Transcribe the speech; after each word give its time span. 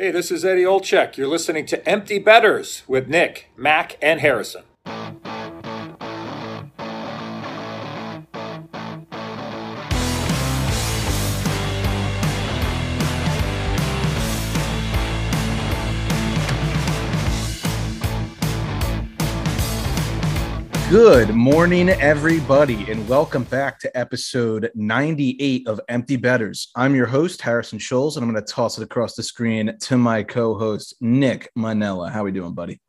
Hey, 0.00 0.10
this 0.12 0.30
is 0.30 0.46
Eddie 0.46 0.62
Olczyk. 0.64 1.18
You're 1.18 1.28
listening 1.28 1.66
to 1.66 1.86
Empty 1.86 2.18
Betters 2.18 2.84
with 2.88 3.06
Nick, 3.06 3.50
Mac, 3.54 3.98
and 4.00 4.20
Harrison. 4.20 4.62
Good 20.90 21.32
morning, 21.36 21.88
everybody, 21.88 22.90
and 22.90 23.08
welcome 23.08 23.44
back 23.44 23.78
to 23.78 23.96
episode 23.96 24.72
98 24.74 25.68
of 25.68 25.80
Empty 25.88 26.16
Betters. 26.16 26.72
I'm 26.74 26.96
your 26.96 27.06
host, 27.06 27.40
Harrison 27.40 27.78
Scholes, 27.78 28.16
and 28.16 28.24
I'm 28.24 28.32
going 28.32 28.44
to 28.44 28.52
toss 28.52 28.76
it 28.76 28.82
across 28.82 29.14
the 29.14 29.22
screen 29.22 29.78
to 29.82 29.96
my 29.96 30.24
co-host, 30.24 30.96
Nick 31.00 31.48
Manella. 31.54 32.10
How 32.10 32.22
are 32.22 32.24
we 32.24 32.32
doing, 32.32 32.54
buddy? 32.54 32.80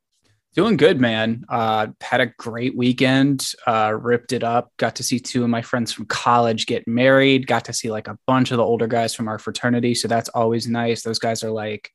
Doing 0.55 0.77
good, 0.77 0.99
man. 0.99 1.45
Uh, 1.47 1.89
had 2.01 2.21
a 2.21 2.33
great 2.39 2.75
weekend. 2.75 3.51
Uh, 3.67 3.95
ripped 3.95 4.33
it 4.33 4.43
up. 4.43 4.71
Got 4.77 4.95
to 4.95 5.03
see 5.03 5.19
two 5.19 5.43
of 5.43 5.51
my 5.51 5.61
friends 5.61 5.93
from 5.93 6.07
college 6.07 6.65
get 6.65 6.87
married. 6.87 7.45
Got 7.45 7.65
to 7.65 7.73
see 7.73 7.91
like 7.91 8.07
a 8.07 8.17
bunch 8.25 8.49
of 8.49 8.57
the 8.57 8.63
older 8.63 8.87
guys 8.87 9.13
from 9.13 9.27
our 9.27 9.37
fraternity. 9.37 9.93
So 9.93 10.07
that's 10.07 10.29
always 10.29 10.67
nice. 10.67 11.03
Those 11.03 11.19
guys 11.19 11.43
are 11.43 11.51
like 11.51 11.91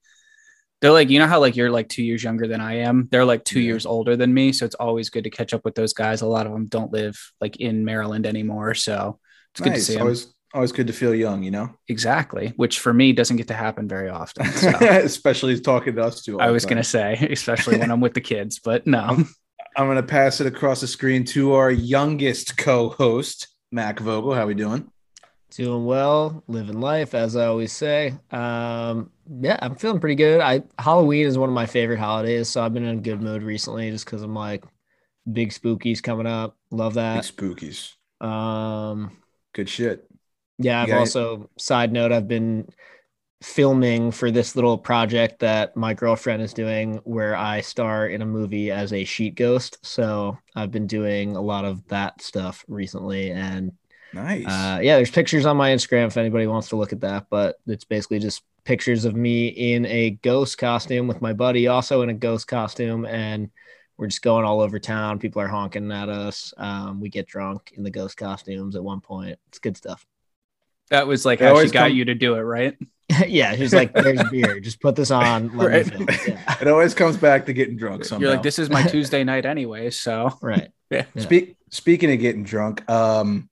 they're 0.80 0.92
like 0.92 1.10
you 1.10 1.18
know 1.18 1.26
how 1.26 1.40
like 1.40 1.56
you're 1.56 1.70
like 1.70 1.88
two 1.88 2.02
years 2.02 2.22
younger 2.22 2.46
than 2.46 2.60
i 2.60 2.74
am 2.74 3.08
they're 3.10 3.24
like 3.24 3.44
two 3.44 3.60
yeah. 3.60 3.66
years 3.66 3.86
older 3.86 4.16
than 4.16 4.32
me 4.32 4.52
so 4.52 4.64
it's 4.64 4.74
always 4.76 5.10
good 5.10 5.24
to 5.24 5.30
catch 5.30 5.52
up 5.52 5.64
with 5.64 5.74
those 5.74 5.92
guys 5.92 6.20
a 6.22 6.26
lot 6.26 6.46
of 6.46 6.52
them 6.52 6.66
don't 6.66 6.92
live 6.92 7.32
like 7.40 7.56
in 7.56 7.84
maryland 7.84 8.26
anymore 8.26 8.74
so 8.74 9.18
it's 9.52 9.60
nice. 9.60 9.68
good 9.68 9.74
to 9.74 9.80
see 9.80 9.98
always 9.98 10.24
them. 10.26 10.34
always 10.54 10.72
good 10.72 10.86
to 10.86 10.92
feel 10.92 11.14
young 11.14 11.42
you 11.42 11.50
know 11.50 11.70
exactly 11.88 12.52
which 12.56 12.78
for 12.80 12.92
me 12.92 13.12
doesn't 13.12 13.36
get 13.36 13.48
to 13.48 13.54
happen 13.54 13.88
very 13.88 14.08
often 14.08 14.46
so. 14.52 14.70
especially 14.80 15.58
talking 15.58 15.94
to 15.94 16.02
us 16.02 16.22
too 16.22 16.38
i 16.40 16.50
was 16.50 16.66
gonna 16.66 16.84
say 16.84 17.14
especially 17.30 17.78
when 17.78 17.90
i'm 17.90 18.00
with 18.00 18.14
the 18.14 18.20
kids 18.20 18.58
but 18.58 18.86
no 18.86 19.00
I'm, 19.00 19.28
I'm 19.76 19.86
gonna 19.88 20.02
pass 20.02 20.40
it 20.40 20.46
across 20.46 20.80
the 20.80 20.86
screen 20.86 21.24
to 21.26 21.54
our 21.54 21.70
youngest 21.70 22.56
co-host 22.56 23.48
mac 23.72 23.98
vogel 24.00 24.34
how 24.34 24.42
are 24.42 24.46
we 24.46 24.54
doing 24.54 24.90
Doing 25.50 25.86
well, 25.86 26.42
living 26.48 26.80
life, 26.80 27.14
as 27.14 27.36
I 27.36 27.46
always 27.46 27.72
say. 27.72 28.12
Um, 28.30 29.10
yeah, 29.28 29.58
I'm 29.60 29.76
feeling 29.76 30.00
pretty 30.00 30.14
good. 30.14 30.40
I 30.40 30.62
Halloween 30.78 31.26
is 31.26 31.38
one 31.38 31.48
of 31.48 31.54
my 31.54 31.66
favorite 31.66 31.98
holidays, 31.98 32.48
so 32.48 32.62
I've 32.62 32.74
been 32.74 32.84
in 32.84 32.98
a 32.98 33.00
good 33.00 33.22
mood 33.22 33.42
recently 33.42 33.90
just 33.90 34.04
because 34.04 34.22
I'm 34.22 34.34
like 34.34 34.64
big 35.30 35.50
spookies 35.50 36.02
coming 36.02 36.26
up. 36.26 36.56
Love 36.70 36.94
that. 36.94 37.22
Big 37.22 37.36
spookies. 37.36 37.92
Um, 38.24 39.16
good 39.52 39.68
shit. 39.68 40.08
Yeah, 40.58 40.82
I've 40.82 40.92
also 40.92 41.50
side 41.58 41.92
note, 41.92 42.12
I've 42.12 42.28
been 42.28 42.68
filming 43.42 44.10
for 44.10 44.30
this 44.30 44.56
little 44.56 44.78
project 44.78 45.40
that 45.40 45.76
my 45.76 45.92
girlfriend 45.92 46.42
is 46.42 46.54
doing 46.54 46.96
where 47.04 47.36
I 47.36 47.60
star 47.60 48.06
in 48.06 48.22
a 48.22 48.26
movie 48.26 48.70
as 48.70 48.92
a 48.92 49.04
sheet 49.04 49.34
ghost. 49.34 49.78
So 49.84 50.38
I've 50.54 50.70
been 50.70 50.86
doing 50.86 51.36
a 51.36 51.40
lot 51.40 51.66
of 51.66 51.86
that 51.88 52.22
stuff 52.22 52.64
recently 52.68 53.30
and 53.32 53.72
Nice. 54.12 54.46
Uh, 54.46 54.78
yeah, 54.82 54.96
there's 54.96 55.10
pictures 55.10 55.44
on 55.44 55.56
my 55.58 55.70
Instagram 55.70 56.06
if 56.06 56.16
anybody 56.16 56.46
wants 56.46 56.70
to 56.70 56.76
look 56.76 56.92
at 56.92 57.02
that. 57.02 57.26
But 57.28 57.56
it's 57.66 57.84
basically 57.84 58.18
just 58.18 58.42
pictures 58.66 59.04
of 59.04 59.14
me 59.14 59.46
in 59.46 59.86
a 59.86 60.10
ghost 60.10 60.58
costume 60.58 61.06
with 61.06 61.22
my 61.22 61.32
buddy, 61.32 61.68
also 61.68 62.02
in 62.02 62.10
a 62.10 62.14
ghost 62.14 62.48
costume, 62.48 63.06
and 63.06 63.48
we're 63.96 64.08
just 64.08 64.20
going 64.20 64.44
all 64.44 64.60
over 64.60 64.78
town. 64.78 65.18
People 65.18 65.40
are 65.40 65.48
honking 65.48 65.90
at 65.90 66.10
us. 66.10 66.52
Um, 66.58 67.00
we 67.00 67.08
get 67.08 67.26
drunk 67.26 67.72
in 67.76 67.84
the 67.84 67.90
ghost 67.90 68.18
costumes 68.18 68.76
at 68.76 68.84
one 68.84 69.00
point. 69.00 69.38
It's 69.48 69.58
good 69.58 69.76
stuff. 69.76 70.04
That 70.90 71.06
was 71.06 71.24
like 71.24 71.40
it 71.40 71.44
how 71.44 71.62
she 71.62 71.70
got 71.70 71.88
come- 71.88 71.96
you 71.96 72.04
to 72.04 72.14
do 72.14 72.34
it, 72.34 72.40
right? 72.40 72.76
yeah, 73.26 73.54
she's 73.54 73.72
like, 73.72 73.94
"There's 73.94 74.22
beer. 74.30 74.60
Just 74.60 74.80
put 74.80 74.96
this 74.96 75.10
on." 75.10 75.48
right. 75.56 75.90
Yeah. 76.26 76.56
It 76.60 76.68
always 76.68 76.94
comes 76.94 77.16
back 77.16 77.46
to 77.46 77.52
getting 77.52 77.76
drunk. 77.76 78.04
Somehow. 78.04 78.20
You're 78.22 78.30
like, 78.32 78.42
"This 78.42 78.58
is 78.58 78.68
my 78.68 78.82
Tuesday 78.82 79.22
night 79.24 79.46
anyway." 79.46 79.90
So 79.90 80.36
right. 80.42 80.70
Yeah. 80.90 81.04
Speak, 81.16 81.56
speaking 81.70 82.12
of 82.12 82.18
getting 82.18 82.44
drunk, 82.44 82.88
um, 82.90 83.48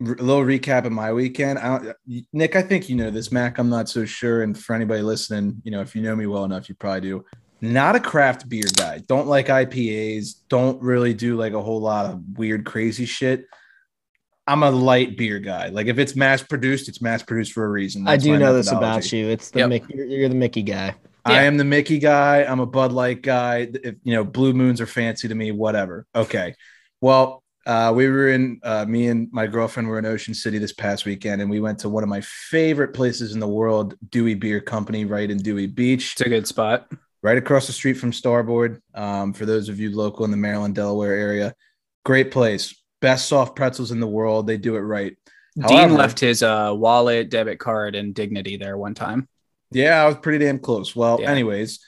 a 0.00 0.04
little 0.04 0.44
recap 0.44 0.84
of 0.84 0.92
my 0.92 1.12
weekend. 1.12 1.58
I 1.58 1.94
Nick, 2.32 2.56
I 2.56 2.62
think 2.62 2.88
you 2.88 2.96
know 2.96 3.10
this. 3.10 3.32
Mac, 3.32 3.58
I'm 3.58 3.68
not 3.68 3.88
so 3.88 4.04
sure. 4.04 4.42
And 4.42 4.58
for 4.58 4.74
anybody 4.74 5.02
listening, 5.02 5.60
you 5.64 5.70
know, 5.70 5.80
if 5.80 5.94
you 5.96 6.02
know 6.02 6.14
me 6.14 6.26
well 6.26 6.44
enough, 6.44 6.68
you 6.68 6.74
probably 6.74 7.00
do. 7.00 7.24
Not 7.60 7.96
a 7.96 8.00
craft 8.00 8.48
beer 8.48 8.68
guy. 8.76 9.02
Don't 9.08 9.26
like 9.26 9.48
IPAs. 9.48 10.42
Don't 10.48 10.80
really 10.80 11.12
do 11.14 11.36
like 11.36 11.52
a 11.52 11.60
whole 11.60 11.80
lot 11.80 12.06
of 12.06 12.20
weird, 12.36 12.64
crazy 12.64 13.04
shit. 13.04 13.46
I'm 14.46 14.62
a 14.62 14.70
light 14.70 15.18
beer 15.18 15.40
guy. 15.40 15.68
Like 15.68 15.88
if 15.88 15.98
it's 15.98 16.14
mass 16.14 16.42
produced, 16.42 16.88
it's 16.88 17.02
mass 17.02 17.22
produced 17.22 17.52
for 17.52 17.64
a 17.64 17.68
reason. 17.68 18.04
That's 18.04 18.24
I 18.24 18.26
do 18.26 18.38
know 18.38 18.54
this 18.54 18.70
about 18.70 19.12
you. 19.12 19.28
It's 19.28 19.50
the 19.50 19.60
yep. 19.60 19.68
Mickey, 19.68 19.94
you're 19.96 20.28
the 20.28 20.34
Mickey 20.34 20.62
guy. 20.62 20.94
I 21.24 21.42
am 21.42 21.58
the 21.58 21.64
Mickey 21.64 21.98
guy. 21.98 22.44
I'm 22.44 22.60
a 22.60 22.66
Bud 22.66 22.92
Light 22.92 23.20
guy. 23.20 23.68
If 23.74 23.96
you 24.02 24.14
know, 24.14 24.24
blue 24.24 24.54
moons 24.54 24.80
are 24.80 24.86
fancy 24.86 25.28
to 25.28 25.34
me. 25.34 25.50
Whatever. 25.50 26.06
Okay. 26.14 26.54
Well, 27.00 27.42
uh, 27.68 27.92
we 27.94 28.08
were 28.08 28.28
in, 28.28 28.58
uh, 28.62 28.86
me 28.86 29.08
and 29.08 29.30
my 29.30 29.46
girlfriend 29.46 29.86
were 29.86 29.98
in 29.98 30.06
Ocean 30.06 30.32
City 30.32 30.56
this 30.56 30.72
past 30.72 31.04
weekend, 31.04 31.42
and 31.42 31.50
we 31.50 31.60
went 31.60 31.78
to 31.80 31.90
one 31.90 32.02
of 32.02 32.08
my 32.08 32.22
favorite 32.22 32.94
places 32.94 33.34
in 33.34 33.40
the 33.40 33.46
world, 33.46 33.94
Dewey 34.08 34.34
Beer 34.34 34.58
Company, 34.58 35.04
right 35.04 35.30
in 35.30 35.36
Dewey 35.36 35.66
Beach. 35.66 36.12
It's 36.12 36.22
a 36.22 36.30
good 36.30 36.46
spot. 36.46 36.90
Right 37.22 37.36
across 37.36 37.66
the 37.66 37.74
street 37.74 37.94
from 37.98 38.12
Starboard. 38.12 38.80
Um, 38.94 39.34
for 39.34 39.44
those 39.44 39.68
of 39.68 39.78
you 39.78 39.94
local 39.94 40.24
in 40.24 40.30
the 40.30 40.36
Maryland, 40.38 40.76
Delaware 40.76 41.12
area, 41.12 41.54
great 42.06 42.30
place. 42.30 42.74
Best 43.02 43.28
soft 43.28 43.54
pretzels 43.54 43.90
in 43.90 44.00
the 44.00 44.06
world. 44.06 44.46
They 44.46 44.56
do 44.56 44.76
it 44.76 44.80
right. 44.80 45.14
Dean 45.54 45.76
However, 45.76 45.94
left 45.94 46.20
his 46.20 46.42
uh, 46.42 46.72
wallet, 46.74 47.28
debit 47.28 47.58
card, 47.58 47.96
and 47.96 48.14
dignity 48.14 48.56
there 48.56 48.78
one 48.78 48.94
time. 48.94 49.28
Yeah, 49.72 50.02
I 50.02 50.06
was 50.06 50.16
pretty 50.16 50.42
damn 50.42 50.58
close. 50.58 50.96
Well, 50.96 51.18
yeah. 51.20 51.30
anyways, 51.30 51.80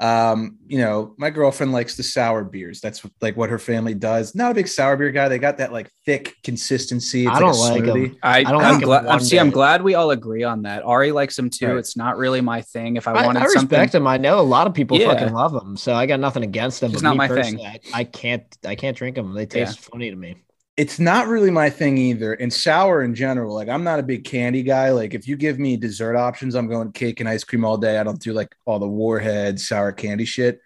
um, 0.00 0.58
you 0.66 0.78
know, 0.78 1.14
my 1.18 1.30
girlfriend 1.30 1.72
likes 1.72 1.96
the 1.96 2.04
sour 2.04 2.44
beers. 2.44 2.80
That's 2.80 3.04
like 3.20 3.36
what 3.36 3.50
her 3.50 3.58
family 3.58 3.94
does. 3.94 4.34
Not 4.34 4.52
a 4.52 4.54
big 4.54 4.68
sour 4.68 4.96
beer 4.96 5.10
guy. 5.10 5.28
They 5.28 5.38
got 5.38 5.58
that 5.58 5.72
like 5.72 5.90
thick 6.06 6.36
consistency. 6.44 7.26
It's 7.26 7.36
I 7.36 7.40
don't 7.40 7.58
like, 7.58 7.84
them. 7.84 8.16
I, 8.22 8.38
I 8.38 8.42
don't 8.44 8.62
I'm 8.62 8.74
like 8.74 8.84
glad. 8.84 9.06
I'm, 9.06 9.20
see, 9.20 9.38
I'm 9.38 9.50
glad 9.50 9.82
we 9.82 9.94
all 9.94 10.12
agree 10.12 10.44
on 10.44 10.62
that. 10.62 10.84
Ari 10.84 11.10
likes 11.10 11.34
them 11.34 11.50
too. 11.50 11.68
Right. 11.68 11.76
It's 11.78 11.96
not 11.96 12.16
really 12.16 12.40
my 12.40 12.62
thing. 12.62 12.96
If 12.96 13.08
I, 13.08 13.12
I 13.12 13.26
wanted, 13.26 13.42
I 13.42 13.46
respect 13.46 13.92
them. 13.92 14.06
I 14.06 14.18
know 14.18 14.38
a 14.38 14.42
lot 14.42 14.68
of 14.68 14.74
people 14.74 14.98
yeah. 14.98 15.12
fucking 15.12 15.32
love 15.32 15.52
them, 15.52 15.76
so 15.76 15.94
I 15.94 16.06
got 16.06 16.20
nothing 16.20 16.44
against 16.44 16.80
them. 16.80 16.92
It's 16.92 17.02
not 17.02 17.16
my 17.16 17.26
thing. 17.26 17.60
I, 17.60 17.80
I, 17.92 18.04
can't. 18.04 18.44
I 18.64 18.76
can't 18.76 18.96
drink 18.96 19.16
them. 19.16 19.34
They 19.34 19.46
taste 19.46 19.78
yeah. 19.80 19.88
funny 19.90 20.10
to 20.10 20.16
me 20.16 20.36
it's 20.78 21.00
not 21.00 21.26
really 21.26 21.50
my 21.50 21.68
thing 21.68 21.98
either. 21.98 22.34
And 22.34 22.52
sour 22.52 23.02
in 23.02 23.12
general, 23.12 23.52
like 23.52 23.68
I'm 23.68 23.82
not 23.82 23.98
a 23.98 24.04
big 24.04 24.24
candy 24.24 24.62
guy. 24.62 24.90
Like 24.90 25.12
if 25.12 25.26
you 25.26 25.36
give 25.36 25.58
me 25.58 25.76
dessert 25.76 26.14
options, 26.14 26.54
I'm 26.54 26.68
going 26.68 26.92
cake 26.92 27.18
and 27.18 27.28
ice 27.28 27.42
cream 27.42 27.64
all 27.64 27.76
day. 27.76 27.98
I 27.98 28.04
don't 28.04 28.20
do 28.20 28.32
like 28.32 28.54
all 28.64 28.78
the 28.78 28.86
warhead 28.86 29.58
sour 29.58 29.90
candy 29.90 30.24
shit. 30.24 30.60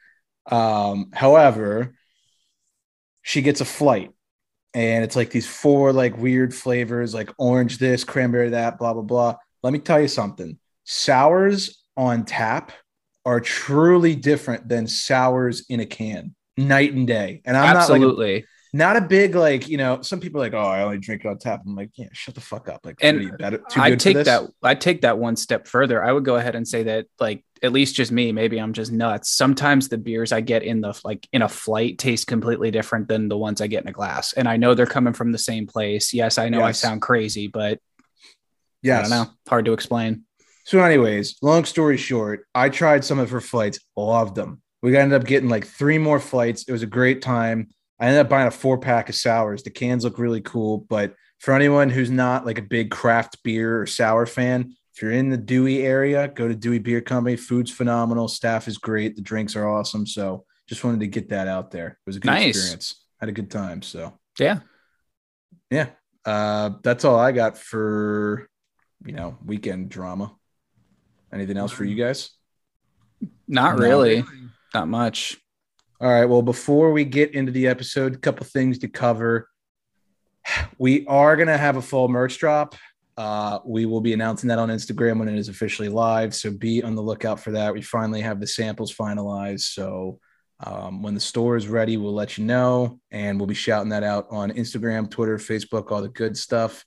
Um, 0.51 1.09
however, 1.15 1.95
she 3.23 3.41
gets 3.41 3.63
a 3.63 3.65
flight 3.65 4.11
and 4.75 5.03
it's 5.03 5.17
like 5.17 5.31
these 5.31 5.47
four 5.47 5.95
like 5.95 6.19
weird 6.19 6.55
flavors, 6.55 7.15
like 7.15 7.31
orange 7.39 7.79
this, 7.79 8.05
cranberry 8.05 8.51
that, 8.51 8.79
blah 8.79 8.93
blah 8.93 9.03
blah. 9.03 9.37
Let 9.63 9.73
me 9.73 9.79
tell 9.79 10.01
you 10.01 10.09
something. 10.09 10.59
Sours 10.85 11.83
on 11.97 12.27
tap 12.27 12.73
are 13.25 13.41
truly 13.41 14.15
different 14.15 14.69
than 14.69 14.87
sours 14.87 15.65
in 15.71 15.81
a 15.81 15.87
can, 15.87 16.35
night 16.59 16.93
and 16.93 17.07
day. 17.07 17.41
And 17.47 17.57
I'm 17.57 17.77
absolutely. 17.77 18.33
Not 18.33 18.35
like 18.35 18.47
not 18.75 18.97
a 18.97 19.01
big 19.03 19.35
like 19.35 19.69
you 19.69 19.77
know 19.77 20.01
some 20.01 20.19
people 20.19 20.41
are 20.41 20.45
like 20.45 20.55
oh 20.55 20.59
i 20.59 20.83
only 20.83 20.99
drink 20.99 21.25
it 21.25 21.29
on 21.29 21.39
tap. 21.39 21.63
I'm 21.67 21.77
like 21.77 21.91
yeah 21.95 22.09
shut 22.13 22.35
the 22.35 22.41
fuck 22.41 22.69
up. 22.69 22.81
Like 22.85 22.97
and 23.03 23.37
i 23.77 23.95
take 23.95 24.25
that 24.25 24.51
i 24.63 24.75
take 24.75 25.03
that 25.03 25.19
one 25.19 25.37
step 25.37 25.67
further. 25.67 26.03
I 26.03 26.13
would 26.13 26.25
go 26.25 26.37
ahead 26.37 26.55
and 26.55 26.67
say 26.67 26.85
that 26.85 27.07
like 27.21 27.45
at 27.63 27.73
least 27.73 27.95
just 27.95 28.11
me 28.11 28.33
maybe 28.33 28.59
i'm 28.59 28.73
just 28.73 28.91
nuts. 28.91 29.31
Sometimes 29.31 29.89
the 29.89 29.99
beers 29.99 30.33
i 30.33 30.41
get 30.41 30.63
in 30.63 30.81
the 30.81 30.99
like 31.05 31.29
in 31.33 31.43
a 31.43 31.49
flight 31.49 31.99
taste 31.99 32.27
completely 32.27 32.71
different 32.71 33.09
than 33.09 33.29
the 33.29 33.37
ones 33.37 33.61
i 33.61 33.67
get 33.67 33.83
in 33.83 33.89
a 33.89 33.93
glass. 33.93 34.33
And 34.33 34.49
i 34.49 34.57
know 34.57 34.75
they're 34.75 34.87
coming 34.87 35.13
from 35.13 35.33
the 35.33 35.39
same 35.39 35.67
place. 35.67 36.15
Yes 36.15 36.39
i 36.39 36.49
know 36.49 36.61
yes. 36.61 36.69
i 36.69 36.73
sound 36.73 37.03
crazy 37.03 37.49
but 37.49 37.79
yeah 38.81 39.01
i 39.01 39.03
don't 39.03 39.11
know. 39.11 39.27
Hard 39.49 39.67
to 39.67 39.75
explain. 39.75 40.25
So 40.65 40.83
anyways 40.83 41.37
long 41.43 41.67
story 41.67 41.99
short 41.99 42.47
i 42.55 42.71
tried 42.71 43.05
some 43.05 43.19
of 43.19 43.31
her 43.31 43.41
flights 43.43 43.81
loved 43.97 44.35
them. 44.35 44.63
We 44.83 44.97
ended 44.97 45.21
up 45.21 45.27
getting 45.29 45.49
like 45.49 45.67
three 45.67 45.99
more 45.99 46.19
flights. 46.19 46.65
It 46.65 46.73
was 46.73 46.83
a 46.83 46.87
great 46.87 47.21
time 47.23 47.69
I 48.03 48.07
ended 48.07 48.21
up 48.23 48.29
buying 48.29 48.49
a 48.49 48.51
four 48.51 48.79
pack 48.79 49.09
of 49.09 49.15
sours. 49.15 49.63
The 49.63 49.71
cans 49.71 50.03
look 50.03 50.19
really 50.19 50.41
cool, 50.41 50.79
but 50.79 51.15
for 51.39 51.55
anyone 51.55 51.89
who's 51.89 52.11
not 52.11 52.45
like 52.45 52.59
a 52.59 52.63
big 52.63 52.91
craft 52.91 53.41
beer 53.45 53.81
or 53.81 53.87
sour 53.87 54.27
fan, 54.27 54.75
if 54.93 55.01
you're 55.01 55.13
in 55.13 55.31
the 55.31 55.37
Dewey 55.37 55.87
area, 55.87 56.27
go 56.27 56.49
to 56.49 56.55
Dewey 56.57 56.81
Beer 56.81 57.01
Company. 57.01 57.37
Food's 57.37 57.71
phenomenal, 57.71 58.27
staff 58.27 58.67
is 58.67 58.77
great, 58.77 59.15
the 59.15 59.23
drinks 59.23 59.55
are 59.55 59.69
awesome. 59.69 60.05
So 60.05 60.45
just 60.69 60.83
wanted 60.83 60.99
to 60.99 61.07
get 61.07 61.29
that 61.29 61.47
out 61.47 61.71
there. 61.71 61.91
It 61.91 61.97
was 62.05 62.17
a 62.17 62.19
good 62.19 62.33
nice. 62.33 62.57
experience. 62.57 63.05
Had 63.21 63.29
a 63.29 63.33
good 63.33 63.53
time. 63.53 63.83
So 63.83 64.19
yeah, 64.37 64.59
yeah. 65.71 65.91
Uh, 66.25 66.71
that's 66.83 67.05
all 67.05 67.21
I 67.21 67.31
got 67.31 67.57
for 67.57 68.49
you 69.07 69.13
know 69.13 69.39
weekend 69.45 69.91
drama. 69.91 70.35
Anything 71.33 71.57
else 71.57 71.71
for 71.71 71.85
you 71.85 71.95
guys? 71.95 72.31
Not 73.47 73.79
really. 73.79 74.25
Not 74.75 74.89
much. 74.89 75.39
All 76.03 76.11
right. 76.11 76.25
Well, 76.25 76.43
before 76.43 76.91
we 76.91 77.05
get 77.05 77.33
into 77.33 77.53
the 77.53 77.69
episode, 77.69 78.17
a 78.17 78.19
couple 78.19 78.45
things 78.45 78.79
to 78.81 78.89
cover. 78.89 79.49
We 80.77 81.07
are 81.07 81.37
going 81.37 81.47
to 81.47 81.57
have 81.57 81.77
a 81.77 81.83
full 81.83 82.09
merch 82.09 82.39
drop. 82.39 82.75
Uh, 83.17 83.61
we 83.65 83.87
will 83.87 84.01
be 84.01 84.13
announcing 84.13 84.49
that 84.49 84.59
on 84.59 84.69
Instagram 84.69 85.21
when 85.21 85.29
it 85.29 85.39
is 85.39 85.49
officially 85.49 85.89
live. 85.89 86.35
So 86.35 86.51
be 86.51 86.83
on 86.83 86.97
the 86.97 87.03
lookout 87.03 87.39
for 87.39 87.53
that. 87.53 87.73
We 87.73 87.83
finally 87.83 88.21
have 88.21 88.41
the 88.41 88.49
samples 88.49 88.93
finalized. 88.93 89.61
So 89.61 90.19
um, 90.59 91.05
when 91.05 91.15
the 91.15 91.21
store 91.21 91.55
is 91.55 91.69
ready, 91.69 91.97
we'll 91.97 92.13
let 92.13 92.37
you 92.37 92.47
know. 92.47 92.99
And 93.13 93.39
we'll 93.39 93.47
be 93.47 93.55
shouting 93.55 93.91
that 93.91 94.03
out 94.03 94.27
on 94.29 94.51
Instagram, 94.51 95.09
Twitter, 95.09 95.39
Facebook, 95.39 95.93
all 95.93 96.03
the 96.03 96.09
good 96.09 96.37
stuff. 96.37 96.85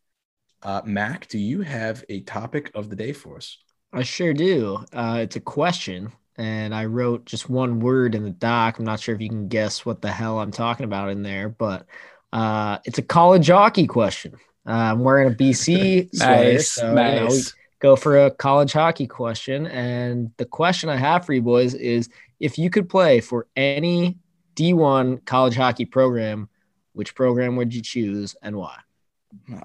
Uh, 0.62 0.82
Mac, 0.84 1.30
do 1.30 1.40
you 1.40 1.62
have 1.62 2.04
a 2.10 2.20
topic 2.24 2.70
of 2.76 2.90
the 2.90 2.98
day 2.98 3.14
for 3.14 3.38
us? 3.38 3.64
I 3.94 4.04
sure 4.04 4.34
do. 4.34 4.84
Uh, 4.92 5.20
it's 5.22 5.38
a 5.38 5.40
question, 5.40 6.12
and 6.38 6.76
I 6.76 6.86
wrote 6.86 7.26
just 7.26 7.50
one 7.50 7.80
word 7.80 8.16
in 8.16 8.24
the 8.24 8.30
doc. 8.30 8.78
I'm 8.78 8.86
not 8.86 9.00
sure 9.00 9.16
if 9.16 9.22
you 9.22 9.30
can 9.30 9.48
guess 9.48 9.86
what 9.86 10.02
the 10.02 10.12
hell 10.12 10.40
I'm 10.40 10.52
talking 10.52 10.84
about 10.84 11.10
in 11.10 11.24
there, 11.24 11.50
but 11.50 11.86
uh, 12.34 12.80
it's 12.86 12.98
a 12.98 13.02
college 13.02 13.48
hockey 13.48 13.88
question. 13.88 14.34
Uh, 14.68 14.72
I'm 14.72 15.00
wearing 15.00 15.32
a 15.32 15.36
BC 15.36 16.10
sweater, 16.14 16.54
Nice, 16.54 16.72
so 16.72 16.90
you 16.90 16.96
know, 16.96 17.24
nice. 17.26 17.54
go 17.80 17.96
for 17.96 18.26
a 18.26 18.32
college 18.32 18.74
hockey 18.74 19.08
question. 19.08 19.68
And 19.68 20.32
the 20.38 20.46
question 20.46 20.90
I 20.90 20.98
have 20.98 21.26
for 21.26 21.34
you 21.34 21.42
boys 21.42 21.74
is: 21.74 22.10
if 22.40 22.58
you 22.58 22.70
could 22.70 22.90
play 22.90 23.22
for 23.22 23.48
any 23.56 24.18
D1 24.56 25.26
college 25.26 25.56
hockey 25.56 25.86
program, 25.86 26.50
which 26.94 27.16
program 27.16 27.56
would 27.56 27.74
you 27.74 27.82
choose 27.82 28.36
and 28.42 28.56
why? 28.56 28.78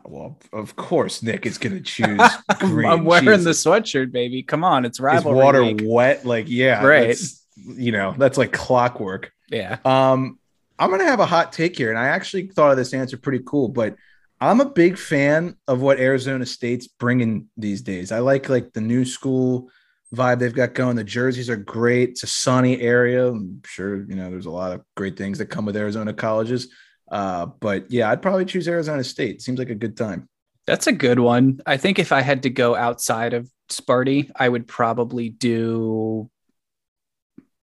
Well, 0.05 0.39
of 0.53 0.77
course, 0.77 1.23
Nick 1.23 1.47
is 1.47 1.59
going 1.59 1.75
to 1.75 1.81
choose. 1.81 2.21
green. 2.59 2.89
I'm 2.89 3.05
wearing 3.05 3.27
the 3.45 3.51
sweatshirt, 3.51 4.13
baby. 4.13 4.43
Come 4.43 4.65
on, 4.65 4.85
it's 4.85 4.99
Is 4.99 5.03
rivalry 5.03 5.37
water 5.37 5.65
week. 5.65 5.81
wet? 5.85 6.25
Like, 6.25 6.47
yeah, 6.49 6.85
Right. 6.85 7.17
You 7.57 7.93
know, 7.93 8.15
that's 8.17 8.39
like 8.39 8.53
clockwork. 8.53 9.33
Yeah. 9.49 9.79
Um, 9.85 10.39
I'm 10.79 10.91
gonna 10.91 11.05
have 11.05 11.21
a 11.21 11.27
hot 11.27 11.53
take 11.53 11.77
here, 11.77 11.91
and 11.91 11.99
I 11.99 12.07
actually 12.07 12.47
thought 12.47 12.71
of 12.71 12.79
this 12.79 12.95
answer 12.95 13.19
pretty 13.19 13.43
cool, 13.45 13.69
but 13.69 13.97
I'm 14.41 14.61
a 14.63 14.65
big 14.65 14.97
fan 14.97 15.57
of 15.69 15.83
what 15.83 16.01
Arizona 16.01 16.47
State's 16.47 16.87
bringing 16.89 17.49
these 17.59 17.83
days. 17.83 18.13
I 18.13 18.21
like 18.21 18.49
like 18.49 18.73
the 18.73 18.81
new 18.81 19.05
school 19.05 19.69
vibe 20.15 20.39
they've 20.39 20.55
got 20.55 20.73
going. 20.73 20.97
The 20.97 21.05
jerseys 21.05 21.51
are 21.51 21.57
great. 21.57 22.11
It's 22.11 22.23
a 22.23 22.27
sunny 22.29 22.81
area. 22.81 23.29
I'm 23.29 23.61
sure 23.67 24.05
you 24.05 24.17
know 24.17 24.31
there's 24.31 24.47
a 24.47 24.51
lot 24.51 24.73
of 24.73 24.83
great 24.97 25.19
things 25.19 25.37
that 25.39 25.47
come 25.47 25.67
with 25.67 25.77
Arizona 25.77 26.15
colleges. 26.15 26.69
Uh, 27.11 27.47
but 27.47 27.91
yeah, 27.91 28.11
I'd 28.11 28.23
probably 28.23 28.45
choose 28.45 28.69
Arizona 28.69 29.03
State. 29.03 29.43
Seems 29.43 29.59
like 29.59 29.71
a 29.71 29.75
good 29.75 29.97
time. 29.97 30.29
That's 30.67 30.87
a 30.87 30.93
good 30.93 31.19
one. 31.19 31.61
I 31.67 31.77
think 31.77 31.99
if 31.99 32.13
I 32.13 32.21
had 32.21 32.45
to 32.45 32.51
go 32.51 32.77
outside 32.77 33.35
of 33.35 33.51
Sparty, 33.71 34.31
I 34.37 34.49
would 34.49 34.69
probably 34.69 35.29
do 35.29 36.31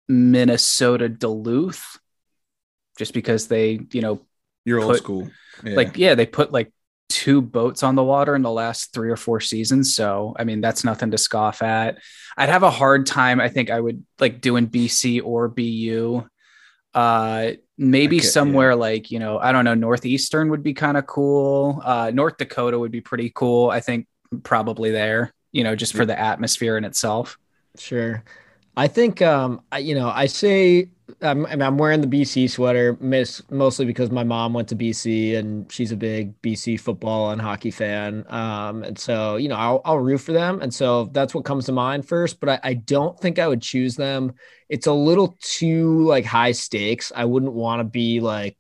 Minnesota 0.09 1.09
Duluth 1.09 1.99
just 2.99 3.13
because 3.13 3.49
they, 3.49 3.81
you 3.93 4.01
know, 4.01 4.21
You're 4.65 4.81
old 4.81 4.97
school. 4.97 5.31
Yeah. 5.63 5.77
like 5.77 5.97
yeah, 5.97 6.15
they 6.15 6.27
put 6.27 6.53
like 6.53 6.73
two 7.09 7.43
boats 7.43 7.83
on 7.83 7.95
the 7.95 8.03
water 8.03 8.35
in 8.35 8.43
the 8.43 8.51
last 8.51 8.93
3 8.93 9.11
or 9.11 9.17
4 9.17 9.41
seasons, 9.41 9.95
so 9.95 10.35
I 10.39 10.45
mean, 10.45 10.61
that's 10.61 10.85
nothing 10.85 11.11
to 11.11 11.19
scoff 11.19 11.63
at. 11.63 11.99
I'd 12.37 12.49
have 12.49 12.63
a 12.63 12.71
hard 12.71 13.07
time 13.07 13.41
I 13.41 13.49
think 13.49 13.71
I 13.71 13.81
would 13.81 14.05
like 14.19 14.41
doing 14.41 14.69
BC 14.69 15.21
or 15.25 15.49
BU. 15.49 16.27
Uh 16.95 17.53
maybe 17.77 18.21
Okay, 18.21 18.39
yeah. 18.41 18.61
somewhere 18.61 18.77
like, 18.77 19.11
you 19.11 19.19
know, 19.19 19.39
I 19.39 19.51
don't 19.53 19.65
know, 19.65 19.75
Northeastern 19.75 20.51
would 20.51 20.63
be 20.63 20.75
kind 20.75 20.97
of 20.97 21.07
cool. 21.07 21.81
Uh 21.85 22.11
North 22.15 22.37
Dakota 22.39 22.79
would 22.79 22.93
be 22.93 23.01
pretty 23.01 23.31
cool. 23.35 23.71
I 23.71 23.81
think 23.81 24.07
probably 24.45 24.91
there, 24.91 25.33
you 25.53 25.65
know, 25.65 25.77
just 25.77 25.95
for 25.95 26.07
the 26.07 26.19
atmosphere 26.19 26.77
in 26.79 26.85
itself. 26.85 27.39
Sure. 27.79 28.23
I 28.77 28.89
think, 28.89 29.23
um, 29.23 29.63
I, 29.71 29.79
you 29.79 29.95
know, 29.95 30.09
I 30.11 30.27
say 30.27 30.91
I'm, 31.21 31.45
I'm 31.47 31.77
wearing 31.77 32.01
the 32.01 32.07
BC 32.07 32.49
sweater 32.51 32.97
mostly 33.51 33.85
because 33.85 34.11
my 34.11 34.25
mom 34.25 34.55
went 34.55 34.69
to 34.69 34.77
BC 34.77 35.37
and 35.37 35.71
she's 35.71 35.93
a 35.93 35.97
big 35.97 36.41
BC 36.41 36.81
football 36.81 37.31
and 37.31 37.41
hockey 37.41 37.71
fan. 37.71 38.25
Um, 38.29 38.83
and 38.85 38.99
so, 38.99 39.37
you 39.37 39.49
know, 39.49 39.57
I'll, 39.57 39.83
I'll 39.85 39.99
root 39.99 40.19
for 40.19 40.33
them. 40.33 40.63
And 40.63 40.73
so 40.73 41.07
that's 41.13 41.35
what 41.35 41.45
comes 41.45 41.67
to 41.67 41.73
mind 41.73 42.09
first, 42.09 42.41
but 42.41 42.49
I, 42.49 42.61
I 42.63 42.75
don't 42.75 43.19
think 43.21 43.39
I 43.39 43.47
would 43.47 43.61
choose 43.61 43.97
them. 43.97 44.33
It's 44.71 44.87
a 44.87 44.93
little 44.93 45.37
too 45.41 46.05
like 46.07 46.25
high 46.25 46.53
stakes. 46.53 47.13
I 47.15 47.27
wouldn't 47.27 47.53
want 47.53 47.81
to 47.81 47.85
be 47.85 48.21
like, 48.21 48.57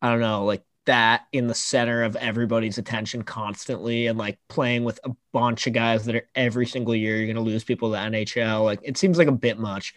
I 0.00 0.10
don't 0.10 0.20
know, 0.20 0.44
like 0.44 0.62
that 0.86 1.22
in 1.32 1.46
the 1.46 1.54
center 1.54 2.02
of 2.02 2.16
everybody's 2.16 2.78
attention 2.78 3.22
constantly 3.22 4.06
and 4.06 4.18
like 4.18 4.38
playing 4.48 4.84
with 4.84 4.98
a 5.04 5.10
bunch 5.32 5.66
of 5.66 5.72
guys 5.72 6.04
that 6.06 6.14
are 6.14 6.28
every 6.34 6.66
single 6.66 6.94
year 6.94 7.16
you're 7.16 7.26
going 7.26 7.36
to 7.36 7.42
lose 7.42 7.64
people 7.64 7.88
to 7.90 7.92
the 7.92 7.98
NHL. 7.98 8.64
Like 8.64 8.80
it 8.82 8.96
seems 8.96 9.18
like 9.18 9.28
a 9.28 9.32
bit 9.32 9.58
much. 9.58 9.94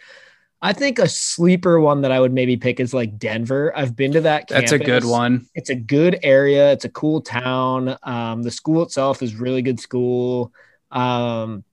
I 0.61 0.73
think 0.73 0.97
a 0.97 1.07
sleeper 1.07 1.79
one 1.79 2.01
that 2.01 2.11
I 2.11 2.19
would 2.19 2.33
maybe 2.33 2.57
pick 2.57 2.79
is 2.79 2.93
like 2.93 3.17
Denver. 3.19 3.71
I've 3.77 3.95
been 3.95 4.11
to 4.13 4.21
that. 4.21 4.47
Campus. 4.47 4.71
That's 4.71 4.81
a 4.81 4.83
good 4.83 5.05
one. 5.05 5.45
It's 5.53 5.69
a 5.69 5.75
good 5.75 6.19
area. 6.23 6.71
It's 6.71 6.85
a 6.85 6.89
cool 6.89 7.21
town. 7.21 7.95
Um, 8.03 8.41
the 8.41 8.49
school 8.51 8.81
itself 8.81 9.21
is 9.21 9.35
really 9.35 9.61
good 9.61 9.79
school. 9.79 10.51
Um, 10.91 11.63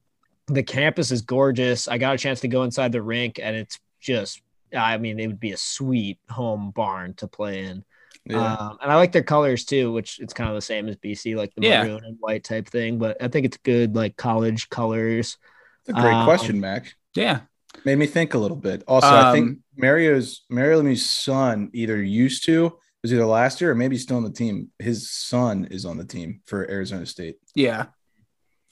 the 0.49 0.63
campus 0.63 1.11
is 1.11 1.23
gorgeous. 1.23 1.89
I 1.89 1.97
got 1.97 2.15
a 2.15 2.19
chance 2.19 2.41
to 2.41 2.49
go 2.49 2.63
inside 2.65 2.93
the 2.93 3.01
rink, 3.01 3.41
and 3.43 3.57
it's 3.57 3.79
just, 4.01 4.43
I 4.77 4.99
mean, 4.99 5.19
it 5.19 5.29
would 5.29 5.41
be 5.41 5.53
a 5.53 5.57
sweet 5.57 6.19
home 6.29 6.71
barn 6.71 7.15
to 7.15 7.27
play 7.27 7.65
in. 7.65 7.85
yeah. 8.27 8.55
Um, 8.55 8.77
and 8.83 8.93
I 8.93 8.97
like 8.97 9.13
their 9.13 9.23
colors 9.23 9.65
too, 9.65 9.93
which 9.93 10.21
it's 10.21 10.35
kind 10.35 10.51
of 10.51 10.57
the 10.57 10.61
same 10.61 10.89
as 10.89 10.97
BC, 10.97 11.37
like 11.37 11.55
the 11.55 11.63
Yeah. 11.63 11.85
maroon 11.85 12.05
and 12.05 12.19
white 12.21 12.45
type 12.45 12.69
thing. 12.69 12.99
But 12.99 13.17
I 13.23 13.29
think 13.29 13.47
it's 13.47 13.57
good, 13.57 13.97
like 13.97 14.17
college 14.19 14.69
colors. 14.69 15.39
It's 15.87 15.99
a 15.99 16.01
great 16.01 16.13
um, 16.15 16.25
question, 16.27 16.61
Mac. 16.61 16.95
Yeah. 17.15 17.41
Made 17.85 17.97
me 17.99 18.07
think 18.07 18.35
a 18.35 18.39
little 18.39 18.57
bit. 18.57 18.83
Also, 18.87 19.07
I 19.09 19.33
think 19.33 19.49
Um, 19.49 19.63
Mario's 19.77 20.45
Mario 20.51 20.83
Lemieux's 20.83 21.09
son 21.09 21.71
either 21.75 22.03
used 22.03 22.45
to 22.45 22.77
was 23.03 23.13
either 23.13 23.27
last 23.27 23.61
year 23.61 23.73
or 23.73 23.75
maybe 23.75 23.99
still 23.99 24.17
on 24.17 24.25
the 24.25 24.31
team. 24.33 24.71
His 24.79 25.11
son 25.11 25.67
is 25.71 25.85
on 25.85 25.99
the 25.99 26.05
team 26.05 26.41
for 26.47 26.69
Arizona 26.71 27.05
State. 27.07 27.37
Yeah. 27.55 27.87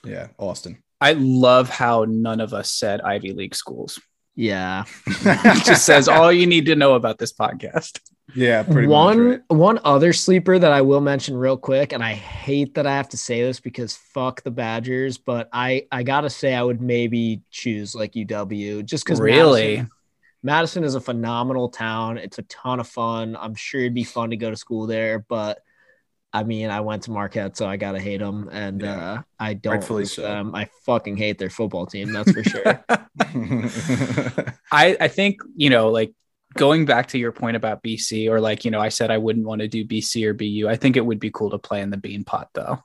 Yeah, 0.04 0.28
Austin. 0.38 0.82
I 1.00 1.12
love 1.12 1.68
how 1.68 2.06
none 2.08 2.40
of 2.40 2.54
us 2.54 2.70
said 2.70 3.00
Ivy 3.02 3.32
League 3.32 3.54
schools. 3.54 4.00
Yeah. 4.34 4.84
It 5.24 5.64
just 5.64 5.84
says 5.84 6.08
all 6.08 6.32
you 6.32 6.46
need 6.46 6.66
to 6.66 6.76
know 6.76 6.94
about 6.94 7.18
this 7.18 7.32
podcast. 7.32 8.00
Yeah, 8.34 8.62
pretty 8.62 8.88
one 8.88 9.18
much. 9.30 9.40
Right. 9.50 9.56
one 9.58 9.78
other 9.84 10.12
sleeper 10.12 10.58
that 10.58 10.72
I 10.72 10.80
will 10.80 11.00
mention 11.00 11.36
real 11.36 11.56
quick, 11.56 11.92
and 11.92 12.02
I 12.02 12.14
hate 12.14 12.74
that 12.74 12.86
I 12.86 12.94
have 12.96 13.08
to 13.10 13.16
say 13.16 13.42
this 13.42 13.60
because 13.60 13.96
fuck 13.96 14.42
the 14.42 14.50
Badgers, 14.50 15.18
but 15.18 15.48
I 15.52 15.86
I 15.92 16.02
gotta 16.02 16.30
say 16.30 16.54
I 16.54 16.62
would 16.62 16.80
maybe 16.80 17.42
choose 17.50 17.94
like 17.94 18.12
UW 18.12 18.84
just 18.84 19.04
because 19.04 19.20
Really? 19.20 19.76
Madison, 19.76 19.90
Madison 20.42 20.84
is 20.84 20.94
a 20.94 21.00
phenomenal 21.00 21.68
town. 21.68 22.18
It's 22.18 22.38
a 22.38 22.42
ton 22.42 22.80
of 22.80 22.88
fun. 22.88 23.36
I'm 23.38 23.54
sure 23.54 23.80
it'd 23.80 23.94
be 23.94 24.04
fun 24.04 24.30
to 24.30 24.36
go 24.36 24.50
to 24.50 24.56
school 24.56 24.86
there, 24.86 25.18
but 25.20 25.60
I 26.34 26.44
mean, 26.44 26.70
I 26.70 26.80
went 26.80 27.02
to 27.02 27.10
Marquette, 27.10 27.58
so 27.58 27.66
I 27.66 27.76
gotta 27.76 28.00
hate 28.00 28.20
them, 28.20 28.48
and 28.50 28.80
Yeah. 28.80 29.12
uh, 29.12 29.22
I 29.38 29.52
don't. 29.54 29.74
Rightfully 29.74 30.06
so. 30.06 30.22
them. 30.22 30.54
I 30.54 30.68
fucking 30.86 31.18
hate 31.18 31.38
their 31.38 31.50
football 31.50 31.84
team. 31.84 32.10
That's 32.12 32.32
for 32.32 32.42
sure. 32.42 32.82
I, 34.72 34.96
I 35.00 35.08
think, 35.08 35.42
you 35.54 35.68
know, 35.70 35.90
like 35.90 36.14
going 36.54 36.84
back 36.84 37.08
to 37.08 37.18
your 37.18 37.32
point 37.32 37.56
about 37.56 37.82
BC, 37.82 38.28
or 38.30 38.40
like, 38.40 38.64
you 38.64 38.70
know, 38.70 38.80
I 38.80 38.88
said 38.88 39.10
I 39.10 39.18
wouldn't 39.18 39.46
want 39.46 39.60
to 39.60 39.68
do 39.68 39.84
BC 39.84 40.24
or 40.26 40.34
BU. 40.34 40.68
I 40.68 40.76
think 40.76 40.96
it 40.96 41.04
would 41.06 41.20
be 41.20 41.30
cool 41.30 41.50
to 41.50 41.58
play 41.58 41.80
in 41.80 41.90
the 41.90 41.96
bean 41.96 42.24
pot 42.24 42.50
though. 42.54 42.82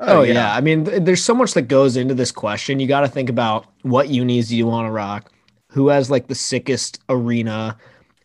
Oh, 0.00 0.22
yeah. 0.22 0.54
I 0.54 0.60
mean, 0.60 0.84
th- 0.84 1.02
there's 1.02 1.24
so 1.24 1.34
much 1.34 1.54
that 1.54 1.62
goes 1.62 1.96
into 1.96 2.14
this 2.14 2.30
question. 2.30 2.78
You 2.78 2.86
got 2.86 3.00
to 3.00 3.08
think 3.08 3.28
about 3.28 3.66
what 3.82 4.08
unis 4.08 4.48
do 4.48 4.56
you 4.56 4.66
want 4.66 4.86
to 4.86 4.92
rock? 4.92 5.32
Who 5.72 5.88
has 5.88 6.08
like 6.10 6.28
the 6.28 6.36
sickest 6.36 7.00
arena? 7.08 7.76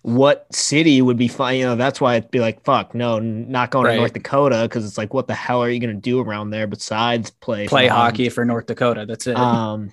What 0.03 0.45
city 0.53 1.01
would 1.01 1.17
be 1.17 1.27
fine? 1.27 1.57
You 1.59 1.65
know, 1.65 1.75
that's 1.75 1.99
why 1.99 2.15
it'd 2.17 2.29
be 2.29 2.39
like, 2.41 2.63
fuck, 2.63 2.93
no, 2.93 3.17
n- 3.17 3.49
not 3.49 3.71
going 3.71 3.85
Right. 3.85 3.93
to 3.93 3.97
North 3.99 4.13
Dakota 4.13 4.61
because 4.63 4.85
it's 4.85 4.97
like, 4.99 5.13
what 5.15 5.27
the 5.27 5.33
hell 5.33 5.63
are 5.63 5.69
you 5.69 5.79
going 5.79 5.95
to 5.95 5.99
do 6.01 6.19
around 6.19 6.51
there 6.51 6.67
besides 6.67 7.31
play 7.31 7.67
Play 7.67 7.87
some 7.87 7.97
hockey 7.97 8.29
for 8.29 8.45
North 8.45 8.67
Dakota. 8.67 9.05
That's 9.07 9.25
it. 9.25 9.35
Um, 9.35 9.91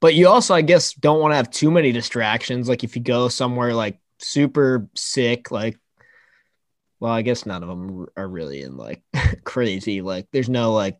but 0.00 0.14
you 0.14 0.28
also, 0.28 0.54
I 0.54 0.62
guess, 0.62 0.92
don't 0.94 1.20
want 1.20 1.32
to 1.32 1.36
have 1.36 1.50
too 1.50 1.70
many 1.70 1.92
distractions. 1.92 2.68
Like 2.68 2.84
if 2.84 2.96
you 2.96 3.02
go 3.02 3.28
somewhere 3.28 3.74
like 3.74 3.98
super 4.18 4.88
sick, 4.94 5.50
like, 5.50 5.78
well, 7.00 7.12
I 7.12 7.22
guess 7.22 7.46
none 7.46 7.62
of 7.62 7.68
them 7.68 8.06
are 8.16 8.28
really 8.28 8.62
in 8.62 8.76
like 8.76 9.02
crazy. 9.44 10.00
Like 10.02 10.26
there's 10.32 10.48
no 10.48 10.72
like 10.72 10.98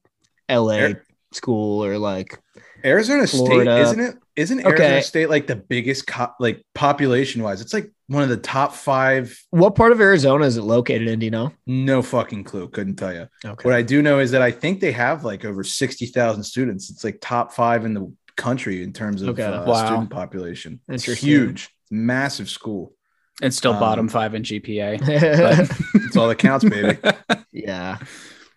LA 0.50 0.70
Air- 0.72 1.04
school 1.32 1.84
or 1.84 1.98
like 1.98 2.38
Arizona 2.84 3.26
State, 3.26 3.66
isn't 3.66 4.00
it? 4.00 4.16
Isn't 4.36 4.60
Okay. 4.60 4.68
Arizona 4.68 5.02
State 5.02 5.30
like 5.30 5.48
the 5.48 5.56
biggest, 5.56 6.06
co- 6.06 6.32
like 6.38 6.62
population 6.74 7.42
wise? 7.42 7.60
It's 7.60 7.74
like 7.74 7.90
one 8.06 8.22
of 8.22 8.28
the 8.28 8.36
top 8.36 8.72
five. 8.72 9.36
what 9.50 9.74
part 9.74 9.90
of 9.90 10.00
Arizona 10.00 10.44
is 10.44 10.56
it 10.56 10.62
located 10.62 11.08
in? 11.08 11.18
Do 11.18 11.26
you 11.26 11.30
know? 11.32 11.52
No 11.66 12.02
fucking 12.02 12.44
clue. 12.44 12.68
Couldn't 12.68 12.94
tell 12.96 13.12
you. 13.12 13.26
Okay. 13.44 13.68
What 13.68 13.74
I 13.74 13.82
do 13.82 14.00
know 14.00 14.20
is 14.20 14.30
that 14.30 14.40
I 14.40 14.52
think 14.52 14.78
they 14.80 14.92
have 14.92 15.24
like 15.24 15.44
over 15.44 15.64
60,000 15.64 16.42
students. 16.44 16.88
It's 16.88 17.02
like 17.02 17.18
top 17.20 17.52
five 17.52 17.84
in 17.84 17.94
the 17.94 18.12
country 18.38 18.82
in 18.82 18.92
terms 18.94 19.20
of 19.20 19.28
Okay. 19.30 19.42
uh, 19.44 19.66
Wow. 19.66 19.84
student 19.86 20.10
population. 20.10 20.80
It's 20.88 21.02
Interesting. 21.04 21.28
huge, 21.28 21.68
massive 21.90 22.48
school. 22.48 22.94
and 23.42 23.52
still 23.54 23.74
um, 23.74 23.80
bottom 23.80 24.08
five 24.08 24.34
in 24.34 24.42
GPA. 24.42 24.98
It's 26.06 26.16
all 26.16 26.28
that 26.28 26.38
counts, 26.38 26.64
baby. 26.64 26.98
yeah. 27.52 27.98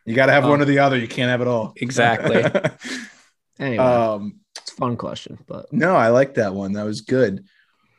You 0.06 0.16
got 0.16 0.26
to 0.28 0.32
have 0.32 0.46
Um, 0.46 0.50
one 0.52 0.62
or 0.62 0.66
the 0.66 0.80
other. 0.80 0.98
You 0.98 1.08
can't 1.08 1.30
have 1.30 1.42
it 1.42 1.48
all. 1.48 1.74
Exactly. 1.76 2.44
Anyway, 3.60 3.78
um, 3.84 4.40
it's 4.58 4.72
a 4.72 4.76
fun 4.76 4.98
question, 4.98 5.38
but 5.48 5.72
no, 5.72 5.96
I 5.96 6.08
like 6.08 6.34
that 6.36 6.56
one. 6.56 6.74
That 6.74 6.84
was 6.86 7.02
good. 7.02 7.46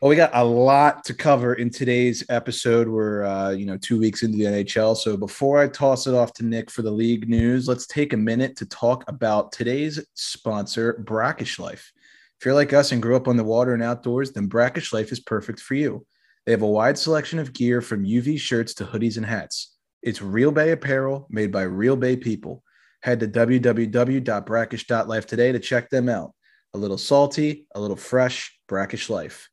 Well, 0.03 0.09
we 0.09 0.17
got 0.17 0.35
a 0.35 0.43
lot 0.43 1.05
to 1.05 1.15
cover 1.15 1.55
in 1.55 1.71
today's 1.71 2.25
episode. 2.29 2.89
We're 2.89 3.23
uh, 3.23 3.51
you 3.51 3.67
know 3.67 3.77
two 3.77 4.01
weeks 4.01 4.25
into 4.25 4.37
the 4.37 4.47
NHL, 4.47 4.97
so 4.97 5.17
before 5.17 5.61
I 5.61 5.69
toss 5.69 6.09
it 6.09 6.15
off 6.15 6.33
to 6.35 6.45
Nick 6.45 6.73
for 6.73 6.83
the 6.83 6.91
league 6.91 7.29
news, 7.29 7.69
let's 7.69 7.87
take 7.87 8.13
a 8.13 8.17
minute 8.17 8.57
to 8.57 8.67
talk 8.67 9.05
about 9.07 9.53
today's 9.53 10.05
sponsor, 10.15 10.95
Brackish 11.07 11.61
Life. 11.61 11.93
If 12.41 12.45
you're 12.45 12.53
like 12.53 12.73
us 12.73 12.91
and 12.91 13.01
grew 13.01 13.15
up 13.15 13.29
on 13.29 13.37
the 13.37 13.45
water 13.45 13.75
and 13.75 13.83
outdoors, 13.83 14.33
then 14.33 14.49
Brackish 14.49 14.93
Life 14.93 15.13
is 15.13 15.21
perfect 15.21 15.61
for 15.61 15.75
you. 15.75 16.05
They 16.47 16.51
have 16.51 16.63
a 16.63 16.67
wide 16.67 16.99
selection 16.99 17.39
of 17.39 17.53
gear 17.53 17.81
from 17.81 18.05
UV 18.05 18.41
shirts 18.41 18.75
to 18.75 18.85
hoodies 18.85 19.19
and 19.19 19.27
hats. 19.27 19.77
It's 20.03 20.21
Real 20.21 20.51
Bay 20.51 20.73
apparel 20.73 21.29
made 21.31 21.53
by 21.53 21.63
Real 21.63 21.95
Bay 21.95 22.17
people. 22.17 22.65
Head 23.03 23.21
to 23.21 23.29
www.brackish.life 23.29 25.27
today 25.29 25.53
to 25.53 25.61
check 25.61 25.91
them 25.91 26.09
out. 26.09 26.33
A 26.75 26.79
little 26.79 26.99
salty, 26.99 27.69
a 27.77 27.81
little 27.81 27.95
fresh, 27.95 28.59
Brackish 28.67 29.09
Life. 29.09 29.49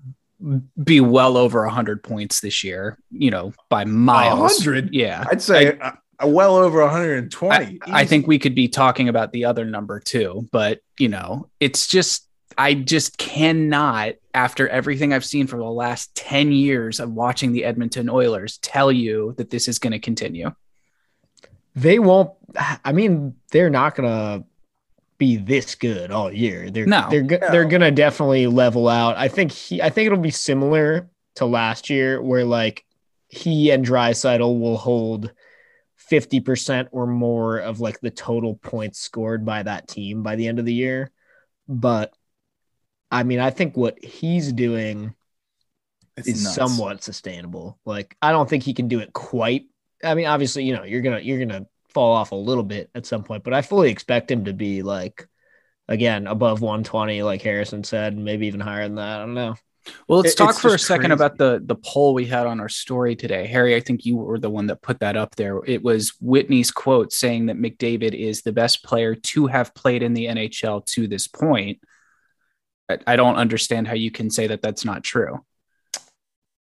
be 0.83 1.01
well 1.01 1.37
over 1.37 1.65
100 1.65 2.03
points 2.03 2.41
this 2.41 2.63
year, 2.63 2.97
you 3.11 3.31
know, 3.31 3.53
by 3.69 3.85
miles. 3.85 4.65
100? 4.65 4.95
Yeah. 4.95 5.25
I'd 5.31 5.43
say 5.43 5.79
well 6.23 6.57
over 6.57 6.81
120. 6.81 7.81
I, 7.87 8.03
I 8.03 8.05
think 8.05 8.27
we 8.27 8.39
could 8.39 8.55
be 8.55 8.69
talking 8.69 9.09
about 9.09 9.33
the 9.33 9.47
other 9.47 9.65
number 9.65 9.99
too, 9.99 10.49
but 10.53 10.81
you 10.99 11.09
know, 11.09 11.49
it's 11.59 11.87
just 11.89 12.29
I 12.59 12.73
just 12.75 13.19
cannot, 13.19 14.15
after 14.33 14.67
everything 14.69 15.13
I've 15.13 15.27
seen 15.27 15.47
for 15.47 15.59
the 15.59 15.65
last 15.65 16.15
10 16.15 16.53
years 16.53 17.01
of 17.01 17.13
watching 17.13 17.53
the 17.53 17.65
Edmonton 17.65 18.09
Oilers, 18.09 18.57
tell 18.59 18.91
you 18.91 19.35
that 19.37 19.51
this 19.51 19.69
is 19.69 19.79
going 19.79 19.93
to 19.93 19.99
continue. 19.99 20.53
They 21.75 21.99
won't. 21.99 22.31
I 22.83 22.93
mean, 22.93 23.35
they're 23.51 23.69
not 23.69 23.95
gonna 23.95 24.45
be 25.19 25.37
this 25.37 25.75
good 25.75 26.11
all 26.11 26.33
year. 26.33 26.71
They're 26.71 26.87
No. 26.87 27.09
they're 27.11 27.23
go- 27.23 27.39
No. 27.41 27.51
they're 27.51 27.65
gonna 27.65 27.91
definitely 27.91 28.47
level 28.47 28.89
out. 28.89 29.17
I 29.17 29.29
think 29.29 29.53
he. 29.53 29.81
I 29.83 29.91
think 29.91 30.07
it'll 30.07 30.19
be 30.19 30.31
similar 30.31 31.09
to 31.37 31.47
last 31.47 31.91
year, 31.91 32.21
where 32.23 32.45
like 32.45 32.85
he 33.29 33.71
and 33.71 33.85
Draisaitl 33.85 34.61
will 34.61 34.77
hold 34.77 35.33
fifty 35.97 36.41
percent 36.41 36.89
or 36.93 37.07
more 37.07 37.59
of 37.59 37.81
like 37.81 38.01
the 38.01 38.11
total 38.11 38.55
points 38.57 38.99
scored 39.01 39.45
by 39.45 39.63
that 39.63 39.89
team 39.89 40.23
by 40.23 40.37
the 40.37 40.47
end 40.49 40.59
of 40.59 40.65
the 40.65 40.75
year. 40.75 41.11
But 41.69 42.13
I 43.11 43.23
mean, 43.23 43.39
I 43.41 43.51
think 43.51 43.77
what 43.77 44.03
he's 44.05 44.53
doing 44.53 45.15
It's 46.17 46.29
is 46.29 46.45
nuts. 46.45 46.55
somewhat 46.57 47.03
sustainable. 47.03 47.79
Like 47.85 48.17
I 48.23 48.31
don't 48.33 48.49
think 48.49 48.63
he 48.63 48.75
can 48.75 48.89
do 48.89 49.01
it 49.01 49.13
quite. 49.13 49.65
I 50.05 50.15
mean, 50.15 50.27
obviously, 50.27 50.65
you 50.65 50.75
know, 50.77 50.85
you're 50.85 51.01
gonna 51.03 51.21
you're 51.21 51.39
gonna 51.39 51.67
fall 51.97 52.13
off 52.15 52.33
a 52.33 52.35
little 52.37 52.63
bit 52.63 52.91
at 52.95 53.07
some 53.07 53.25
point, 53.25 53.43
but 53.43 53.55
I 53.55 53.63
fully 53.63 53.89
expect 53.91 54.31
him 54.31 54.45
to 54.45 54.53
be 54.53 54.83
like 54.83 55.27
again 55.89 56.27
above 56.27 56.61
120, 56.61 57.23
like 57.23 57.41
Harrison 57.41 57.85
said, 57.85 58.15
maybe 58.19 58.49
even 58.49 58.61
higher 58.61 58.83
than 58.83 58.97
that. 58.97 59.17
I 59.17 59.19
don't 59.21 59.33
know. 59.33 59.55
Well, 60.07 60.19
let's 60.21 60.35
It- 60.35 60.37
talk 60.37 60.57
for 60.59 60.75
a 60.75 60.79
second 60.79 61.07
crazy. 61.07 61.15
about 61.15 61.39
the 61.39 61.63
the 61.65 61.77
poll 61.77 62.13
we 62.13 62.27
had 62.27 62.47
on 62.47 62.61
our 62.61 62.69
story 62.69 63.17
today. 63.17 63.47
Harry, 63.47 63.75
I 63.75 63.81
think 63.81 64.05
you 64.05 64.17
were 64.19 64.39
the 64.39 64.51
one 64.51 64.67
that 64.67 64.83
put 64.83 65.01
that 65.01 65.17
up 65.17 65.37
there. 65.37 65.63
It 65.65 65.83
was 65.83 66.13
Whitney's 66.21 66.71
quote 66.71 67.15
saying 67.15 67.47
that 67.47 67.57
McDavid 67.57 68.13
is 68.13 68.43
the 68.43 68.53
best 68.53 68.85
player 68.85 69.15
to 69.15 69.47
have 69.47 69.73
played 69.75 70.03
in 70.03 70.13
the 70.13 70.27
NHL 70.27 70.83
to 70.93 71.09
this 71.09 71.27
point. 71.29 71.79
I- 72.91 72.99
I 73.07 73.17
don't 73.17 73.37
understand 73.37 73.89
how 73.89 73.95
you 73.95 74.11
can 74.11 74.29
say 74.29 74.49
that 74.49 74.61
that's 74.61 74.85
not 74.85 75.03
true. 75.03 75.45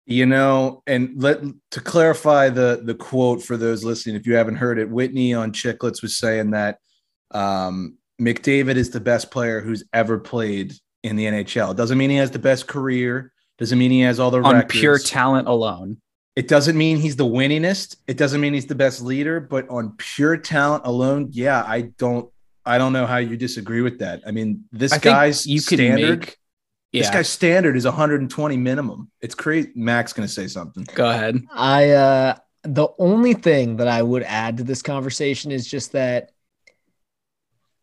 You 0.06 0.26
know, 0.26 0.82
and 0.87 1.14
let 1.23 1.40
to 1.70 1.80
clarify 1.80 2.50
the 2.50 2.82
the 2.84 2.94
quote 2.94 3.42
for 3.42 3.56
those 3.56 3.84
listening, 3.84 4.16
if 4.16 4.26
you 4.26 4.34
haven't 4.34 4.56
heard 4.56 4.78
it, 4.78 4.90
Whitney 4.90 5.32
on 5.32 5.52
Chiclets 5.52 6.02
was 6.02 6.18
saying 6.18 6.50
that 6.50 6.78
um, 7.30 7.96
McDavid 8.20 8.76
is 8.76 8.90
the 8.90 9.00
best 9.00 9.30
player 9.30 9.61
who's 9.61 9.84
ever 9.94 10.18
played 10.18 10.75
in 11.02 11.16
the 11.16 11.25
NHL. 11.25 11.75
Doesn't 11.75 11.96
mean 11.99 12.11
he 12.11 12.16
has 12.16 12.30
the 12.30 12.38
best 12.38 12.66
career. 12.68 13.32
Doesn't 13.58 13.78
mean 13.78 13.90
he 13.90 14.00
has 14.00 14.20
all 14.20 14.30
the 14.30 14.42
On 14.42 14.54
records. 14.56 14.78
pure 14.78 14.99
talent 14.99 15.49
alone. 15.49 15.99
it 16.37 16.49
doesn't 16.49 16.76
mean 16.76 16.99
he's 16.99 17.16
the 17.16 17.25
winningest. 17.26 17.96
It 18.06 18.16
doesn't 18.18 18.40
mean 18.40 18.52
he's 18.52 18.66
the 18.66 18.75
best 18.75 19.00
leader. 19.00 19.40
But 19.40 19.68
on 19.70 19.94
pure 19.96 20.37
talent 20.37 20.82
alone, 20.87 21.28
yeah, 21.30 21.64
I 21.66 21.92
don't. 21.99 22.28
I 22.66 22.78
don't 22.78 22.92
know 22.92 23.06
how 23.06 23.18
you 23.18 23.37
disagree 23.37 23.80
with 23.82 23.99
that. 24.00 24.23
I 24.26 24.30
mean, 24.32 24.64
this 24.73 24.92
I 24.92 24.99
guy's 24.99 25.46
you 25.46 25.61
could 25.61 25.78
standard. 25.78 26.20
make 26.20 26.37
This 27.01 27.11
guy's 27.11 27.29
standard 27.29 27.77
is 27.77 27.85
120 27.85 28.57
minimum. 28.57 29.11
It's 29.21 29.35
crazy. 29.35 29.73
Mac's 29.75 30.13
gonna 30.13 30.29
say 30.29 30.47
something. 30.47 30.85
go 30.95 31.11
ahead. 31.11 31.45
I 31.53 31.91
uh 31.91 32.37
the 32.63 32.89
only 32.99 33.35
thing 33.35 33.77
that 33.77 33.89
I 33.89 34.03
would 34.03 34.23
add 34.23 34.57
to 34.59 34.65
this 34.65 34.81
conversation 34.81 35.51
is 35.53 35.67
just 35.67 35.93
that 35.93 36.31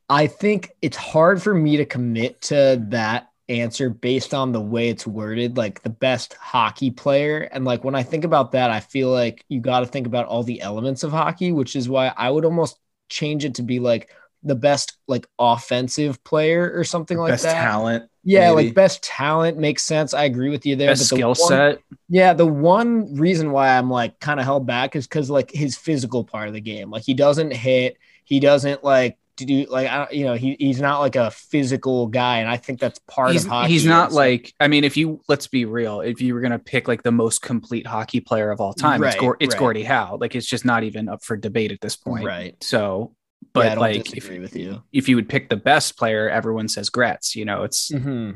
I 0.10 0.28
think 0.28 0.72
it's 0.82 0.98
hard 0.98 1.42
for 1.42 1.54
me 1.54 1.78
to 1.78 1.86
commit 1.86 2.42
to 2.44 2.84
that 2.90 3.30
answer 3.48 3.90
based 3.90 4.34
on 4.34 4.52
the 4.52 4.62
way 4.62 4.90
it's 4.90 5.06
worded, 5.06 5.58
like 5.58 5.82
the 5.84 5.90
best 5.90 6.34
hockey 6.34 6.92
player. 6.92 7.42
And 7.52 7.66
like 7.66 7.84
when 7.84 7.96
I 7.96 8.04
think 8.04 8.24
about 8.24 8.54
that, 8.54 8.72
I 8.72 8.80
feel 8.80 9.10
like 9.10 9.46
you 9.50 9.60
got 9.60 9.82
to 9.82 9.86
think 9.86 10.08
about 10.08 10.26
all 10.26 10.44
the 10.44 10.62
elements 10.62 11.04
of 11.04 11.12
hockey, 11.12 11.52
which 11.52 11.76
is 11.76 11.88
why 11.88 12.14
I 12.16 12.30
would 12.30 12.46
almost 12.46 12.80
change 13.10 13.46
it 13.46 13.56
to 13.56 13.64
be 13.64 13.80
like 13.80 14.10
the 14.44 14.56
best 14.56 14.98
like 15.08 15.28
offensive 15.40 16.24
player 16.24 16.72
or 16.74 16.84
something 16.84 17.18
like 17.18 17.32
Best 17.34 17.44
that. 17.44 17.54
talent. 17.54 18.10
Yeah, 18.24 18.54
maybe. 18.54 18.68
like 18.68 18.76
best 18.76 19.02
talent 19.04 19.58
makes 19.58 19.84
sense. 19.84 20.14
I 20.14 20.26
agree 20.26 20.50
with 20.50 20.66
you 20.66 20.76
there. 20.76 20.90
Best 20.90 21.10
but 21.10 21.16
the 21.16 21.20
skill 21.20 21.30
one- 21.30 21.36
set. 21.36 21.80
yeah, 22.10 22.34
the 22.34 22.46
one 22.46 23.16
reason 23.16 23.52
why 23.52 23.78
I'm 23.78 23.90
like 23.90 24.20
kind 24.20 24.40
of 24.40 24.46
held 24.46 24.66
back 24.68 24.96
is 24.96 25.08
because 25.08 25.30
like 25.30 25.52
his 25.52 25.76
physical 25.78 26.24
part 26.24 26.48
of 26.48 26.54
the 26.54 26.62
game. 26.62 26.90
Like 26.92 27.04
he 27.04 27.14
doesn't 27.14 27.52
hit, 27.52 27.98
he 28.24 28.40
doesn't 28.40 28.84
like 28.84 29.18
do 29.38 29.66
like 29.70 29.88
I 29.90 29.98
don't, 29.98 30.14
you 30.14 30.26
know 30.26 30.36
he 30.36 30.56
he's 30.60 30.80
not 30.80 31.00
like 31.00 31.16
a 31.16 31.32
physical 31.32 32.06
guy, 32.08 32.40
and 32.40 32.50
I 32.50 32.58
think 32.58 32.80
that's 32.80 33.00
part 33.08 33.32
he's, 33.32 33.44
of 33.46 33.50
hockey. 33.50 33.74
he's 33.74 33.86
not 33.86 34.12
like 34.12 34.54
I 34.60 34.68
mean, 34.68 34.84
if 34.84 34.98
you 34.98 35.22
let's 35.28 35.48
be 35.48 35.66
real, 35.66 36.02
if 36.02 36.22
you 36.22 36.36
were 36.36 36.42
gonna 36.42 36.60
pick 36.60 36.88
like 36.88 37.02
the 37.02 37.12
most 37.12 37.42
complete 37.42 37.88
hockey 37.88 38.20
player 38.20 38.52
of 38.52 38.62
all 38.62 38.74
time, 38.74 39.04
it's 39.04 39.16
Right, 39.16 39.20
Gor- 39.20 39.38
it's 39.40 39.56
right. 39.56 39.60
Gordie 39.60 39.84
Howe. 39.84 40.18
Like 40.22 40.36
it's 40.36 40.46
just 40.48 40.64
not 40.66 40.84
even 40.84 41.10
up 41.10 41.24
for 41.24 41.38
debate 41.38 41.72
at 41.72 41.82
this 41.82 41.96
point. 41.96 42.24
Right. 42.26 42.56
So, 42.64 43.16
but 43.54 43.68
I 43.68 43.76
don't 43.76 43.80
like 43.80 44.16
if, 44.16 44.30
with 44.30 44.56
you. 44.56 44.82
if 44.92 45.10
you 45.10 45.16
would 45.16 45.30
pick 45.30 45.50
the 45.50 45.58
best 45.58 45.98
player, 45.98 46.30
everyone 46.30 46.68
says 46.68 46.90
Gretz. 46.90 47.36
You 47.36 47.46
know, 47.46 47.64
it's 47.64 47.90
hmm 47.90 48.32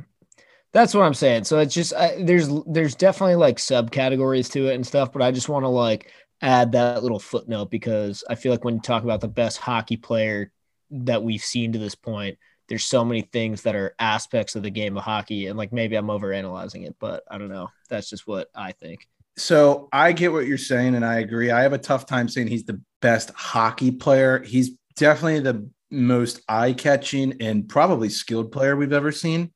That's 0.73 0.93
what 0.93 1.03
I'm 1.03 1.13
saying. 1.13 1.45
So 1.45 1.59
it's 1.59 1.73
just 1.73 1.93
I, 1.93 2.21
there's 2.21 2.49
there's 2.67 2.95
definitely 2.95 3.35
like 3.35 3.57
subcategories 3.57 4.51
to 4.51 4.67
it 4.67 4.75
and 4.75 4.85
stuff, 4.85 5.11
but 5.13 5.21
I 5.21 5.31
just 5.31 5.49
want 5.49 5.63
to 5.63 5.69
like 5.69 6.11
add 6.41 6.73
that 6.73 7.01
little 7.01 7.19
footnote 7.19 7.71
because 7.71 8.23
I 8.29 8.35
feel 8.35 8.51
like 8.51 8.65
when 8.65 8.75
you 8.75 8.81
talk 8.81 9.03
about 9.03 9.21
the 9.21 9.27
best 9.27 9.57
hockey 9.57 9.97
player 9.97 10.51
that 10.91 11.23
we've 11.23 11.41
seen 11.41 11.71
to 11.73 11.79
this 11.79 11.95
point, 11.95 12.37
there's 12.67 12.83
so 12.83 13.05
many 13.05 13.21
things 13.21 13.61
that 13.61 13.75
are 13.75 13.95
aspects 13.99 14.55
of 14.55 14.63
the 14.63 14.69
game 14.69 14.97
of 14.97 15.03
hockey, 15.03 15.47
and 15.47 15.57
like 15.57 15.71
maybe 15.71 15.95
I'm 15.95 16.07
overanalyzing 16.07 16.85
it, 16.85 16.95
but 16.99 17.23
I 17.29 17.37
don't 17.37 17.49
know. 17.49 17.69
That's 17.89 18.09
just 18.09 18.27
what 18.27 18.49
I 18.55 18.71
think. 18.73 19.07
So 19.37 19.89
I 19.91 20.13
get 20.13 20.31
what 20.31 20.47
you're 20.47 20.57
saying, 20.57 20.95
and 20.95 21.05
I 21.05 21.19
agree. 21.19 21.51
I 21.51 21.61
have 21.61 21.73
a 21.73 21.77
tough 21.77 22.05
time 22.05 22.27
saying 22.27 22.47
he's 22.47 22.65
the 22.65 22.81
best 23.01 23.31
hockey 23.31 23.91
player. 23.91 24.41
He's 24.41 24.71
definitely 24.95 25.39
the 25.39 25.69
most 25.91 26.41
eye-catching 26.47 27.41
and 27.41 27.67
probably 27.67 28.09
skilled 28.09 28.51
player 28.51 28.75
we've 28.75 28.93
ever 28.93 29.11
seen. 29.11 29.51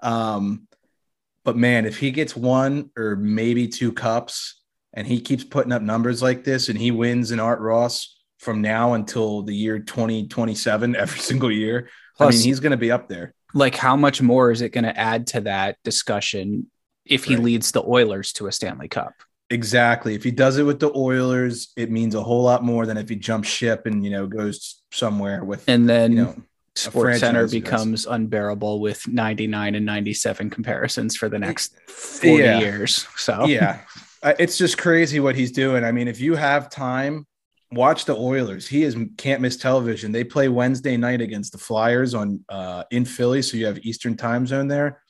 Um, 0.00 0.68
but 1.44 1.56
man, 1.56 1.86
if 1.86 1.98
he 1.98 2.10
gets 2.10 2.36
one 2.36 2.90
or 2.96 3.16
maybe 3.16 3.68
two 3.68 3.92
cups 3.92 4.62
and 4.92 5.06
he 5.06 5.20
keeps 5.20 5.44
putting 5.44 5.72
up 5.72 5.82
numbers 5.82 6.22
like 6.22 6.44
this 6.44 6.68
and 6.68 6.78
he 6.78 6.90
wins 6.90 7.30
an 7.30 7.40
Art 7.40 7.60
Ross 7.60 8.16
from 8.38 8.60
now 8.60 8.94
until 8.94 9.42
the 9.42 9.54
year 9.54 9.78
2027 9.78 10.96
every 10.96 11.20
single 11.20 11.50
year, 11.50 11.88
Plus, 12.16 12.34
I 12.34 12.36
mean, 12.36 12.46
he's 12.46 12.60
going 12.60 12.72
to 12.72 12.76
be 12.76 12.90
up 12.90 13.08
there. 13.08 13.32
Like, 13.54 13.76
how 13.76 13.96
much 13.96 14.20
more 14.20 14.50
is 14.50 14.60
it 14.60 14.72
going 14.72 14.84
to 14.84 14.98
add 14.98 15.28
to 15.28 15.42
that 15.42 15.76
discussion 15.84 16.70
if 17.04 17.24
he 17.24 17.36
right. 17.36 17.44
leads 17.44 17.72
the 17.72 17.82
Oilers 17.82 18.32
to 18.34 18.46
a 18.46 18.52
Stanley 18.52 18.88
Cup? 18.88 19.14
Exactly. 19.50 20.14
If 20.14 20.24
he 20.24 20.30
does 20.30 20.58
it 20.58 20.64
with 20.64 20.78
the 20.78 20.92
Oilers, 20.94 21.72
it 21.76 21.90
means 21.90 22.14
a 22.14 22.22
whole 22.22 22.42
lot 22.42 22.62
more 22.62 22.84
than 22.84 22.98
if 22.98 23.08
he 23.08 23.16
jumps 23.16 23.48
ship 23.48 23.86
and 23.86 24.04
you 24.04 24.10
know 24.10 24.26
goes 24.26 24.82
somewhere 24.92 25.44
with 25.44 25.68
and 25.68 25.88
then 25.88 26.12
you 26.12 26.22
know, 26.24 26.36
Sports 26.74 27.20
Center 27.20 27.48
becomes 27.48 28.06
unbearable 28.06 28.80
with 28.80 29.08
99 29.08 29.74
and 29.74 29.84
97 29.84 30.50
comparisons 30.50 31.16
for 31.16 31.28
the 31.28 31.38
next 31.38 31.74
40 31.88 32.42
yeah. 32.42 32.58
years. 32.60 33.06
So 33.16 33.46
yeah, 33.46 33.80
it's 34.22 34.56
just 34.58 34.78
crazy 34.78 35.18
what 35.20 35.34
he's 35.34 35.52
doing. 35.52 35.84
I 35.84 35.92
mean, 35.92 36.08
if 36.08 36.20
you 36.20 36.36
have 36.36 36.70
time, 36.70 37.26
watch 37.72 38.04
the 38.04 38.16
Oilers. 38.16 38.66
He 38.66 38.84
is 38.84 38.96
can't 39.16 39.40
miss 39.40 39.56
television. 39.56 40.12
They 40.12 40.24
play 40.24 40.48
Wednesday 40.48 40.96
night 40.96 41.20
against 41.20 41.52
the 41.52 41.58
Flyers 41.58 42.14
on 42.14 42.44
uh, 42.48 42.84
in 42.90 43.04
Philly, 43.04 43.42
so 43.42 43.56
you 43.56 43.66
have 43.66 43.78
Eastern 43.78 44.16
time 44.16 44.46
zone 44.46 44.68
there. 44.68 45.02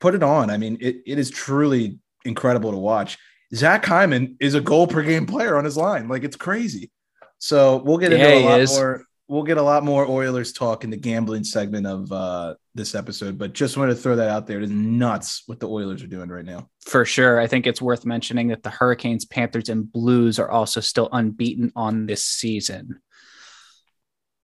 Put 0.00 0.14
it 0.14 0.22
on. 0.22 0.50
I 0.50 0.56
mean, 0.56 0.76
it, 0.80 0.96
it 1.06 1.18
is 1.18 1.30
truly 1.30 1.98
incredible 2.24 2.72
to 2.72 2.76
watch. 2.76 3.18
Zach 3.54 3.84
Hyman 3.84 4.36
is 4.40 4.54
a 4.54 4.60
goal 4.60 4.86
per 4.86 5.02
game 5.02 5.26
player 5.26 5.56
on 5.56 5.64
his 5.64 5.76
line. 5.76 6.08
Like 6.08 6.24
it's 6.24 6.36
crazy. 6.36 6.90
So 7.38 7.76
we'll 7.76 7.98
get 7.98 8.12
into 8.12 8.26
yeah, 8.26 8.34
a 8.34 8.44
lot 8.44 8.60
is. 8.60 8.72
more. 8.72 9.04
We'll 9.26 9.42
get 9.42 9.56
a 9.56 9.62
lot 9.62 9.84
more 9.84 10.06
Oilers 10.06 10.52
talk 10.52 10.84
in 10.84 10.90
the 10.90 10.98
gambling 10.98 11.44
segment 11.44 11.86
of 11.86 12.12
uh, 12.12 12.56
this 12.74 12.94
episode, 12.94 13.38
but 13.38 13.54
just 13.54 13.78
wanted 13.78 13.94
to 13.94 14.00
throw 14.00 14.16
that 14.16 14.28
out 14.28 14.46
there. 14.46 14.58
It 14.58 14.64
is 14.64 14.70
nuts 14.70 15.44
what 15.46 15.60
the 15.60 15.68
Oilers 15.68 16.02
are 16.02 16.06
doing 16.06 16.28
right 16.28 16.44
now. 16.44 16.68
For 16.84 17.06
sure. 17.06 17.40
I 17.40 17.46
think 17.46 17.66
it's 17.66 17.80
worth 17.80 18.04
mentioning 18.04 18.48
that 18.48 18.62
the 18.62 18.68
Hurricanes, 18.68 19.24
Panthers, 19.24 19.70
and 19.70 19.90
Blues 19.90 20.38
are 20.38 20.50
also 20.50 20.80
still 20.80 21.08
unbeaten 21.10 21.72
on 21.74 22.04
this 22.04 22.22
season. 22.22 23.00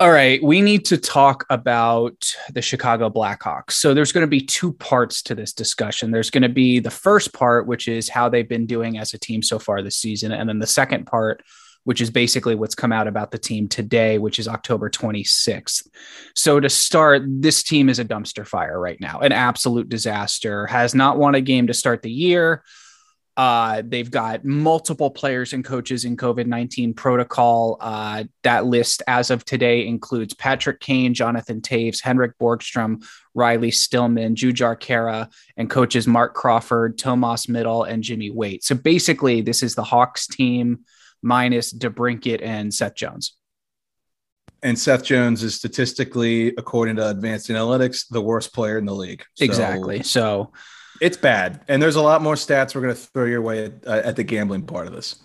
All 0.00 0.10
right, 0.10 0.42
we 0.42 0.62
need 0.62 0.86
to 0.86 0.96
talk 0.96 1.44
about 1.50 2.32
the 2.54 2.62
Chicago 2.62 3.10
Blackhawks. 3.10 3.72
So 3.72 3.92
there's 3.92 4.12
going 4.12 4.22
to 4.22 4.30
be 4.30 4.40
two 4.40 4.72
parts 4.72 5.20
to 5.24 5.34
this 5.34 5.52
discussion. 5.52 6.10
There's 6.10 6.30
going 6.30 6.42
to 6.42 6.48
be 6.48 6.78
the 6.78 6.90
first 6.90 7.34
part, 7.34 7.66
which 7.66 7.86
is 7.86 8.08
how 8.08 8.30
they've 8.30 8.48
been 8.48 8.64
doing 8.64 8.96
as 8.96 9.12
a 9.12 9.18
team 9.18 9.42
so 9.42 9.58
far 9.58 9.82
this 9.82 9.98
season, 9.98 10.32
and 10.32 10.48
then 10.48 10.58
the 10.58 10.66
second 10.66 11.04
part, 11.04 11.42
which 11.84 12.00
is 12.00 12.08
basically 12.08 12.54
what's 12.54 12.74
come 12.74 12.92
out 12.92 13.08
about 13.08 13.30
the 13.30 13.36
team 13.36 13.68
today, 13.68 14.16
which 14.16 14.38
is 14.38 14.48
October 14.48 14.88
26th. 14.88 15.86
So 16.34 16.60
to 16.60 16.70
start, 16.70 17.20
this 17.26 17.62
team 17.62 17.90
is 17.90 17.98
a 17.98 18.04
dumpster 18.06 18.46
fire 18.46 18.80
right 18.80 18.98
now, 19.02 19.20
an 19.20 19.32
absolute 19.32 19.90
disaster. 19.90 20.66
Has 20.66 20.94
not 20.94 21.18
won 21.18 21.34
a 21.34 21.42
game 21.42 21.66
to 21.66 21.74
start 21.74 22.00
the 22.00 22.10
year. 22.10 22.64
Uh, 23.36 23.82
they've 23.86 24.10
got 24.10 24.44
multiple 24.44 25.10
players 25.10 25.52
and 25.52 25.64
coaches 25.64 26.04
in 26.04 26.16
COVID 26.16 26.46
19 26.46 26.94
protocol. 26.94 27.76
Uh, 27.80 28.24
that 28.42 28.66
list, 28.66 29.02
as 29.06 29.30
of 29.30 29.44
today, 29.44 29.86
includes 29.86 30.34
Patrick 30.34 30.80
Kane, 30.80 31.14
Jonathan 31.14 31.60
Toews, 31.60 32.02
Henrik 32.02 32.32
Borgstrom, 32.38 33.04
Riley 33.34 33.70
Stillman, 33.70 34.34
Jujhar 34.34 34.78
Khaira, 34.78 35.30
and 35.56 35.70
coaches 35.70 36.06
Marc 36.06 36.34
Crawford, 36.34 36.98
Tomas 36.98 37.48
Mitell, 37.48 37.84
and 37.84 38.02
Jimmy 38.02 38.30
Waite. 38.30 38.64
So 38.64 38.74
basically, 38.74 39.40
this 39.40 39.62
is 39.62 39.74
the 39.74 39.84
Hawks 39.84 40.26
team 40.26 40.80
minus 41.22 41.72
DeBrincat 41.72 42.42
and 42.42 42.72
Seth 42.72 42.94
Jones. 42.94 43.36
And 44.62 44.78
Seth 44.78 45.04
Jones 45.04 45.42
is 45.42 45.54
statistically, 45.54 46.48
according 46.48 46.96
to 46.96 47.08
advanced 47.08 47.48
analytics, 47.48 48.06
the 48.10 48.20
worst 48.20 48.52
player 48.52 48.76
in 48.76 48.84
the 48.84 48.94
league. 48.94 49.24
So 49.34 49.44
exactly. 49.44 50.02
So 50.02 50.52
it's 51.00 51.16
bad, 51.16 51.60
and 51.68 51.82
there's 51.82 51.96
a 51.96 52.02
lot 52.02 52.22
more 52.22 52.34
stats 52.34 52.74
we're 52.74 52.82
going 52.82 52.94
to 52.94 53.00
throw 53.00 53.24
your 53.24 53.42
way 53.42 53.66
at, 53.66 53.72
uh, 53.86 54.02
at 54.04 54.16
the 54.16 54.24
gambling 54.24 54.62
part 54.62 54.86
of 54.86 54.92
this. 54.92 55.16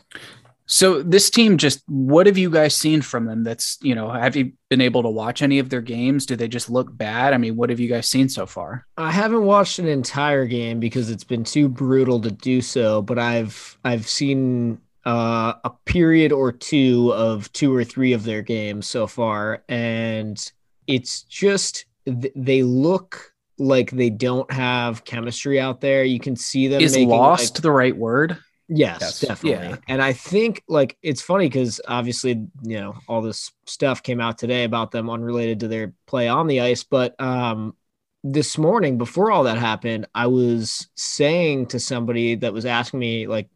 So 0.67 1.03
this 1.03 1.29
team 1.29 1.57
just 1.57 1.83
what 1.87 2.25
have 2.25 2.39
you 2.39 2.49
guys 2.49 2.75
seen 2.75 3.03
from 3.03 3.25
them 3.25 3.43
that's, 3.43 3.77
you 3.81 3.93
know, 3.93 4.09
have 4.09 4.35
you 4.35 4.53
been 4.69 4.81
able 4.81 5.03
to 5.03 5.09
watch 5.09 5.43
any 5.43 5.59
of 5.59 5.69
their 5.69 5.81
games? 5.81 6.25
Do 6.25 6.35
they 6.35 6.47
just 6.47 6.71
look 6.71 6.95
bad? 6.97 7.33
I 7.33 7.37
mean, 7.37 7.55
what 7.55 7.69
have 7.69 7.79
you 7.79 7.87
guys 7.87 8.09
seen 8.09 8.29
so 8.29 8.47
far? 8.47 8.87
I 8.97 9.11
haven't 9.11 9.43
watched 9.43 9.77
an 9.77 9.87
entire 9.87 10.47
game 10.47 10.79
because 10.79 11.11
it's 11.11 11.23
been 11.23 11.43
too 11.43 11.69
brutal 11.69 12.19
to 12.21 12.31
do 12.31 12.61
so, 12.61 13.03
but 13.03 13.19
I've 13.19 13.77
I've 13.85 14.07
seen 14.07 14.79
uh, 15.05 15.53
a 15.63 15.69
period 15.85 16.31
or 16.31 16.51
two 16.51 17.13
of 17.13 17.51
two 17.53 17.75
or 17.75 17.83
three 17.83 18.13
of 18.13 18.23
their 18.23 18.41
games 18.41 18.87
so 18.87 19.05
far 19.05 19.63
and 19.69 20.51
it's 20.87 21.21
just 21.23 21.85
they 22.05 22.63
look 22.63 23.33
like 23.57 23.91
they 23.91 24.09
don't 24.09 24.51
have 24.51 25.05
chemistry 25.05 25.59
out 25.59 25.81
there. 25.81 26.03
You 26.03 26.19
can 26.19 26.35
see 26.35 26.67
them. 26.67 26.81
Is 26.81 26.97
lost 26.97 27.55
like, 27.55 27.61
the 27.61 27.71
right 27.71 27.95
word? 27.95 28.37
Yes, 28.67 28.97
yes, 29.01 29.19
definitely. 29.19 29.69
Yeah. 29.69 29.77
And 29.87 30.01
I 30.01 30.13
think 30.13 30.63
like 30.67 30.97
it's 31.01 31.21
funny 31.21 31.47
because 31.47 31.79
obviously, 31.87 32.47
you 32.63 32.79
know, 32.79 32.95
all 33.07 33.21
this 33.21 33.51
stuff 33.67 34.01
came 34.01 34.19
out 34.19 34.37
today 34.37 34.63
about 34.63 34.91
them 34.91 35.09
unrelated 35.09 35.59
to 35.61 35.67
their 35.67 35.93
play 36.07 36.27
on 36.27 36.47
the 36.47 36.61
ice. 36.61 36.83
But 36.83 37.19
um 37.21 37.75
this 38.23 38.57
morning, 38.57 38.97
before 38.97 39.29
all 39.29 39.43
that 39.43 39.59
happened, 39.59 40.07
I 40.15 40.27
was 40.27 40.87
saying 40.95 41.67
to 41.67 41.79
somebody 41.79 42.35
that 42.35 42.53
was 42.53 42.65
asking 42.65 42.99
me 42.99 43.27
like 43.27 43.49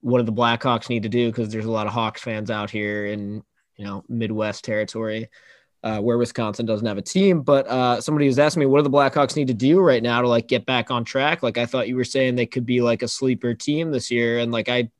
what 0.00 0.18
do 0.18 0.24
the 0.24 0.32
Blackhawks 0.32 0.88
need 0.88 1.04
to 1.04 1.08
do? 1.08 1.30
Because 1.30 1.52
there's 1.52 1.64
a 1.64 1.70
lot 1.70 1.86
of 1.86 1.92
Hawks 1.92 2.20
fans 2.20 2.50
out 2.50 2.70
here 2.70 3.06
in 3.06 3.44
you 3.76 3.84
know 3.84 4.02
Midwest 4.08 4.64
territory 4.64 5.28
uh, 5.82 6.00
where 6.00 6.18
Wisconsin 6.18 6.66
doesn't 6.66 6.86
have 6.86 6.98
a 6.98 7.02
team. 7.02 7.42
But 7.42 7.66
uh, 7.66 8.00
somebody 8.00 8.26
was 8.26 8.38
asking 8.38 8.60
me, 8.60 8.66
what 8.66 8.78
do 8.78 8.84
the 8.84 8.96
Blackhawks 8.96 9.36
need 9.36 9.48
to 9.48 9.54
do 9.54 9.80
right 9.80 10.02
now 10.02 10.22
to 10.22 10.28
like 10.28 10.48
get 10.48 10.66
back 10.66 10.90
on 10.90 11.04
track? 11.04 11.42
Like 11.42 11.58
I 11.58 11.66
thought 11.66 11.88
you 11.88 11.96
were 11.96 12.04
saying 12.04 12.36
they 12.36 12.46
could 12.46 12.66
be 12.66 12.80
like 12.80 13.02
a 13.02 13.08
sleeper 13.08 13.54
team 13.54 13.90
this 13.90 14.10
year, 14.10 14.38
and 14.38 14.52
like 14.52 14.68
I, 14.68 14.90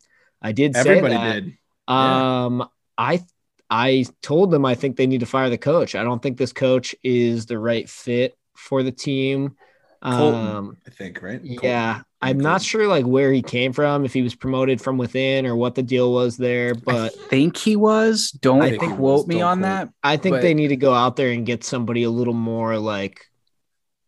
I 0.40 0.52
did 0.52 0.76
Everybody 0.76 1.14
say 1.14 1.20
that. 1.20 1.34
Did. 1.44 1.58
Yeah. 1.88 2.44
Um, 2.44 2.68
I 2.98 3.22
I 3.70 4.04
told 4.20 4.50
them 4.50 4.66
I 4.66 4.74
think 4.74 4.96
they 4.96 5.06
need 5.06 5.20
to 5.20 5.26
fire 5.26 5.48
the 5.48 5.58
coach. 5.58 5.94
I 5.94 6.04
don't 6.04 6.22
think 6.22 6.36
this 6.36 6.52
coach 6.52 6.94
is 7.02 7.46
the 7.46 7.58
right 7.58 7.88
fit 7.88 8.36
for 8.54 8.82
the 8.82 8.92
team. 8.92 9.56
Colliton, 10.02 10.46
um, 10.46 10.76
I 10.86 10.90
think, 10.90 11.22
right? 11.22 11.40
Colliton. 11.40 11.60
Yeah. 11.62 12.02
I'm 12.20 12.38
not 12.38 12.62
sure 12.62 12.86
like 12.86 13.04
where 13.04 13.32
he 13.32 13.42
came 13.42 13.72
from, 13.72 14.04
if 14.04 14.12
he 14.12 14.22
was 14.22 14.34
promoted 14.34 14.80
from 14.80 14.96
within 14.96 15.44
or 15.44 15.56
what 15.56 15.74
the 15.74 15.82
deal 15.82 16.12
was 16.12 16.36
there, 16.36 16.72
but 16.74 16.94
I 16.94 17.08
think 17.08 17.56
he 17.56 17.74
was. 17.74 18.30
Don't 18.30 18.62
I 18.62 18.78
think 18.78 18.94
quote 18.94 19.26
me 19.26 19.42
on 19.42 19.58
quote. 19.58 19.68
that. 19.68 19.88
I 20.04 20.16
think 20.16 20.36
but... 20.36 20.42
they 20.42 20.54
need 20.54 20.68
to 20.68 20.76
go 20.76 20.94
out 20.94 21.16
there 21.16 21.32
and 21.32 21.44
get 21.44 21.64
somebody 21.64 22.04
a 22.04 22.10
little 22.10 22.34
more 22.34 22.78
like 22.78 23.26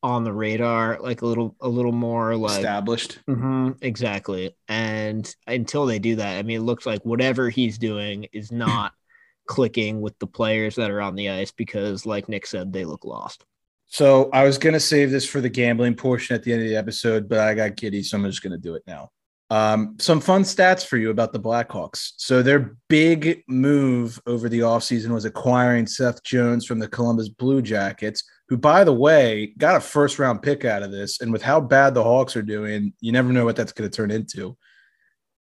on 0.04 0.22
the 0.22 0.33
radar, 0.33 0.98
like 1.00 1.22
a 1.22 1.26
little 1.26 1.57
a 1.61 1.68
little 1.68 1.90
more 1.90 2.37
like 2.37 2.59
established. 2.59 3.18
Mm-hmm, 3.28 3.70
exactly. 3.80 4.54
And 4.68 5.35
until 5.48 5.87
they 5.87 5.98
do 5.98 6.16
that, 6.16 6.38
I 6.38 6.42
mean, 6.42 6.59
it 6.59 6.64
looks 6.64 6.87
like 6.87 7.04
whatever 7.04 7.50
he's 7.50 7.78
doing 7.78 8.28
is 8.33 8.52
not 8.52 8.92
clicking 9.48 10.00
with 10.00 10.16
the 10.20 10.28
players 10.28 10.76
that 10.76 10.92
are 10.92 11.00
on 11.00 11.16
the 11.16 11.30
ice 11.30 11.50
because, 11.50 12.07
like 12.07 12.28
Nick 12.28 12.46
said, 12.46 12.72
they 12.72 12.85
look 12.85 13.04
lost. 13.04 13.44
So 13.87 14.31
I 14.33 14.44
was 14.44 14.59
going 14.59 14.73
to 14.73 14.81
save 14.81 15.11
this 15.11 15.29
for 15.29 15.40
the 15.40 15.49
gambling 15.49 15.94
portion 15.94 16.35
at 16.35 16.42
the 16.42 16.53
end 16.53 16.62
of 16.62 16.68
the 16.68 16.77
episode, 16.77 17.29
but 17.29 17.38
I 17.38 17.55
got 17.55 17.77
giddy, 17.77 18.03
so 18.03 18.18
I'm 18.18 18.25
just 18.25 18.42
going 18.42 18.53
to 18.53 18.59
do 18.59 18.75
it 18.75 18.83
now. 18.87 19.11
Um, 19.51 19.97
some 20.01 20.20
fun 20.20 20.42
stats 20.42 20.85
for 20.85 20.97
you 20.97 21.11
about 21.11 21.33
the 21.33 21.38
Blackhawks. 21.38 22.12
So 22.16 22.42
their 22.42 22.77
big 22.88 23.44
move 23.47 24.20
over 24.27 24.49
the 24.49 24.61
offseason 24.61 25.11
was 25.11 25.27
acquiring 25.27 25.87
Seth 25.87 26.25
Jones 26.25 26.66
from 26.66 26.79
the 26.79 26.88
Columbus 26.88 27.29
Blue 27.29 27.62
Jackets, 27.62 28.25
who, 28.49 28.57
by 28.57 28.85
the 28.85 28.92
way, 28.92 29.53
got 29.59 29.77
a 29.77 29.81
first 29.81 30.18
round 30.18 30.42
pick 30.42 30.64
out 30.64 30.83
of 30.83 30.90
this. 30.90 31.20
And 31.20 31.33
with 31.33 31.42
how 31.42 31.61
bad 31.61 31.94
the 31.94 32.03
Hawks 32.03 32.37
are 32.37 32.42
doing, 32.42 32.94
you 33.01 33.12
never 33.12 33.33
know 33.33 33.44
what 33.44 33.55
that's 33.55 33.73
going 33.73 33.88
to 33.88 33.97
turn 33.97 34.11
into. 34.11 34.57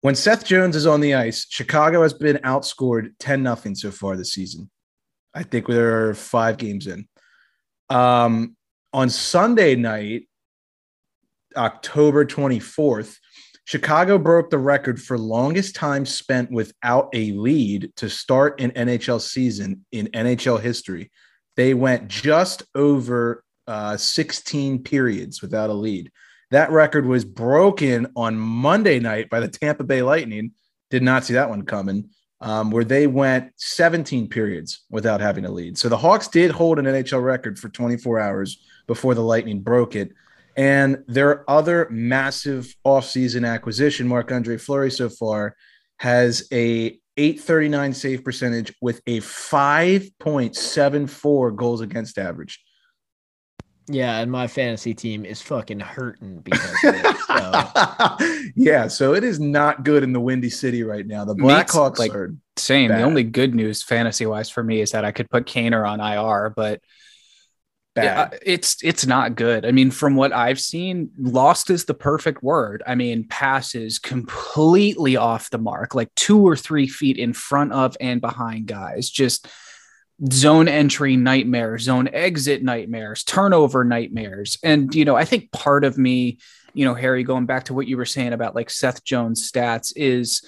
When 0.01 0.15
Seth 0.15 0.45
Jones 0.45 0.77
is 0.77 0.87
on 0.87 1.01
the 1.01 1.13
ice, 1.13 1.45
Chicago 1.49 2.01
has 2.01 2.13
been 2.13 2.37
outscored 2.37 3.11
10 3.19 3.43
0 3.43 3.73
so 3.75 3.91
far 3.91 4.15
this 4.15 4.33
season. 4.33 4.69
I 5.33 5.43
think 5.43 5.67
we're 5.67 6.13
five 6.13 6.57
games 6.57 6.87
in. 6.87 7.07
Um, 7.89 8.55
on 8.93 9.09
Sunday 9.09 9.75
night, 9.75 10.27
October 11.55 12.25
24th, 12.25 13.15
Chicago 13.65 14.17
broke 14.17 14.49
the 14.49 14.57
record 14.57 14.99
for 15.01 15.17
longest 15.17 15.75
time 15.75 16.05
spent 16.05 16.51
without 16.51 17.09
a 17.13 17.31
lead 17.33 17.91
to 17.97 18.09
start 18.09 18.59
an 18.59 18.71
NHL 18.71 19.21
season 19.21 19.85
in 19.91 20.07
NHL 20.07 20.59
history. 20.59 21.11
They 21.55 21.73
went 21.73 22.07
just 22.07 22.63
over 22.73 23.43
uh, 23.67 23.97
16 23.97 24.83
periods 24.83 25.41
without 25.41 25.69
a 25.69 25.73
lead. 25.73 26.11
That 26.51 26.71
record 26.71 27.05
was 27.05 27.25
broken 27.25 28.07
on 28.15 28.37
Monday 28.37 28.99
night 28.99 29.29
by 29.29 29.39
the 29.39 29.47
Tampa 29.47 29.83
Bay 29.83 30.01
Lightning. 30.01 30.53
Did 30.89 31.03
not 31.03 31.25
see 31.25 31.33
that 31.33 31.49
one 31.49 31.63
coming 31.63 32.09
um, 32.41 32.71
where 32.71 32.83
they 32.83 33.05
went 33.07 33.53
17 33.57 34.27
periods 34.29 34.83
without 34.89 35.21
having 35.21 35.45
a 35.45 35.51
lead. 35.51 35.77
So 35.77 35.87
the 35.89 35.97
Hawks 35.97 36.27
did 36.27 36.49
hold 36.51 36.79
an 36.79 36.85
NHL 36.85 37.23
record 37.23 37.59
for 37.59 37.69
24 37.69 38.19
hours 38.19 38.57
before 38.87 39.13
the 39.13 39.21
Lightning 39.21 39.61
broke 39.61 39.95
it. 39.95 40.11
And 40.55 41.03
their 41.07 41.47
other 41.49 41.87
massive 41.89 42.75
offseason 42.85 43.47
acquisition, 43.47 44.07
Marc 44.07 44.31
Andre 44.31 44.57
Fleury, 44.57 44.91
so 44.91 45.09
far 45.09 45.55
has 45.97 46.47
a 46.51 46.99
839 47.17 47.93
save 47.93 48.23
percentage 48.23 48.71
with 48.81 49.01
a 49.05 49.19
5.74 49.19 51.55
goals 51.55 51.81
against 51.81 52.17
average. 52.17 52.63
Yeah, 53.91 54.19
and 54.19 54.31
my 54.31 54.47
fantasy 54.47 54.93
team 54.93 55.25
is 55.25 55.41
fucking 55.41 55.79
hurting 55.79 56.41
because 56.41 56.83
of 56.83 56.95
it. 56.95 57.17
So. 57.27 58.51
yeah, 58.55 58.87
so 58.87 59.15
it 59.15 59.23
is 59.23 59.39
not 59.39 59.83
good 59.83 60.03
in 60.03 60.13
the 60.13 60.19
Windy 60.19 60.51
City 60.51 60.83
right 60.83 61.05
now. 61.05 61.25
The 61.25 61.33
Blackhawks 61.35 61.97
like, 61.97 62.13
are 62.13 62.35
Same. 62.55 62.89
Bad. 62.89 62.99
The 62.99 63.03
only 63.03 63.23
good 63.23 63.55
news 63.55 63.81
fantasy 63.81 64.27
wise 64.27 64.49
for 64.49 64.63
me 64.63 64.81
is 64.81 64.91
that 64.91 65.05
I 65.05 65.11
could 65.11 65.27
put 65.29 65.47
Kaner 65.47 65.89
on 65.89 65.99
IR, 65.99 66.51
but 66.55 66.81
bad. 67.95 68.03
yeah, 68.31 68.39
it's 68.43 68.77
it's 68.83 69.07
not 69.07 69.35
good. 69.35 69.65
I 69.65 69.71
mean, 69.71 69.89
from 69.89 70.15
what 70.15 70.33
I've 70.33 70.59
seen, 70.59 71.09
lost 71.17 71.71
is 71.71 71.85
the 71.85 71.95
perfect 71.95 72.43
word. 72.43 72.83
I 72.85 72.93
mean, 72.93 73.27
passes 73.27 73.97
completely 73.97 75.17
off 75.17 75.49
the 75.49 75.57
mark, 75.57 75.95
like 75.95 76.13
two 76.15 76.47
or 76.47 76.55
three 76.55 76.87
feet 76.87 77.17
in 77.17 77.33
front 77.33 77.73
of 77.73 77.97
and 77.99 78.21
behind 78.21 78.67
guys. 78.67 79.09
Just 79.09 79.47
zone 80.31 80.67
entry 80.67 81.15
nightmares, 81.15 81.83
zone 81.83 82.09
exit 82.11 82.63
nightmares, 82.63 83.23
turnover 83.23 83.83
nightmares. 83.83 84.57
And, 84.63 84.93
you 84.93 85.05
know, 85.05 85.15
I 85.15 85.25
think 85.25 85.51
part 85.51 85.83
of 85.83 85.97
me, 85.97 86.39
you 86.73 86.85
know, 86.85 86.93
Harry, 86.93 87.23
going 87.23 87.45
back 87.45 87.65
to 87.65 87.73
what 87.73 87.87
you 87.87 87.97
were 87.97 88.05
saying 88.05 88.33
about 88.33 88.55
like 88.55 88.69
Seth 88.69 89.03
Jones 89.03 89.49
stats 89.49 89.93
is, 89.95 90.43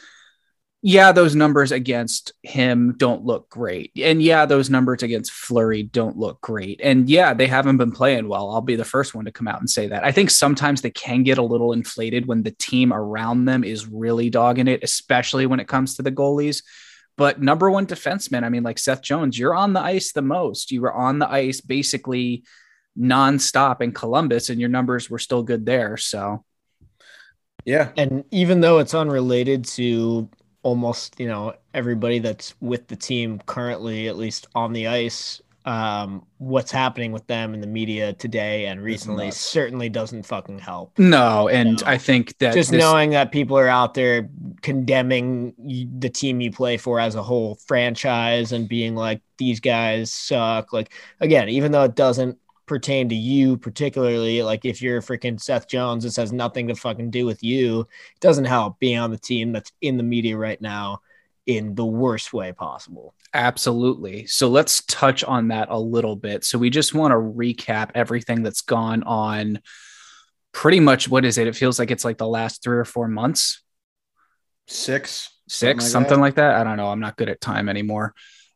yeah, 0.83 1.11
those 1.11 1.35
numbers 1.35 1.71
against 1.71 2.33
him 2.41 2.95
don't 2.97 3.23
look 3.23 3.49
great. 3.49 3.91
And 3.95 4.21
yeah, 4.21 4.47
those 4.47 4.69
numbers 4.69 5.03
against 5.03 5.31
Fleury 5.31 5.83
don't 5.83 6.17
look 6.17 6.41
great. 6.41 6.81
And 6.83 7.07
yeah, 7.07 7.35
they 7.35 7.45
haven't 7.45 7.77
been 7.77 7.91
playing 7.91 8.27
well. 8.27 8.49
I'll 8.49 8.61
be 8.61 8.75
the 8.75 8.83
first 8.83 9.13
one 9.13 9.25
to 9.25 9.31
come 9.31 9.47
out 9.47 9.59
and 9.59 9.69
say 9.69 9.87
that. 9.87 10.03
I 10.03 10.11
think 10.11 10.31
sometimes 10.31 10.81
they 10.81 10.89
can 10.89 11.21
get 11.21 11.37
a 11.37 11.43
little 11.43 11.73
inflated 11.73 12.25
when 12.25 12.41
the 12.41 12.51
team 12.51 12.91
around 12.91 13.45
them 13.45 13.63
is 13.63 13.87
really 13.87 14.31
dogging 14.31 14.67
it, 14.67 14.83
especially 14.83 15.45
when 15.45 15.59
it 15.59 15.67
comes 15.67 15.95
to 15.95 16.01
the 16.01 16.11
goalies. 16.11 16.63
But 17.21 17.39
number 17.39 17.69
one 17.69 17.85
defenseman, 17.85 18.43
I 18.43 18.49
mean, 18.49 18.63
like 18.63 18.79
Seth 18.79 19.03
Jones, 19.03 19.37
you're 19.37 19.53
on 19.53 19.73
the 19.73 19.79
ice 19.79 20.11
the 20.11 20.23
most. 20.23 20.71
You 20.71 20.81
were 20.81 20.91
on 20.91 21.19
the 21.19 21.29
ice 21.29 21.61
basically 21.61 22.41
nonstop 22.99 23.79
in 23.79 23.91
Columbus, 23.91 24.49
and 24.49 24.59
your 24.59 24.69
numbers 24.69 25.07
were 25.07 25.19
still 25.19 25.43
good 25.43 25.63
there. 25.63 25.97
So, 25.97 26.43
yeah. 27.63 27.91
And 27.95 28.23
even 28.31 28.59
though 28.61 28.79
it's 28.79 28.95
unrelated 28.95 29.65
to 29.65 30.29
almost, 30.63 31.19
you 31.19 31.27
know, 31.27 31.53
everybody 31.75 32.17
that's 32.17 32.55
with 32.59 32.87
the 32.87 32.95
team 32.95 33.39
currently, 33.45 34.07
at 34.07 34.17
least 34.17 34.47
on 34.55 34.73
the 34.73 34.87
ice, 34.87 35.43
um, 35.63 36.25
what's 36.39 36.71
happening 36.71 37.11
with 37.11 37.27
them 37.27 37.53
in 37.53 37.61
the 37.61 37.67
media 37.67 38.13
today 38.13 38.65
and 38.65 38.81
recently 38.81 39.29
certainly 39.29 39.89
doesn't 39.89 40.25
fucking 40.25 40.57
help. 40.57 40.97
no. 40.97 41.49
And 41.49 41.79
No. 41.79 41.87
I 41.87 41.99
think 41.99 42.35
that 42.39 42.55
Just 42.55 42.71
this- 42.71 42.79
knowing 42.81 43.11
that 43.11 43.31
people 43.31 43.59
are 43.59 43.67
out 43.67 43.93
there 43.93 44.27
condemning 44.61 45.53
the 45.99 46.09
team 46.09 46.41
you 46.41 46.51
play 46.51 46.77
for 46.77 46.99
as 46.99 47.15
a 47.15 47.23
whole 47.23 47.55
franchise 47.67 48.51
and 48.51 48.69
being 48.69 48.95
like, 48.95 49.21
these 49.37 49.59
guys 49.59 50.13
suck. 50.13 50.73
Like, 50.73 50.93
again, 51.19 51.49
even 51.49 51.71
though 51.71 51.83
it 51.83 51.95
doesn't 51.95 52.37
pertain 52.65 53.09
to 53.09 53.15
you 53.15 53.57
particularly, 53.57 54.43
like 54.43 54.63
if 54.63 54.81
you're 54.81 55.01
freaking 55.01 55.41
Seth 55.41 55.67
Jones, 55.67 56.03
this 56.03 56.15
has 56.15 56.31
nothing 56.31 56.67
to 56.67 56.75
fucking 56.75 57.11
do 57.11 57.25
with 57.25 57.43
you. 57.43 57.81
It 57.81 58.21
doesn't 58.21 58.45
help 58.45 58.79
being 58.79 58.97
on 58.97 59.11
the 59.11 59.17
team 59.17 59.51
that's 59.51 59.71
in 59.81 59.97
the 59.97 60.03
media 60.03 60.37
right 60.37 60.61
now 60.61 61.01
in 61.45 61.75
the 61.75 61.85
worst 61.85 62.33
way 62.33 62.53
possible. 62.53 63.13
Absolutely. 63.33 64.25
So 64.27 64.47
let's 64.47 64.85
touch 64.85 65.23
on 65.23 65.49
that 65.49 65.69
a 65.69 65.79
little 65.79 66.15
bit. 66.15 66.43
So 66.43 66.57
we 66.57 66.69
just 66.69 66.93
want 66.93 67.11
to 67.11 67.17
recap 67.17 67.91
everything 67.95 68.43
that's 68.43 68.61
gone 68.61 69.03
on 69.03 69.59
pretty 70.53 70.79
much 70.79 71.09
what 71.09 71.25
is 71.25 71.37
it? 71.37 71.47
It 71.47 71.55
feels 71.55 71.79
like 71.79 71.91
it's 71.91 72.05
like 72.05 72.17
the 72.17 72.27
last 72.27 72.63
three 72.63 72.77
or 72.77 72.85
four 72.85 73.07
months, 73.07 73.61
Six. 74.71 75.29
six, 75.47 75.83
like 75.83 75.91
something 75.91 76.15
that. 76.15 76.21
like 76.21 76.35
that. 76.35 76.55
I 76.55 76.63
don't 76.63 76.77
know. 76.77 76.87
I'm 76.87 76.99
not 76.99 77.17
good 77.17 77.29
at 77.29 77.41
time 77.41 77.67
anymore. 77.67 78.13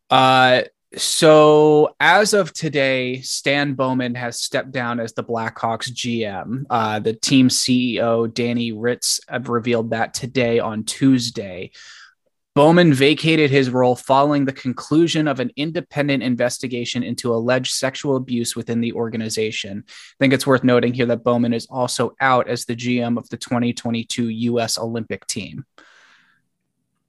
Uh, 0.10 0.62
so 0.95 1.93
as 1.99 2.34
of 2.34 2.54
today, 2.54 3.19
Stan 3.19 3.73
Bowman 3.73 4.15
has 4.15 4.41
stepped 4.41 4.71
down 4.71 5.01
as 5.01 5.13
the 5.13 5.23
Blackhawks 5.23 5.91
GM. 5.91 6.63
Uh, 6.69 6.99
the 6.99 7.13
team 7.13 7.49
CEO, 7.49 8.34
Danny 8.34 8.71
Wirtz, 8.71 9.19
have 9.28 9.49
revealed 9.49 9.89
that 9.89 10.13
today 10.13 10.60
on 10.60 10.86
Tuesday. 10.86 11.71
Bowman 12.56 12.93
vacated 12.93 13.51
his 13.51 13.69
role 13.69 13.97
following 13.97 14.45
the 14.45 14.54
conclusion 14.54 15.28
of 15.28 15.41
an 15.41 15.51
independent 15.58 16.23
investigation 16.23 17.04
into 17.04 17.34
alleged 17.34 17.73
sexual 17.73 18.15
abuse 18.15 18.56
within 18.56 18.80
the 18.80 18.93
organization. 18.93 19.84
I 19.88 20.15
think 20.19 20.32
it's 20.32 20.47
worth 20.47 20.63
noting 20.63 20.93
here 20.93 21.08
that 21.08 21.25
Bowman 21.25 21.54
is 21.54 21.67
also 21.69 22.15
out 22.21 22.47
as 22.47 22.63
the 22.63 22.75
GM 22.75 23.17
of 23.17 23.28
the 23.28 23.36
2022 23.36 24.30
U.S. 24.30 24.78
Olympic 24.78 25.28
team. 25.28 25.65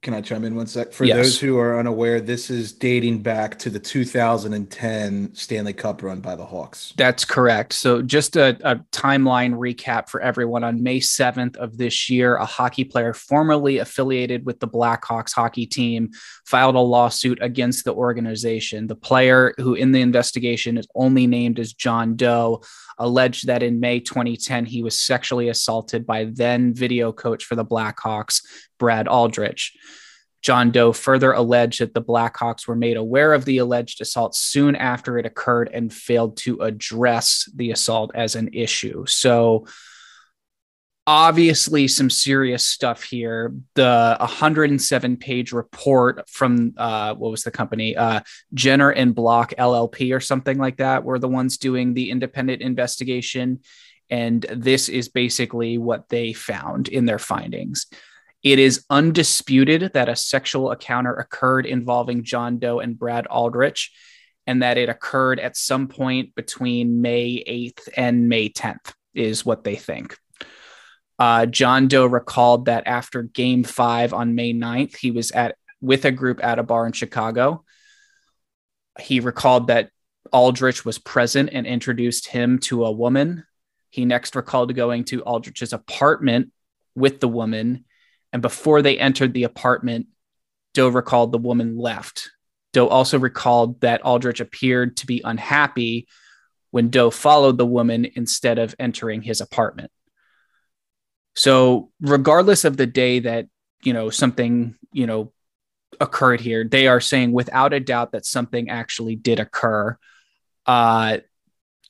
Can 0.07 0.13
I 0.13 0.21
chime 0.21 0.45
in 0.45 0.55
one 0.55 0.67
sec? 0.67 0.93
For 0.93 1.03
Yes. 1.03 1.17
those 1.17 1.39
who 1.41 1.57
are 1.59 1.77
unaware, 1.77 2.21
this 2.21 2.49
is 2.49 2.71
dating 2.71 3.23
back 3.23 3.59
to 3.59 3.69
the 3.69 3.77
2010 3.77 5.35
Stanley 5.35 5.73
Cup 5.73 6.01
run 6.01 6.21
by 6.21 6.33
the 6.33 6.45
Hawks. 6.45 6.93
That's 6.95 7.25
correct. 7.25 7.73
So, 7.73 8.01
just 8.01 8.37
a, 8.37 8.57
a 8.63 8.77
timeline 8.93 9.55
recap 9.55 10.07
for 10.07 10.21
everyone. 10.21 10.63
On 10.63 10.81
May 10.81 11.01
7th 11.01 11.57
of 11.57 11.77
this 11.77 12.09
year, 12.09 12.37
a 12.37 12.45
hockey 12.45 12.85
player 12.85 13.13
formerly 13.13 13.79
affiliated 13.79 14.45
with 14.45 14.61
the 14.61 14.67
Blackhawks 14.69 15.33
hockey 15.33 15.65
team 15.65 16.11
filed 16.45 16.75
a 16.75 16.79
lawsuit 16.79 17.39
against 17.41 17.83
the 17.83 17.93
organization. 17.93 18.87
The 18.87 18.95
player, 18.95 19.53
who 19.57 19.73
in 19.73 19.91
the 19.91 19.99
investigation 19.99 20.77
is 20.77 20.87
only 20.95 21.27
named 21.27 21.59
as 21.59 21.73
John 21.73 22.15
Doe, 22.15 22.61
alleged 22.97 23.47
that 23.47 23.63
in 23.63 23.79
May 23.79 23.99
2010 23.99 24.65
he 24.65 24.83
was 24.83 24.99
sexually 24.99 25.49
assaulted 25.49 26.05
by 26.05 26.25
then 26.25 26.73
video 26.73 27.11
coach 27.11 27.45
for 27.45 27.55
the 27.55 27.65
Blackhawks, 27.65 28.41
Brad 28.79 29.07
Aldrich. 29.07 29.73
John 30.41 30.71
Doe 30.71 30.93
further 30.93 31.33
alleged 31.33 31.81
that 31.81 31.93
the 31.93 32.01
Blackhawks 32.01 32.67
were 32.67 32.75
made 32.75 32.95
aware 32.95 33.33
of 33.33 33.45
the 33.45 33.57
alleged 33.57 34.01
assault 34.01 34.35
soon 34.35 34.75
after 34.75 35.17
it 35.17 35.25
occurred 35.25 35.69
and 35.73 35.91
failed 35.91 36.37
to 36.37 36.61
address 36.61 37.49
the 37.55 37.71
assault 37.71 38.11
as 38.13 38.35
an 38.35 38.49
issue. 38.53 39.05
So, 39.07 39.65
obviously, 41.07 41.87
some 41.87 42.09
serious 42.09 42.67
stuff 42.67 43.01
here. 43.01 43.55
The 43.75 44.17
107 44.19 45.17
page 45.17 45.53
report 45.53 46.29
from 46.29 46.73
uh, 46.77 47.15
what 47.15 47.31
was 47.31 47.43
the 47.43 47.51
company? 47.51 47.95
Uh, 47.95 48.19
Jenner 48.53 48.91
and 48.91 49.15
Block 49.15 49.53
LLP 49.57 50.13
or 50.13 50.19
something 50.19 50.57
like 50.57 50.77
that 50.77 51.05
were 51.05 51.17
the 51.17 51.29
ones 51.29 51.57
doing 51.57 51.93
the 51.93 52.11
independent 52.11 52.61
investigation. 52.61 53.61
And 54.09 54.45
this 54.53 54.89
is 54.89 55.07
basically 55.07 55.77
what 55.77 56.09
they 56.09 56.33
found 56.33 56.89
in 56.89 57.05
their 57.05 57.19
findings. 57.19 57.87
It 58.43 58.59
is 58.59 58.85
undisputed 58.89 59.93
that 59.93 60.09
a 60.09 60.15
sexual 60.15 60.71
encounter 60.71 61.13
occurred 61.13 61.65
involving 61.65 62.23
John 62.23 62.59
Doe 62.59 62.79
and 62.79 62.97
Brad 62.97 63.27
Aldrich, 63.27 63.91
and 64.45 64.61
that 64.61 64.77
it 64.77 64.89
occurred 64.89 65.39
at 65.39 65.57
some 65.57 65.87
point 65.87 66.35
between 66.35 67.01
May 67.01 67.43
8th 67.47 67.89
and 67.97 68.29
May 68.29 68.49
10th, 68.49 68.93
is 69.13 69.45
what 69.45 69.63
they 69.63 69.75
think. 69.75 70.17
Uh, 71.19 71.45
John 71.45 71.87
Doe 71.87 72.05
recalled 72.05 72.65
that 72.65 72.85
after 72.85 73.23
game 73.23 73.63
five 73.63 74.13
on 74.13 74.35
May 74.35 74.53
9th, 74.53 74.95
he 74.97 75.11
was 75.11 75.31
at 75.31 75.55
with 75.81 76.05
a 76.05 76.11
group 76.11 76.43
at 76.43 76.59
a 76.59 76.63
bar 76.63 76.85
in 76.85 76.93
Chicago. 76.93 77.63
He 78.99 79.19
recalled 79.19 79.67
that 79.67 79.89
Aldrich 80.31 80.85
was 80.85 80.99
present 80.99 81.49
and 81.53 81.65
introduced 81.65 82.27
him 82.27 82.59
to 82.59 82.85
a 82.85 82.91
woman. 82.91 83.45
He 83.89 84.05
next 84.05 84.35
recalled 84.35 84.75
going 84.75 85.05
to 85.05 85.23
Aldrich's 85.23 85.73
apartment 85.73 86.51
with 86.95 87.19
the 87.19 87.27
woman 87.27 87.85
and 88.33 88.41
before 88.41 88.81
they 88.81 88.99
entered 88.99 89.33
the 89.33 89.43
apartment, 89.43 90.07
Doe 90.73 90.89
recalled 90.89 91.31
the 91.31 91.37
woman 91.37 91.77
left. 91.77 92.29
Doe 92.73 92.87
also 92.87 93.17
recalled 93.17 93.81
that 93.81 94.01
Aldrich 94.01 94.39
appeared 94.39 94.97
to 94.97 95.07
be 95.07 95.21
unhappy 95.23 96.07
when 96.71 96.89
Doe 96.89 97.09
followed 97.09 97.57
the 97.57 97.65
woman 97.65 98.05
instead 98.15 98.59
of 98.59 98.75
entering 98.77 99.21
his 99.21 99.41
apartment. 99.41 99.91
So, 101.37 101.91
regardless 102.01 102.65
of 102.65 102.77
the 102.77 102.87
day 102.87 103.19
that, 103.19 103.47
you 103.83 103.93
know, 103.93 104.09
something, 104.09 104.75
you 104.91 105.05
know, 105.05 105.31
occurred 105.99 106.41
here, 106.41 106.63
they 106.63 106.87
are 106.87 106.99
saying 106.99 107.31
without 107.31 107.73
a 107.73 107.79
doubt 107.79 108.13
that 108.13 108.25
something 108.25 108.69
actually 108.69 109.15
did 109.15 109.39
occur. 109.39 109.95
Uh, 110.65 111.19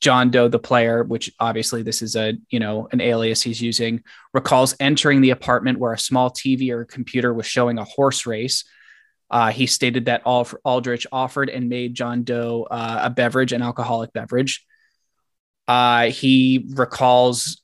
John 0.02 0.32
Doe, 0.32 0.50
the 0.50 0.60
player, 0.60 1.02
which 1.02 1.32
obviously 1.40 1.82
this 1.82 2.02
is 2.02 2.18
a 2.18 2.34
you 2.50 2.60
know 2.60 2.90
an 2.92 3.00
alias 3.00 3.42
he's 3.42 3.62
using, 3.62 4.04
recalls 4.34 4.76
entering 4.82 5.22
the 5.22 5.32
apartment 5.32 5.80
where 5.80 5.94
a 5.94 5.98
small 5.98 6.30
TV 6.30 6.70
or 6.70 6.84
computer 6.84 7.34
was 7.34 7.46
showing 7.46 7.80
a 7.80 7.86
horse 7.86 8.26
race. 8.26 8.66
Uh, 9.32 9.52
he 9.52 9.66
stated 9.66 10.06
that 10.06 10.24
Aldrich 10.26 11.08
offered 11.12 11.50
and 11.50 11.70
made 11.70 11.96
John 11.96 12.24
Doe 12.24 12.68
uh, 12.70 13.00
a 13.04 13.10
beverage, 13.10 13.54
an 13.54 13.62
alcoholic 13.62 14.12
beverage. 14.12 14.66
Uh, 15.70 16.08
he 16.08 16.68
recalls 16.76 17.62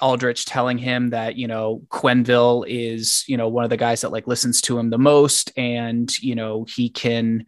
Aldrich 0.00 0.44
telling 0.44 0.78
him 0.78 1.10
that 1.10 1.36
you 1.36 1.46
know 1.46 1.82
Quenneville 1.88 2.64
is 2.68 3.24
you 3.26 3.36
know 3.36 3.48
one 3.48 3.64
of 3.64 3.70
the 3.70 3.76
guys 3.76 4.02
that 4.02 4.12
like 4.12 4.26
listens 4.26 4.60
to 4.62 4.78
him 4.78 4.90
the 4.90 4.98
most, 4.98 5.52
and 5.56 6.10
you 6.18 6.34
know 6.34 6.64
he 6.64 6.88
can 6.88 7.46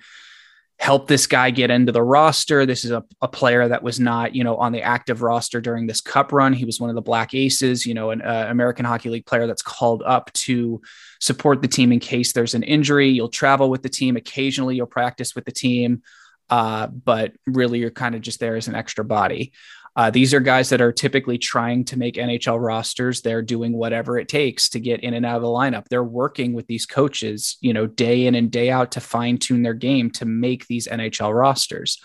help 0.82 1.06
this 1.06 1.28
guy 1.28 1.48
get 1.48 1.70
into 1.70 1.92
the 1.92 2.02
roster. 2.02 2.66
This 2.66 2.84
is 2.84 2.90
a, 2.90 3.04
a 3.20 3.28
player 3.28 3.68
that 3.68 3.84
was 3.84 4.00
not, 4.00 4.34
you 4.34 4.42
know, 4.42 4.56
on 4.56 4.72
the 4.72 4.82
active 4.82 5.22
roster 5.22 5.60
during 5.60 5.86
this 5.86 6.00
cup 6.00 6.32
run. 6.32 6.52
He 6.52 6.64
was 6.64 6.80
one 6.80 6.90
of 6.90 6.96
the 6.96 7.00
Black 7.00 7.34
Aces, 7.34 7.86
you 7.86 7.94
know, 7.94 8.10
an 8.10 8.20
uh, 8.20 8.46
American 8.48 8.84
Hockey 8.84 9.08
League 9.08 9.24
player 9.24 9.46
that's 9.46 9.62
called 9.62 10.02
up 10.04 10.32
to 10.32 10.82
support 11.20 11.62
the 11.62 11.68
team 11.68 11.92
in 11.92 12.00
case 12.00 12.32
there's 12.32 12.54
an 12.54 12.64
injury. 12.64 13.10
You'll 13.10 13.28
travel 13.28 13.70
with 13.70 13.84
the 13.84 13.88
team. 13.88 14.16
Occasionally, 14.16 14.74
you'll 14.74 14.86
practice 14.86 15.36
with 15.36 15.44
the 15.44 15.52
team, 15.52 16.02
uh, 16.50 16.88
but 16.88 17.32
really, 17.46 17.78
you're 17.78 17.92
kind 17.92 18.16
of 18.16 18.20
just 18.20 18.40
there 18.40 18.56
as 18.56 18.66
an 18.66 18.74
extra 18.74 19.04
body. 19.04 19.52
Uh, 19.94 20.10
these 20.10 20.32
are 20.32 20.40
guys 20.40 20.70
that 20.70 20.80
are 20.80 20.92
typically 20.92 21.36
trying 21.36 21.84
to 21.84 21.98
make 21.98 22.14
NHL 22.14 22.58
rosters. 22.58 23.20
They're 23.20 23.42
doing 23.42 23.72
whatever 23.72 24.18
it 24.18 24.28
takes 24.28 24.70
to 24.70 24.80
get 24.80 25.00
in 25.00 25.12
and 25.12 25.26
out 25.26 25.36
of 25.36 25.42
the 25.42 25.48
lineup. 25.48 25.88
They're 25.88 26.02
working 26.02 26.54
with 26.54 26.66
these 26.66 26.86
coaches, 26.86 27.58
you 27.60 27.74
know, 27.74 27.86
day 27.86 28.26
in 28.26 28.34
and 28.34 28.50
day 28.50 28.70
out 28.70 28.92
to 28.92 29.00
fine 29.00 29.36
tune 29.36 29.62
their 29.62 29.74
game 29.74 30.10
to 30.12 30.24
make 30.24 30.66
these 30.66 30.88
NHL 30.88 31.34
rosters. 31.34 32.02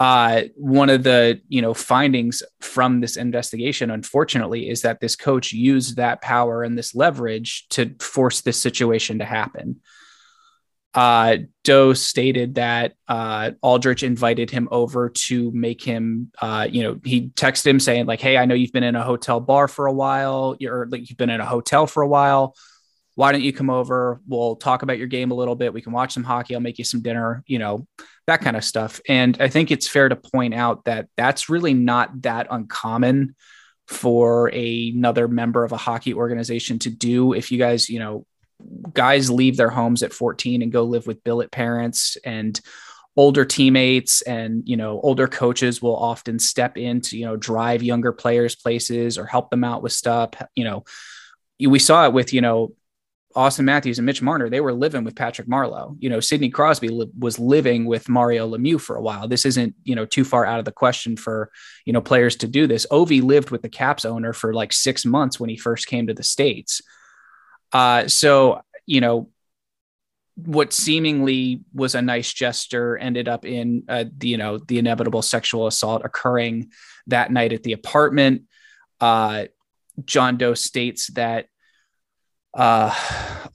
Uh, 0.00 0.42
one 0.54 0.90
of 0.90 1.02
the 1.02 1.40
you 1.48 1.60
know 1.60 1.74
findings 1.74 2.42
from 2.60 3.00
this 3.00 3.16
investigation, 3.16 3.90
unfortunately, 3.90 4.68
is 4.68 4.82
that 4.82 5.00
this 5.00 5.16
coach 5.16 5.52
used 5.52 5.96
that 5.96 6.22
power 6.22 6.62
and 6.62 6.78
this 6.78 6.94
leverage 6.94 7.68
to 7.68 7.94
force 8.00 8.40
this 8.40 8.60
situation 8.60 9.18
to 9.18 9.24
happen 9.24 9.80
uh, 10.98 11.36
Doe 11.62 11.92
stated 11.92 12.56
that 12.56 12.94
uh, 13.06 13.52
Aldrich 13.62 14.02
invited 14.02 14.50
him 14.50 14.66
over 14.72 15.10
to 15.10 15.52
make 15.52 15.80
him, 15.80 16.32
uh, 16.42 16.66
you 16.68 16.82
know, 16.82 16.98
he 17.04 17.28
texted 17.28 17.66
him 17.66 17.78
saying 17.78 18.06
like, 18.06 18.20
"Hey, 18.20 18.36
I 18.36 18.46
know 18.46 18.56
you've 18.56 18.72
been 18.72 18.82
in 18.82 18.96
a 18.96 19.04
hotel 19.04 19.38
bar 19.38 19.68
for 19.68 19.86
a 19.86 19.92
while, 19.92 20.56
or 20.60 20.88
like 20.90 21.08
you've 21.08 21.16
been 21.16 21.30
in 21.30 21.40
a 21.40 21.46
hotel 21.46 21.86
for 21.86 22.02
a 22.02 22.08
while. 22.08 22.56
Why 23.14 23.30
don't 23.30 23.42
you 23.42 23.52
come 23.52 23.70
over? 23.70 24.20
We'll 24.26 24.56
talk 24.56 24.82
about 24.82 24.98
your 24.98 25.06
game 25.06 25.30
a 25.30 25.36
little 25.36 25.54
bit. 25.54 25.72
We 25.72 25.82
can 25.82 25.92
watch 25.92 26.14
some 26.14 26.24
hockey. 26.24 26.56
I'll 26.56 26.60
make 26.60 26.78
you 26.78 26.84
some 26.84 27.00
dinner, 27.00 27.44
you 27.46 27.60
know, 27.60 27.86
that 28.26 28.40
kind 28.40 28.56
of 28.56 28.64
stuff." 28.64 29.00
And 29.08 29.40
I 29.40 29.46
think 29.46 29.70
it's 29.70 29.86
fair 29.86 30.08
to 30.08 30.16
point 30.16 30.52
out 30.52 30.84
that 30.86 31.06
that's 31.16 31.48
really 31.48 31.74
not 31.74 32.22
that 32.22 32.48
uncommon 32.50 33.36
for 33.86 34.50
a, 34.52 34.90
another 34.96 35.28
member 35.28 35.62
of 35.62 35.70
a 35.70 35.76
hockey 35.76 36.12
organization 36.12 36.80
to 36.80 36.90
do. 36.90 37.34
If 37.34 37.52
you 37.52 37.58
guys, 37.58 37.88
you 37.88 38.00
know, 38.00 38.26
guys 38.92 39.30
leave 39.30 39.56
their 39.56 39.70
homes 39.70 40.02
at 40.02 40.12
14 40.12 40.62
and 40.62 40.72
go 40.72 40.84
live 40.84 41.06
with 41.06 41.22
billet 41.24 41.50
parents 41.50 42.16
and 42.24 42.60
older 43.16 43.44
teammates 43.44 44.22
and 44.22 44.68
you 44.68 44.76
know 44.76 45.00
older 45.02 45.26
coaches 45.26 45.82
will 45.82 45.96
often 45.96 46.38
step 46.38 46.76
in 46.76 47.00
to 47.00 47.16
you 47.16 47.24
know 47.24 47.36
drive 47.36 47.82
younger 47.82 48.12
players 48.12 48.54
places 48.54 49.18
or 49.18 49.26
help 49.26 49.50
them 49.50 49.64
out 49.64 49.82
with 49.82 49.92
stuff 49.92 50.30
you 50.54 50.64
know 50.64 50.84
we 51.60 51.78
saw 51.78 52.06
it 52.06 52.12
with 52.12 52.32
you 52.32 52.40
know 52.40 52.72
Auston 53.36 53.64
Matthews 53.64 53.98
and 53.98 54.06
Mitch 54.06 54.22
Marner, 54.22 54.48
they 54.48 54.60
were 54.60 54.72
living 54.72 55.04
with 55.04 55.14
Patrick 55.14 55.46
Marleau. 55.46 55.96
You 56.00 56.08
know, 56.08 56.18
Sidney 56.18 56.48
Crosby 56.48 56.88
li- 56.88 57.10
was 57.16 57.38
living 57.38 57.84
with 57.84 58.08
Mario 58.08 58.48
Lemieux 58.48 58.80
for 58.80 58.96
a 58.96 59.02
while. 59.02 59.28
This 59.28 59.44
isn't, 59.44 59.74
you 59.84 59.94
know, 59.94 60.06
too 60.06 60.24
far 60.24 60.44
out 60.44 60.58
of 60.58 60.64
the 60.64 60.72
question 60.72 61.16
for, 61.16 61.52
you 61.84 61.92
know, 61.92 62.00
players 62.00 62.34
to 62.36 62.48
do 62.48 62.66
this. 62.66 62.86
Ovi 62.90 63.22
lived 63.22 63.50
with 63.50 63.62
the 63.62 63.68
Caps 63.68 64.04
owner 64.04 64.32
for 64.32 64.54
like 64.54 64.72
six 64.72 65.04
months 65.04 65.38
when 65.38 65.50
he 65.50 65.56
first 65.56 65.86
came 65.86 66.06
to 66.06 66.14
the 66.14 66.24
States. 66.24 66.80
Uh, 67.72 68.08
so, 68.08 68.62
you 68.86 69.00
know, 69.00 69.30
what 70.36 70.72
seemingly 70.72 71.62
was 71.74 71.94
a 71.94 72.02
nice 72.02 72.32
gesture 72.32 72.96
ended 72.96 73.28
up 73.28 73.44
in 73.44 73.82
uh, 73.88 74.04
the, 74.16 74.28
you 74.28 74.36
know, 74.36 74.58
the 74.58 74.78
inevitable 74.78 75.22
sexual 75.22 75.66
assault 75.66 76.02
occurring 76.04 76.70
that 77.08 77.32
night 77.32 77.52
at 77.52 77.64
the 77.64 77.72
apartment. 77.72 78.42
Uh, 79.00 79.46
John 80.04 80.36
Doe 80.36 80.54
states 80.54 81.08
that 81.14 81.46
uh, 82.54 82.94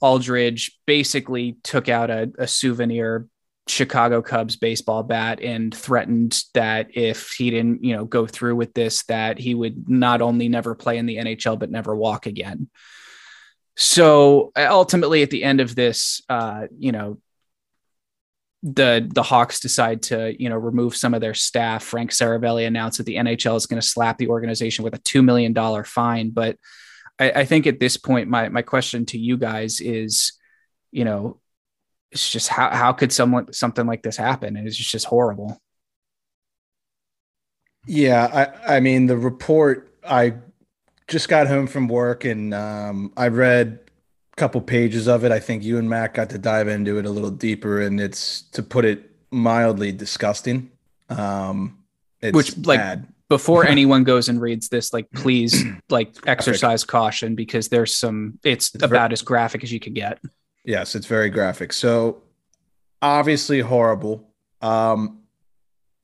Aldridge 0.00 0.78
basically 0.86 1.56
took 1.62 1.88
out 1.88 2.10
a, 2.10 2.30
a 2.38 2.46
souvenir 2.46 3.26
Chicago 3.66 4.20
Cubs 4.20 4.56
baseball 4.56 5.02
bat 5.02 5.40
and 5.40 5.74
threatened 5.74 6.42
that 6.52 6.88
if 6.94 7.30
he 7.32 7.50
didn't, 7.50 7.82
you 7.82 7.96
know, 7.96 8.04
go 8.04 8.26
through 8.26 8.56
with 8.56 8.74
this, 8.74 9.04
that 9.04 9.38
he 9.38 9.54
would 9.54 9.88
not 9.88 10.20
only 10.20 10.48
never 10.48 10.74
play 10.74 10.98
in 10.98 11.06
the 11.06 11.16
NHL 11.16 11.58
but 11.58 11.70
never 11.70 11.96
walk 11.96 12.26
again. 12.26 12.68
So 13.76 14.52
ultimately, 14.56 15.22
at 15.22 15.30
the 15.30 15.42
end 15.42 15.60
of 15.60 15.74
this, 15.74 16.22
uh, 16.28 16.66
you 16.78 16.92
know, 16.92 17.18
the 18.62 19.06
the 19.12 19.22
Hawks 19.22 19.60
decide 19.60 20.02
to 20.04 20.34
you 20.40 20.48
know 20.48 20.56
remove 20.56 20.96
some 20.96 21.12
of 21.12 21.20
their 21.20 21.34
staff. 21.34 21.84
Frank 21.84 22.10
Seravalli 22.10 22.66
announced 22.66 22.98
that 22.98 23.04
the 23.04 23.16
NHL 23.16 23.56
is 23.56 23.66
going 23.66 23.80
to 23.80 23.86
slap 23.86 24.16
the 24.16 24.28
organization 24.28 24.84
with 24.84 24.94
a 24.94 24.98
two 24.98 25.22
million 25.22 25.52
dollar 25.52 25.84
fine. 25.84 26.30
But 26.30 26.56
I, 27.18 27.30
I 27.30 27.44
think 27.44 27.66
at 27.66 27.78
this 27.78 27.96
point, 27.96 28.28
my 28.28 28.48
my 28.48 28.62
question 28.62 29.06
to 29.06 29.18
you 29.18 29.36
guys 29.36 29.80
is, 29.80 30.32
you 30.92 31.04
know, 31.04 31.40
it's 32.10 32.30
just 32.30 32.48
how 32.48 32.70
how 32.70 32.92
could 32.92 33.12
someone 33.12 33.52
something 33.52 33.86
like 33.86 34.02
this 34.02 34.16
happen? 34.16 34.56
It's 34.56 34.76
just, 34.76 34.90
just 34.90 35.06
horrible. 35.06 35.60
Yeah, 37.86 38.52
I 38.66 38.76
I 38.76 38.80
mean 38.80 39.06
the 39.06 39.18
report 39.18 39.94
I 40.02 40.36
just 41.08 41.28
got 41.28 41.46
home 41.46 41.66
from 41.66 41.88
work 41.88 42.24
and 42.24 42.54
um, 42.54 43.12
I 43.16 43.28
read 43.28 43.80
a 44.32 44.36
couple 44.36 44.60
pages 44.60 45.06
of 45.06 45.24
it. 45.24 45.32
I 45.32 45.40
think 45.40 45.62
you 45.62 45.78
and 45.78 45.88
Matt 45.88 46.14
got 46.14 46.30
to 46.30 46.38
dive 46.38 46.68
into 46.68 46.98
it 46.98 47.06
a 47.06 47.10
little 47.10 47.30
deeper, 47.30 47.80
and 47.80 48.00
it's 48.00 48.42
to 48.52 48.62
put 48.62 48.84
it 48.84 49.10
mildly 49.30 49.92
disgusting. 49.92 50.70
Um, 51.08 51.78
Which 52.22 52.56
like 52.58 52.80
bad. 52.80 53.08
before 53.28 53.66
anyone 53.68 54.04
goes 54.04 54.28
and 54.28 54.40
reads 54.40 54.68
this, 54.68 54.92
like 54.92 55.10
please 55.12 55.64
like 55.90 56.14
exercise 56.26 56.84
caution 56.84 57.34
because 57.34 57.68
there's 57.68 57.94
some. 57.94 58.38
It's, 58.42 58.74
it's 58.74 58.82
about 58.82 59.08
very, 59.08 59.12
as 59.12 59.22
graphic 59.22 59.62
as 59.62 59.72
you 59.72 59.80
could 59.80 59.94
get. 59.94 60.18
Yes, 60.64 60.94
it's 60.94 61.06
very 61.06 61.28
graphic. 61.30 61.72
So 61.72 62.22
obviously 63.02 63.60
horrible. 63.60 64.28
Um, 64.62 65.20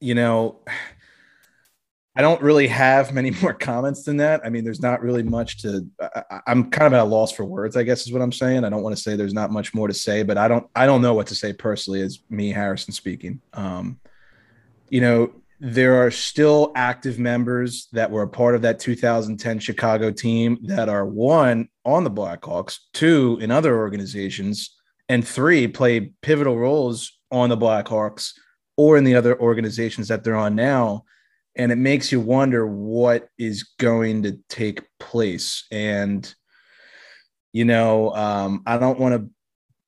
you 0.00 0.14
know 0.14 0.56
I 2.16 2.22
don't 2.22 2.42
really 2.42 2.66
have 2.68 3.12
many 3.14 3.30
more 3.30 3.54
comments 3.54 4.04
than 4.04 4.16
that. 4.18 4.40
I 4.44 4.48
mean, 4.48 4.64
there's 4.64 4.82
not 4.82 5.02
really 5.02 5.22
much 5.22 5.62
to. 5.62 5.86
I, 6.00 6.40
am 6.46 6.70
kind 6.70 6.86
of 6.86 6.92
at 6.94 7.00
a 7.00 7.04
loss 7.04 7.32
for 7.32 7.44
words. 7.44 7.76
I 7.76 7.82
guess 7.82 8.06
is 8.06 8.12
what 8.12 8.22
I'm 8.22 8.32
saying. 8.32 8.64
I 8.64 8.70
don't 8.70 8.82
want 8.82 8.96
to 8.96 9.02
say 9.02 9.16
there's 9.16 9.34
not 9.34 9.50
much 9.50 9.74
more 9.74 9.88
to 9.88 9.94
say, 9.94 10.22
but 10.22 10.38
I 10.38 10.48
don't. 10.48 10.68
I 10.74 10.86
don't 10.86 11.02
know 11.02 11.14
what 11.14 11.28
to 11.28 11.34
say 11.34 11.52
personally. 11.52 12.02
As 12.02 12.20
me, 12.28 12.50
Harrison 12.50 12.92
speaking. 12.92 13.40
Um, 13.52 14.00
you 14.88 15.00
know, 15.00 15.32
there 15.60 16.04
are 16.04 16.10
still 16.10 16.72
active 16.74 17.18
members 17.18 17.88
that 17.92 18.10
were 18.10 18.22
a 18.22 18.28
part 18.28 18.54
of 18.54 18.62
that 18.62 18.80
2010 18.80 19.58
Chicago 19.58 20.10
team 20.10 20.58
that 20.62 20.88
are 20.88 21.06
one 21.06 21.68
on 21.84 22.02
the 22.02 22.10
Blackhawks, 22.10 22.78
two 22.92 23.38
in 23.40 23.50
other 23.50 23.76
organizations, 23.76 24.76
and 25.08 25.26
three 25.26 25.68
play 25.68 26.12
pivotal 26.22 26.58
roles 26.58 27.18
on 27.30 27.50
the 27.50 27.56
Blackhawks 27.56 28.32
or 28.76 28.96
in 28.96 29.04
the 29.04 29.14
other 29.14 29.38
organizations 29.38 30.08
that 30.08 30.24
they're 30.24 30.34
on 30.34 30.54
now 30.54 31.04
and 31.56 31.72
it 31.72 31.76
makes 31.76 32.12
you 32.12 32.20
wonder 32.20 32.66
what 32.66 33.28
is 33.38 33.68
going 33.78 34.22
to 34.22 34.38
take 34.48 34.82
place. 34.98 35.66
And 35.70 36.32
you 37.52 37.64
know 37.64 38.14
um, 38.14 38.62
i 38.66 38.76
don't 38.78 38.98
want 38.98 39.14
to 39.14 39.30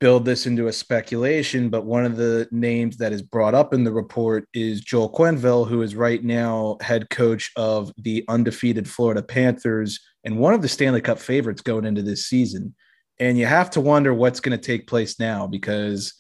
build 0.01 0.25
this 0.25 0.47
into 0.47 0.67
a 0.67 0.73
speculation 0.73 1.69
but 1.69 1.85
one 1.85 2.05
of 2.05 2.17
the 2.17 2.49
names 2.51 2.97
that 2.97 3.13
is 3.13 3.23
brought 3.23 3.55
up 3.55 3.73
in 3.73 3.85
the 3.85 3.93
report 3.93 4.49
is 4.53 4.81
joel 4.81 5.13
quenneville 5.13 5.67
who 5.67 5.81
is 5.81 5.95
right 5.95 6.25
now 6.25 6.77
head 6.81 7.09
coach 7.11 7.53
of 7.57 7.93
the 7.99 8.25
undefeated 8.29 8.89
florida 8.89 9.23
panthers 9.23 10.01
and 10.25 10.39
one 10.39 10.55
of 10.55 10.63
the 10.63 10.69
stanley 10.69 11.01
cup 11.01 11.19
favorites 11.19 11.63
going 11.63 11.85
into 11.85 12.03
this 12.03 12.27
season. 12.27 12.75
And 13.19 13.39
you 13.39 13.47
have 13.47 13.71
to 13.71 13.81
wonder 13.81 14.13
what's 14.13 14.41
going 14.41 14.59
to 14.59 14.67
take 14.67 14.89
place 14.89 15.21
now 15.21 15.47
because 15.47 16.15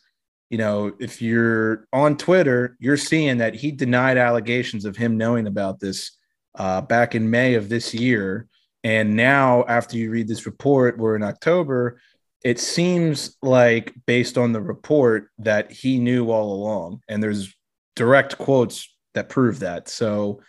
you 0.53 0.59
know, 0.59 0.93
if 1.01 1.23
you're 1.23 1.89
on 1.95 2.15
Twitter, 2.15 2.77
you're 2.79 2.99
seeing 2.99 3.39
that 3.39 3.55
he 3.55 3.73
denied 3.73 4.19
allegations 4.19 4.85
of 4.85 4.99
him 4.99 5.17
knowing 5.17 5.47
about 5.47 5.81
this 5.81 6.19
uh, 6.57 6.83
back 6.83 7.15
in 7.15 7.31
May 7.31 7.55
of 7.55 7.71
this 7.71 7.95
year. 7.95 8.49
And 8.85 9.17
now, 9.17 9.65
after 9.67 9.97
you 9.97 10.11
read 10.11 10.29
this 10.29 10.45
report, 10.45 10.99
we're 10.99 11.17
in 11.17 11.23
October. 11.23 11.99
It 12.45 12.61
seems 12.61 13.35
like, 13.41 13.95
based 14.05 14.37
on 14.37 14.53
the 14.53 14.61
report, 14.61 15.31
that 15.39 15.73
he 15.73 15.99
knew 15.99 16.31
all 16.31 16.53
along. 16.53 17.01
And 17.09 17.23
there's 17.23 17.55
direct 17.97 18.37
quotes 18.37 18.87
that 19.15 19.31
prove 19.31 19.61
that. 19.61 19.89
So 19.89 20.43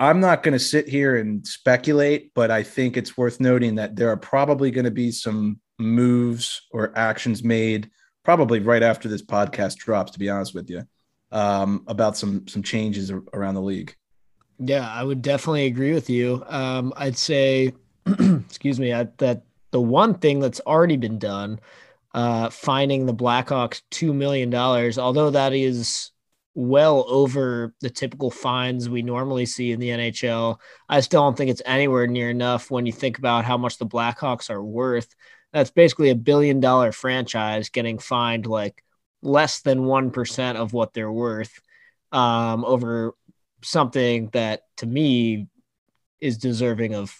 I'm 0.00 0.20
not 0.20 0.42
going 0.42 0.54
to 0.54 0.58
sit 0.58 0.88
here 0.88 1.16
and 1.16 1.46
speculate, 1.46 2.32
but 2.34 2.50
I 2.50 2.62
think 2.62 2.96
it's 2.96 3.18
worth 3.18 3.40
noting 3.40 3.74
that 3.74 3.94
there 3.94 4.08
are 4.08 4.16
probably 4.16 4.70
going 4.70 4.86
to 4.86 4.90
be 4.90 5.10
some 5.10 5.60
moves 5.78 6.62
or 6.70 6.96
actions 6.96 7.44
made 7.44 7.90
probably 8.24 8.58
right 8.58 8.82
after 8.82 9.08
this 9.08 9.22
podcast 9.22 9.76
drops, 9.76 10.12
to 10.12 10.18
be 10.18 10.30
honest 10.30 10.54
with 10.54 10.68
you, 10.70 10.82
um, 11.30 11.84
about 11.86 12.16
some 12.16 12.48
some 12.48 12.62
changes 12.62 13.10
around 13.10 13.54
the 13.54 13.62
league. 13.62 13.94
Yeah, 14.58 14.88
I 14.88 15.02
would 15.02 15.22
definitely 15.22 15.66
agree 15.66 15.92
with 15.92 16.08
you. 16.08 16.42
Um, 16.46 16.92
I'd 16.96 17.16
say, 17.16 17.72
excuse 18.06 18.78
me, 18.80 18.92
I, 18.92 19.08
that 19.18 19.42
the 19.72 19.80
one 19.80 20.14
thing 20.14 20.40
that's 20.40 20.60
already 20.60 20.96
been 20.96 21.18
done, 21.18 21.60
uh, 22.14 22.50
finding 22.50 23.06
the 23.06 23.14
Blackhawks 23.14 23.82
two 23.90 24.14
million 24.14 24.50
dollars, 24.50 24.98
although 24.98 25.30
that 25.30 25.52
is 25.52 26.10
well 26.54 27.04
over 27.08 27.74
the 27.80 27.90
typical 27.90 28.30
fines 28.30 28.88
we 28.88 29.02
normally 29.02 29.44
see 29.44 29.72
in 29.72 29.80
the 29.80 29.88
NHL. 29.88 30.58
I 30.88 31.00
still 31.00 31.22
don't 31.22 31.36
think 31.36 31.50
it's 31.50 31.62
anywhere 31.66 32.06
near 32.06 32.30
enough 32.30 32.70
when 32.70 32.86
you 32.86 32.92
think 32.92 33.18
about 33.18 33.44
how 33.44 33.58
much 33.58 33.78
the 33.78 33.86
Blackhawks 33.86 34.50
are 34.50 34.62
worth 34.62 35.08
that's 35.54 35.70
basically 35.70 36.10
a 36.10 36.16
billion 36.16 36.58
dollar 36.58 36.90
franchise 36.90 37.68
getting 37.68 37.98
fined 37.98 38.44
like 38.44 38.82
less 39.22 39.60
than 39.62 39.84
1% 39.84 40.56
of 40.56 40.72
what 40.72 40.92
they're 40.92 41.12
worth 41.12 41.60
um, 42.10 42.64
over 42.64 43.14
something 43.62 44.28
that 44.32 44.62
to 44.78 44.86
me 44.86 45.46
is 46.20 46.38
deserving 46.38 46.94
of 46.96 47.16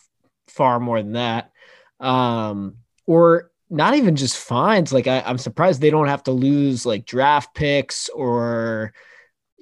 far 0.48 0.80
more 0.80 1.00
than 1.00 1.12
that. 1.12 1.52
Um, 2.00 2.78
or 3.06 3.52
not 3.70 3.94
even 3.94 4.16
just 4.16 4.36
fines. 4.36 4.92
Like 4.92 5.06
I, 5.06 5.20
I'm 5.20 5.38
surprised 5.38 5.80
they 5.80 5.90
don't 5.90 6.08
have 6.08 6.24
to 6.24 6.32
lose 6.32 6.84
like 6.84 7.06
draft 7.06 7.54
picks 7.54 8.08
or 8.08 8.92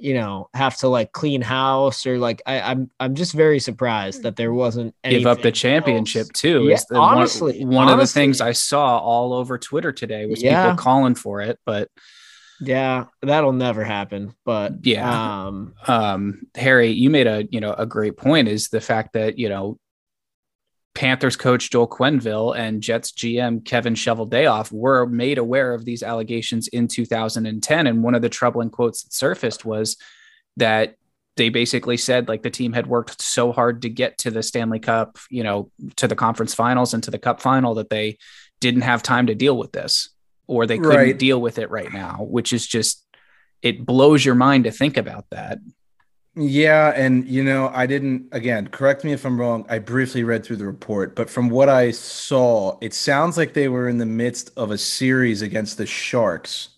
you 0.03 0.15
know 0.15 0.49
have 0.55 0.77
to 0.79 0.89
like 0.89 1.13
clean 1.13 1.41
house 1.41 2.07
or 2.07 2.19
like 2.19 2.43
I, 2.47 2.61
I'm 2.61 2.91
I'm 3.01 3.15
just 3.15 3.33
very 3.33 3.61
surprised 3.61 4.25
that 4.25 4.37
there 4.37 4.53
wasn't 4.53 4.95
give 5.05 5.27
up 5.27 5.43
the 5.43 5.53
championship 5.53 6.23
else. 6.27 6.41
too. 6.41 6.65
Yeah, 6.65 6.75
is 6.75 6.87
the 6.87 6.99
one- 6.99 7.19
honestly, 7.19 7.65
one, 7.65 7.89
of 7.89 7.99
the 7.99 8.07
things 8.07 8.41
I 8.41 8.53
saw 8.53 8.99
all 8.99 9.33
over 9.33 9.59
Twitter 9.59 9.93
today 9.93 10.27
was 10.27 10.43
Yeah. 10.43 10.63
people 10.71 10.77
calling 10.83 11.15
for 11.15 11.41
it. 11.41 11.59
But 11.65 11.89
Yeah, 12.61 13.07
that'll 13.23 13.53
never 13.53 13.83
happen. 13.83 14.35
But 14.45 14.85
Yeah. 14.87 15.47
um, 15.47 15.75
um, 15.89 16.43
Harry, 16.55 16.91
you 16.91 17.11
made 17.11 17.27
a 17.27 17.47
you 17.51 17.61
know 17.61 17.73
a 17.73 17.87
great 17.87 18.17
point 18.17 18.49
is 18.49 18.69
the 18.69 18.81
fact 18.81 19.15
that 19.15 19.39
you 19.39 19.49
know 19.49 19.79
Panthers 20.95 21.37
coach 21.37 21.71
Joel 21.71 21.89
Quenneville 21.89 22.57
and 22.57 22.83
Jets 22.83 23.13
GM 23.13 23.65
Kevin 23.65 23.95
Cheveldayoff 23.95 24.71
were 24.71 25.07
made 25.07 25.39
aware 25.39 25.73
of 25.73 25.85
these 25.85 26.03
allegations 26.03 26.69
in 26.69 26.87
2010, 26.89 27.87
and 27.87 28.03
one 28.03 28.15
of 28.15 28.23
the 28.23 28.29
troubling 28.29 28.71
quotes 28.71 29.03
that 29.03 29.13
surfaced 29.13 29.65
was 29.65 29.97
that 30.59 30.97
they 31.37 31.49
basically 31.49 31.97
said 31.97 32.29
like 32.29 32.43
the 32.43 32.51
team 32.51 32.75
had 32.75 32.87
worked 32.87 33.23
so 33.23 33.53
hard 33.53 33.83
to 33.83 33.89
get 33.89 34.19
to 34.19 34.31
the 34.31 34.43
Stanley 34.43 34.79
Cup, 34.81 35.17
you 35.31 35.43
know, 35.43 35.71
to 35.97 36.07
the 36.07 36.15
conference 36.15 36.55
finals 36.55 36.93
and 36.93 37.03
to 37.05 37.11
the 37.11 37.19
Cup 37.19 37.41
final 37.41 37.75
that 37.77 37.89
they 37.89 38.19
didn't 38.61 38.83
have 38.83 39.03
time 39.03 39.27
to 39.29 39.35
deal 39.35 39.57
with 39.57 39.73
this, 39.73 40.11
or 40.47 40.67
they 40.67 40.77
couldn't 40.77 40.95
Right. 40.97 41.19
deal 41.19 41.41
with 41.41 41.59
it 41.59 41.71
right 41.71 41.91
now, 41.91 42.19
which 42.29 42.53
is 42.53 42.67
just 42.67 43.03
it 43.63 43.87
blows 43.87 44.25
your 44.25 44.35
mind 44.35 44.65
to 44.65 44.71
think 44.71 44.99
about 44.99 45.25
that. 45.31 45.59
Yeah, 46.35 46.93
and 46.97 47.27
you 47.29 47.45
know, 47.45 47.71
I 47.75 47.85
didn't 47.87 48.29
again, 48.33 48.69
correct 48.69 49.05
me 49.05 49.13
if 49.13 49.27
I'm 49.27 49.39
wrong. 49.39 49.67
I 49.69 49.79
briefly 49.79 50.25
read 50.25 50.45
through 50.45 50.57
the 50.57 50.67
report, 50.67 51.15
but 51.15 51.29
from 51.29 51.51
what 51.51 51.69
I 51.69 51.91
saw, 51.91 52.79
it 52.81 52.95
sounds 52.95 53.37
like 53.37 53.53
they 53.53 53.69
were 53.69 53.87
in 53.89 53.99
the 53.99 54.07
midst 54.07 54.51
of 54.57 54.71
a 54.71 54.79
series 54.79 55.43
against 55.43 55.77
the 55.77 55.85
Sharks, 55.85 56.71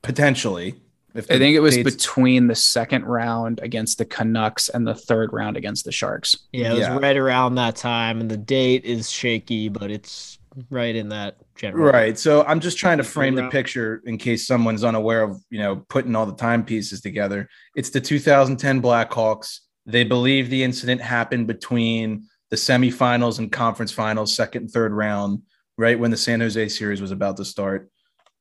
potentially. 0.00 0.76
If 1.14 1.30
I 1.30 1.36
think 1.36 1.54
it 1.54 1.60
was 1.60 1.74
dates- 1.76 1.94
between 1.94 2.46
the 2.46 2.54
second 2.54 3.04
round 3.04 3.60
against 3.62 3.98
the 3.98 4.06
Canucks 4.06 4.70
and 4.70 4.86
the 4.86 4.94
third 4.94 5.30
round 5.34 5.58
against 5.58 5.84
the 5.84 5.92
Sharks. 5.92 6.34
yeah, 6.54 6.70
it 6.70 6.78
was 6.78 6.80
Yeah. 6.80 6.96
right 6.98 7.16
around 7.18 7.56
that 7.56 7.76
time, 7.76 8.18
and 8.18 8.30
the 8.30 8.38
date 8.38 8.86
is 8.86 9.10
shaky, 9.10 9.68
but 9.68 9.90
it's 9.90 10.38
right 10.70 10.94
in 10.94 11.08
that 11.10 11.36
general. 11.56 11.84
Right. 11.84 12.18
So 12.18 12.44
I'm 12.44 12.60
just 12.60 12.78
trying 12.78 12.98
to 12.98 13.04
frame 13.04 13.34
the 13.34 13.48
picture 13.48 14.02
in 14.06 14.18
case 14.18 14.46
someone's 14.46 14.84
unaware 14.84 15.22
of, 15.22 15.40
you 15.50 15.58
know, 15.58 15.76
putting 15.88 16.14
all 16.14 16.26
the 16.26 16.36
time 16.36 16.64
pieces 16.64 17.00
together. 17.00 17.48
It's 17.74 17.90
the 17.90 18.00
2010 18.00 18.82
Blackhawks. 18.82 19.60
They 19.86 20.04
believe 20.04 20.50
the 20.50 20.62
incident 20.62 21.00
happened 21.00 21.46
between 21.46 22.28
the 22.50 22.56
semifinals 22.56 23.38
and 23.38 23.50
conference 23.50 23.92
finals, 23.92 24.34
second 24.34 24.62
and 24.62 24.70
third 24.70 24.92
round, 24.92 25.42
right 25.78 25.98
when 25.98 26.10
the 26.10 26.16
San 26.16 26.40
Jose 26.40 26.68
series 26.68 27.00
was 27.00 27.10
about 27.10 27.36
to 27.38 27.44
start. 27.44 27.90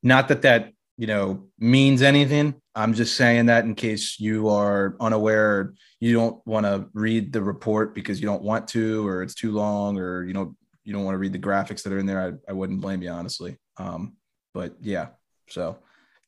Not 0.03 0.27
that 0.27 0.41
that, 0.41 0.73
you 0.97 1.07
know, 1.07 1.47
means 1.57 2.01
anything. 2.01 2.55
I'm 2.75 2.93
just 2.93 3.15
saying 3.15 3.47
that 3.47 3.65
in 3.65 3.75
case 3.75 4.19
you 4.19 4.49
are 4.49 4.95
unaware, 4.99 5.73
you 5.99 6.13
don't 6.13 6.45
want 6.45 6.65
to 6.65 6.87
read 6.93 7.33
the 7.33 7.41
report 7.41 7.95
because 7.95 8.19
you 8.19 8.27
don't 8.27 8.43
want 8.43 8.67
to, 8.69 9.07
or 9.07 9.23
it's 9.23 9.35
too 9.35 9.51
long, 9.51 9.97
or 9.97 10.25
you 10.25 10.33
know, 10.33 10.55
you 10.91 10.97
don't 10.97 11.05
want 11.05 11.15
to 11.15 11.19
read 11.19 11.31
the 11.31 11.39
graphics 11.39 11.83
that 11.83 11.93
are 11.93 11.99
in 11.99 12.05
there, 12.05 12.21
I, 12.21 12.51
I 12.51 12.53
wouldn't 12.53 12.81
blame 12.81 13.01
you 13.01 13.09
honestly. 13.09 13.57
Um, 13.77 14.17
but 14.53 14.75
yeah, 14.81 15.07
so 15.47 15.77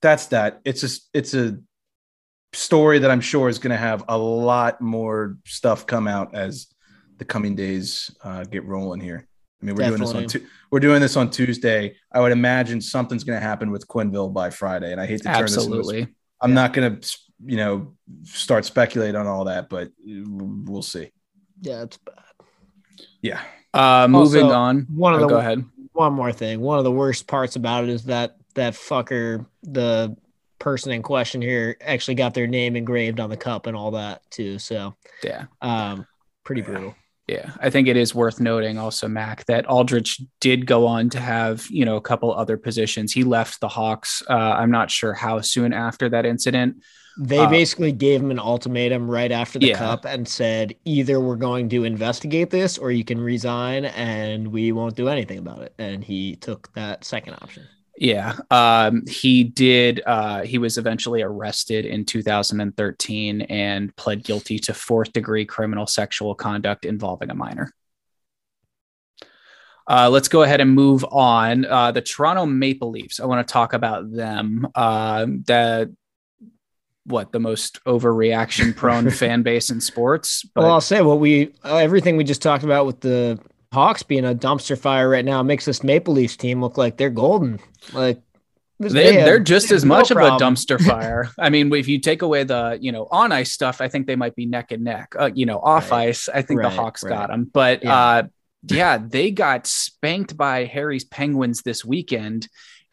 that's 0.02 0.28
that. 0.28 0.62
It's 0.63 0.80
just 0.80 1.10
it's 1.13 1.34
a 1.34 1.58
story 2.54 2.99
that 2.99 3.12
I'm 3.12 3.19
sure 3.19 3.49
is 3.49 3.60
going 3.60 3.71
to 3.71 3.78
have 3.78 4.06
a 4.08 4.17
lot 4.17 4.80
more 4.80 5.38
stuff 5.45 5.86
come 5.86 6.08
out 6.08 6.34
as 6.34 6.67
the 7.17 7.26
coming 7.26 7.56
days 7.56 8.10
uh, 8.23 8.45
get 8.45 8.63
rolling 8.63 9.02
here. 9.02 9.28
I 9.62 9.65
mean, 9.65 9.76
we're 9.76 9.88
doing 9.89 9.99
this 9.99 10.13
on 10.13 10.28
tu- 10.28 10.45
we're 10.71 10.80
doing 10.80 11.02
this 11.02 11.17
on 11.17 11.30
Tuesday. 11.30 11.97
I 12.13 12.21
would 12.21 12.32
imagine 12.32 12.80
something's 12.80 13.26
going 13.26 13.38
to 13.38 13.45
happen 13.45 13.69
with 13.69 13.86
Quenneville 13.88 14.34
by 14.34 14.49
Friday, 14.49 14.93
and 14.93 15.02
I 15.02 15.06
hate 15.06 15.23
to 15.23 15.23
turn 15.26 15.41
this. 15.41 15.58
Absolutely. 15.58 16.08
I'm 16.39 16.54
not 16.54 16.71
going 16.71 17.02
to 17.02 17.17
you 17.45 17.58
know 17.58 17.95
start 18.23 18.63
speculate 18.63 19.15
on 19.15 19.28
all 19.28 19.45
that, 19.45 19.67
but 19.67 19.89
we'll 20.06 20.82
see. 20.82 21.12
Yeah, 21.60 21.84
it's 21.84 21.97
bad. 21.97 22.23
Yeah. 23.21 23.41
Uh, 23.73 24.07
moving 24.07 24.43
Also, 24.43 24.55
on. 24.55 24.88
one 24.95 25.13
of 25.13 25.19
Oh, 25.21 25.23
the- 25.23 25.29
go 25.29 25.38
ahead. 25.38 25.63
One 25.93 26.13
more 26.13 26.31
thing. 26.31 26.59
One 26.62 26.77
of 26.77 26.83
the 26.83 26.91
worst 26.91 27.27
parts 27.27 27.55
about 27.55 27.83
it 27.83 27.89
is 27.89 28.03
that 28.05 28.36
that 28.55 28.73
fucker, 28.73 29.45
the 29.63 30.15
person 30.59 30.91
in 30.91 31.01
question 31.01 31.41
here, 31.41 31.75
actually 31.81 32.15
got 32.15 32.33
their 32.33 32.47
name 32.47 32.75
engraved 32.75 33.19
on 33.19 33.29
the 33.29 33.38
cup 33.38 33.65
and 33.67 33.75
all 33.75 33.91
that 33.91 34.21
too. 34.31 34.57
So, 34.59 34.95
Yeah. 35.23 35.45
um, 35.62 36.05
pretty 36.43 36.62
brutal. 36.62 36.95
Yeah, 37.27 37.51
I 37.59 37.69
think 37.69 37.88
it 37.88 37.95
is 37.95 38.13
worth 38.13 38.39
noting 38.41 38.77
also, 38.77 39.07
Mac, 39.07 39.45
that 39.45 39.65
Aldrich 39.67 40.19
did 40.41 40.65
go 40.67 40.86
on 40.86 41.09
to 41.12 41.19
have, 41.19 41.65
you 41.69 41.86
know, 41.86 41.95
a 41.95 42.01
couple 42.01 42.33
other 42.33 42.57
positions. 42.57 43.13
He 43.13 43.23
left 43.23 43.62
the 43.62 43.69
Hawks. 43.69 44.21
Uh, 44.29 44.33
I'm 44.33 44.71
not 44.71 44.91
sure 44.91 45.13
how 45.13 45.39
soon 45.41 45.71
after 45.73 46.09
that 46.09 46.25
incident. 46.25 46.77
They 47.17 47.39
Uh, 47.39 47.49
basically 47.49 47.91
gave 47.91 48.21
him 48.21 48.32
an 48.32 48.39
ultimatum 48.39 49.10
right 49.10 49.32
after 49.32 49.60
the 49.60 49.67
Yeah. 49.67 49.78
cup 49.78 50.06
and 50.06 50.28
said 50.28 50.76
either 50.84 51.19
we're 51.19 51.36
going 51.36 51.69
to 51.69 51.84
investigate 51.84 52.49
this 52.49 52.78
or 52.78 52.91
you 52.91 53.04
can 53.04 53.19
resign 53.21 53.86
and 53.86 54.47
we 54.47 54.71
won't 54.71 54.95
do 54.95 55.08
anything 55.10 55.38
about 55.38 55.62
it. 55.62 55.73
And 55.78 56.04
he 56.04 56.36
took 56.38 56.73
that 56.73 57.04
second 57.06 57.36
option. 57.36 57.63
Yeah, 57.95 58.34
um, 58.49 59.04
he 59.08 59.43
did. 59.43 60.02
Uh, 60.04 60.41
he 60.41 60.58
was 60.58 60.80
eventually 60.80 61.21
arrested 61.21 61.86
in 61.86 62.06
2013 62.06 63.41
and 63.41 63.95
pled 63.95 64.23
guilty 64.23 64.58
to 64.60 64.73
fourth 64.73 65.13
degree 65.13 65.45
criminal 65.45 65.86
sexual 65.86 66.34
conduct 66.34 66.86
involving 66.86 67.30
a 67.30 67.36
minor. 67.36 67.71
Uh, 69.88 70.10
let's 70.10 70.28
go 70.28 70.41
ahead 70.43 70.62
and 70.62 70.73
move 70.73 71.06
on. 71.12 71.65
Uh, 71.65 71.91
the 71.91 72.02
Toronto 72.02 72.45
Maple 72.47 72.89
Leafs. 72.89 73.19
I 73.19 73.26
want 73.26 73.45
to 73.47 73.52
talk 73.52 73.73
about 73.73 74.12
them. 74.12 74.67
Uh, 74.73 75.26
the 75.26 75.93
what 77.05 77.31
the 77.31 77.39
most 77.39 77.83
overreaction 77.85 78.75
prone 78.75 79.09
fan 79.11 79.43
base 79.43 79.69
in 79.69 79.81
sports. 79.81 80.43
But 80.55 80.61
well, 80.61 80.73
I'll 80.73 80.81
say 80.81 81.01
what 81.01 81.19
we 81.19 81.53
everything 81.63 82.17
we 82.17 82.23
just 82.23 82.41
talked 82.41 82.63
about 82.63 82.85
with 82.85 83.01
the 83.01 83.39
Hawks 83.73 84.03
being 84.03 84.25
a 84.25 84.35
dumpster 84.35 84.77
fire 84.77 85.09
right 85.09 85.25
now 85.25 85.41
makes 85.43 85.65
this 85.65 85.83
Maple 85.83 86.13
Leafs 86.13 86.37
team 86.37 86.61
look 86.61 86.77
like 86.77 86.97
they're 86.97 87.09
golden. 87.09 87.59
Like 87.91 88.21
they 88.79 89.15
they're 89.15 89.39
just 89.39 89.71
as 89.71 89.83
no 89.85 89.95
much 89.95 90.11
of 90.11 90.17
a 90.17 90.31
dumpster 90.31 90.79
fire. 90.85 91.29
I 91.39 91.49
mean, 91.49 91.73
if 91.73 91.87
you 91.87 91.99
take 91.99 92.21
away 92.21 92.43
the 92.43 92.77
you 92.81 92.91
know 92.91 93.07
on 93.11 93.31
ice 93.31 93.51
stuff, 93.51 93.81
I 93.81 93.87
think 93.87 94.07
they 94.07 94.15
might 94.15 94.35
be 94.35 94.45
neck 94.45 94.71
and 94.71 94.83
neck. 94.83 95.13
Uh, 95.17 95.29
you 95.33 95.45
know, 95.45 95.59
off 95.59 95.91
Right. 95.91 96.09
ice, 96.09 96.29
I 96.29 96.41
think 96.41 96.59
Right, 96.59 96.69
the 96.69 96.75
Hawks 96.75 97.03
right. 97.03 97.09
got 97.09 97.29
them. 97.29 97.49
But 97.51 97.83
Yeah. 97.83 97.95
uh, 97.95 98.23
yeah, 98.69 98.97
they 98.97 99.31
got 99.31 99.67
spanked 99.67 100.37
by 100.37 100.65
Harry's 100.65 101.03
Penguins 101.03 101.63
this 101.63 101.83
weekend, 101.83 102.47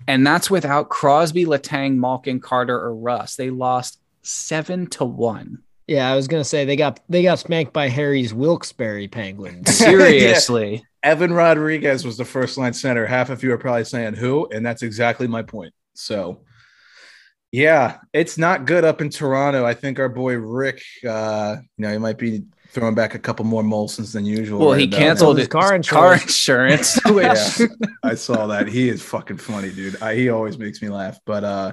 and 0.09 0.27
that's 0.27 0.51
without 0.51 0.89
Crosby, 0.89 1.45
Letang, 1.45 1.97
Malkin, 1.97 2.41
Carter, 2.41 2.77
or 2.77 2.95
Russ. 2.95 3.37
They 3.37 3.51
lost 3.51 4.00
seven 4.23 4.87
to 4.89 5.05
one. 5.05 5.63
Yeah, 5.87 6.11
I 6.11 6.15
was 6.15 6.29
gonna 6.29 6.45
say 6.45 6.65
they 6.65 6.77
got 6.77 7.01
they 7.09 7.23
got 7.23 7.41
spanked 7.41 7.73
by 7.73 7.89
Harry's 7.89 8.33
Wilkes-Barre 8.33 9.09
Penguins. 9.09 9.75
Seriously. 9.77 10.85
Evan 11.03 11.33
Rodrigues 11.33 12.05
was 12.05 12.17
the 12.17 12.25
first 12.25 12.59
line 12.59 12.75
center. 12.75 13.07
Half 13.07 13.31
of 13.31 13.43
you 13.43 13.53
are 13.53 13.59
probably 13.59 13.85
saying 13.85 14.15
who, 14.15 14.47
and 14.51 14.65
that's 14.65 14.83
exactly 14.83 15.27
my 15.27 15.43
point. 15.43 15.73
So, 15.95 16.45
yeah, 17.53 17.99
it's 18.13 18.39
not 18.39 18.67
good 18.67 18.85
up 18.85 19.01
in 19.01 19.09
Toronto. 19.09 19.65
I 19.65 19.75
think 19.75 19.99
our 19.99 20.11
boy 20.11 20.35
Rick, 20.35 20.83
uh, 21.09 21.57
you 21.77 21.83
know, 21.83 21.93
he 21.93 21.99
might 21.99 22.19
be 22.19 22.45
throwing 22.69 22.95
back 22.95 23.15
a 23.15 23.19
couple 23.19 23.45
more 23.45 23.63
Molsons 23.63 24.13
than 24.13 24.25
usual. 24.25 24.61
Well, 24.61 24.73
right 24.73 24.81
he 24.81 24.87
about 24.87 24.99
canceled 24.99 25.39
his 25.39 25.47
his 25.47 25.49
car 25.49 25.69
car 25.69 26.15
insurance. 26.15 26.97
insurance, 26.97 27.59
Yeah, 27.61 27.67
I 28.05 28.15
saw 28.15 28.47
that. 28.49 28.69
He 28.69 28.89
is 28.89 29.03
fucking 29.03 29.39
funny, 29.39 29.71
dude. 29.71 30.01
I, 30.03 30.15
he 30.15 30.29
always 30.29 30.59
makes 30.59 30.81
me 30.81 30.89
laugh. 30.89 31.19
But 31.25 31.45
uh, 31.45 31.73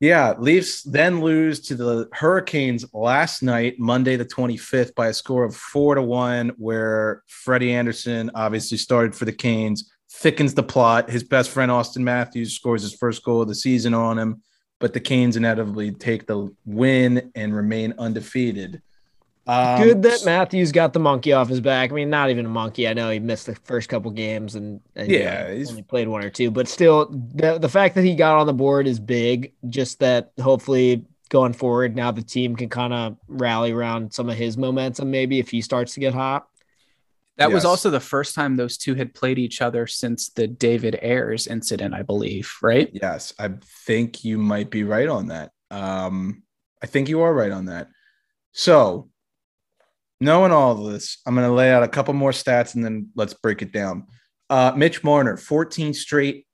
yeah, 0.00 0.34
Leafs 0.38 0.82
then 0.82 1.20
lose 1.20 1.58
to 1.60 1.74
the 1.74 2.08
Hurricanes 2.12 2.84
last 2.94 3.42
night, 3.42 3.80
Monday 3.80 4.14
the 4.14 4.24
25th, 4.24 4.94
by 4.94 5.08
a 5.08 5.12
score 5.12 5.44
of 5.44 5.56
four 5.56 5.96
to 5.96 6.02
one, 6.02 6.50
where 6.56 7.24
Freddie 7.26 7.72
Andersen 7.72 8.30
obviously 8.34 8.78
started 8.78 9.14
for 9.14 9.24
the 9.24 9.32
Canes, 9.32 9.90
thickens 10.12 10.54
the 10.54 10.62
plot. 10.62 11.10
His 11.10 11.24
best 11.24 11.50
friend 11.50 11.72
Auston 11.72 12.02
Matthews 12.02 12.52
scores 12.52 12.82
his 12.82 12.94
first 12.94 13.24
goal 13.24 13.42
of 13.42 13.48
the 13.48 13.56
season 13.56 13.92
on 13.92 14.16
him, 14.18 14.40
but 14.78 14.92
the 14.92 15.00
Canes 15.00 15.36
inevitably 15.36 15.90
take 15.90 16.28
the 16.28 16.54
win 16.64 17.32
and 17.34 17.54
remain 17.54 17.92
undefeated. 17.98 18.80
Um, 19.48 19.82
Good 19.82 20.02
that 20.02 20.24
Matthews 20.26 20.72
got 20.72 20.92
the 20.92 20.98
monkey 21.00 21.32
off 21.32 21.48
his 21.48 21.60
back. 21.62 21.90
I 21.90 21.94
mean, 21.94 22.10
not 22.10 22.28
even 22.28 22.44
a 22.44 22.50
monkey. 22.50 22.86
I 22.86 22.92
know 22.92 23.08
he 23.10 23.18
missed 23.18 23.46
the 23.46 23.54
first 23.54 23.88
couple 23.88 24.10
games 24.10 24.54
and, 24.54 24.80
and 24.94 25.10
you 25.10 25.20
Yeah, 25.20 25.44
know, 25.48 25.54
he's- 25.54 25.70
only 25.70 25.82
played 25.82 26.06
one 26.06 26.22
or 26.22 26.28
two, 26.30 26.50
but 26.50 26.68
still, 26.68 27.06
the 27.06 27.58
the 27.58 27.68
fact 27.68 27.94
that 27.94 28.04
he 28.04 28.14
got 28.14 28.36
on 28.38 28.46
the 28.46 28.52
board 28.52 28.86
is 28.86 29.00
big. 29.00 29.54
Just 29.68 30.00
that 30.00 30.32
hopefully 30.38 31.06
going 31.30 31.54
forward, 31.54 31.96
now 31.96 32.10
the 32.10 32.22
team 32.22 32.56
can 32.56 32.68
kind 32.68 32.92
of 32.92 33.16
rally 33.26 33.72
around 33.72 34.12
some 34.12 34.28
of 34.28 34.36
his 34.36 34.58
momentum. 34.58 35.10
Maybe 35.10 35.38
if 35.38 35.48
he 35.50 35.62
starts 35.62 35.94
to 35.94 36.00
get 36.00 36.12
hot. 36.14 36.46
That 37.38 37.52
was 37.52 37.64
also 37.64 37.88
the 37.88 38.00
first 38.00 38.34
time 38.34 38.56
those 38.56 38.76
two 38.76 38.96
had 38.96 39.14
played 39.14 39.38
each 39.38 39.62
other 39.62 39.86
since 39.86 40.28
the 40.30 40.48
David 40.48 40.98
Ayres 41.00 41.46
incident, 41.46 41.94
I 41.94 42.02
believe, 42.02 42.52
right? 42.62 42.90
Yes, 42.92 43.32
I 43.38 43.50
think 43.86 44.24
you 44.24 44.38
might 44.38 44.70
be 44.70 44.82
right 44.82 45.08
on 45.08 45.28
that. 45.28 45.52
Um, 45.70 46.42
I 46.82 46.86
think 46.86 47.08
you 47.08 47.20
are 47.20 47.32
right 47.32 47.52
on 47.52 47.66
that. 47.66 47.88
So, 48.50 49.10
knowing 50.20 50.52
all 50.52 50.72
of 50.72 50.92
this, 50.92 51.18
I'm 51.26 51.34
going 51.34 51.46
to 51.46 51.54
lay 51.54 51.72
out 51.72 51.82
a 51.82 51.88
couple 51.88 52.14
more 52.14 52.32
stats 52.32 52.74
and 52.74 52.84
then 52.84 53.10
let's 53.14 53.34
break 53.34 53.62
it 53.62 53.72
down. 53.72 54.06
Uh, 54.50 54.72
Mitch 54.76 55.04
Marner, 55.04 55.36
14 55.36 55.94
straight 55.94 56.46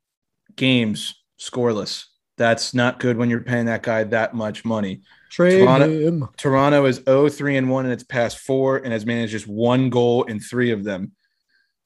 games 0.56 1.14
scoreless. 1.38 2.04
That's 2.36 2.74
not 2.74 2.98
good 2.98 3.16
when 3.16 3.30
you're 3.30 3.40
paying 3.40 3.66
that 3.66 3.82
guy 3.82 4.04
that 4.04 4.34
much 4.34 4.64
money. 4.64 5.02
Trade 5.30 5.60
Toronto- 5.60 5.88
him. 5.88 6.28
Toronto 6.36 6.84
is 6.86 7.02
0 7.04 7.28
3 7.28 7.56
and 7.56 7.70
1 7.70 7.86
in 7.86 7.92
its 7.92 8.02
past 8.02 8.38
four 8.38 8.78
and 8.78 8.92
has 8.92 9.06
managed 9.06 9.32
just 9.32 9.46
one 9.46 9.88
goal 9.88 10.24
in 10.24 10.40
three 10.40 10.72
of 10.72 10.82
them. 10.84 11.12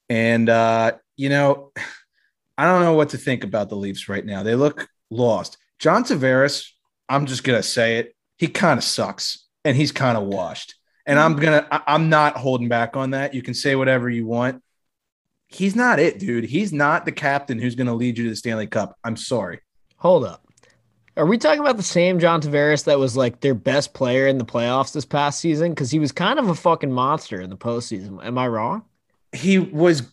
And, 0.09 0.49
uh, 0.49 0.93
you 1.15 1.29
know, 1.29 1.71
I 2.57 2.65
don't 2.65 2.81
know 2.81 2.93
what 2.93 3.09
to 3.09 3.17
think 3.17 3.45
about 3.45 3.69
the 3.69 3.77
Leafs 3.77 4.09
right 4.09 4.25
now. 4.25 4.43
They 4.43 4.55
look 4.55 4.89
lost. 5.09 5.57
John 5.77 6.03
Tavares, 6.03 6.67
I'm 7.07 7.25
just 7.25 7.45
going 7.45 7.57
to 7.57 7.63
say 7.63 7.99
it. 7.99 8.15
He 8.37 8.47
kind 8.47 8.77
of 8.77 8.83
sucks 8.83 9.47
and 9.63 9.77
he's 9.77 9.93
kind 9.93 10.17
of 10.17 10.25
washed. 10.25 10.75
And 11.09 11.17
I'm 11.17 11.35
to, 11.37 11.67
I'm 11.89 12.09
not 12.09 12.37
holding 12.37 12.69
back 12.69 12.95
on 12.95 13.09
that. 13.11 13.33
You 13.33 13.41
can 13.41 13.55
say 13.55 13.75
whatever 13.75 14.11
you 14.11 14.27
want. 14.27 14.61
He's 15.47 15.75
not 15.75 15.97
it, 15.97 16.19
dude. 16.19 16.43
He's 16.43 16.71
not 16.71 17.03
the 17.03 17.11
captain 17.11 17.57
who's 17.57 17.73
going 17.73 17.87
to 17.87 17.95
lead 17.95 18.19
you 18.19 18.25
to 18.25 18.29
the 18.29 18.35
Stanley 18.35 18.67
Cup. 18.67 18.95
I'm 19.03 19.17
sorry. 19.17 19.59
Hold 19.97 20.23
up. 20.23 20.45
Are 21.17 21.25
we 21.25 21.39
talking 21.39 21.61
about 21.61 21.77
the 21.77 21.83
same 21.83 22.19
John 22.19 22.43
Tavares 22.43 22.83
that 22.83 22.99
was 22.99 23.17
like 23.17 23.41
their 23.41 23.55
best 23.55 23.95
player 23.95 24.27
in 24.27 24.37
the 24.37 24.45
playoffs 24.45 24.93
this 24.93 25.03
past 25.03 25.39
season? 25.39 25.71
Because 25.71 25.89
he 25.89 25.97
was 25.97 26.11
kind 26.11 26.37
of 26.37 26.47
a 26.47 26.53
fucking 26.53 26.91
monster 26.91 27.41
in 27.41 27.49
the 27.49 27.57
postseason. 27.57 28.23
Am 28.23 28.37
I 28.37 28.47
wrong? 28.47 28.83
He 29.33 29.57
was, 29.57 30.03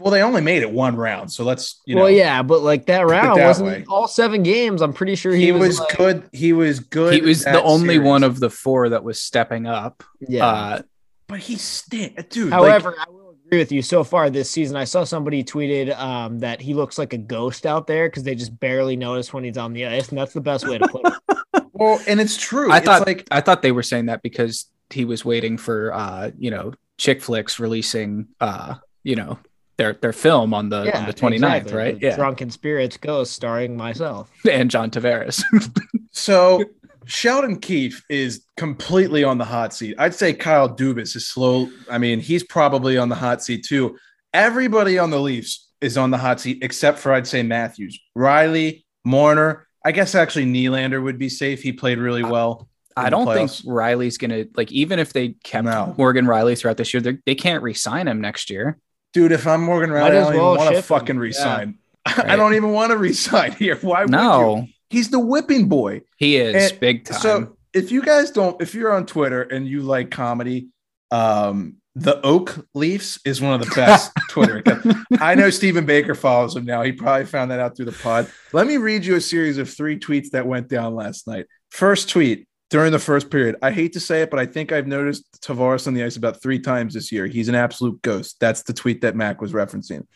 well, 0.00 0.10
they 0.10 0.22
only 0.22 0.40
made 0.40 0.62
it 0.62 0.70
one 0.70 0.96
round. 0.96 1.30
So 1.30 1.44
let's, 1.44 1.80
you 1.86 1.94
know. 1.94 2.02
well, 2.02 2.10
yeah, 2.10 2.42
but 2.42 2.62
like 2.62 2.86
that 2.86 3.06
round 3.06 3.38
that 3.38 3.46
wasn't 3.46 3.68
way. 3.68 3.84
all 3.88 4.08
seven 4.08 4.42
games. 4.42 4.82
I'm 4.82 4.92
pretty 4.92 5.14
sure 5.14 5.32
he, 5.32 5.46
he, 5.46 5.52
was, 5.52 5.78
like- 5.78 5.96
good. 5.96 6.28
He 6.32 6.52
was 6.52 6.80
good. 6.80 7.14
He 7.14 7.20
was 7.20 7.44
the 7.44 7.62
only 7.62 7.94
series. 7.94 8.08
one 8.08 8.24
of 8.24 8.40
the 8.40 8.50
four 8.50 8.88
that 8.90 9.04
was 9.04 9.20
stepping 9.20 9.66
up. 9.66 10.02
Yeah. 10.20 10.46
Uh, 10.46 10.82
but 11.28 11.40
he 11.40 11.56
stink, 11.56 12.28
dude. 12.30 12.52
However, 12.52 12.94
I 12.98 13.08
will 13.08 13.36
agree 13.46 13.58
with 13.58 13.72
you. 13.72 13.80
So 13.80 14.04
far 14.04 14.28
this 14.28 14.50
season, 14.50 14.76
I 14.76 14.84
saw 14.84 15.04
somebody 15.04 15.42
tweeted 15.44 15.96
um, 15.96 16.40
that 16.40 16.60
he 16.60 16.74
looks 16.74 16.98
like 16.98 17.12
a 17.12 17.18
ghost 17.18 17.64
out 17.64 17.86
there 17.86 18.08
because 18.08 18.22
they 18.22 18.34
just 18.34 18.58
barely 18.60 18.96
notice 18.96 19.32
when 19.32 19.44
he's 19.44 19.56
on 19.56 19.72
the 19.72 19.86
ice, 19.86 20.08
and 20.10 20.18
that's 20.18 20.34
the 20.34 20.40
best 20.40 20.66
way 20.66 20.78
to 20.78 20.88
play. 20.88 21.02
like, 21.54 21.64
well, 21.72 22.00
and 22.06 22.20
it's 22.20 22.36
true. 22.36 22.70
I 22.70 22.78
It's 22.78 22.86
thought 22.86 23.06
like 23.06 23.26
I 23.30 23.40
thought 23.40 23.62
they 23.62 23.72
were 23.72 23.82
saying 23.82 24.06
that 24.06 24.22
because 24.22 24.66
he 24.90 25.04
was 25.04 25.24
waiting 25.24 25.56
for 25.56 25.94
uh, 25.94 26.30
you 26.38 26.50
know, 26.50 26.74
Chiclets 26.98 27.58
releasing 27.58 28.28
uh, 28.40 28.74
you 29.02 29.16
know, 29.16 29.38
their 29.78 29.94
their 29.94 30.12
film 30.12 30.52
on 30.54 30.68
the 30.68 30.96
on 30.96 31.06
the 31.06 31.12
29th, 31.14 31.32
exactly. 31.34 31.74
right? 31.74 32.00
The 32.00 32.06
Yeah. 32.08 32.16
Drunken 32.16 32.50
Spirits 32.50 32.96
Ghost, 32.96 33.32
starring 33.32 33.76
myself. 33.76 34.30
And 34.50 34.70
John 34.70 34.90
Tavares. 34.90 35.42
so. 36.10 36.64
Sheldon 37.04 37.58
Keefe 37.58 38.00
is 38.08 38.44
completely 38.56 39.24
on 39.24 39.36
the 39.36 39.44
hot 39.44 39.74
seat. 39.74 39.96
I'd 39.98 40.14
say 40.14 40.32
Kyle 40.32 40.68
Dubas 40.72 41.16
is 41.16 41.26
slow. 41.26 41.68
I 41.90 41.98
mean, 41.98 42.20
he's 42.20 42.44
probably 42.44 42.96
on 42.96 43.08
the 43.08 43.16
hot 43.16 43.42
seat 43.42 43.66
too. 43.66 43.98
Everybody 44.32 45.00
on 45.00 45.10
the 45.10 45.18
Leafs 45.18 45.68
is 45.80 45.98
on 45.98 46.12
the 46.12 46.16
hot 46.18 46.40
seat 46.40 46.58
except 46.62 47.00
for 47.00 47.12
I'd 47.12 47.26
say 47.26 47.42
Matthews, 47.42 47.98
Rielly, 48.16 48.84
Marner. 49.04 49.66
I 49.84 49.90
guess 49.90 50.14
actually 50.14 50.46
Nylander 50.46 51.02
would 51.02 51.18
be 51.18 51.28
safe. 51.28 51.60
He 51.60 51.72
played 51.72 51.98
really 51.98 52.22
well. 52.22 52.68
in 52.96 53.02
I 53.04 53.10
don't 53.10 53.26
think. 53.26 53.50
Rielly's 53.66 54.16
gonna 54.16 54.44
like 54.54 54.70
even 54.70 55.00
if 55.00 55.12
they 55.12 55.30
kept 55.42 55.64
No. 55.64 55.96
Morgan 55.98 56.24
Rielly 56.26 56.56
throughout 56.56 56.76
this 56.76 56.94
year, 56.94 57.00
they're- 57.00 57.20
they 57.26 57.34
can't 57.34 57.64
re-sign 57.64 58.06
him 58.06 58.20
next 58.20 58.48
year. 58.48 58.78
Dude, 59.12 59.32
if 59.32 59.46
I'm 59.46 59.62
Morgan 59.62 59.90
Rielly, 59.90 60.02
I 60.02 60.10
don't 60.10 60.34
well 60.34 60.54
even 60.54 60.58
want 60.58 60.60
to 60.60 60.66
ship 60.68 60.76
him. 60.76 60.82
fucking 60.82 61.18
resign. 61.18 61.78
I 62.06 62.14
Right. 62.16 62.36
don't 62.36 62.54
even 62.54 62.72
want 62.72 62.90
to 62.92 62.96
resign 62.98 63.52
here. 63.52 63.76
Why 63.76 64.02
would 64.02 64.10
you? 64.10 64.16
No, 64.16 64.66
He's 64.90 65.10
the 65.10 65.18
whipping 65.20 65.68
boy. 65.68 66.02
he 66.18 66.36
is 66.36 66.70
And 66.72 66.80
big 66.80 67.04
time. 67.04 67.20
So 67.20 67.56
if 67.72 67.90
you 67.92 68.02
guys 68.02 68.30
don't, 68.30 68.60
if 68.60 68.74
you're 68.74 68.92
on 68.92 69.06
Twitter 69.06 69.42
and 69.42 69.66
you 69.66 69.82
like 69.82 70.10
comedy, 70.10 70.68
um, 71.10 71.76
the 71.94 72.20
Oak 72.22 72.66
Leafs 72.74 73.18
is 73.24 73.40
one 73.40 73.52
of 73.54 73.60
the 73.66 73.74
best 73.74 74.10
Twitter 74.30 74.58
accounts. 74.58 74.86
I 75.20 75.34
know 75.34 75.50
Stephen 75.50 75.84
Baker 75.86 76.14
follows 76.14 76.56
him 76.56 76.64
now. 76.64 76.82
He 76.82 76.92
probably 76.92 77.26
found 77.26 77.50
that 77.50 77.60
out 77.60 77.76
through 77.76 77.84
the 77.86 77.92
pod. 77.92 78.30
Let 78.54 78.66
me 78.66 78.78
read 78.78 79.04
you 79.04 79.16
a 79.16 79.20
series 79.20 79.58
of 79.58 79.68
three 79.70 79.98
tweets 79.98 80.30
that 80.30 80.46
went 80.46 80.68
down 80.68 80.94
last 80.94 81.26
night. 81.26 81.46
First 81.70 82.08
tweet 82.10 82.46
during 82.72 82.90
the 82.90 82.98
first 82.98 83.28
period. 83.28 83.56
I 83.60 83.70
hate 83.70 83.92
to 83.92 84.00
say 84.00 84.22
it, 84.22 84.30
but 84.30 84.40
I 84.40 84.46
think 84.46 84.72
I've 84.72 84.86
noticed 84.86 85.42
Tavares 85.42 85.86
on 85.86 85.92
the 85.92 86.02
ice 86.02 86.16
about 86.16 86.40
three 86.40 86.58
times 86.58 86.94
this 86.94 87.12
year. 87.12 87.26
He's 87.26 87.50
an 87.50 87.54
absolute 87.54 88.00
ghost. 88.00 88.40
That's 88.40 88.62
the 88.62 88.72
tweet 88.72 89.02
that 89.02 89.14
Mac 89.14 89.42
was 89.42 89.52
referencing. 89.52 90.06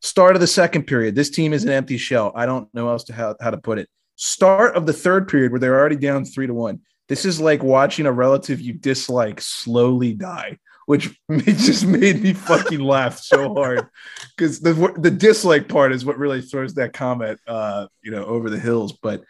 Start 0.00 0.34
of 0.34 0.40
the 0.40 0.46
second 0.46 0.84
period. 0.84 1.14
This 1.14 1.28
team 1.28 1.52
is 1.52 1.64
an 1.64 1.70
empty 1.70 1.98
shell. 1.98 2.32
I 2.34 2.46
don't 2.46 2.72
know 2.72 2.88
else 2.88 3.04
to 3.04 3.12
how, 3.12 3.36
how 3.42 3.50
to 3.50 3.58
put 3.58 3.78
it. 3.78 3.90
Start 4.16 4.74
of 4.74 4.86
the 4.86 4.92
third 4.94 5.28
period 5.28 5.52
where 5.52 5.60
they're 5.60 5.78
already 5.78 5.96
down 5.96 6.24
three 6.24 6.46
to 6.46 6.54
one. 6.54 6.80
This 7.08 7.26
is 7.26 7.42
like 7.42 7.62
watching 7.62 8.06
a 8.06 8.12
relative 8.12 8.58
you 8.58 8.72
dislike 8.72 9.42
slowly 9.42 10.14
die, 10.14 10.56
which 10.86 11.14
just 11.30 11.84
made 11.84 12.22
me 12.22 12.32
fucking 12.32 12.80
laugh 12.94 13.18
so 13.18 13.52
hard 13.52 13.86
because 14.34 14.60
the 14.60 14.94
the 14.96 15.10
dislike 15.10 15.68
part 15.68 15.92
is 15.92 16.06
what 16.06 16.16
really 16.16 16.40
throws 16.40 16.72
that 16.74 16.94
comment, 16.94 17.38
uh, 17.46 17.86
you 18.02 18.10
know, 18.10 18.24
over 18.24 18.48
the 18.48 18.58
hills. 18.58 18.92
But 18.92 19.24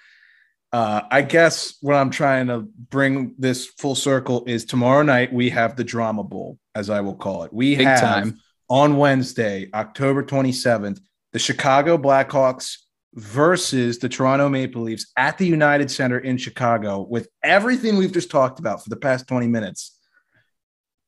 uh, 0.72 1.02
I 1.10 1.22
guess 1.22 1.76
what 1.80 1.94
I'm 1.94 2.10
trying 2.10 2.48
to 2.48 2.60
bring 2.90 3.34
this 3.38 3.66
full 3.66 3.94
circle 3.94 4.44
is 4.46 4.64
tomorrow 4.64 5.02
night 5.02 5.32
we 5.32 5.50
have 5.50 5.76
the 5.76 5.84
drama 5.84 6.22
bowl, 6.22 6.58
as 6.74 6.90
I 6.90 7.00
will 7.00 7.14
call 7.14 7.44
it. 7.44 7.52
We 7.52 7.76
big 7.76 7.86
have 7.86 8.00
time. 8.00 8.40
on 8.68 8.96
Wednesday, 8.98 9.70
October 9.72 10.22
27th, 10.22 11.00
the 11.32 11.38
Chicago 11.38 11.96
Blackhawks 11.96 12.76
versus 13.14 13.98
the 13.98 14.08
Toronto 14.08 14.48
Maple 14.48 14.82
Leafs 14.82 15.10
at 15.16 15.38
the 15.38 15.46
United 15.46 15.90
Center 15.90 16.18
in 16.18 16.36
Chicago 16.36 17.00
with 17.08 17.28
everything 17.42 17.96
we've 17.96 18.12
just 18.12 18.30
talked 18.30 18.58
about 18.58 18.82
for 18.82 18.90
the 18.90 18.96
past 18.96 19.26
20 19.26 19.46
minutes. 19.46 19.97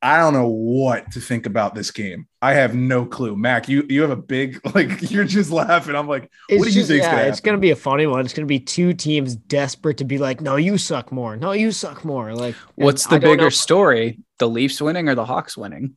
I 0.02 0.16
don't 0.16 0.32
know 0.32 0.48
what 0.48 1.12
to 1.12 1.20
think 1.20 1.44
about 1.44 1.74
this 1.74 1.90
game. 1.90 2.26
I 2.40 2.54
have 2.54 2.74
no 2.74 3.04
clue. 3.04 3.36
Mac, 3.36 3.68
you 3.68 3.84
you 3.90 4.00
have 4.00 4.10
a 4.10 4.16
big 4.16 4.58
like 4.74 5.10
you're 5.10 5.24
just 5.24 5.50
laughing. 5.50 5.94
I'm 5.94 6.08
like, 6.08 6.30
It's 6.48 6.58
what 6.58 6.68
do 6.68 6.78
you 6.78 6.84
think? 6.86 7.02
yeah, 7.02 7.16
gonna 7.16 7.28
it's 7.28 7.40
gonna 7.40 7.58
be 7.58 7.70
a 7.70 7.76
funny 7.76 8.06
one. 8.06 8.20
It's 8.24 8.32
gonna 8.32 8.46
be 8.46 8.60
two 8.60 8.94
teams 8.94 9.36
desperate 9.36 9.98
to 9.98 10.04
be 10.04 10.16
like, 10.16 10.40
no, 10.40 10.56
you 10.56 10.78
suck 10.78 11.12
more. 11.12 11.36
No, 11.36 11.52
you 11.52 11.70
suck 11.70 12.04
more. 12.04 12.34
Like, 12.34 12.54
What's 12.76 13.06
the 13.06 13.16
I 13.16 13.18
bigger 13.18 13.44
know- 13.44 13.48
story? 13.50 14.20
The 14.38 14.48
Leafs 14.48 14.80
winning 14.80 15.08
or 15.10 15.14
the 15.14 15.26
Hawks 15.26 15.54
winning? 15.56 15.96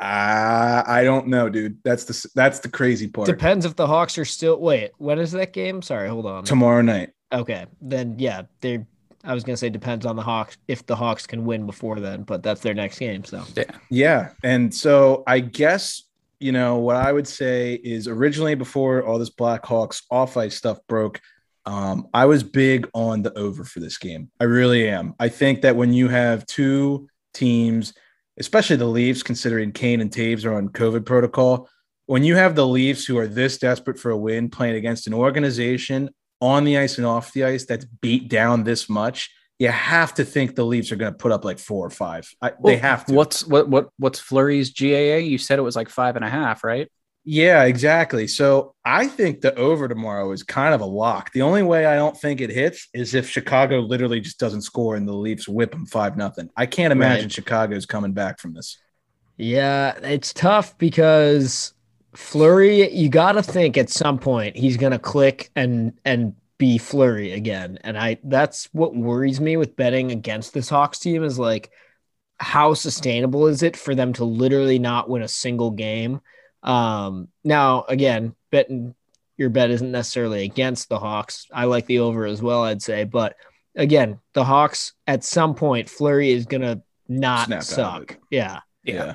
Uh, 0.00 0.82
I 0.86 1.02
don't 1.04 1.28
know, 1.28 1.48
dude. 1.48 1.78
That's 1.84 2.04
the 2.04 2.28
that's 2.34 2.60
the 2.60 2.68
crazy 2.68 3.08
part. 3.08 3.26
Depends 3.26 3.64
if 3.64 3.76
the 3.76 3.86
Hawks 3.86 4.18
are 4.18 4.24
still. 4.24 4.60
Wait, 4.60 4.90
when 4.98 5.18
is 5.18 5.32
that 5.32 5.52
game? 5.52 5.82
Sorry, 5.82 6.08
hold 6.08 6.26
on. 6.26 6.44
Tomorrow 6.44 6.82
night. 6.82 7.10
Okay, 7.32 7.66
then 7.80 8.18
yeah, 8.18 8.42
they. 8.60 8.84
I 9.24 9.34
was 9.34 9.44
gonna 9.44 9.56
say 9.56 9.70
depends 9.70 10.06
on 10.06 10.16
the 10.16 10.22
Hawks 10.22 10.56
if 10.68 10.84
the 10.86 10.96
Hawks 10.96 11.26
can 11.26 11.44
win 11.44 11.66
before 11.66 12.00
then, 12.00 12.22
but 12.22 12.42
that's 12.42 12.60
their 12.60 12.74
next 12.74 12.98
game. 12.98 13.24
So 13.24 13.44
Yeah. 13.56 13.64
yeah, 13.90 14.30
And 14.42 14.74
so 14.74 15.22
I 15.26 15.40
guess, 15.40 16.04
you 16.40 16.52
know, 16.52 16.76
what 16.76 16.96
I 16.96 17.12
would 17.12 17.28
say 17.28 17.74
is 17.74 18.08
originally 18.08 18.54
before 18.54 19.04
all 19.04 19.18
this 19.18 19.30
Blackhawks 19.30 20.02
off 20.10 20.36
ice 20.36 20.56
stuff 20.56 20.78
broke, 20.88 21.20
um, 21.66 22.08
I 22.12 22.26
was 22.26 22.42
big 22.42 22.88
on 22.94 23.22
the 23.22 23.36
over 23.38 23.64
for 23.64 23.80
this 23.80 23.98
game. 23.98 24.30
I 24.40 24.44
really 24.44 24.88
am. 24.88 25.14
I 25.20 25.28
think 25.28 25.62
that 25.62 25.76
when 25.76 25.92
you 25.92 26.08
have 26.08 26.44
two 26.46 27.08
teams, 27.32 27.94
especially 28.38 28.76
the 28.76 28.86
Leafs, 28.86 29.22
considering 29.22 29.70
Kane 29.72 30.00
and 30.00 30.10
Toews 30.10 30.44
are 30.44 30.54
on 30.54 30.70
COVID 30.70 31.06
protocol, 31.06 31.68
when 32.06 32.24
you 32.24 32.34
have 32.34 32.56
the 32.56 32.66
Leafs 32.66 33.04
who 33.04 33.16
are 33.18 33.28
this 33.28 33.58
desperate 33.58 33.98
for 33.98 34.10
a 34.10 34.16
win 34.16 34.50
playing 34.50 34.74
against 34.74 35.06
an 35.06 35.14
organization 35.14 36.10
on 36.42 36.64
the 36.64 36.76
ice 36.76 36.98
and 36.98 37.06
off 37.06 37.32
the 37.32 37.44
ice 37.44 37.64
that's 37.64 37.86
beat 37.86 38.28
down 38.28 38.64
this 38.64 38.90
much, 38.90 39.30
you 39.58 39.68
have 39.68 40.12
to 40.14 40.24
think 40.24 40.56
the 40.56 40.64
Leafs 40.66 40.92
are 40.92 40.96
going 40.96 41.12
to 41.12 41.16
put 41.18 41.32
up 41.32 41.44
like 41.44 41.58
four 41.58 41.86
or 41.86 41.90
five. 41.90 42.28
I, 42.42 42.52
they 42.62 42.76
have 42.76 43.06
to. 43.06 43.14
What's 43.14 43.46
what 43.46 43.68
what 43.68 43.88
what's 43.98 44.18
Fleury's 44.18 44.70
GAA? 44.72 45.18
You 45.22 45.38
said 45.38 45.58
it 45.58 45.62
was 45.62 45.76
like 45.76 45.88
five 45.88 46.16
and 46.16 46.24
a 46.24 46.28
half, 46.28 46.64
right? 46.64 46.90
Yeah, 47.24 47.62
exactly. 47.62 48.26
So 48.26 48.74
I 48.84 49.06
think 49.06 49.42
the 49.42 49.54
over 49.54 49.86
tomorrow 49.86 50.32
is 50.32 50.42
kind 50.42 50.74
of 50.74 50.80
a 50.80 50.84
lock. 50.84 51.32
The 51.32 51.42
only 51.42 51.62
way 51.62 51.86
I 51.86 51.94
don't 51.94 52.16
think 52.16 52.40
it 52.40 52.50
hits 52.50 52.88
is 52.92 53.14
if 53.14 53.30
Chicago 53.30 53.78
literally 53.78 54.18
just 54.20 54.40
doesn't 54.40 54.62
score 54.62 54.96
and 54.96 55.06
the 55.06 55.12
Leafs 55.12 55.46
whip 55.46 55.70
them 55.70 55.86
five 55.86 56.16
nothing. 56.16 56.50
I 56.56 56.66
can't 56.66 56.90
imagine 56.90 57.26
Right. 57.26 57.32
Chicago's 57.32 57.86
coming 57.86 58.12
back 58.12 58.40
from 58.40 58.54
this. 58.54 58.76
yeah, 59.36 59.96
it's 60.02 60.32
tough 60.32 60.76
because 60.78 61.72
Fleury, 62.14 62.92
you 62.92 63.08
got 63.08 63.32
to 63.32 63.42
think 63.42 63.78
at 63.78 63.88
some 63.90 64.18
point 64.18 64.56
he's 64.56 64.76
gonna 64.76 64.98
click 64.98 65.50
and 65.56 65.94
and 66.04 66.34
be 66.58 66.78
Fleury 66.78 67.32
again, 67.32 67.78
and 67.82 67.98
I 67.98 68.18
that's 68.24 68.68
what 68.72 68.94
worries 68.94 69.40
me 69.40 69.56
with 69.56 69.76
betting 69.76 70.12
against 70.12 70.52
this 70.52 70.68
Hawks 70.68 70.98
team 70.98 71.24
is 71.24 71.38
like 71.38 71.70
how 72.38 72.74
sustainable 72.74 73.46
is 73.46 73.62
it 73.62 73.76
for 73.76 73.94
them 73.94 74.12
to 74.14 74.24
literally 74.24 74.78
not 74.78 75.08
win 75.08 75.22
a 75.22 75.28
single 75.28 75.70
game? 75.70 76.20
Um, 76.62 77.28
now 77.44 77.84
again, 77.88 78.34
betting 78.50 78.94
your 79.38 79.48
bet 79.48 79.70
isn't 79.70 79.90
necessarily 79.90 80.44
against 80.44 80.88
the 80.88 80.98
Hawks. 80.98 81.46
I 81.52 81.64
like 81.64 81.86
the 81.86 82.00
over 82.00 82.26
as 82.26 82.42
well, 82.42 82.62
I'd 82.62 82.82
say, 82.82 83.04
but 83.04 83.36
again, 83.74 84.20
the 84.34 84.44
Hawks 84.44 84.92
at 85.06 85.24
some 85.24 85.54
point, 85.54 85.88
Fleury 85.88 86.30
is 86.30 86.46
gonna 86.46 86.82
not 87.08 87.46
Snap 87.46 87.62
suck. 87.62 88.12
it. 88.12 88.18
Yeah. 88.30 88.60
Yeah. 88.84 89.14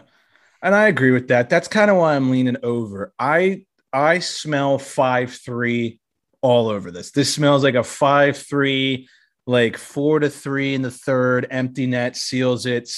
And 0.62 0.74
I 0.74 0.88
agree 0.88 1.12
with 1.12 1.28
that. 1.30 1.50
That's 1.50 1.68
kind 1.68 1.92
of 1.92 1.98
why 1.98 2.16
I'm 2.16 2.32
leaning 2.32 2.58
over. 2.64 3.14
I 3.20 3.64
I 3.94 4.20
smell 4.20 4.80
five 4.80 5.34
three 5.34 6.00
all 6.42 6.70
over 6.70 6.92
this. 6.92 7.12
This 7.12 7.34
smells 7.34 7.64
like 7.64 7.76
a 7.76 7.84
five 7.84 8.38
three, 8.38 9.08
like 9.46 9.78
four 9.78 10.20
to 10.20 10.30
three 10.30 10.74
in 10.74 10.82
the 10.82 10.92
third. 10.92 11.48
Empty 11.50 11.88
net 11.88 12.16
seals 12.16 12.66
it. 12.66 12.90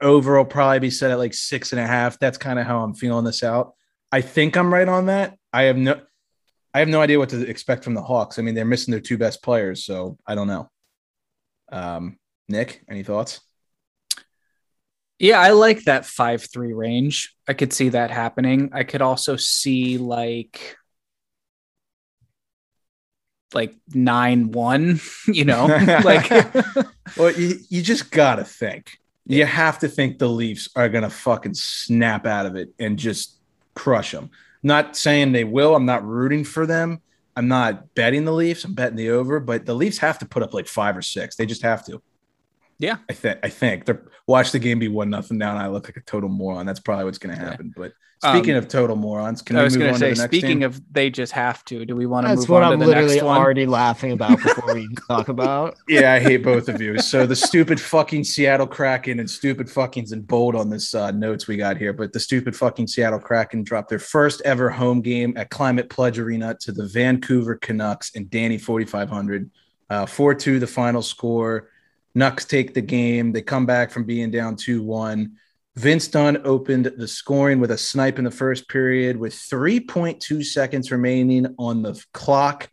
Over 0.00 0.38
will 0.38 0.44
probably 0.44 0.80
be 0.80 0.90
set 0.90 1.10
at 1.10 1.18
like 1.18 1.34
six 1.34 1.72
and 1.72 1.80
a 1.80 1.86
half. 1.86 2.18
That's 2.18 2.38
kind 2.38 2.58
of 2.58 2.66
how 2.66 2.82
I'm 2.82 2.94
feeling 2.94 3.24
this 3.24 3.42
out. 3.42 3.74
I 4.10 4.20
think 4.20 4.56
I'm 4.56 4.72
right 4.72 4.88
on 4.88 5.06
that. 5.06 5.36
I 5.52 5.64
have 5.64 5.76
no, 5.76 6.00
I 6.72 6.78
have 6.78 6.88
no 6.88 7.00
idea 7.00 7.18
what 7.18 7.30
to 7.30 7.46
expect 7.48 7.84
from 7.84 7.94
the 7.94 8.02
Hawks. 8.02 8.38
I 8.38 8.42
mean, 8.42 8.54
they're 8.54 8.64
missing 8.64 8.92
their 8.92 9.00
two 9.00 9.18
best 9.18 9.42
players, 9.42 9.84
so 9.84 10.18
I 10.26 10.34
don't 10.34 10.46
know. 10.46 10.70
Um, 11.70 12.18
Nick, 12.48 12.82
any 12.88 13.02
thoughts? 13.02 13.40
Yeah, 15.18 15.40
I 15.40 15.50
like 15.50 15.84
that 15.84 16.06
5 16.06 16.46
3 16.50 16.72
range. 16.72 17.34
I 17.46 17.52
could 17.52 17.72
see 17.72 17.90
that 17.90 18.10
happening. 18.10 18.70
I 18.72 18.84
could 18.84 19.02
also 19.02 19.36
see 19.36 19.98
like 19.98 20.76
like 23.54 23.74
9 23.94 24.52
1, 24.52 25.00
you 25.28 25.44
know, 25.44 25.66
like 26.04 26.30
well, 27.16 27.32
you, 27.32 27.58
you 27.68 27.82
just 27.82 28.10
gotta 28.10 28.44
think. 28.44 28.98
You 29.26 29.44
have 29.44 29.78
to 29.80 29.88
think 29.88 30.18
the 30.18 30.28
Leafs 30.28 30.68
are 30.76 30.88
gonna 30.88 31.10
fucking 31.10 31.54
snap 31.54 32.26
out 32.26 32.46
of 32.46 32.56
it 32.56 32.70
and 32.78 32.98
just 32.98 33.38
crush 33.74 34.12
them. 34.12 34.30
Not 34.62 34.96
saying 34.96 35.32
they 35.32 35.44
will. 35.44 35.74
I'm 35.74 35.86
not 35.86 36.06
rooting 36.06 36.44
for 36.44 36.66
them. 36.66 37.00
I'm 37.36 37.48
not 37.48 37.94
betting 37.94 38.24
the 38.24 38.32
Leafs. 38.32 38.64
I'm 38.64 38.74
betting 38.74 38.96
the 38.96 39.10
over, 39.10 39.38
but 39.38 39.64
the 39.64 39.74
Leafs 39.74 39.98
have 39.98 40.18
to 40.20 40.26
put 40.26 40.42
up 40.42 40.54
like 40.54 40.66
five 40.66 40.96
or 40.96 41.02
six. 41.02 41.36
They 41.36 41.46
just 41.46 41.62
have 41.62 41.84
to. 41.86 42.02
Yeah, 42.78 42.98
I 43.08 43.12
think 43.12 43.38
I 43.42 43.48
think 43.48 43.84
they're 43.84 44.02
watch 44.28 44.52
the 44.52 44.58
game 44.60 44.78
be 44.78 44.86
one 44.86 45.10
nothing 45.10 45.38
down. 45.38 45.56
I 45.56 45.66
look 45.66 45.88
like 45.88 45.96
a 45.96 46.02
total 46.02 46.28
moron. 46.28 46.66
That's 46.66 46.78
probably 46.78 47.06
what's 47.06 47.18
going 47.18 47.34
to 47.34 47.40
happen. 47.40 47.72
Yeah. 47.74 47.82
But 47.82 47.92
speaking 48.22 48.52
um, 48.54 48.58
of 48.58 48.68
total 48.68 48.94
morons, 48.94 49.42
can 49.42 49.56
I 49.56 49.62
was 49.62 49.76
going 49.76 49.92
to 49.94 49.98
say, 49.98 50.14
speaking 50.14 50.64
of 50.64 50.80
they 50.92 51.08
just 51.08 51.32
have 51.32 51.64
to. 51.66 51.84
Do 51.84 51.96
we 51.96 52.06
want 52.06 52.26
to? 52.26 52.28
Move 52.28 52.32
on? 52.32 52.36
That's 52.36 52.48
what 52.48 52.62
I'm 52.62 52.78
literally 52.78 53.20
already 53.20 53.66
laughing 53.66 54.12
about 54.12 54.38
before 54.42 54.74
we 54.74 54.88
talk 55.08 55.28
about. 55.28 55.76
Yeah, 55.88 56.12
I 56.12 56.20
hate 56.20 56.44
both 56.44 56.68
of 56.68 56.80
you. 56.80 56.98
So 56.98 57.26
the 57.26 57.34
stupid 57.34 57.80
fucking 57.80 58.22
Seattle 58.22 58.66
Kraken 58.66 59.18
and 59.18 59.28
stupid 59.28 59.68
fucking's 59.68 60.12
in 60.12 60.20
bold 60.20 60.54
on 60.54 60.68
this 60.68 60.94
uh, 60.94 61.10
notes 61.10 61.48
we 61.48 61.56
got 61.56 61.78
here. 61.78 61.92
But 61.92 62.12
the 62.12 62.20
stupid 62.20 62.54
fucking 62.54 62.86
Seattle 62.86 63.18
Kraken 63.18 63.64
dropped 63.64 63.88
their 63.88 63.98
first 63.98 64.42
ever 64.44 64.68
home 64.68 65.00
game 65.00 65.36
at 65.36 65.48
Climate 65.50 65.88
Pledge 65.88 66.18
Arena 66.18 66.54
to 66.60 66.70
the 66.70 66.86
Vancouver 66.86 67.56
Canucks 67.56 68.14
and 68.14 68.30
Danny 68.30 68.58
4500. 68.58 69.50
Uh, 69.90 70.04
4-2 70.04 70.60
the 70.60 70.66
final 70.66 71.00
score. 71.00 71.70
Nucks 72.18 72.44
take 72.44 72.74
the 72.74 72.82
game. 72.82 73.32
They 73.32 73.42
come 73.42 73.64
back 73.64 73.90
from 73.90 74.04
being 74.04 74.30
down 74.30 74.56
2 74.56 74.82
1. 74.82 75.32
Vince 75.76 76.08
Dunn 76.08 76.42
opened 76.44 76.86
the 76.96 77.06
scoring 77.06 77.60
with 77.60 77.70
a 77.70 77.78
snipe 77.78 78.18
in 78.18 78.24
the 78.24 78.32
first 78.32 78.68
period 78.68 79.16
with 79.16 79.32
3.2 79.32 80.44
seconds 80.44 80.90
remaining 80.90 81.54
on 81.56 81.82
the 81.82 82.04
clock. 82.12 82.68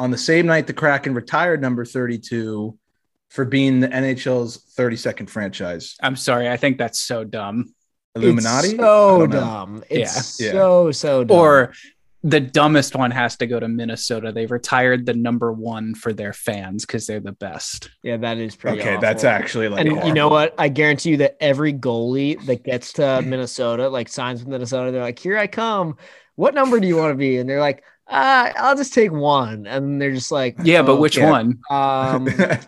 On 0.00 0.10
the 0.10 0.18
same 0.18 0.46
night, 0.46 0.66
the 0.66 0.72
Kraken 0.72 1.14
retired 1.14 1.62
number 1.62 1.84
32 1.84 2.76
for 3.28 3.44
being 3.44 3.78
the 3.78 3.86
NHL's 3.86 4.58
32nd 4.76 5.30
franchise. 5.30 5.96
I'm 6.02 6.16
sorry. 6.16 6.48
I 6.50 6.56
think 6.56 6.76
that's 6.76 6.98
so 6.98 7.22
dumb. 7.22 7.72
Illuminati? 8.16 8.68
It's 8.70 8.76
so 8.76 9.26
dumb. 9.28 9.84
It's 9.88 10.40
yeah. 10.40 10.50
so, 10.50 10.90
so 10.90 11.22
dumb. 11.22 11.38
Or 11.38 11.72
the 12.24 12.40
dumbest 12.40 12.96
one 12.96 13.10
has 13.10 13.36
to 13.36 13.46
go 13.46 13.60
to 13.60 13.68
Minnesota. 13.68 14.32
They've 14.32 14.50
retired 14.50 15.04
the 15.04 15.12
number 15.12 15.52
one 15.52 15.94
for 15.94 16.14
their 16.14 16.32
fans 16.32 16.86
because 16.86 17.06
they're 17.06 17.20
the 17.20 17.32
best. 17.32 17.90
Yeah, 18.02 18.16
that 18.16 18.38
is 18.38 18.56
pretty. 18.56 18.80
Okay, 18.80 18.94
awful. 18.94 19.02
that's 19.02 19.24
actually 19.24 19.68
like. 19.68 19.82
And 19.82 19.98
awful. 19.98 20.08
you 20.08 20.14
know 20.14 20.28
what? 20.28 20.54
I 20.56 20.70
guarantee 20.70 21.10
you 21.10 21.16
that 21.18 21.36
every 21.38 21.74
goalie 21.74 22.42
that 22.46 22.64
gets 22.64 22.94
to 22.94 23.20
Minnesota, 23.20 23.90
like 23.90 24.08
signs 24.08 24.40
with 24.40 24.48
Minnesota, 24.48 24.90
they're 24.90 25.02
like, 25.02 25.18
"Here 25.18 25.36
I 25.36 25.46
come. 25.46 25.98
What 26.36 26.54
number 26.54 26.80
do 26.80 26.88
you 26.88 26.96
want 26.96 27.12
to 27.12 27.16
be?" 27.16 27.36
And 27.36 27.48
they're 27.48 27.60
like, 27.60 27.84
uh, 28.08 28.52
"I'll 28.56 28.76
just 28.76 28.94
take 28.94 29.12
one." 29.12 29.66
And 29.66 30.00
they're 30.00 30.14
just 30.14 30.32
like, 30.32 30.56
"Yeah, 30.64 30.80
but 30.80 30.96
which 30.96 31.18
one?" 31.18 31.60
Um, 31.70 32.26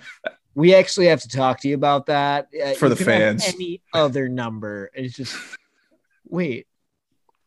we 0.55 0.75
actually 0.75 1.07
have 1.07 1.23
to 1.23 1.29
talk 1.29 1.61
to 1.61 1.69
you 1.69 1.77
about 1.77 2.07
that 2.07 2.49
uh, 2.63 2.75
for 2.75 2.91
the 2.91 2.97
fans. 2.97 3.43
Any 3.47 3.81
other 3.95 4.29
number? 4.29 4.91
It's 4.93 5.17
just 5.17 5.35
wait 6.29 6.67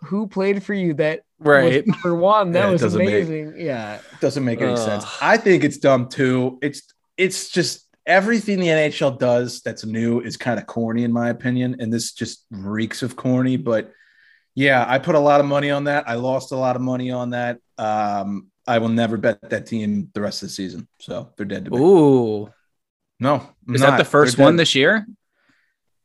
who 0.01 0.27
played 0.27 0.63
for 0.63 0.73
you 0.73 0.93
that 0.95 1.21
right. 1.39 1.85
number 1.87 2.15
one? 2.15 2.51
That 2.51 2.65
yeah, 2.65 2.71
was 2.71 2.95
amazing 2.95 3.53
make, 3.53 3.61
yeah. 3.61 3.99
Doesn't 4.21 4.43
make 4.43 4.61
any 4.61 4.73
Ugh. 4.73 4.77
sense 4.77 5.05
i 5.21 5.37
think 5.37 5.63
it's 5.63 5.77
dumb 5.77 6.07
too. 6.07 6.57
It's 6.61 6.93
it's 7.17 7.49
just 7.49 7.85
everything 8.05 8.59
the 8.59 8.67
nhl 8.67 9.19
does 9.19 9.61
that's 9.61 9.85
new 9.85 10.19
is 10.19 10.35
kind 10.35 10.59
of 10.59 10.65
corny 10.65 11.03
in 11.03 11.11
my 11.11 11.29
opinion 11.29 11.75
and 11.79 11.93
this 11.93 12.13
just 12.13 12.43
reeks 12.49 13.03
of 13.03 13.15
corny 13.15 13.55
but 13.55 13.91
yeah 14.55 14.83
i 14.87 14.97
put 14.97 15.13
a 15.13 15.19
lot 15.19 15.39
of 15.39 15.45
money 15.45 15.69
on 15.69 15.83
that. 15.83 16.09
I 16.09 16.15
lost 16.15 16.51
a 16.51 16.55
lot 16.55 16.75
of 16.75 16.81
money 16.81 17.11
on 17.11 17.31
that. 17.31 17.59
Um 17.77 18.47
i 18.65 18.79
will 18.79 18.89
never 18.89 19.17
bet 19.17 19.49
that 19.49 19.65
team 19.67 20.09
the 20.13 20.21
rest 20.21 20.41
of 20.41 20.49
the 20.49 20.53
season 20.53 20.87
so 20.99 21.31
they're 21.37 21.45
dead 21.45 21.65
to 21.65 21.71
me. 21.71 21.77
Ooh. 21.77 22.51
No 23.19 23.35
I'm 23.67 23.75
is 23.75 23.81
not. 23.81 23.97
that 23.97 24.09
the 24.09 24.17
1st 24.17 24.39
one 24.39 24.55
this 24.55 24.73
year 24.75 25.05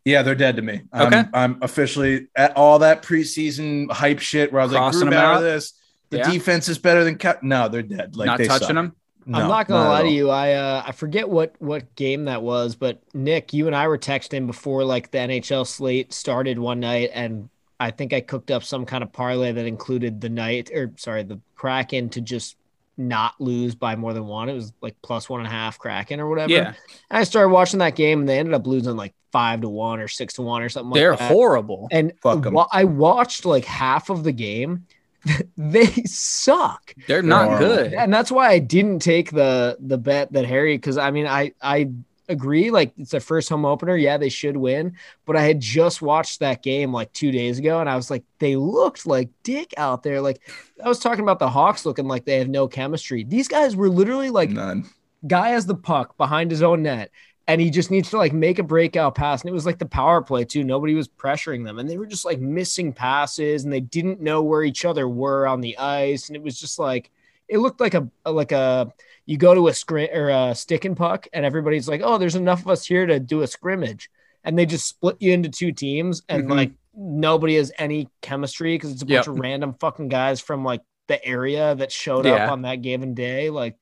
yeah, 0.05 0.23
they're 0.23 0.35
dead 0.35 0.57
to 0.57 0.63
me. 0.63 0.83
Okay. 0.95 1.19
I'm, 1.19 1.31
I'm 1.33 1.59
officially 1.63 2.29
at 2.37 2.57
all 2.57 2.81
that 2.81 3.03
preseason 3.03 3.91
hype 3.91 4.19
shit 4.19 4.53
where 4.53 4.61
I 4.61 4.65
was 4.65 4.73
Crossing 4.73 5.11
like, 5.11 5.15
out 5.15 5.37
of 5.39 5.43
this. 5.43 5.73
The 6.11 6.19
yeah. 6.19 6.31
defense 6.31 6.69
is 6.69 6.79
better 6.79 7.05
than 7.05 7.17
cut. 7.17 7.43
No, 7.43 7.69
they're 7.69 7.83
dead. 7.83 8.15
Like 8.15 8.27
not 8.27 8.39
they 8.39 8.47
touching 8.47 8.69
suck. 8.69 8.75
them. 8.75 8.95
No, 9.27 9.39
I'm 9.39 9.49
not 9.49 9.67
gonna 9.67 9.85
not 9.85 9.91
lie 9.91 10.03
to 10.03 10.11
you. 10.11 10.29
I 10.29 10.53
uh, 10.53 10.83
I 10.87 10.93
forget 10.93 11.29
what 11.29 11.55
what 11.59 11.95
game 11.95 12.27
that 12.27 12.43
was, 12.43 12.75
but 12.75 13.01
Nick, 13.15 13.55
you 13.55 13.67
and 13.67 13.75
I 13.75 13.89
were 13.89 13.97
texting 13.97 14.47
before 14.47 14.85
like 14.85 15.11
the 15.11 15.19
NHL 15.19 15.67
slate 15.67 16.13
started 16.13 16.59
one 16.59 16.81
night, 16.81 17.11
and 17.15 17.49
I 17.81 17.91
think 17.91 18.13
I 18.13 18.21
cooked 18.21 18.51
up 18.51 18.65
some 18.65 18.85
kind 18.85 19.03
of 19.03 19.13
parlay 19.13 19.53
that 19.53 19.65
included 19.65 20.21
the 20.21 20.29
night 20.29 20.71
or 20.75 20.93
sorry 20.97 21.23
the 21.23 21.41
Kraken 21.57 22.11
to 22.11 22.21
just 22.21 22.57
not 22.97 23.41
lose 23.41 23.75
by 23.75 23.97
more 23.97 24.13
than 24.13 24.27
one. 24.27 24.49
It 24.49 24.55
was 24.55 24.73
like 24.81 24.97
plus 25.03 25.29
one 25.29 25.41
and 25.41 25.47
a 25.47 25.51
half 25.51 25.79
Kraken 25.79 26.21
or 26.21 26.29
whatever. 26.29 26.53
Yeah. 26.53 26.75
And 27.11 27.19
I 27.19 27.25
started 27.25 27.49
watching 27.51 27.81
that 27.81 27.97
game 27.97 28.21
and 28.21 28.29
they 28.29 28.39
ended 28.39 28.55
up 28.55 28.67
losing 28.67 28.97
like 28.97 29.15
five 29.33 29.63
to 29.63 29.69
one 29.69 30.01
or 30.01 30.09
six 30.09 30.35
to 30.35 30.43
one 30.43 30.63
or 30.63 30.69
something 30.69 30.93
They're 30.93 31.11
like 31.11 31.19
that. 31.19 31.33
horrible. 31.33 31.89
And 31.91 32.13
I 32.25 32.85
watched 32.85 33.45
like 33.45 33.65
half 33.65 34.11
of 34.11 34.25
the 34.25 34.33
game. 34.33 34.87
they 35.57 35.87
suck. 36.05 36.95
They're 37.09 37.23
not 37.23 37.59
good. 37.59 37.95
And 37.95 38.13
that's 38.13 38.31
why 38.31 38.51
I 38.51 38.59
didn't 38.59 39.01
take 39.01 39.31
the 39.31 39.77
the 39.81 39.99
bet 39.99 40.33
that 40.33 40.45
Harry 40.45 40.77
because 40.77 40.99
I 40.99 41.11
mean 41.11 41.27
I 41.27 41.53
I 41.63 41.91
agree. 42.29 42.71
Like 42.71 42.93
it's 42.97 43.11
their 43.11 43.21
first 43.21 43.49
home 43.49 43.65
opener. 43.65 43.97
Yeah, 43.97 44.17
they 44.17 44.29
should 44.29 44.57
win. 44.57 44.97
But 45.27 45.37
I 45.37 45.43
had 45.43 45.61
just 45.61 46.03
watched 46.03 46.41
that 46.41 46.63
game 46.63 46.93
like 46.93 47.13
two 47.13 47.31
days 47.31 47.59
ago, 47.59 47.81
and 47.81 47.89
I 47.89 47.97
was 47.97 48.11
like, 48.11 48.25
they 48.39 48.57
looked 48.57 49.07
like 49.07 49.31
dick 49.43 49.75
out 49.77 50.03
there. 50.03 50.21
Like 50.21 50.41
I 50.83 50.89
was 50.89 50.99
talking 50.99 51.23
about 51.23 51.39
the 51.39 51.51
Hawks 51.51 51.87
looking 51.87 52.09
like 52.09 52.25
they 52.25 52.39
have 52.39 52.49
no 52.49 52.69
chemistry. 52.69 53.25
These 53.25 53.49
guys 53.49 53.77
were 53.77 53.89
literally 53.89 54.31
like 54.31 54.51
none. 54.51 54.89
Guy 55.27 55.51
has 55.51 55.67
the 55.67 55.75
puck 55.75 56.17
behind 56.17 56.51
his 56.51 56.63
own 56.63 56.83
net. 56.83 57.11
And 57.47 57.61
he 57.61 57.69
just 57.69 57.91
needs 57.91 58.09
to 58.09 58.17
like 58.17 58.33
make 58.33 58.59
a 58.59 58.63
breakout 58.63 59.15
pass. 59.15 59.43
And 59.43 59.51
it 59.51 59.53
was 59.53 59.67
like 59.67 59.79
the 59.79 59.85
power 59.85 60.23
play 60.23 60.47
too. 60.47 60.65
Nobody 60.65 60.95
was 60.95 61.09
pressuring 61.09 61.63
them. 61.63 61.79
And 61.79 61.89
they 61.89 61.99
were 61.99 62.07
just 62.07 62.25
like 62.25 62.41
missing 62.41 62.91
passes 62.91 63.65
and 63.65 63.73
they 63.73 63.81
didn't 63.81 64.23
know 64.23 64.43
where 64.43 64.63
each 64.63 64.87
other 64.87 65.07
were 65.07 65.47
on 65.47 65.61
the 65.61 65.77
ice. 65.77 66.29
And 66.29 66.37
it 66.37 66.43
was 66.43 66.59
just 66.59 66.79
like 66.79 67.11
it 67.49 67.59
looked 67.59 67.81
like 67.81 67.95
a 67.95 68.09
like 68.25 68.53
a 68.53 68.93
you 69.27 69.37
go 69.37 69.55
to 69.55 69.69
a 69.69 69.75
scrim 69.75 70.11
or 70.13 70.29
a 70.29 70.55
stick 70.55 70.85
and 70.85 70.97
puck, 70.97 71.27
and 71.33 71.45
everybody's 71.45 71.89
like, 71.89 72.03
"Oh, 72.05 72.19
there's 72.19 72.37
enough 72.37 72.61
of 72.61 72.69
us 72.69 72.85
here 72.85 73.07
to 73.07 73.19
do 73.19 73.43
a 73.43 73.47
scrimmage," 73.47 74.11
and 74.45 74.59
they 74.59 74.67
just 74.67 74.87
split 74.87 75.17
you 75.21 75.33
into 75.33 75.49
two 75.49 75.73
teams, 75.73 76.23
and 76.29 76.45
mm-hmm. 76.45 76.53
like 76.53 76.73
nobody 76.95 77.57
has 77.57 77.73
any 77.79 78.09
chemistry 78.21 78.75
because 78.75 78.93
it's 78.93 79.03
a 79.03 79.07
bunch 79.07 79.27
yep. 79.27 79.29
of 79.29 79.39
random 79.39 79.75
fucking 79.81 80.09
guys 80.09 80.41
from 80.41 80.65
like 80.65 80.83
the 81.09 81.25
area 81.25 81.75
that 81.75 81.93
showed 81.93 82.25
yeah. 82.25 82.45
up 82.47 82.53
on 82.53 82.63
that 82.63 82.83
given 82.83 83.15
day. 83.15 83.51
Like 83.51 83.77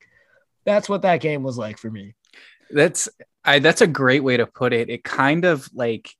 that's 0.63 0.89
what 0.89 1.03
that 1.03 1.21
game 1.21 1.43
was 1.43 1.57
like 1.57 1.77
for 1.77 1.91
me. 1.91 2.15
That's 2.69 3.09
I 3.43 3.59
that's 3.59 3.81
a 3.81 3.87
great 3.87 4.23
way 4.23 4.37
to 4.37 4.47
put 4.47 4.73
it. 4.73 4.89
It 4.89 5.03
kind 5.03 5.45
of 5.45 5.69
like 5.73 6.15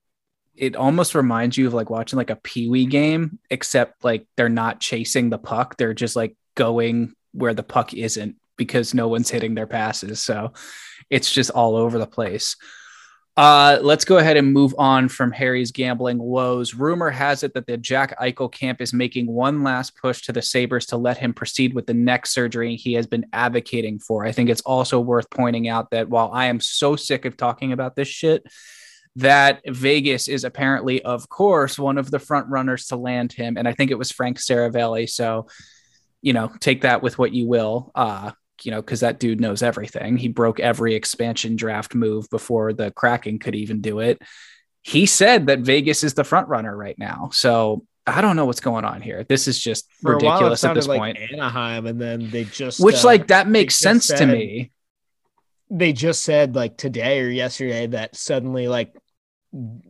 it 0.55 0.75
almost 0.75 1.15
reminds 1.15 1.57
you 1.57 1.67
of 1.67 1.73
like 1.73 1.89
watching 1.89 2.17
like 2.17 2.29
a 2.29 2.35
peewee 2.35 2.85
game, 2.85 3.39
except 3.49 4.03
like 4.03 4.27
they're 4.35 4.49
not 4.49 4.79
chasing 4.79 5.29
the 5.29 5.39
puck. 5.39 5.77
They're 5.77 5.93
just 5.93 6.15
like 6.15 6.35
going 6.55 7.15
where 7.31 7.53
the 7.53 7.63
puck 7.63 7.93
isn't 7.93 8.35
because 8.57 8.93
no 8.93 9.07
one's 9.07 9.29
hitting 9.29 9.55
their 9.55 9.67
passes. 9.67 10.21
So 10.21 10.53
it's 11.09 11.31
just 11.31 11.51
all 11.51 11.75
over 11.75 11.97
the 11.97 12.07
place. 12.07 12.55
Uh, 13.35 13.79
let's 13.81 14.05
go 14.05 14.19
ahead 14.19 14.37
and 14.37 14.53
move 14.53 14.75
on 14.77 15.09
from 15.09 15.31
Harry's 15.31 15.71
gambling 15.71 16.19
woes. 16.19 16.75
Rumor 16.75 17.09
has 17.09 17.41
it 17.41 17.55
that 17.55 17.65
the 17.65 17.77
Jack 17.77 18.17
Eichel 18.19 18.51
camp 18.51 18.79
is 18.79 18.93
making 18.93 19.25
one 19.25 19.63
last 19.63 19.97
push 19.97 20.21
to 20.23 20.31
the 20.31 20.41
Sabres 20.41 20.85
to 20.87 20.97
let 20.97 21.17
him 21.17 21.33
proceed 21.33 21.73
with 21.73 21.87
the 21.87 21.95
neck 21.95 22.27
surgery 22.27 22.75
he 22.75 22.93
has 22.93 23.07
been 23.07 23.25
advocating 23.33 23.97
for. 23.97 24.23
I 24.23 24.31
think 24.31 24.51
it's 24.51 24.61
also 24.61 24.99
worth 24.99 25.31
pointing 25.31 25.67
out 25.67 25.89
that 25.89 26.09
while 26.09 26.29
I 26.31 26.45
am 26.45 26.59
so 26.59 26.95
sick 26.95 27.25
of 27.25 27.35
talking 27.35 27.73
about 27.73 27.95
this 27.95 28.07
shit, 28.07 28.45
that 29.15 29.61
Vegas 29.67 30.27
is 30.27 30.43
apparently, 30.43 31.01
of 31.01 31.27
course, 31.27 31.79
one 31.79 31.97
of 31.97 32.11
the 32.11 32.19
front 32.19 32.49
runners 32.49 32.87
to 32.87 32.97
land 32.97 33.33
him. 33.33 33.57
And 33.57 33.67
I 33.67 33.73
think 33.73 33.89
it 33.89 33.97
was 33.97 34.11
Frank 34.11 34.37
Seravalli. 34.37 35.09
So 35.09 35.47
you 36.23 36.31
know, 36.31 36.49
take 36.59 36.81
that 36.81 37.03
with 37.03 37.19
what 37.19 37.33
you 37.33 37.47
will. 37.47 37.91
Uh, 37.93 38.31
you 38.61 38.71
know, 38.71 38.81
because 38.81 38.99
that 39.01 39.19
dude 39.19 39.41
knows 39.41 39.63
everything. 39.63 40.17
He 40.17 40.27
broke 40.27 40.59
every 40.59 40.95
expansion 40.95 41.55
draft 41.55 41.95
move 41.95 42.29
before 42.29 42.73
the 42.73 42.91
Kraken 42.91 43.39
could 43.39 43.55
even 43.55 43.81
do 43.81 43.99
it. 43.99 44.21
he 44.83 45.05
said 45.05 45.47
that 45.47 45.59
Vegas 45.59 46.03
is 46.03 46.13
the 46.13 46.23
front 46.23 46.47
runner 46.49 46.75
right 46.75 46.97
now. 46.99 47.29
So 47.31 47.85
I 48.05 48.19
don't 48.21 48.35
know 48.35 48.45
what's 48.45 48.59
going 48.59 48.83
on 48.83 49.01
here. 49.01 49.23
This 49.23 49.47
is 49.47 49.57
just 49.57 49.89
For 50.01 50.15
ridiculous 50.15 50.63
at 50.63 50.75
this 50.75 50.85
sounded 50.85 50.99
point. 50.99 51.17
Anaheim, 51.31 51.85
and 51.85 51.99
then 51.99 52.29
they 52.29 52.43
just 52.43 52.79
Which 52.81 53.03
uh, 53.03 53.07
like 53.07 53.27
that 53.27 53.47
makes 53.47 53.75
sense 53.77 54.07
to 54.07 54.25
me. 54.25 54.71
they 55.69 55.93
just 55.93 56.23
said 56.23 56.53
like 56.53 56.77
today 56.77 57.21
or 57.21 57.29
yesterday 57.29 57.87
that 57.87 58.15
suddenly 58.15 58.67
like 58.67 58.93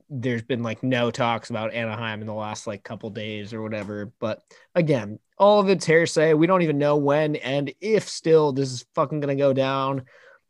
there's 0.09 0.41
been 0.41 0.61
like 0.61 0.83
no 0.83 1.09
talks 1.09 1.49
about 1.49 1.73
Anaheim 1.73 2.21
in 2.21 2.27
the 2.27 2.33
last 2.33 2.67
like 2.67 2.83
couple 2.83 3.09
days 3.09 3.53
or 3.53 3.61
whatever. 3.61 4.11
But 4.19 4.41
again, 4.75 5.19
all 5.37 5.59
of 5.59 5.69
it's 5.69 5.85
hearsay. 5.85 6.33
We 6.33 6.47
don't 6.47 6.61
even 6.63 6.77
know 6.77 6.97
when 6.97 7.37
and 7.37 7.73
if 7.79 8.07
still 8.09 8.51
this 8.51 8.71
is 8.71 8.85
fucking 8.95 9.21
gonna 9.21 9.35
go 9.35 9.53
down. 9.53 10.03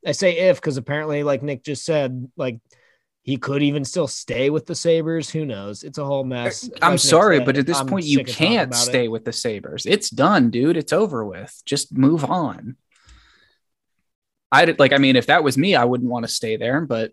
I 0.05 0.11
say 0.11 0.38
if 0.49 0.57
because 0.57 0.78
apparently, 0.78 1.24
like 1.24 1.43
Nick 1.43 1.64
just 1.64 1.86
said, 1.86 2.30
like 2.36 2.59
he 3.22 3.38
could 3.38 3.64
even 3.64 3.86
still 3.86 4.07
stay 4.07 4.49
with 4.49 4.66
the 4.66 4.76
Sabres. 4.76 5.30
Who 5.30 5.45
knows? 5.45 5.84
It's 5.84 5.97
a 5.97 6.03
whole 6.05 6.26
mess. 6.26 6.66
Uh, 6.66 6.70
like 6.74 6.84
I'm 6.84 6.91
Nick 6.93 6.99
sorry, 6.99 7.38
said, 7.38 7.45
but 7.45 7.57
at 7.57 7.66
this 7.68 7.80
I'm 7.80 7.88
point, 7.88 8.05
you 8.05 8.18
sick 8.18 8.30
of 8.30 8.34
talking 8.34 8.47
can't 8.47 8.68
about 8.72 8.82
it. 8.82 8.86
stay 8.86 9.07
with 9.07 9.24
the 9.26 9.32
Sabres. 9.32 9.86
It's 9.86 10.09
done, 10.09 10.49
dude. 10.49 10.76
It's 10.76 10.91
over 10.91 11.24
with. 11.24 11.61
Just 11.66 11.95
move 11.95 12.26
on. 12.26 12.76
I 14.51 14.66
did 14.66 14.78
like, 14.78 14.91
I 14.93 14.97
mean, 14.97 15.16
if 15.16 15.28
that 15.28 15.43
was 15.43 15.57
me, 15.57 15.76
I 15.76 15.86
wouldn't 15.86 16.09
want 16.09 16.26
to 16.28 16.32
stay 16.32 16.57
there, 16.57 16.82
but 16.82 17.11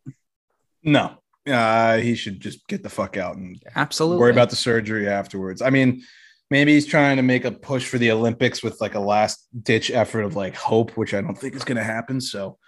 No, 0.82 1.20
uh, 1.49 1.99
he 1.99 2.14
should 2.14 2.41
just 2.41 2.66
get 2.68 2.82
the 2.82 2.88
fuck 2.88 3.16
out 3.16 3.36
and 3.36 3.61
absolutely 3.76 4.18
worry 4.20 4.32
about 4.32 4.51
the 4.51 4.57
surgery 4.57 5.09
afterwards. 5.09 5.62
I 5.62 5.70
mean, 5.70 6.03
maybe 6.51 6.74
he's 6.74 6.86
trying 6.86 7.16
to 7.16 7.22
make 7.22 7.45
a 7.45 7.51
push 7.53 7.86
for 7.88 7.99
the 7.99 8.11
Olympics 8.11 8.62
with 8.62 8.80
like 8.80 8.95
a 8.95 9.01
last 9.01 9.47
ditch 9.62 9.91
effort 9.91 10.22
of 10.22 10.36
like 10.36 10.55
hope, 10.57 10.97
which 10.97 11.14
I 11.14 11.20
don't 11.20 11.36
think 11.38 11.55
is 11.55 11.64
going 11.64 11.76
to 11.78 11.84
happen. 11.84 12.20
So 12.20 12.59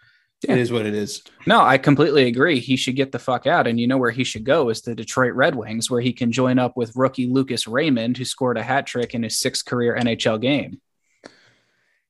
Yeah. 0.43 0.55
it 0.55 0.59
is 0.61 0.73
what 0.73 0.87
it 0.87 0.95
is. 0.95 1.23
No, 1.47 1.61
I 1.61 1.79
completely 1.79 2.27
agree. 2.29 2.59
He 2.61 2.77
should 2.77 2.97
get 2.97 3.13
the 3.13 3.19
fuck 3.19 3.47
out. 3.47 3.67
And 3.67 3.79
you 3.79 3.87
know 3.87 3.99
where 3.99 4.11
he 4.11 4.25
should 4.25 4.45
go 4.45 4.71
is 4.71 4.81
the 4.83 4.95
Detroit 4.95 5.35
Red 5.35 5.55
Wings, 5.55 5.91
where 5.91 6.01
he 6.01 6.13
can 6.13 6.33
join 6.33 6.59
up 6.59 6.77
with 6.77 6.97
rookie 6.97 7.27
Lucas 7.27 7.67
Raymond, 7.69 8.17
who 8.17 8.25
scored 8.25 8.57
a 8.59 8.63
hat 8.63 8.87
trick 8.87 9.15
in 9.15 9.23
his 9.23 9.39
sixth 9.39 9.65
career 9.67 9.97
NHL 10.01 10.41
game. 10.41 10.81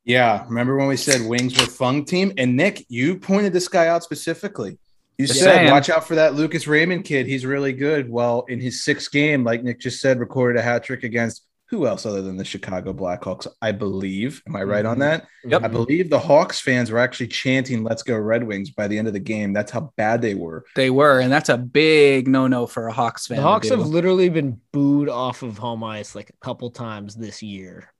Yeah. 0.05 0.45
Remember 0.49 0.77
when 0.77 0.89
we 0.89 0.97
said 0.97 1.27
Wings 1.29 1.59
were 1.59 1.67
fung 1.67 2.05
team? 2.05 2.33
And 2.37 2.57
Nick, 2.57 2.85
you 2.89 3.19
pointed 3.19 3.53
this 3.53 3.69
guy 3.69 3.87
out 3.89 4.03
specifically. 4.03 4.79
You 5.23 5.27
Just 5.29 5.41
said, 5.41 5.55
saying. 5.55 5.71
watch 5.71 5.89
out 5.91 6.07
for 6.07 6.15
that 6.17 6.35
Lucas 6.35 6.67
Raymond 6.67 7.05
kid. 7.05 7.27
He's 7.27 7.47
really 7.47 7.73
good. 7.73 8.11
Well, 8.11 8.45
in 8.49 8.61
his 8.61 8.85
sixth 8.85 9.11
game, 9.11 9.45
like 9.45 9.63
Nick 9.63 9.81
just 9.81 10.01
said, 10.01 10.19
recorded 10.19 10.59
a 10.59 10.63
hat 10.63 10.85
trick 10.85 11.03
against 11.05 11.43
who 11.73 11.87
else 11.87 12.05
other 12.05 12.21
than 12.21 12.37
the 12.37 12.45
Chicago 12.45 12.93
Blackhawks, 12.93 13.47
I 13.63 13.73
believe. 13.73 14.43
Am 14.47 14.55
I 14.55 14.63
right 14.63 14.85
on 14.85 14.99
that? 14.99 15.27
Yep. 15.47 15.63
I 15.63 15.69
believe 15.69 16.11
the 16.11 16.19
Hawks 16.19 16.61
fans 16.61 16.91
were 16.91 16.99
actually 16.99 17.29
chanting 17.29 17.83
"Let's 17.83 18.03
go 18.03 18.15
Red 18.19 18.45
Wings" 18.45 18.69
by 18.71 18.89
the 18.89 18.99
end 18.99 19.09
of 19.09 19.15
the 19.15 19.21
game. 19.21 19.55
That's 19.55 19.73
how 19.73 19.91
bad 19.97 20.21
they 20.21 20.35
were. 20.35 20.67
They 20.77 20.91
were, 20.91 21.21
and 21.21 21.33
that's 21.33 21.49
a 21.49 21.57
big 21.57 22.29
no 22.29 22.47
no 22.47 22.67
for 22.67 22.89
a 22.89 22.93
Hawks 22.93 23.27
fan. 23.27 23.39
The 23.39 23.43
Hawks 23.43 23.71
have 23.71 23.87
literally 23.87 24.29
been 24.29 24.61
booed 24.73 25.09
off 25.09 25.43
of 25.43 25.57
home 25.57 25.83
ice 25.83 26.15
like 26.15 26.29
a 26.29 26.45
couple 26.45 26.71
times 26.71 27.15
this 27.15 27.43
year. 27.43 27.91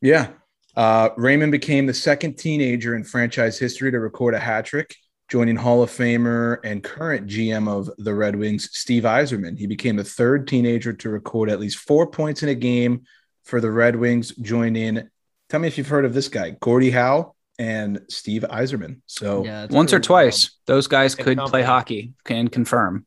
Yeah. 0.00 0.28
Uh, 0.76 1.08
Raymond 1.16 1.50
became 1.50 1.86
the 1.86 1.94
second 1.94 2.38
teenager 2.38 2.94
in 2.94 3.02
franchise 3.02 3.58
history 3.58 3.90
to 3.90 3.98
record 3.98 4.34
a 4.34 4.38
hat 4.38 4.66
trick, 4.66 4.94
joining 5.28 5.56
Hall 5.56 5.82
of 5.82 5.90
Famer 5.90 6.58
and 6.64 6.82
current 6.82 7.26
GM 7.26 7.68
of 7.68 7.90
the 7.98 8.14
Red 8.14 8.36
Wings, 8.36 8.68
Steve 8.72 9.02
Yzerman. 9.02 9.58
He 9.58 9.66
became 9.66 9.96
the 9.96 10.04
third 10.04 10.46
teenager 10.46 10.92
to 10.92 11.08
record 11.10 11.50
at 11.50 11.58
least 11.60 11.78
four 11.78 12.06
points 12.06 12.42
in 12.42 12.48
a 12.48 12.54
game 12.54 13.02
for 13.44 13.60
the 13.60 13.70
Red 13.70 13.96
Wings, 13.96 14.34
joining. 14.36 15.08
Tell 15.48 15.60
me 15.60 15.68
if 15.68 15.78
you've 15.78 15.88
heard 15.88 16.04
of 16.04 16.14
this 16.14 16.28
guy, 16.28 16.50
Gordie 16.60 16.90
Howe 16.90 17.34
and 17.58 18.00
Steve 18.08 18.42
Yzerman. 18.48 19.00
So 19.06 19.44
Yeah, 19.44 19.66
once 19.70 19.92
or 19.92 19.96
pretty 19.98 20.12
wild. 20.12 20.24
twice. 20.32 20.50
Those 20.66 20.86
guys 20.86 21.14
Good 21.14 21.24
could 21.24 21.38
company. 21.38 21.50
play 21.50 21.62
hockey. 21.62 22.12
Can 22.24 22.48
confirm. 22.48 23.06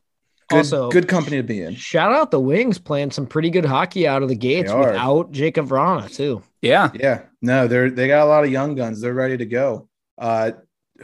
good, 0.49 0.57
Also- 0.57 0.89
good 0.89 1.07
company 1.07 1.37
to 1.37 1.43
be 1.43 1.61
in. 1.61 1.75
Shout 1.75 2.11
out 2.11 2.31
the 2.31 2.39
Wings 2.39 2.79
playing 2.79 3.11
some 3.11 3.27
pretty 3.27 3.51
good 3.51 3.65
hockey 3.65 4.07
out 4.07 4.23
of 4.23 4.29
the 4.29 4.35
gates 4.35 4.73
without 4.73 5.31
Jakub 5.31 5.67
Vrana 5.67 6.11
too. 6.13 6.41
Yeah, 6.61 6.89
Yeah, 6.95 7.21
no, 7.41 7.67
they're 7.67 7.91
they 7.91 8.07
got 8.07 8.25
a 8.25 8.29
lot 8.29 8.43
of 8.43 8.49
young 8.51 8.73
guns. 8.75 8.99
They're 8.99 9.13
ready 9.13 9.37
to 9.37 9.45
go. 9.45 9.87
Uh, 10.17 10.51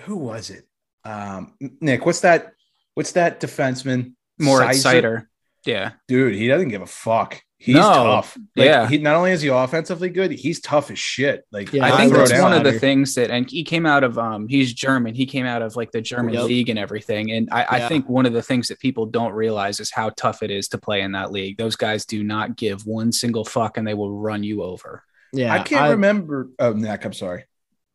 who 0.02 0.16
was 0.18 0.50
it? 0.50 0.66
Um, 1.06 1.54
Nick, 1.82 2.06
what's 2.06 2.22
that? 2.22 2.54
What's 2.96 3.14
that 3.14 3.40
defenseman? 3.40 4.14
more 4.38 4.60
Sizer? 4.60 4.70
exciter. 4.72 5.30
Yeah, 5.66 5.92
dude. 6.10 6.36
He 6.36 6.48
doesn't 6.50 6.68
give 6.70 6.82
a 6.82 6.86
fuck. 6.88 7.42
He's 7.58 7.76
No. 7.76 7.82
tough. 7.94 8.38
Like, 8.56 8.66
Yeah. 8.66 8.88
he 8.88 8.98
not 8.98 9.16
only 9.16 9.32
is 9.32 9.42
he 9.42 9.48
offensively 9.48 10.10
good, 10.10 10.32
he's 10.32 10.60
tough 10.60 10.92
as 10.92 11.00
shit. 11.00 11.46
Like 11.54 11.72
Yeah, 11.72 11.86
I 11.86 11.96
think 11.98 12.12
that's 12.14 12.34
one 12.34 12.52
of 12.52 12.64
the 12.64 12.72
Louder. 12.72 12.80
things 12.80 13.16
that, 13.16 13.32
and 13.32 13.50
he 13.50 13.64
came 13.64 13.86
out 13.86 14.04
of, 14.04 14.20
um, 14.20 14.48
he's 14.50 14.74
German. 14.74 15.16
He 15.16 15.26
came 15.26 15.46
out 15.46 15.62
of 15.62 15.76
like 15.78 15.92
the 15.92 16.02
German 16.02 16.34
Yep. 16.34 16.44
league 16.44 16.70
and 16.70 16.78
everything. 16.78 17.32
And 17.32 17.48
I, 17.52 17.66
I 17.70 17.88
think 17.88 18.10
one 18.10 18.26
of 18.26 18.34
the 18.34 18.42
things 18.44 18.68
that 18.68 18.80
people 18.80 19.06
don't 19.06 19.32
realize 19.34 19.80
is 19.80 19.90
how 19.90 20.10
tough 20.10 20.44
it 20.44 20.52
is 20.52 20.68
to 20.70 20.78
play 20.78 21.02
in 21.02 21.14
that 21.14 21.32
league. 21.32 21.58
Those 21.58 21.78
guys 21.78 22.06
do 22.06 22.24
not 22.24 22.58
give 22.58 22.86
one 22.86 23.12
single 23.14 23.46
fuck, 23.46 23.78
and 23.78 23.88
they 23.88 23.94
will 23.94 24.12
run 24.12 24.44
you 24.44 24.62
over. 24.62 25.02
Yeah, 25.32 25.54
I 25.54 25.60
can't 25.60 25.92
remember. 25.92 26.50
Oh, 26.60 26.74
Nick, 26.74 27.06
I'm 27.06 27.14
sorry. 27.14 27.46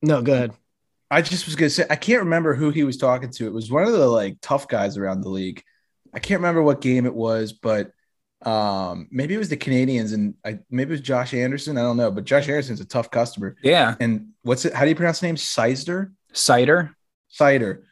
No, 0.03 0.23
go 0.23 0.33
ahead. 0.33 0.53
I 1.11 1.23
just 1.23 1.47
was 1.47 1.57
gonna 1.57 1.71
say 1.71 1.87
I 1.91 1.97
can't 1.97 2.23
remember 2.23 2.55
who 2.55 2.71
he 2.71 2.85
was 2.85 2.97
talking 2.97 3.31
to. 3.31 3.47
It 3.47 3.53
was 3.53 3.71
one 3.71 3.85
of 3.85 3.93
the 3.93 4.07
like 4.07 4.39
tough 4.41 4.69
guys 4.69 4.97
around 4.97 5.23
the 5.23 5.29
league. 5.29 5.63
I 6.15 6.19
can't 6.19 6.41
remember 6.41 6.63
what 6.63 6.81
game 6.81 7.07
it 7.07 7.15
was, 7.15 7.53
but 7.53 7.91
um 8.43 9.07
maybe 9.11 9.35
it 9.35 9.39
was 9.39 9.49
the 9.51 9.57
Canadiens 9.57 10.15
and 10.15 10.35
I 10.45 10.61
maybe 10.71 10.91
it 10.91 10.93
was 10.93 11.01
Josh 11.03 11.35
Anderson. 11.35 11.77
I 11.77 11.83
don't 11.83 11.97
know, 11.97 12.11
but 12.11 12.25
Josh 12.25 12.49
Anderson's 12.49 12.81
a 12.81 12.87
tough 12.87 13.11
customer. 13.11 13.57
Yeah, 13.63 13.97
And 14.01 14.29
what's 14.43 14.65
it? 14.65 14.73
How 14.73 14.85
do 14.85 14.89
you 14.89 14.95
pronounce 14.97 15.21
the 15.21 15.27
name? 15.27 15.37
Sizer? 15.37 16.13
cider. 16.33 16.95
Cider. 17.29 17.85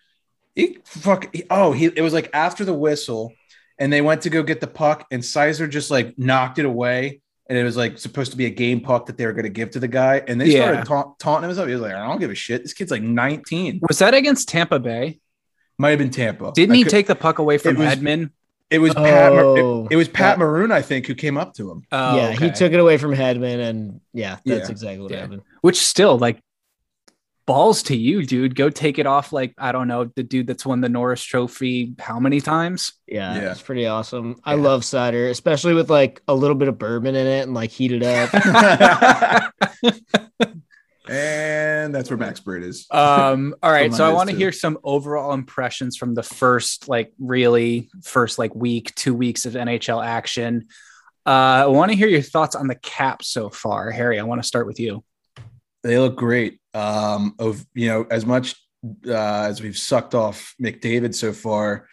He 0.54 0.78
fuck. 0.84 1.34
he- 1.34 1.44
oh, 1.50 1.72
he. 1.72 1.86
It 1.86 2.00
was 2.02 2.12
like 2.12 2.30
after 2.32 2.64
the 2.64 2.74
whistle, 2.74 3.32
and 3.78 3.92
they 3.92 4.00
went 4.00 4.22
to 4.22 4.30
go 4.30 4.42
get 4.42 4.60
the 4.60 4.66
puck, 4.66 5.06
and 5.10 5.24
Sizer 5.24 5.68
just 5.68 5.90
like 5.90 6.18
knocked 6.18 6.58
it 6.58 6.64
away, 6.64 7.20
and 7.48 7.56
it 7.58 7.64
was 7.64 7.76
like 7.76 7.98
supposed 7.98 8.30
to 8.32 8.36
be 8.36 8.46
a 8.46 8.50
game 8.50 8.80
puck 8.80 9.06
that 9.06 9.16
they 9.16 9.26
were 9.26 9.32
going 9.32 9.44
to 9.44 9.48
give 9.50 9.70
to 9.72 9.80
the 9.80 9.88
guy, 9.88 10.22
and 10.26 10.40
they 10.40 10.46
Yeah. 10.46 10.64
started 10.64 10.84
taunt, 10.86 11.18
taunting 11.18 11.50
him. 11.50 11.66
He 11.68 11.72
was 11.72 11.80
like, 11.82 11.94
"I 11.94 12.06
don't 12.06 12.20
give 12.20 12.30
a 12.30 12.34
shit. 12.34 12.62
This 12.62 12.72
kid's 12.74 12.90
like 12.90 13.02
19. 13.02 13.80
Was 13.88 13.98
that 14.00 14.14
against 14.14 14.48
Tampa 14.48 14.78
Bay? 14.78 15.18
Might 15.78 15.90
have 15.90 15.98
been 15.98 16.10
Tampa. 16.10 16.52
Didn't 16.54 16.72
I 16.74 16.76
he 16.76 16.82
could- 16.84 16.90
take 16.90 17.06
the 17.06 17.14
puck 17.14 17.38
away 17.38 17.58
from 17.58 17.76
was- 17.76 17.86
Edmund? 17.92 18.30
It 18.70 18.80
was 18.80 18.92
Pat. 18.92 19.32
Mar- 19.32 19.44
Oh, 19.44 19.86
it, 19.86 19.92
it 19.94 19.96
was 19.96 20.08
Pat 20.08 20.36
that- 20.36 20.38
Maroon, 20.44 20.70
I 20.72 20.82
think, 20.82 21.06
who 21.06 21.14
came 21.14 21.38
up 21.38 21.54
to 21.54 21.70
him. 21.70 21.84
Oh, 21.90 22.16
yeah, 22.16 22.32
he 22.32 22.50
took 22.50 22.70
it 22.72 22.78
away 22.78 22.98
from 22.98 23.12
Hedman, 23.14 23.60
and 23.66 24.00
yeah, 24.12 24.36
that's 24.44 24.68
Yeah. 24.68 24.70
exactly 24.70 24.98
what 25.00 25.10
Yeah. 25.10 25.20
happened. 25.20 25.42
which 25.62 25.80
still 25.80 26.18
like 26.18 26.38
balls 27.48 27.82
to 27.84 27.96
you, 27.96 28.24
dude. 28.24 28.54
Go 28.54 28.68
take 28.68 28.98
it 28.98 29.06
off 29.06 29.32
like 29.32 29.54
I 29.56 29.72
don't 29.72 29.88
know 29.88 30.04
the 30.04 30.22
dude 30.22 30.46
that's 30.46 30.66
won 30.66 30.82
the 30.82 30.88
Norris 30.90 31.22
Trophy 31.22 31.94
how 31.98 32.20
many 32.20 32.42
times? 32.42 32.92
Yeah, 33.06 33.34
Yeah. 33.34 33.52
it's 33.52 33.62
pretty 33.62 33.86
awesome. 33.86 34.36
I 34.44 34.54
love 34.54 34.84
cider, 34.84 35.28
especially 35.28 35.72
with 35.72 35.88
like 35.90 36.20
a 36.28 36.34
little 36.34 36.54
bit 36.54 36.68
of 36.68 36.78
bourbon 36.78 37.16
in 37.16 37.26
it 37.26 37.42
and 37.44 37.54
like 37.54 37.70
heated 37.70 38.02
up. 38.04 38.30
and 41.08 41.94
that's 41.94 42.10
where 42.10 42.18
Max 42.18 42.40
Bird 42.40 42.62
is. 42.62 42.86
Um, 42.90 43.54
all 43.62 43.72
right, 43.72 43.92
so 43.98 44.06
I 44.08 44.12
want 44.12 44.28
to 44.28 44.36
hear 44.36 44.52
some 44.52 44.78
overall 44.84 45.32
impressions 45.32 45.96
from 45.96 46.14
the 46.14 46.22
first, 46.22 46.86
like, 46.88 47.12
really 47.18 47.88
first, 48.04 48.38
like, 48.38 48.54
week, 48.54 48.94
two 48.94 49.14
weeks 49.14 49.46
of 49.46 49.54
NHL 49.54 50.04
action. 50.04 50.66
Uh, 51.24 51.64
I 51.64 51.66
want 51.66 51.90
to 51.92 51.96
hear 51.96 52.08
your 52.08 52.20
thoughts 52.20 52.54
on 52.54 52.66
the 52.66 52.74
cap 52.74 53.22
so 53.22 53.48
far, 53.48 53.90
Harry. 53.90 54.20
I 54.20 54.24
want 54.24 54.42
to 54.42 54.46
start 54.46 54.66
with 54.66 54.78
you. 54.78 55.02
They 55.82 55.98
look 55.98 56.16
great. 56.16 56.60
Um, 56.78 57.34
of 57.38 57.66
you 57.74 57.88
know, 57.88 58.06
as 58.10 58.24
much 58.24 58.54
uh, 59.06 59.46
as 59.48 59.60
we've 59.60 59.76
sucked 59.76 60.14
off 60.14 60.54
McDavid 60.62 61.14
so 61.14 61.32
far, 61.32 61.88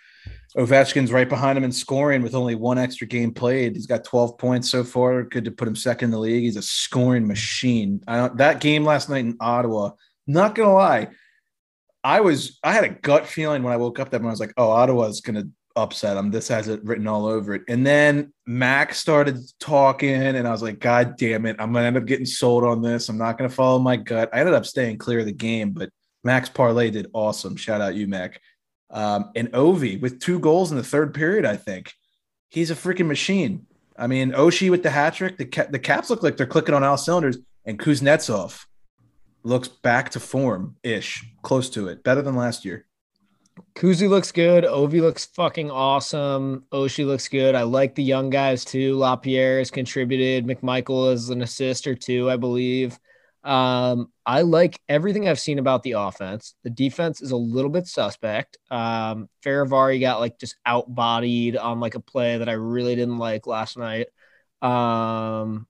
Ovechkin's 0.56 1.12
right 1.12 1.28
behind 1.28 1.58
him 1.58 1.64
in 1.64 1.72
scoring 1.72 2.22
with 2.22 2.36
only 2.36 2.56
one 2.56 2.78
extra 2.78 3.08
game 3.08 3.34
played. 3.34 3.76
He's 3.76 3.88
got 3.88 4.04
12 4.04 4.38
points 4.38 4.70
so 4.70 4.84
far. 4.84 5.24
Good 5.24 5.46
to 5.46 5.52
put 5.52 5.68
him 5.68 5.76
second 5.76 6.08
in 6.08 6.12
the 6.12 6.20
league. 6.20 6.44
He's 6.44 6.56
a 6.56 6.62
scoring 6.62 7.28
machine. 7.28 8.02
That 8.08 8.62
game 8.62 8.86
last 8.86 9.10
night 9.10 9.26
in 9.26 9.38
Ottawa, 9.40 9.92
not 10.28 10.56
gonna 10.56 10.74
lie, 10.74 11.10
I 12.04 12.22
was 12.22 12.60
I 12.64 12.72
had 12.72 12.84
a 12.84 12.90
gut 12.90 13.26
feeling 13.26 13.64
when 13.64 13.74
I 13.74 13.78
woke 13.78 14.00
up 14.00 14.12
that 14.12 14.22
morning. 14.22 14.30
I 14.30 14.34
was 14.34 14.40
like, 14.40 14.54
oh, 14.58 14.70
Ottawa's 14.70 15.22
gonna 15.22 15.46
upset 15.76 16.18
him. 16.18 16.32
This 16.32 16.48
has 16.48 16.68
it 16.68 16.84
written 16.84 17.08
all 17.08 17.26
over 17.26 17.54
it. 17.56 17.64
And 17.68 17.86
then 17.86 18.34
Max 18.46 18.98
started 18.98 19.40
talking, 19.60 20.14
and 20.14 20.48
I 20.48 20.52
was 20.52 20.62
like, 20.62 20.80
God 20.80 21.18
damn 21.18 21.46
it, 21.46 21.56
I'm 21.60 21.74
gonna 21.74 21.86
end 21.86 21.98
up 21.98 22.06
getting 22.06 22.26
sold 22.26 22.64
on 22.64 22.82
this. 22.82 23.10
I'm 23.10 23.18
not 23.18 23.38
gonna 23.38 23.50
follow 23.50 23.80
my 23.80 23.96
gut. 23.96 24.30
I 24.34 24.40
ended 24.40 24.56
up 24.56 24.66
staying 24.66 24.98
clear 24.98 25.20
of 25.20 25.26
the 25.26 25.32
game, 25.32 25.72
but 25.72 25.90
Max 26.24 26.50
Parlay 26.50 26.90
did 26.90 27.08
awesome. 27.14 27.56
Shout 27.56 27.82
out 27.82 27.96
you, 27.96 28.08
Mac. 28.08 28.42
Um, 28.90 29.32
and 29.36 29.52
Ovi 29.52 30.00
with 30.00 30.20
two 30.20 30.40
goals 30.40 30.72
in 30.72 30.78
the 30.78 30.84
third 30.84 31.14
period, 31.14 31.46
I 31.46 31.58
think. 31.58 31.94
He's 32.50 32.72
a 32.72 32.76
freaking 32.76 33.08
machine. 33.08 33.68
I 33.98 34.08
mean, 34.08 34.32
Oshie 34.32 34.72
with 34.72 34.84
the 34.84 34.90
hat 34.90 35.14
trick, 35.14 35.38
the, 35.38 35.46
ca- 35.46 35.68
the 35.70 35.80
Caps 35.80 36.10
look 36.10 36.24
like 36.24 36.38
they're 36.38 36.46
clicking 36.46 36.76
on 36.76 36.84
all 36.84 36.98
cylinders, 36.98 37.38
and 37.66 37.80
Kuznetsov 37.80 38.66
looks 39.44 39.68
back 39.68 40.10
to 40.12 40.20
form 40.20 40.76
ish, 40.84 41.26
close 41.44 41.70
to 41.72 41.88
it, 41.88 42.04
better 42.04 42.22
than 42.22 42.36
last 42.36 42.66
year. 42.66 42.85
Kuzi 43.76 44.08
looks 44.08 44.32
good. 44.32 44.64
Ovi 44.64 45.02
looks 45.02 45.26
fucking 45.26 45.70
awesome. 45.70 46.64
Oshie 46.72 47.06
looks 47.06 47.28
good. 47.28 47.56
I 47.56 47.64
like 47.64 47.94
the 47.94 48.04
young 48.04 48.30
guys 48.30 48.64
too. 48.64 48.96
Lapierre 48.96 49.60
has 49.60 49.70
contributed. 49.70 50.46
McMichael 50.48 51.12
is 51.12 51.30
an 51.30 51.42
assist 51.42 51.86
or 51.86 51.94
two, 51.94 52.30
I 52.30 52.38
believe. 52.38 52.98
Um, 53.44 54.12
I 54.26 54.42
like 54.42 54.80
everything 54.88 55.28
I've 55.28 55.40
seen 55.42 55.60
about 55.60 55.84
the 55.84 55.92
offense. 55.94 56.56
The 56.64 56.70
defense 56.70 57.22
is 57.22 57.32
a 57.32 57.38
little 57.38 57.70
bit 57.70 57.86
suspect. 57.86 58.58
Um, 58.72 59.30
got 59.44 60.20
like 60.20 60.40
just 60.40 60.56
outbodied 60.66 61.62
on 61.62 61.80
like 61.82 61.96
a 61.96 62.00
play 62.00 62.38
that 62.38 62.50
I 62.50 62.54
really 62.54 62.96
didn't 62.96 63.18
like 63.20 63.46
last 63.46 63.78
night. 63.78 64.08
Um, 64.62 65.68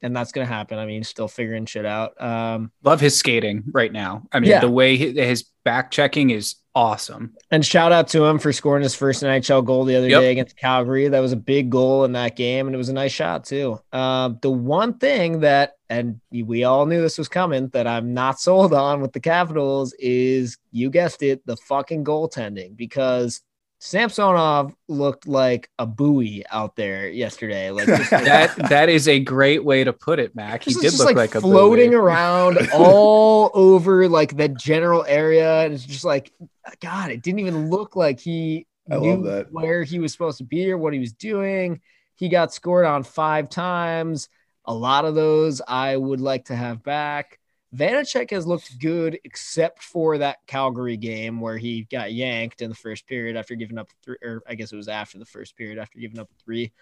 and 0.00 0.16
that's 0.16 0.32
gonna 0.32 0.46
happen. 0.46 0.78
I 0.78 0.86
mean, 0.86 1.04
still 1.04 1.28
figuring 1.28 1.66
shit 1.66 1.84
out. 1.86 2.20
Um, 2.20 2.72
Love 2.82 3.00
his 3.00 3.16
skating 3.16 3.64
right 3.72 3.92
now. 3.92 4.24
I 4.32 4.40
mean, 4.40 4.50
Yeah. 4.50 4.60
the 4.60 4.70
way 4.70 4.96
his 4.96 5.44
back 5.64 5.90
checking 5.92 6.30
is 6.30 6.56
awesome. 6.74 7.34
and 7.50 7.64
shout 7.64 7.92
out 7.92 8.08
to 8.08 8.24
him 8.24 8.38
for 8.38 8.52
scoring 8.52 8.82
his 8.82 8.94
first 8.94 9.22
NHL 9.22 9.64
goal 9.64 9.84
the 9.84 9.96
other 9.96 10.08
Yep. 10.08 10.20
day 10.20 10.30
against 10.32 10.56
Calgary. 10.56 11.08
That 11.08 11.20
was 11.20 11.32
a 11.32 11.36
big 11.36 11.70
goal 11.70 12.04
in 12.04 12.12
that 12.12 12.36
game, 12.36 12.66
and 12.66 12.74
it 12.74 12.78
was 12.78 12.88
a 12.88 12.92
nice 12.94 13.12
shot 13.12 13.44
too. 13.44 13.78
Um, 13.92 14.38
the 14.42 14.50
one 14.50 14.94
thing 14.94 15.40
that, 15.40 15.74
and 15.90 16.20
we 16.30 16.64
all 16.64 16.86
knew 16.86 17.02
this 17.02 17.18
was 17.18 17.28
coming, 17.28 17.68
that 17.68 17.86
I'm 17.86 18.14
not 18.14 18.40
sold 18.40 18.72
on 18.72 19.00
with 19.00 19.12
the 19.12 19.20
Capitals 19.20 19.94
is, 19.98 20.56
you 20.70 20.88
guessed 20.90 21.22
it, 21.22 21.44
the 21.46 21.56
fucking 21.56 22.04
goaltending 22.04 22.76
because 22.76 23.42
Samsonov 23.84 24.76
looked 24.86 25.26
like 25.26 25.68
a 25.76 25.86
buoy 25.86 26.44
out 26.52 26.76
there 26.76 27.08
yesterday. 27.08 27.72
Like 27.72 27.86
just, 27.86 28.10
That 28.10 28.54
that 28.68 28.88
is 28.88 29.08
a 29.08 29.18
great 29.18 29.64
way 29.64 29.82
to 29.82 29.92
put 29.92 30.20
it, 30.20 30.36
Mac. 30.36 30.62
He 30.62 30.72
did 30.72 30.82
just, 30.82 31.00
look 31.00 31.16
like, 31.16 31.34
a 31.34 31.40
floating 31.40 31.90
buoy. 31.90 31.98
around 31.98 32.58
all 32.74 33.50
over 33.54 34.08
like 34.08 34.36
the 34.36 34.48
general 34.48 35.04
area, 35.08 35.62
and 35.64 35.74
it's 35.74 35.84
just 35.84 36.04
like, 36.04 36.32
God, 36.80 37.10
it 37.10 37.22
didn't 37.22 37.40
even 37.40 37.70
look 37.70 37.96
like 37.96 38.20
he 38.20 38.68
I 38.88 38.98
knew 38.98 39.16
love 39.16 39.24
that. 39.24 39.52
where 39.52 39.82
he 39.82 39.98
was 39.98 40.12
supposed 40.12 40.38
to 40.38 40.44
be 40.44 40.70
or 40.70 40.78
what 40.78 40.92
he 40.92 41.00
was 41.00 41.12
doing. 41.12 41.80
He 42.14 42.28
got 42.28 42.54
scored 42.54 42.86
on 42.86 43.02
five 43.02 43.48
times. 43.48 44.28
A 44.64 44.72
lot 44.72 45.04
of 45.04 45.16
those 45.16 45.60
I 45.66 45.96
would 45.96 46.20
like 46.20 46.44
to 46.46 46.54
have 46.54 46.84
back. 46.84 47.40
Vanecek 47.74 48.30
has 48.30 48.46
looked 48.46 48.78
good, 48.78 49.18
except 49.24 49.82
for 49.82 50.18
that 50.18 50.38
Calgary 50.46 50.96
game 50.96 51.40
where 51.40 51.56
he 51.56 51.84
got 51.84 52.12
yanked 52.12 52.60
in 52.60 52.68
the 52.68 52.76
first 52.76 53.06
period 53.06 53.36
after 53.36 53.54
giving 53.54 53.78
up 53.78 53.88
three, 54.04 54.16
or 54.22 54.42
I 54.46 54.54
guess 54.54 54.72
it 54.72 54.76
was 54.76 54.88
after 54.88 55.18
the 55.18 55.24
first 55.24 55.56
period 55.56 55.78
after 55.78 55.98
giving 55.98 56.18
up 56.18 56.28
three. 56.44 56.72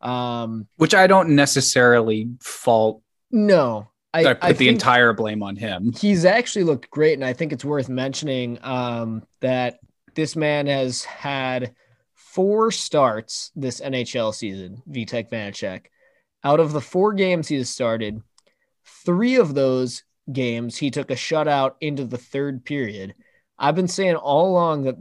Um, 0.00 0.66
which 0.76 0.94
I 0.94 1.06
don't 1.06 1.30
necessarily 1.30 2.30
fault. 2.40 3.02
no, 3.30 3.90
I, 4.12 4.20
I, 4.20 4.34
put 4.34 4.44
I 4.44 4.52
the 4.52 4.68
entire 4.68 5.12
blame 5.12 5.42
on 5.42 5.56
him. 5.56 5.92
he's 5.92 6.24
actually 6.24 6.64
looked 6.64 6.90
great, 6.90 7.14
and 7.14 7.24
I 7.24 7.32
think 7.32 7.52
it's 7.52 7.64
worth 7.64 7.88
mentioning 7.88 8.58
um, 8.62 9.22
that 9.40 9.78
this 10.14 10.34
man 10.34 10.66
has 10.66 11.04
had 11.04 11.74
four 12.14 12.72
starts 12.72 13.52
this 13.54 13.80
NHL 13.80 14.34
season. 14.34 14.82
Vitek 14.90 15.30
Vanecek. 15.30 15.86
Out 16.42 16.58
of 16.58 16.72
the 16.72 16.80
four 16.80 17.12
games 17.12 17.48
he 17.48 17.56
has 17.56 17.68
started, 17.68 18.20
three 19.04 19.36
of 19.36 19.54
those 19.54 20.02
games 20.32 20.76
he 20.76 20.90
took 20.90 21.10
a 21.10 21.14
shutout 21.14 21.74
into 21.80 22.04
the 22.04 22.18
third 22.18 22.64
period. 22.64 23.14
I've 23.58 23.74
been 23.74 23.88
saying 23.88 24.16
all 24.16 24.50
along 24.50 24.84
that 24.84 24.96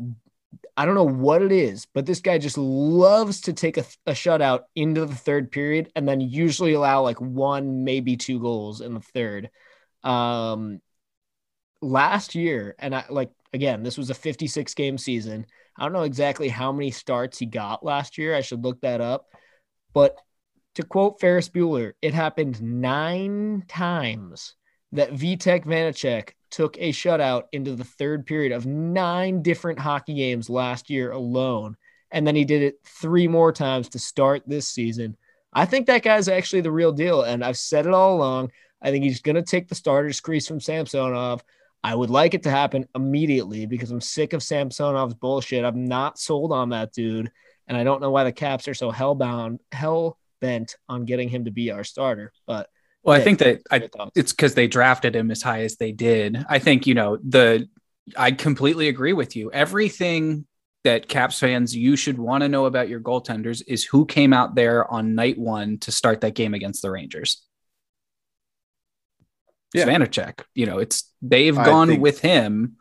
I 0.76 0.86
don't 0.86 0.96
know 0.96 1.04
what 1.04 1.42
it 1.42 1.52
is, 1.52 1.86
but 1.94 2.06
this 2.06 2.22
guy 2.22 2.38
just 2.38 2.58
loves 2.58 3.42
to 3.42 3.54
take 3.54 3.78
a, 3.78 3.86
a 4.06 4.14
shutout 4.14 4.62
into 4.76 5.06
the 5.06 5.16
third 5.16 5.52
period 5.52 5.92
and 5.96 6.08
then 6.08 6.22
usually 6.22 6.74
allow 6.74 7.02
like 7.04 7.20
one, 7.20 7.84
maybe 7.84 8.16
two 8.16 8.40
goals 8.40 8.82
in 8.82 8.94
the 8.94 9.02
third. 9.02 9.50
Um, 10.04 10.80
last 11.82 12.36
year, 12.36 12.76
and 12.80 12.96
I 12.96 13.06
like 13.10 13.30
again, 13.54 13.84
this 13.84 13.98
was 13.98 14.10
a 14.10 14.16
56 14.16 14.74
game 14.74 14.98
season. 14.98 15.46
I 15.78 15.84
don't 15.84 15.94
know 15.94 16.04
exactly 16.04 16.50
how 16.50 16.72
many 16.72 16.92
starts 16.92 17.38
he 17.38 17.46
got 17.46 17.84
last 17.84 18.18
year. 18.18 18.36
I 18.36 18.42
should 18.42 18.64
look 18.64 18.82
that 18.82 19.02
up. 19.02 19.28
But 19.94 20.18
to 20.76 20.84
quote 20.84 21.20
Ferris 21.20 21.50
Bueller, 21.50 21.94
it 22.02 22.14
happened 22.14 22.62
nine 22.62 23.64
times 23.68 24.56
that 24.92 25.14
Vitek 25.14 25.66
Vanecek 25.66 26.32
took 26.50 26.78
a 26.78 26.92
shutout 26.92 27.44
into 27.52 27.76
the 27.76 27.84
third 27.84 28.26
period 28.26 28.52
of 28.52 28.66
nine 28.66 29.42
different 29.42 29.80
hockey 29.80 30.16
games 30.16 30.50
last 30.50 30.90
year 30.90 31.12
alone. 31.12 31.78
And 32.12 32.26
then 32.26 32.36
he 32.36 32.46
did 32.46 32.64
it 32.64 32.80
three 32.84 33.28
more 33.28 33.52
times 33.52 33.90
to 33.90 34.00
start 34.00 34.44
this 34.48 34.68
season. 34.68 35.16
I 35.54 35.66
think 35.66 35.88
that 35.88 36.04
guy's 36.04 36.28
actually 36.28 36.62
the 36.62 36.72
real 36.72 36.92
deal. 36.92 37.22
And 37.22 37.44
I've 37.44 37.58
said 37.58 37.86
it 37.86 37.94
all 37.94 38.16
along. 38.16 38.52
I 38.82 38.92
think 38.92 39.04
he's 39.04 39.22
going 39.22 39.36
to 39.36 39.44
take 39.44 39.68
the 39.68 39.76
starter's 39.76 40.20
crease 40.20 40.48
from 40.48 40.60
Samsonov. 40.60 41.44
I 41.84 41.96
would 41.96 42.10
like 42.10 42.34
it 42.34 42.44
to 42.44 42.52
happen 42.52 42.88
immediately 42.96 43.66
because 43.66 43.92
I'm 43.92 44.02
sick 44.02 44.34
of 44.34 44.42
Samsonov's 44.42 45.14
bullshit. 45.14 45.64
I'm 45.64 45.86
not 45.86 46.20
sold 46.20 46.52
on 46.52 46.70
that 46.70 46.94
dude. 46.94 47.32
And 47.68 47.78
I 47.78 47.84
don't 47.84 48.02
know 48.02 48.10
why 48.10 48.24
the 48.24 48.32
Caps 48.32 48.68
are 48.68 48.74
so 48.74 48.92
hellbound, 48.92 49.60
hell 49.72 50.18
bent 50.42 50.76
on 50.88 51.06
getting 51.06 51.30
him 51.30 51.46
to 51.46 51.52
be 51.52 51.72
our 51.72 51.84
starter. 51.84 52.34
But 52.48 52.70
Well, 53.04 53.16
I 53.20 53.24
think 53.24 53.40
that 53.40 53.62
I, 53.72 53.90
it's 54.16 54.34
because 54.34 54.56
they 54.56 54.68
drafted 54.68 55.16
him 55.16 55.32
as 55.32 55.42
high 55.42 55.62
as 55.64 55.78
they 55.78 55.92
did. 55.92 56.46
I 56.50 56.60
think 56.60 56.86
you 56.88 56.94
know 56.94 57.18
the. 57.18 57.68
I 58.18 58.32
completely 58.32 58.88
agree 58.88 59.14
with 59.14 59.36
you. 59.36 59.52
Everything 59.52 60.46
that 60.84 61.08
Caps 61.08 61.40
fans 61.40 61.76
you 61.76 61.96
should 61.96 62.18
want 62.18 62.42
to 62.42 62.50
know 62.50 62.66
about 62.66 62.90
your 62.90 63.00
goaltenders 63.00 63.62
is 63.68 63.84
who 63.84 64.06
came 64.06 64.34
out 64.34 64.56
there 64.56 64.90
on 64.92 65.14
night 65.14 65.38
one 65.38 65.78
to 65.80 65.92
start 65.92 66.22
that 66.22 66.34
game 66.34 66.54
against 66.54 66.82
the 66.82 66.90
Rangers. 66.90 67.46
Yeah. 69.74 69.86
Vanecek. 69.86 70.42
You 70.56 70.66
know, 70.66 70.80
it's 70.80 71.12
they've 71.22 71.58
I 71.58 71.66
gone 71.66 72.00
with 72.00 72.20
him 72.22 72.78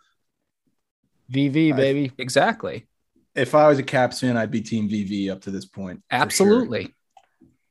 VV, 1.31 1.73
I- 1.73 1.77
baby. 1.77 2.13
exactly. 2.19 2.87
If 3.35 3.55
I 3.55 3.69
was 3.69 3.79
a 3.79 3.85
Caps 3.85 4.21
fan, 4.21 4.37
I'd 4.37 4.51
be 4.51 4.63
Team 4.63 4.89
VV 4.89 5.31
up 5.31 5.43
to 5.43 5.51
this 5.53 5.65
point. 5.65 5.99
for 6.11 6.15
sure. 6.17 6.23
Absolutely. 6.23 6.95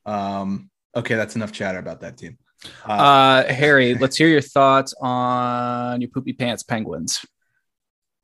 Um, 0.06 0.70
okay, 0.98 1.16
that's 1.16 1.36
enough 1.36 1.52
chatter 1.52 1.80
about 1.80 2.02
that 2.02 2.18
team. 2.18 2.38
Uh, 2.88 2.92
Uh, 2.92 3.54
Harry, 3.54 3.94
let's 4.00 4.18
hear 4.18 4.28
your 4.28 4.42
thoughts 4.42 4.94
on 5.00 6.02
your 6.02 6.10
poopy 6.10 6.34
pants 6.34 6.64
Penguins. 6.64 7.26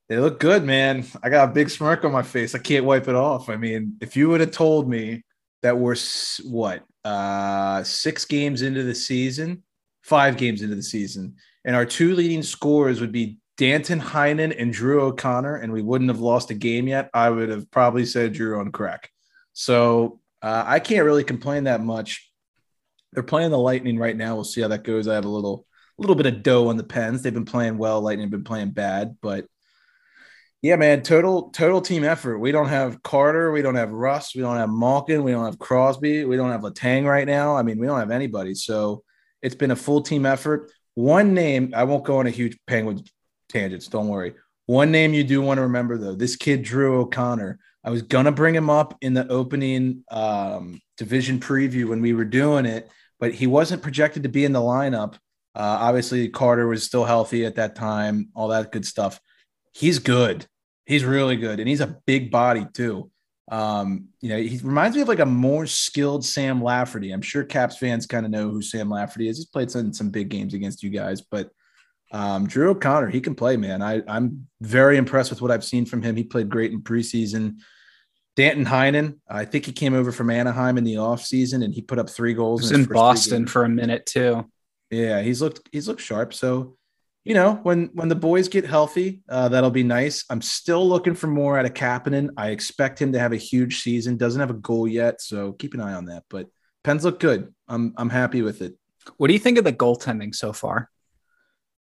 they 0.09 0.17
look 0.17 0.39
good, 0.39 0.63
man. 0.63 1.05
I 1.21 1.29
got 1.29 1.49
a 1.49 1.53
big 1.53 1.69
smirk 1.69 2.03
on 2.03 2.11
my 2.11 2.23
face. 2.23 2.55
I 2.55 2.59
can't 2.59 2.85
wipe 2.85 3.07
it 3.07 3.15
off. 3.15 3.49
I 3.49 3.55
mean, 3.55 3.97
if 4.01 4.17
you 4.17 4.29
would 4.29 4.41
have 4.41 4.51
told 4.51 4.89
me 4.89 5.23
that 5.61 5.77
we're 5.77 5.95
what 6.43 6.83
uh, 7.05 7.83
six 7.83 8.25
games 8.25 8.61
into 8.61 8.83
the 8.83 8.95
season, 8.95 9.63
five 10.01 10.37
games 10.37 10.61
into 10.61 10.75
the 10.75 10.83
season, 10.83 11.35
and 11.65 11.75
our 11.75 11.85
two 11.85 12.15
leading 12.15 12.43
scorers 12.43 12.99
would 12.99 13.11
be 13.11 13.37
Danton 13.57 14.01
Heinen 14.01 14.53
and 14.59 14.73
Drew 14.73 15.01
O'Connor, 15.01 15.57
and 15.57 15.71
we 15.71 15.81
wouldn't 15.81 16.09
have 16.09 16.19
lost 16.19 16.49
a 16.49 16.55
game 16.55 16.87
yet, 16.87 17.09
I 17.13 17.29
would 17.29 17.49
have 17.49 17.69
probably 17.71 18.05
said 18.05 18.33
Drew 18.33 18.59
on 18.59 18.71
crack. 18.71 19.09
So 19.53 20.19
uh, 20.41 20.63
I 20.65 20.79
can't 20.79 21.05
really 21.05 21.23
complain 21.23 21.65
that 21.65 21.81
much. 21.81 22.32
They're 23.13 23.23
playing 23.23 23.51
the 23.51 23.57
Lightning 23.57 23.97
right 23.97 24.15
now. 24.15 24.35
We'll 24.35 24.43
see 24.43 24.61
how 24.61 24.67
that 24.69 24.83
goes. 24.83 25.07
I 25.07 25.15
have 25.15 25.25
a 25.25 25.29
little, 25.29 25.65
little 25.97 26.15
bit 26.15 26.25
of 26.25 26.43
dough 26.43 26.69
on 26.69 26.77
the 26.77 26.83
Pens. 26.83 27.21
They've 27.21 27.33
been 27.33 27.45
playing 27.45 27.77
well. 27.77 28.01
Lightning 28.01 28.25
have 28.25 28.31
been 28.31 28.43
playing 28.43 28.71
bad, 28.71 29.17
but 29.21 29.45
yeah, 30.63 30.77
man, 30.77 31.01
total 31.03 31.49
total 31.49 31.81
team 31.81 32.05
effort. 32.05 32.39
We 32.39 32.53
don't 32.53 32.69
have 32.69 33.03
Carter, 33.03 33.51
we 33.51 33.61
don't 33.61 33.75
have 33.75 33.91
Russ, 33.91 34.33
we 34.33 34.41
don't 34.41 34.55
have 34.55 34.69
Malkin, 34.69 35.21
we 35.21 35.31
don't 35.31 35.43
have 35.43 35.59
Crosby, 35.59 36.23
we 36.23 36.37
don't 36.37 36.51
have 36.51 36.61
Letang 36.61 37.05
right 37.05 37.27
now. 37.27 37.57
I 37.57 37.63
mean, 37.63 37.77
we 37.77 37.85
don't 37.85 37.99
have 37.99 38.11
anybody. 38.11 38.55
So 38.55 39.03
it's 39.41 39.55
been 39.55 39.71
a 39.71 39.75
full 39.75 40.01
team 40.01 40.25
effort. 40.25 40.71
One 40.95 41.33
name, 41.33 41.73
I 41.75 41.83
won't 41.83 42.05
go 42.05 42.19
on 42.19 42.27
a 42.27 42.29
huge 42.29 42.57
Penguins 42.65 43.11
tangents. 43.49 43.87
Don't 43.87 44.07
worry. 44.07 44.35
One 44.65 44.89
name 44.89 45.13
you 45.13 45.25
do 45.25 45.41
want 45.41 45.57
to 45.57 45.63
remember 45.63 45.97
though, 45.97 46.15
this 46.15 46.37
kid 46.37 46.63
Drew 46.63 47.01
O'Connor. 47.01 47.59
I 47.83 47.89
was 47.89 48.01
gonna 48.01 48.31
bring 48.31 48.55
him 48.55 48.69
up 48.69 48.97
in 49.01 49.13
the 49.13 49.27
opening 49.27 50.05
um, 50.11 50.79
division 50.97 51.41
preview 51.41 51.89
when 51.89 51.99
we 51.99 52.13
were 52.13 52.23
doing 52.23 52.65
it, 52.65 52.89
but 53.23 53.33
he 53.33 53.47
wasn't 53.47 53.81
projected 53.81 54.23
to 54.23 54.27
be 54.27 54.43
in 54.43 54.51
the 54.51 54.59
lineup. 54.59 55.13
Uh, 55.55 55.77
obviously, 55.79 56.27
Carter 56.27 56.67
was 56.67 56.83
still 56.83 57.05
healthy 57.05 57.45
at 57.45 57.55
that 57.55 57.73
time. 57.73 58.27
All 58.35 58.49
that 58.49 58.73
good 58.73 58.85
stuff. 58.85 59.17
He's 59.71 59.97
good. 59.97 60.45
He's 60.85 61.05
really 61.05 61.37
good, 61.37 61.61
and 61.61 61.69
he's 61.69 61.79
a 61.79 62.01
big 62.05 62.31
body 62.31 62.67
too. 62.73 63.09
Um, 63.49 64.09
you 64.19 64.27
know, 64.27 64.35
he 64.35 64.59
reminds 64.61 64.97
me 64.97 65.03
of 65.03 65.07
like 65.07 65.19
a 65.19 65.25
more 65.25 65.65
skilled 65.65 66.25
Sam 66.25 66.61
Lafferty. 66.61 67.13
I'm 67.13 67.21
sure 67.21 67.45
Caps 67.45 67.77
fans 67.77 68.05
kind 68.05 68.25
of 68.25 68.31
know 68.33 68.49
who 68.49 68.61
Sam 68.61 68.89
Lafferty 68.89 69.29
is. 69.29 69.37
He's 69.37 69.45
played 69.45 69.71
some 69.71 69.93
some 69.93 70.09
big 70.09 70.27
games 70.27 70.53
against 70.53 70.83
you 70.83 70.89
guys, 70.89 71.21
but 71.21 71.49
um, 72.11 72.45
Drew 72.45 72.71
O'Connor, 72.71 73.07
he 73.07 73.21
can 73.21 73.35
play, 73.35 73.55
man. 73.55 73.81
I, 73.81 74.01
I'm 74.05 74.49
very 74.59 74.97
impressed 74.97 75.29
with 75.29 75.41
what 75.41 75.49
I've 75.49 75.63
seen 75.63 75.85
from 75.85 76.01
him. 76.01 76.17
He 76.17 76.25
played 76.25 76.49
great 76.49 76.73
in 76.73 76.81
preseason. 76.81 77.59
Danton 78.35 78.65
Heinen, 78.65 79.19
I 79.29 79.45
think 79.45 79.65
he 79.65 79.71
came 79.71 79.93
over 79.93 80.11
from 80.11 80.29
Anaheim 80.29 80.77
in 80.77 80.83
the 80.83 80.95
offseason 80.95 81.63
and 81.63 81.73
he 81.73 81.81
put 81.81 81.99
up 81.99 82.09
three 82.09 82.33
goals 82.33 82.61
was 82.61 82.71
his 82.71 82.79
in 82.79 82.85
Boston 82.85 83.47
for 83.47 83.63
a 83.63 83.69
minute 83.69 84.05
too. 84.05 84.49
Yeah, 84.89 85.21
he's 85.21 85.41
looked 85.41 85.67
he's 85.71 85.87
looked 85.87 86.01
sharp. 86.01 86.33
So, 86.33 86.77
you 87.23 87.35
know, 87.35 87.55
when 87.63 87.89
when 87.93 88.09
the 88.09 88.15
boys 88.15 88.47
get 88.47 88.65
healthy, 88.65 89.21
uh, 89.29 89.49
that'll 89.49 89.71
be 89.71 89.83
nice. 89.83 90.25
I'm 90.29 90.41
still 90.41 90.87
looking 90.87 91.13
for 91.13 91.27
more 91.27 91.59
out 91.59 91.65
of 91.65 91.73
Kapanen. 91.73 92.29
I 92.37 92.49
expect 92.49 92.99
him 92.99 93.13
to 93.13 93.19
have 93.19 93.33
a 93.33 93.37
huge 93.37 93.81
season. 93.81 94.17
Doesn't 94.17 94.39
have 94.39 94.49
a 94.49 94.55
goal 94.55 94.87
yet, 94.87 95.21
so 95.21 95.53
keep 95.53 95.73
an 95.75 95.81
eye 95.81 95.93
on 95.93 96.05
that. 96.05 96.23
But 96.29 96.47
Pens 96.83 97.05
look 97.05 97.19
good. 97.19 97.53
I'm 97.67 97.93
I'm 97.97 98.09
happy 98.09 98.41
with 98.41 98.61
it. 98.61 98.77
What 99.17 99.27
do 99.27 99.33
you 99.33 99.39
think 99.39 99.57
of 99.57 99.63
the 99.63 99.73
goaltending 99.73 100.33
so 100.33 100.53
far? 100.53 100.89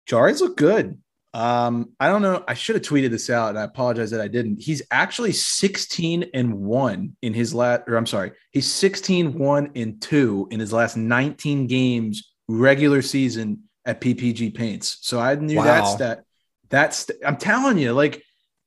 Jars 0.05 0.39
look 0.39 0.55
good. 0.55 1.01
Um, 1.37 1.91
I 1.99 2.07
don't 2.07 2.23
know. 2.23 2.43
I 2.47 2.55
should 2.55 2.77
have 2.77 2.83
tweeted 2.83 3.11
this 3.11 3.29
out, 3.29 3.49
and 3.49 3.59
I 3.59 3.63
apologize 3.63 4.09
that 4.09 4.21
I 4.21 4.27
didn't. 4.27 4.59
He's 4.59 4.81
actually 4.89 5.33
16 5.33 6.31
and 6.33 6.55
one 6.55 7.15
in 7.21 7.35
his 7.35 7.53
last, 7.53 7.83
or 7.87 7.95
I'm 7.95 8.07
sorry, 8.07 8.31
he's 8.49 8.65
16 8.73 9.37
1 9.37 9.71
and 9.75 10.01
two 10.01 10.47
in 10.49 10.59
his 10.59 10.73
last 10.73 10.97
19 10.97 11.67
games 11.67 12.33
regular 12.47 13.03
season 13.03 13.65
at 13.85 14.01
PPG 14.01 14.55
Paints. 14.55 14.97
So 15.01 15.19
I 15.19 15.35
knew 15.35 15.57
Wow. 15.57 15.63
that 15.65 15.85
stat. 15.85 16.23
That's 16.69 17.11
I'm 17.23 17.37
telling 17.37 17.77
you, 17.77 17.93
like 17.93 18.23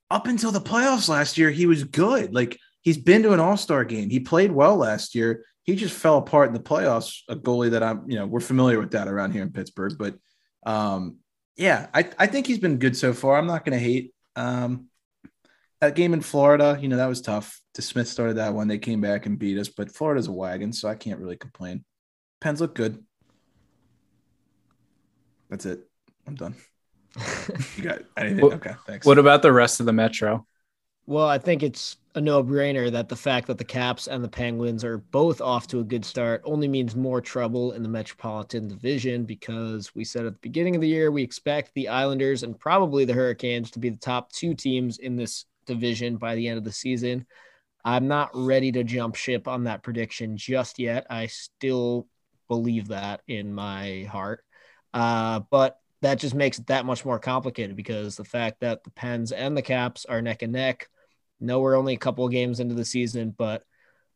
up 0.08 0.28
until 0.28 0.52
the 0.52 0.60
playoffs 0.60 1.08
last 1.08 1.38
year, 1.38 1.50
he 1.50 1.66
was 1.66 1.82
good. 1.82 2.32
Like 2.32 2.56
he's 2.82 2.98
been 2.98 3.24
to 3.24 3.32
an 3.32 3.40
All-Star 3.40 3.84
game. 3.84 4.10
He 4.10 4.20
played 4.20 4.52
well 4.52 4.76
last 4.76 5.16
year. 5.16 5.44
He 5.64 5.74
just 5.74 5.96
fell 5.96 6.18
apart 6.18 6.46
in 6.46 6.54
the 6.54 6.60
playoffs. 6.60 7.22
A 7.28 7.34
goalie 7.34 7.70
that 7.72 7.82
I'm, 7.82 8.08
you 8.08 8.16
know, 8.16 8.26
we're 8.26 8.38
familiar 8.38 8.78
with 8.78 8.92
that 8.92 9.08
around 9.08 9.32
here 9.32 9.42
in 9.42 9.50
Pittsburgh. 9.50 9.94
But 9.98 10.14
um, 10.64 11.16
yeah, 11.60 11.88
I, 11.92 12.08
I 12.18 12.26
think 12.26 12.46
he's 12.46 12.58
been 12.58 12.78
good 12.78 12.96
so 12.96 13.12
far. 13.12 13.36
I'm 13.36 13.46
not 13.46 13.66
going 13.66 13.78
to 13.78 13.84
hate. 13.84 14.14
Um, 14.34 14.86
that 15.82 15.94
game 15.94 16.14
in 16.14 16.22
Florida, 16.22 16.78
you 16.80 16.88
know, 16.88 16.96
that 16.96 17.06
was 17.06 17.20
tough. 17.20 17.60
DeSmith 17.76 18.06
started 18.06 18.38
that 18.38 18.54
one. 18.54 18.66
They 18.66 18.78
came 18.78 19.02
back 19.02 19.26
and 19.26 19.38
beat 19.38 19.58
us, 19.58 19.68
but 19.68 19.90
Florida's 19.90 20.26
a 20.26 20.32
wagon, 20.32 20.72
so 20.72 20.88
I 20.88 20.94
can't 20.94 21.20
really 21.20 21.36
complain. 21.36 21.84
Pens 22.40 22.62
look 22.62 22.74
good. 22.74 23.04
That's 25.50 25.66
it. 25.66 25.86
I'm 26.26 26.34
done. 26.34 26.54
You 27.76 27.82
got 27.82 28.02
anything? 28.16 28.40
What- 28.40 28.54
okay, 28.54 28.74
thanks. 28.86 29.04
What 29.04 29.18
about 29.18 29.42
the 29.42 29.52
rest 29.52 29.80
of 29.80 29.86
the 29.86 29.92
Metro? 29.92 30.46
Well, 31.10 31.26
I 31.26 31.38
think 31.38 31.64
it's 31.64 31.96
a 32.14 32.20
no-brainer 32.20 32.88
that 32.92 33.08
the 33.08 33.16
fact 33.16 33.48
that 33.48 33.58
the 33.58 33.64
Caps 33.64 34.06
and 34.06 34.22
the 34.22 34.28
Penguins 34.28 34.84
are 34.84 34.98
both 34.98 35.40
off 35.40 35.66
to 35.66 35.80
a 35.80 35.84
good 35.84 36.04
start 36.04 36.40
only 36.44 36.68
means 36.68 36.94
more 36.94 37.20
trouble 37.20 37.72
in 37.72 37.82
the 37.82 37.88
Metropolitan 37.88 38.68
Division 38.68 39.24
because 39.24 39.92
we 39.92 40.04
said 40.04 40.24
at 40.24 40.34
the 40.34 40.38
beginning 40.40 40.76
of 40.76 40.82
the 40.82 40.86
year 40.86 41.10
we 41.10 41.24
expect 41.24 41.74
the 41.74 41.88
Islanders 41.88 42.44
and 42.44 42.56
probably 42.56 43.04
the 43.04 43.12
Hurricanes 43.12 43.72
to 43.72 43.80
be 43.80 43.88
the 43.88 43.96
top 43.96 44.30
two 44.30 44.54
teams 44.54 44.98
in 44.98 45.16
this 45.16 45.46
division 45.66 46.16
by 46.16 46.36
the 46.36 46.46
end 46.46 46.58
of 46.58 46.64
the 46.64 46.70
season. 46.70 47.26
I'm 47.84 48.06
not 48.06 48.30
ready 48.32 48.70
to 48.70 48.84
jump 48.84 49.16
ship 49.16 49.48
on 49.48 49.64
that 49.64 49.82
prediction 49.82 50.36
just 50.36 50.78
yet. 50.78 51.08
I 51.10 51.26
still 51.26 52.06
believe 52.46 52.86
that 52.86 53.22
in 53.26 53.52
my 53.52 54.06
heart. 54.12 54.44
Uh, 54.94 55.40
but 55.50 55.76
that 56.02 56.20
just 56.20 56.36
makes 56.36 56.60
it 56.60 56.68
that 56.68 56.86
much 56.86 57.04
more 57.04 57.18
complicated 57.18 57.74
because 57.74 58.14
the 58.14 58.22
fact 58.22 58.60
that 58.60 58.84
the 58.84 58.90
Pens 58.90 59.32
and 59.32 59.56
the 59.56 59.62
Caps 59.62 60.04
are 60.04 60.22
neck 60.22 60.42
and 60.42 60.52
neck. 60.52 60.88
No, 61.40 61.60
we're 61.60 61.76
only 61.76 61.94
a 61.94 61.98
couple 61.98 62.24
of 62.24 62.32
games 62.32 62.60
into 62.60 62.74
the 62.74 62.84
season, 62.84 63.34
but 63.36 63.64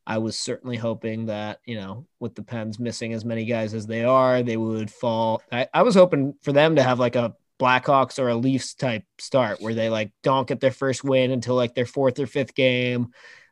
I 0.07 0.19
was 0.19 0.39
certainly 0.39 0.77
hoping 0.77 1.27
that, 1.27 1.61
you 1.65 1.77
know, 1.77 2.07
with 2.21 2.35
the 2.35 2.43
Pens 2.43 2.79
missing 2.79 3.13
as 3.15 3.25
many 3.25 3.47
guys 3.47 3.73
as 3.73 3.87
they 3.87 4.05
are, 4.05 4.43
they 4.43 4.57
would 4.57 4.91
fall. 4.91 5.43
I, 5.51 5.69
I 5.73 5.83
was 5.83 5.95
hoping 5.95 6.35
for 6.43 6.53
them 6.53 6.77
to 6.77 6.83
have 6.83 6.99
like 6.99 7.17
a 7.17 7.35
Blackhawks 7.59 8.19
or 8.19 8.29
a 8.29 8.35
Leafs 8.35 8.75
type 8.75 9.05
start 9.19 9.61
where 9.61 9.75
they 9.75 9.89
like 9.89 10.13
don't 10.23 10.47
get 10.47 10.61
their 10.61 10.73
first 10.73 11.05
win 11.05 11.31
until 11.31 11.55
like 11.55 11.75
their 11.75 11.87
fourth 11.87 12.19
or 12.19 12.27
fifth 12.27 12.55
game. 12.55 13.09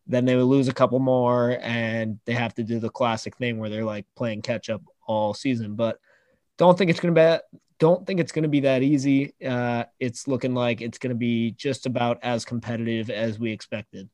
Then 0.07 0.25
they 0.25 0.37
would 0.37 0.45
lose 0.45 0.69
a 0.69 0.75
couple 0.75 0.99
more 0.99 1.59
and 1.63 2.19
they 2.27 2.35
have 2.35 2.55
to 2.57 2.65
do 2.65 2.81
the 2.81 2.91
classic 2.91 3.37
thing 3.37 3.59
where 3.59 3.71
they're 3.71 3.85
like 3.85 4.05
playing 4.17 4.43
catch 4.43 4.69
up 4.69 4.83
all 5.07 5.33
season. 5.33 5.77
But 5.77 5.99
don't 6.59 6.77
think 6.77 6.91
it's 6.91 7.01
going 7.01 7.15
to 7.15 7.41
be 7.41 7.59
don't 7.83 8.07
think 8.07 8.21
it's 8.21 8.31
going 8.31 8.45
to 8.45 8.49
be 8.49 8.61
that 8.61 8.85
easy. 8.85 9.35
Uh, 9.45 9.83
it's 9.99 10.29
looking 10.29 10.55
like 10.55 10.81
it's 10.81 10.99
going 10.99 11.11
to 11.11 11.19
be 11.19 11.51
just 11.51 11.85
about 11.85 12.21
as 12.23 12.45
competitive 12.45 13.11
as 13.11 13.41
we 13.41 13.51
expected. 13.51 14.09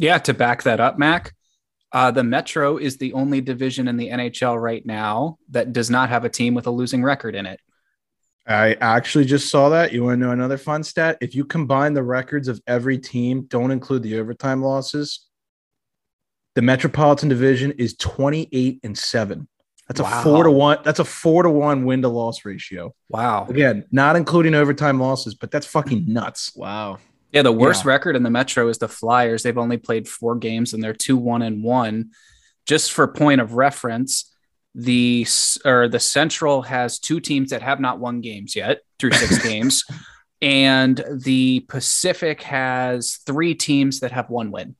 Yeah, 0.00 0.18
to 0.18 0.34
back 0.34 0.64
that 0.64 0.80
up, 0.80 0.98
Mac, 0.98 1.32
uh, 1.92 2.10
the 2.10 2.24
Metro 2.24 2.78
is 2.78 2.96
the 2.96 3.12
only 3.12 3.40
division 3.40 3.86
in 3.86 3.96
the 3.96 4.08
NHL 4.08 4.60
right 4.60 4.84
now 4.84 5.38
that 5.50 5.72
does 5.72 5.88
not 5.88 6.08
have 6.08 6.24
a 6.24 6.28
team 6.28 6.54
with 6.54 6.66
a 6.66 6.72
losing 6.72 7.04
record 7.04 7.36
in 7.36 7.46
it. 7.46 7.60
I 8.44 8.72
actually 8.80 9.26
just 9.26 9.50
saw 9.50 9.68
that. 9.68 9.92
You 9.92 10.02
want 10.02 10.18
to 10.18 10.26
know 10.26 10.32
another 10.32 10.58
fun 10.58 10.82
stat? 10.82 11.18
If 11.20 11.36
you 11.36 11.44
combine 11.44 11.94
the 11.94 12.02
records 12.02 12.48
of 12.48 12.60
every 12.66 12.98
team, 12.98 13.42
don't 13.42 13.70
include 13.70 14.02
the 14.02 14.18
overtime 14.18 14.64
losses, 14.64 15.28
the 16.56 16.62
Metropolitan 16.62 17.28
Division 17.28 17.70
is 17.78 17.94
28 17.94 18.80
and 18.82 18.98
7. 18.98 19.46
That's 19.96 20.08
a 20.20 20.22
4 20.22 20.44
to 20.44 20.50
1. 20.50 20.78
That's 20.84 20.98
a 21.00 21.04
4 21.04 21.44
to 21.44 21.50
1 21.50 21.84
win 21.84 22.02
to 22.02 22.08
loss 22.08 22.44
ratio. 22.44 22.94
Wow. 23.08 23.46
Again, 23.48 23.84
not 23.90 24.16
including 24.16 24.54
overtime 24.54 25.00
losses, 25.00 25.34
but 25.34 25.50
that's 25.50 25.66
fucking 25.66 26.04
nuts. 26.06 26.52
Wow. 26.56 26.98
Yeah, 27.32 27.42
the 27.42 27.52
worst 27.52 27.84
Yeah. 27.84 27.90
record 27.90 28.16
in 28.16 28.22
the 28.22 28.30
Metro 28.30 28.68
is 28.68 28.78
the 28.78 28.88
Flyers. 28.88 29.42
They've 29.42 29.56
only 29.56 29.78
played 29.78 30.06
four 30.08 30.36
games 30.36 30.74
and 30.74 30.82
they're 30.82 30.92
two 30.92 31.16
one 31.16 31.42
and 31.42 31.62
one. 31.64 32.10
Just 32.66 32.92
for 32.92 33.08
point 33.08 33.40
of 33.40 33.54
reference, 33.54 34.30
the 34.74 35.26
or 35.64 35.88
the 35.88 36.00
Central 36.00 36.62
has 36.62 36.98
two 36.98 37.20
teams 37.20 37.50
that 37.50 37.60
have 37.62 37.80
not 37.80 37.98
won 38.00 38.20
games 38.20 38.54
yet 38.56 38.80
through 38.98 39.12
six 39.12 39.38
games, 39.42 39.84
and 40.40 41.04
the 41.24 41.60
Pacific 41.68 42.42
has 42.42 43.18
three 43.26 43.54
teams 43.54 44.00
that 44.00 44.12
have 44.12 44.30
one 44.30 44.50
win. 44.50 44.76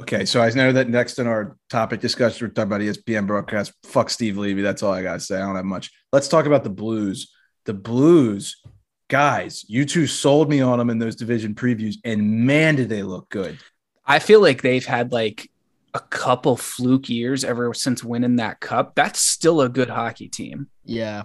Okay, 0.00 0.26
so 0.26 0.42
I 0.42 0.50
know 0.50 0.72
that 0.72 0.90
next 0.90 1.18
in 1.18 1.26
our 1.26 1.56
topic 1.70 2.00
discussion, 2.00 2.46
we're 2.46 2.52
talking 2.52 2.68
about 2.70 2.82
ESPN 2.82 3.26
broadcast. 3.26 3.72
Fuck 3.84 4.10
Steve 4.10 4.36
Levy. 4.36 4.60
That's 4.60 4.82
all 4.82 4.92
I 4.92 5.02
got 5.02 5.14
to 5.14 5.20
say. 5.20 5.36
I 5.36 5.40
don't 5.46 5.56
have 5.56 5.64
much. 5.64 5.90
Let's 6.12 6.28
talk 6.28 6.44
about 6.44 6.64
the 6.64 6.70
Blues. 6.70 7.32
The 7.64 7.72
Blues, 7.72 8.56
guys, 9.08 9.64
you 9.68 9.86
two 9.86 10.06
sold 10.06 10.50
me 10.50 10.60
on 10.60 10.78
them 10.78 10.90
in 10.90 10.98
those 10.98 11.16
division 11.16 11.54
previews, 11.54 11.94
and 12.04 12.44
man, 12.46 12.76
did 12.76 12.90
they 12.90 13.02
look 13.02 13.30
good. 13.30 13.58
I 14.04 14.18
feel 14.18 14.40
like 14.42 14.60
they've 14.60 14.84
had 14.84 15.12
like 15.12 15.50
a 15.94 16.00
couple 16.00 16.56
fluke 16.58 17.08
years 17.08 17.42
ever 17.42 17.72
since 17.72 18.04
winning 18.04 18.36
that 18.36 18.60
cup. 18.60 18.94
That's 18.94 19.18
still 19.20 19.62
a 19.62 19.68
good 19.70 19.88
hockey 19.88 20.28
team. 20.28 20.68
Yeah. 20.84 21.22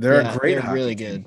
They're 0.00 0.22
Yeah, 0.22 0.34
a 0.34 0.38
great, 0.38 0.54
they're 0.54 0.62
hockey 0.62 0.74
really 0.74 0.94
team. 0.96 1.06
good. 1.22 1.26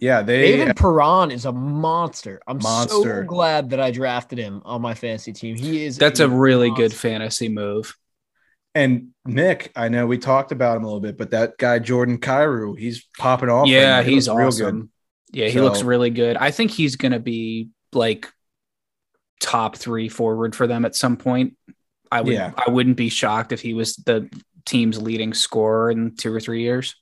Yeah, 0.00 0.22
they. 0.22 0.42
David 0.42 0.68
uh, 0.70 0.74
Perron 0.74 1.30
is 1.30 1.44
a 1.44 1.52
monster. 1.52 2.40
I'm 2.46 2.58
Monster. 2.58 3.22
so 3.22 3.22
glad 3.24 3.70
that 3.70 3.80
I 3.80 3.90
drafted 3.90 4.38
him 4.38 4.60
on 4.64 4.82
my 4.82 4.94
fantasy 4.94 5.32
team. 5.32 5.56
He 5.56 5.84
is 5.84 5.96
That's 5.98 6.20
a 6.20 6.28
really 6.28 6.70
good 6.70 6.92
fantasy 6.92 7.48
move. 7.48 7.96
And 8.74 9.10
Nick, 9.24 9.70
I 9.76 9.88
know 9.88 10.06
we 10.06 10.18
talked 10.18 10.50
about 10.50 10.76
him 10.76 10.82
a 10.82 10.86
little 10.86 11.00
bit, 11.00 11.16
but 11.16 11.30
that 11.30 11.56
guy 11.58 11.78
Jordan 11.78 12.18
Kyrou, 12.18 12.76
he's 12.76 13.06
popping 13.18 13.48
off. 13.48 13.68
yeah, 13.68 13.96
now. 13.98 14.02
He 14.02 14.14
he's 14.14 14.26
looks 14.28 14.38
real 14.38 14.48
awesome. 14.48 14.90
Yeah, 15.32 15.46
he 15.46 15.58
So- 15.58 15.62
looks 15.64 15.82
really 15.82 16.10
good. 16.10 16.36
I 16.36 16.50
think 16.50 16.70
he's 16.72 16.96
going 16.96 17.12
to 17.12 17.20
be 17.20 17.68
like 17.92 18.28
top 19.40 19.76
three 19.76 20.08
forward 20.08 20.56
for 20.56 20.66
them 20.66 20.84
at 20.84 20.96
some 20.96 21.16
point. 21.16 21.56
I 22.10 22.20
would. 22.20 22.32
Yeah. 22.32 22.52
I 22.56 22.70
wouldn't 22.70 22.96
be 22.96 23.08
shocked 23.08 23.52
if 23.52 23.60
he 23.60 23.74
was 23.74 23.94
the 23.96 24.28
team's 24.64 25.00
leading 25.00 25.34
scorer 25.34 25.90
in 25.90 26.16
two 26.16 26.32
or 26.32 26.40
three 26.40 26.62
years. 26.62 26.96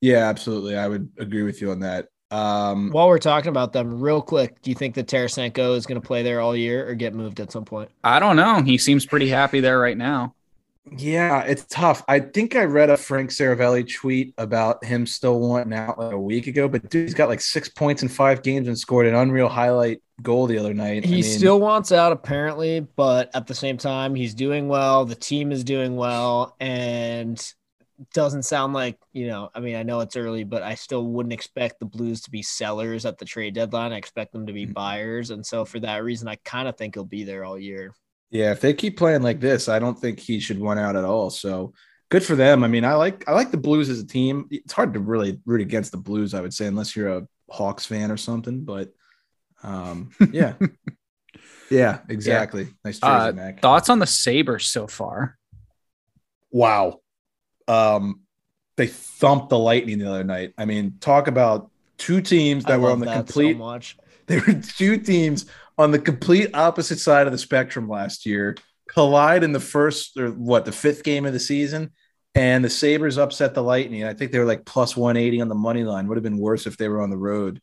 Yeah, 0.00 0.28
absolutely. 0.28 0.76
I 0.76 0.88
would 0.88 1.10
agree 1.18 1.42
with 1.42 1.60
you 1.60 1.70
on 1.70 1.80
that. 1.80 2.08
Um, 2.32 2.90
While 2.90 3.08
we're 3.08 3.18
talking 3.18 3.50
about 3.50 3.74
them, 3.74 4.00
real 4.00 4.22
quick, 4.22 4.62
do 4.62 4.70
you 4.70 4.74
think 4.74 4.94
that 4.94 5.06
Tarasenko 5.06 5.76
is 5.76 5.84
going 5.84 6.00
to 6.00 6.06
play 6.06 6.22
there 6.22 6.40
all 6.40 6.56
year 6.56 6.88
or 6.88 6.94
get 6.94 7.14
moved 7.14 7.40
at 7.40 7.52
some 7.52 7.66
point? 7.66 7.90
I 8.02 8.18
don't 8.18 8.36
know. 8.36 8.62
He 8.62 8.78
seems 8.78 9.04
pretty 9.04 9.28
happy 9.28 9.60
there 9.60 9.78
right 9.78 9.96
now. 9.98 10.34
Yeah, 10.90 11.42
it's 11.42 11.64
tough. 11.66 12.02
I 12.08 12.18
think 12.18 12.56
I 12.56 12.64
read 12.64 12.90
a 12.90 12.96
Frank 12.96 13.30
Seravalli 13.30 13.88
tweet 13.94 14.34
about 14.36 14.82
him 14.84 15.06
still 15.06 15.38
wanting 15.38 15.74
out 15.74 15.96
like 15.98 16.12
a 16.12 16.18
week 16.18 16.48
ago, 16.48 16.68
but 16.68 16.90
dude, 16.90 17.06
he's 17.06 17.14
got 17.14 17.28
like 17.28 17.40
six 17.40 17.68
points 17.68 18.02
in 18.02 18.08
five 18.08 18.42
games 18.42 18.66
and 18.66 18.76
scored 18.76 19.06
an 19.06 19.14
unreal 19.14 19.48
highlight 19.48 20.02
goal 20.22 20.46
the 20.46 20.58
other 20.58 20.74
night. 20.74 21.04
He 21.04 21.12
I 21.12 21.14
mean, 21.16 21.22
still 21.22 21.60
wants 21.60 21.92
out, 21.92 22.10
apparently, 22.10 22.80
but 22.80 23.30
at 23.34 23.46
the 23.46 23.54
same 23.54 23.76
time, 23.76 24.14
he's 24.16 24.34
doing 24.34 24.66
well. 24.68 25.04
The 25.04 25.14
team 25.14 25.52
is 25.52 25.62
doing 25.62 25.94
well, 25.94 26.56
and 26.58 27.40
doesn't 28.14 28.44
sound 28.44 28.72
like 28.74 28.98
you 29.12 29.26
know. 29.26 29.50
I 29.54 29.60
mean, 29.60 29.76
I 29.76 29.82
know 29.82 30.00
it's 30.00 30.16
early, 30.16 30.44
but 30.44 30.62
I 30.62 30.74
still 30.74 31.04
wouldn't 31.06 31.32
expect 31.32 31.78
the 31.80 31.86
Blues 31.86 32.20
to 32.22 32.30
be 32.30 32.42
sellers 32.42 33.04
at 33.06 33.18
the 33.18 33.24
trade 33.24 33.54
deadline. 33.54 33.92
I 33.92 33.96
expect 33.96 34.32
them 34.32 34.46
to 34.46 34.52
be 34.52 34.66
Mhm. 34.66 34.74
buyers, 34.74 35.30
and 35.30 35.44
so 35.44 35.64
for 35.64 35.80
that 35.80 36.02
reason, 36.04 36.28
I 36.28 36.36
kind 36.44 36.68
of 36.68 36.76
think 36.76 36.94
he'll 36.94 37.04
be 37.04 37.24
there 37.24 37.44
all 37.44 37.58
year. 37.58 37.94
yeah, 38.30 38.50
if 38.52 38.60
they 38.62 38.72
keep 38.72 38.96
playing 38.96 39.22
like 39.22 39.40
this, 39.40 39.68
I 39.68 39.78
don't 39.78 39.98
think 39.98 40.18
he 40.18 40.40
should 40.40 40.58
want 40.58 40.80
out 40.80 40.96
at 40.96 41.04
all. 41.04 41.28
So 41.28 41.74
good 42.08 42.24
for 42.24 42.34
them. 42.34 42.64
I 42.64 42.68
mean, 42.68 42.84
I 42.84 42.94
like 42.94 43.28
I 43.28 43.32
like 43.32 43.50
the 43.50 43.58
Blues 43.58 43.90
as 43.90 44.00
a 44.00 44.06
team. 44.06 44.48
It's 44.50 44.72
hard 44.72 44.94
to 44.94 45.00
really 45.00 45.40
root 45.44 45.60
against 45.60 45.92
the 45.92 45.98
Blues, 45.98 46.32
I 46.32 46.40
would 46.40 46.54
say, 46.54 46.66
unless 46.66 46.96
you're 46.96 47.08
a 47.18 47.28
Hawks 47.50 47.84
fan 47.84 48.10
or 48.10 48.16
something. 48.16 48.64
But 48.64 48.90
um, 49.62 50.10
yeah, 50.32 50.54
yeah, 51.70 52.00
exactly. 52.08 52.68
Nice 52.84 52.98
jersey, 53.00 53.28
Uh, 53.28 53.32
Mac. 53.32 53.60
Thoughts 53.60 53.90
on 53.90 53.98
the 53.98 54.06
Sabres 54.06 54.66
so 54.66 54.86
far? 54.86 55.36
wow. 56.50 57.01
Um, 57.72 58.20
they 58.76 58.86
thumped 58.86 59.50
the 59.50 59.58
Lightning 59.58 59.98
the 59.98 60.08
other 60.08 60.24
night. 60.24 60.54
I 60.58 60.64
mean, 60.64 60.96
talk 61.00 61.26
about 61.26 61.70
two 61.98 62.20
teams 62.20 62.64
that 62.64 62.74
I 62.74 62.76
were 62.78 62.90
on 62.90 63.00
the 63.00 63.06
complete. 63.06 63.56
so. 63.58 63.80
They 64.26 64.38
were 64.38 64.54
two 64.54 64.98
teams 64.98 65.46
on 65.76 65.90
the 65.90 65.98
complete 65.98 66.54
opposite 66.54 67.00
side 67.00 67.26
of 67.26 67.32
the 67.32 67.38
spectrum 67.38 67.88
last 67.88 68.24
year. 68.24 68.56
Collide 68.88 69.42
in 69.42 69.52
the 69.52 69.60
first 69.60 70.16
or 70.16 70.30
what 70.30 70.64
the 70.64 70.72
fifth 70.72 71.02
game 71.02 71.26
of 71.26 71.32
the 71.32 71.40
season, 71.40 71.90
and 72.34 72.64
the 72.64 72.70
Sabres 72.70 73.18
upset 73.18 73.52
the 73.54 73.62
Lightning. 73.64 74.04
I 74.04 74.14
think 74.14 74.30
they 74.30 74.38
were 74.38 74.44
like 74.44 74.64
plus 74.64 74.96
one 74.96 75.16
eighty 75.16 75.40
on 75.40 75.48
the 75.48 75.56
money 75.56 75.82
line. 75.82 76.06
Would 76.06 76.16
have 76.16 76.22
been 76.22 76.38
worse 76.38 76.66
if 76.66 76.76
they 76.76 76.88
were 76.88 77.02
on 77.02 77.10
the 77.10 77.16
road. 77.16 77.60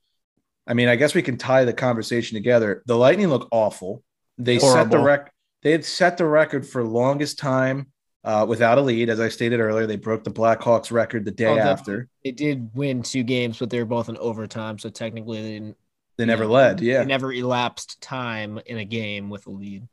I 0.68 0.74
mean, 0.74 0.90
I 0.90 0.98
guess 0.98 1.16
we 1.16 1.22
can 1.22 1.38
tie 1.38 1.66
the 1.66 1.74
conversation 1.74 2.36
together. 2.36 2.84
The 2.86 2.98
Lightning 2.98 3.30
look 3.30 3.48
awful. 3.52 4.04
They 4.38 4.60
set 4.60 4.90
the 4.92 4.98
Horrible. 4.98 5.04
rec. 5.04 5.34
They 5.64 5.72
had 5.72 5.86
set 5.86 6.18
the 6.18 6.26
record 6.26 6.68
for 6.68 6.84
longest 6.84 7.40
time 7.40 7.88
uh, 8.24 8.46
without 8.48 8.78
a 8.78 8.82
lead. 8.82 9.10
As 9.10 9.20
I 9.20 9.30
stated 9.30 9.60
earlier, 9.60 9.86
they 9.86 9.96
broke 9.96 10.24
the 10.24 10.32
Blackhawks 10.32 10.92
record 10.92 11.26
the 11.26 11.32
day 11.32 11.46
Oh, 11.46 11.58
after. 11.58 12.08
They 12.24 12.32
did 12.32 12.70
win 12.74 13.02
two 13.04 13.24
games, 13.24 13.60
but 13.60 13.70
they 13.70 13.80
were 13.80 13.86
both 13.86 14.10
in 14.10 14.18
overtime, 14.18 14.78
so 14.80 14.90
technically 14.90 15.42
they 15.42 15.52
didn't. 15.52 15.78
They 16.18 16.26
never 16.26 16.44
Yeah. 16.44 16.50
led. 16.50 16.82
Yeah, 16.82 17.00
They 17.00 17.06
never 17.06 17.32
elapsed 17.32 18.02
time 18.02 18.60
in 18.66 18.78
a 18.78 18.86
game 18.86 19.30
with 19.30 19.48
a 19.48 19.52
lead. 19.52 19.88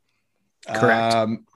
Correct. 0.67 1.15
Um, 1.15 1.47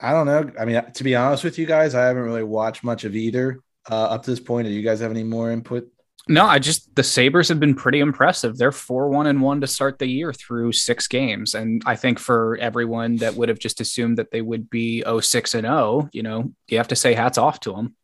I 0.00 0.12
don't 0.12 0.26
know. 0.26 0.50
I 0.60 0.64
mean, 0.64 0.80
to 0.94 1.04
be 1.04 1.16
honest 1.16 1.42
with 1.44 1.58
you 1.58 1.66
guys, 1.66 1.94
I 1.94 2.04
haven't 2.06 2.22
really 2.22 2.42
watched 2.44 2.84
much 2.84 3.04
of 3.04 3.16
either. 3.16 3.58
uh, 3.90 4.04
up 4.04 4.22
to 4.22 4.30
this 4.30 4.40
point? 4.40 4.66
Do 4.66 4.72
you 4.72 4.82
guys 4.82 5.00
have 5.00 5.10
any 5.10 5.24
more 5.24 5.50
input? 5.50 5.88
No, 6.26 6.46
I 6.46 6.58
just 6.58 6.94
the 6.94 7.02
Sabres 7.02 7.48
have 7.48 7.60
been 7.60 7.74
pretty 7.74 8.00
impressive. 8.00 8.56
They're 8.56 8.72
four 8.72 9.08
one 9.08 9.26
and 9.26 9.42
one 9.42 9.60
to 9.60 9.66
start 9.66 9.98
the 9.98 10.06
year 10.06 10.32
through 10.32 10.72
six 10.72 11.06
games. 11.06 11.54
And 11.54 11.82
I 11.84 11.96
think 11.96 12.18
for 12.18 12.56
everyone 12.56 13.16
that 13.16 13.34
would 13.34 13.50
have 13.50 13.58
just 13.58 13.80
assumed 13.80 14.16
that 14.16 14.30
they 14.30 14.40
would 14.40 14.70
be 14.70 15.02
06 15.02 15.54
and 15.54 15.66
0, 15.66 16.08
you 16.12 16.22
know, 16.22 16.52
you 16.68 16.78
have 16.78 16.88
to 16.88 16.96
say 16.96 17.12
hats 17.12 17.36
off 17.36 17.60
to 17.60 17.72
them. 17.72 17.94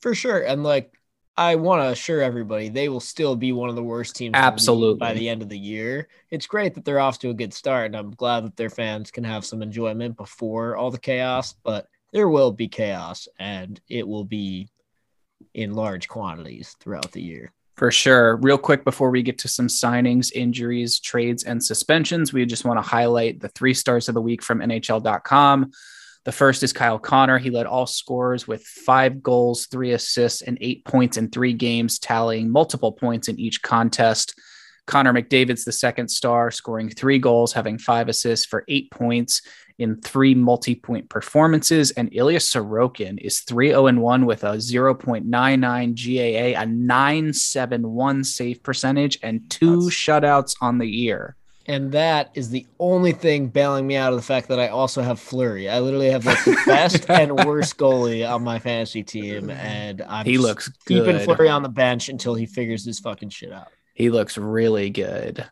For 0.00 0.14
sure. 0.14 0.40
And 0.40 0.62
like 0.62 0.98
I 1.36 1.56
want 1.56 1.82
to 1.82 1.88
assure 1.88 2.22
everybody 2.22 2.70
they 2.70 2.88
will 2.88 3.00
still 3.00 3.36
be 3.36 3.52
one 3.52 3.68
of 3.68 3.76
the 3.76 3.82
worst 3.82 4.16
teams 4.16 4.32
absolutely 4.34 4.98
by 4.98 5.12
the 5.12 5.28
end 5.28 5.42
of 5.42 5.50
the 5.50 5.58
year. 5.58 6.08
It's 6.30 6.46
great 6.46 6.74
that 6.74 6.86
they're 6.86 7.00
off 7.00 7.18
to 7.20 7.30
a 7.30 7.34
good 7.34 7.52
start, 7.52 7.86
and 7.86 7.96
I'm 7.96 8.10
glad 8.12 8.44
that 8.44 8.56
their 8.56 8.70
fans 8.70 9.10
can 9.10 9.24
have 9.24 9.44
some 9.44 9.62
enjoyment 9.62 10.16
before 10.16 10.76
all 10.76 10.90
the 10.90 10.98
chaos. 10.98 11.54
But 11.62 11.86
there 12.12 12.28
will 12.28 12.50
be 12.50 12.66
chaos, 12.66 13.28
and 13.38 13.80
it 13.88 14.08
will 14.08 14.24
be 14.24 14.68
in 15.54 15.74
large 15.74 16.08
quantities 16.08 16.74
throughout 16.80 17.12
the 17.12 17.22
year. 17.22 17.52
For 17.78 17.92
sure. 17.92 18.34
Real 18.38 18.58
quick 18.58 18.82
before 18.82 19.08
we 19.08 19.22
get 19.22 19.38
to 19.38 19.48
some 19.48 19.68
signings, 19.68 20.32
injuries, 20.34 20.98
trades, 20.98 21.44
and 21.44 21.62
suspensions, 21.62 22.32
we 22.32 22.44
just 22.44 22.64
want 22.64 22.76
to 22.76 22.82
highlight 22.82 23.38
the 23.38 23.50
three 23.50 23.72
stars 23.72 24.08
of 24.08 24.16
the 24.16 24.20
week 24.20 24.42
from 24.42 24.58
NHL.com. 24.58 25.70
The 26.24 26.32
first 26.32 26.64
is 26.64 26.72
Kyle 26.72 26.98
Connor. 26.98 27.38
He 27.38 27.50
led 27.50 27.66
all 27.66 27.86
scorers 27.86 28.48
with 28.48 28.64
five 28.64 29.22
goals, 29.22 29.66
three 29.66 29.92
assists, 29.92 30.42
and 30.42 30.58
eight 30.60 30.84
points 30.84 31.18
in 31.18 31.30
three 31.30 31.52
games, 31.52 32.00
tallying 32.00 32.50
multiple 32.50 32.90
points 32.90 33.28
in 33.28 33.38
each 33.38 33.62
contest. 33.62 34.34
Connor 34.88 35.12
McDavid's 35.12 35.64
the 35.64 35.70
second 35.70 36.08
star, 36.08 36.50
scoring 36.50 36.90
three 36.90 37.20
goals, 37.20 37.52
having 37.52 37.78
five 37.78 38.08
assists 38.08 38.44
for 38.44 38.64
eight 38.66 38.90
points 38.90 39.40
in 39.78 40.00
three 40.00 40.34
multi 40.34 40.74
point 40.74 41.08
performances. 41.08 41.90
And 41.92 42.08
Ilya 42.12 42.38
Sorokin 42.38 43.18
is 43.18 43.40
3 43.40 43.68
0 43.68 43.92
1 43.92 44.26
with 44.26 44.44
a 44.44 44.56
0.99 44.56 46.54
GAA, 46.54 46.60
a 46.60 46.66
971 46.66 48.24
save 48.24 48.62
percentage, 48.62 49.18
and 49.22 49.48
two 49.50 49.84
That's... 49.84 49.94
shutouts 49.94 50.56
on 50.60 50.78
the 50.78 50.88
year. 50.88 51.36
And 51.66 51.92
that 51.92 52.30
is 52.32 52.48
the 52.48 52.66
only 52.80 53.12
thing 53.12 53.48
bailing 53.48 53.86
me 53.86 53.94
out 53.94 54.14
of 54.14 54.18
the 54.18 54.24
fact 54.24 54.48
that 54.48 54.58
I 54.58 54.68
also 54.68 55.02
have 55.02 55.20
Fleury. 55.20 55.68
I 55.68 55.80
literally 55.80 56.10
have 56.10 56.24
like 56.24 56.42
the 56.42 56.56
best 56.64 57.04
and 57.10 57.44
worst 57.44 57.76
goalie 57.76 58.28
on 58.28 58.42
my 58.42 58.58
fantasy 58.58 59.02
team, 59.02 59.50
and 59.50 60.00
I'm 60.00 60.24
he 60.24 60.38
looks 60.38 60.70
keeping 60.86 61.18
Fleury 61.18 61.50
on 61.50 61.62
the 61.62 61.68
bench 61.68 62.08
until 62.08 62.34
he 62.34 62.46
figures 62.46 62.86
this 62.86 63.00
fucking 63.00 63.28
shit 63.28 63.52
out. 63.52 63.68
He 63.92 64.08
looks 64.08 64.38
really 64.38 64.88
good. 64.88 65.44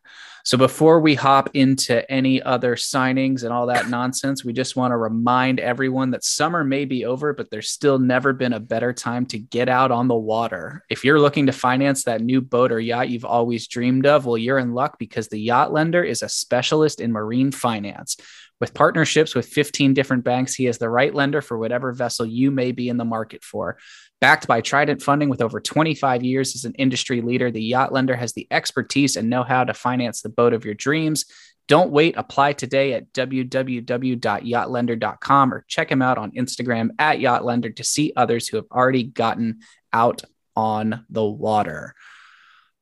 So 0.47 0.57
before 0.57 1.01
we 1.01 1.17
hop 1.17 1.51
into 1.55 2.09
any 2.09 2.41
other 2.41 2.77
signings 2.77 3.43
and 3.43 3.53
all 3.53 3.67
that 3.67 3.89
nonsense, 3.89 4.45
we 4.45 4.53
just 4.53 4.77
want 4.77 4.93
to 4.93 4.97
remind 4.97 5.59
everyone 5.59 6.13
that 6.13 6.23
summer 6.23 6.63
may 6.63 6.85
be 6.85 7.05
over, 7.05 7.33
but 7.33 7.51
there's 7.51 7.69
still 7.69 7.99
never 7.99 8.33
been 8.33 8.53
a 8.53 8.61
better 8.61 8.93
time 8.93 9.27
to 9.27 9.41
get 9.41 9.69
out 9.69 9.91
on 9.91 10.07
the 10.07 10.15
water. 10.15 10.85
If 10.89 11.05
you're 11.05 11.19
looking 11.19 11.47
to 11.47 11.53
finance 11.53 12.05
that 12.05 12.21
new 12.21 12.41
boat 12.41 12.71
or 12.71 12.79
yacht 12.79 13.09
you've 13.09 13.25
always 13.25 13.67
dreamed 13.67 14.07
of, 14.07 14.25
well, 14.25 14.39
you're 14.39 14.61
in 14.61 14.73
luck 14.73 15.01
because 15.01 15.27
the 15.27 15.41
Yacht 15.41 15.73
Lender 15.73 16.05
is 16.05 16.23
a 16.23 16.29
specialist 16.29 17.01
in 17.01 17.11
marine 17.11 17.51
finance. 17.51 18.17
With 18.61 18.73
partnerships 18.73 19.35
with 19.35 19.47
15 19.47 19.93
different 19.93 20.25
banks, 20.25 20.55
he 20.55 20.67
is 20.67 20.79
the 20.79 20.89
right 20.89 21.15
lender 21.15 21.43
for 21.43 21.59
whatever 21.59 21.93
vessel 21.93 22.25
you 22.25 22.51
may 22.51 22.73
be 22.73 22.89
in 22.89 22.97
the 22.97 23.05
market 23.05 23.45
for. 23.45 23.77
Backed 24.21 24.47
by 24.47 24.63
Trident 24.63 25.03
Funding 25.03 25.29
with 25.29 25.43
over 25.43 25.61
25 25.61 26.23
years 26.23 26.55
as 26.55 26.65
an 26.65 26.73
industry 26.75 27.21
leader, 27.21 27.51
the 27.51 27.63
Yacht 27.63 27.93
Lender 27.93 28.17
has 28.17 28.33
the 28.33 28.47
expertise 28.51 29.17
and 29.17 29.29
know 29.29 29.43
how 29.43 29.65
to 29.65 29.75
finance 29.75 30.23
the 30.23 30.31
boat 30.31 30.55
of 30.55 30.65
your 30.65 30.73
dreams. 30.73 31.27
Don't 31.69 31.91
wait. 31.91 32.15
Apply 32.17 32.55
today 32.55 32.95
at 32.95 33.13
www.yachtlender.com 33.13 35.55
or 35.55 35.67
check 35.69 35.91
him 35.91 36.01
out 36.01 36.17
on 36.17 36.33
Instagram 36.33 36.89
at 36.99 37.19
yachtlender 37.19 37.77
to 37.77 37.85
see 37.85 38.15
others 38.17 38.49
who 38.49 38.57
have 38.57 38.65
already 38.73 39.03
gotten 39.03 39.61
out 39.93 40.23
on 40.55 41.05
the 41.11 41.25
water. 41.25 41.95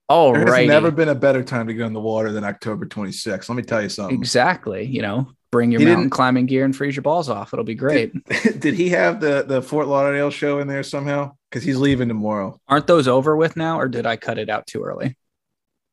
All 0.08 0.34
right. 0.34 0.46
There's 0.46 0.68
never 0.68 0.90
been 0.90 1.08
a 1.08 1.14
better 1.14 1.42
time 1.42 1.66
to 1.66 1.74
get 1.74 1.86
in 1.86 1.92
the 1.92 2.00
water 2.00 2.30
than 2.30 2.44
October 2.44 2.86
26th. 2.86 3.48
Let 3.48 3.56
me 3.56 3.62
tell 3.62 3.82
you 3.82 3.88
something. 3.88 4.16
Exactly. 4.16 4.84
You 4.84 5.02
know, 5.02 5.28
bring 5.50 5.72
your 5.72 5.80
he 5.80 5.86
mountain 5.86 6.10
climbing 6.10 6.46
gear 6.46 6.64
and 6.64 6.76
freeze 6.76 6.94
your 6.94 7.02
balls 7.02 7.30
off. 7.30 7.52
It'll 7.52 7.64
be 7.64 7.74
great. 7.74 8.12
Did, 8.26 8.60
did 8.60 8.74
he 8.74 8.90
have 8.90 9.20
the 9.20 9.44
the 9.46 9.62
Fort 9.62 9.86
Lauderdale 9.86 10.30
show 10.30 10.58
in 10.58 10.68
there 10.68 10.82
somehow? 10.82 11.32
Because 11.50 11.64
he's 11.64 11.78
leaving 11.78 12.08
tomorrow. 12.08 12.60
Aren't 12.68 12.86
those 12.86 13.08
over 13.08 13.36
with 13.36 13.56
now, 13.56 13.80
or 13.80 13.88
did 13.88 14.04
I 14.04 14.16
cut 14.16 14.38
it 14.38 14.50
out 14.50 14.66
too 14.66 14.82
early? 14.82 15.16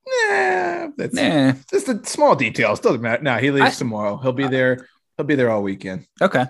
Nah, 0.06 0.90
that's 0.98 1.14
nah. 1.14 1.54
just 1.70 1.86
the 1.86 2.02
small 2.04 2.36
details. 2.36 2.80
Doesn't 2.80 3.02
matter. 3.02 3.24
No, 3.24 3.34
nah, 3.34 3.40
he 3.40 3.52
leaves 3.52 3.78
I, 3.78 3.80
tomorrow. 3.80 4.18
He'll 4.18 4.34
be 4.34 4.48
there. 4.48 4.88
He'll 5.16 5.26
be 5.26 5.36
there 5.36 5.52
all 5.52 5.64
weekend. 5.64 6.06
Okay. 6.20 6.46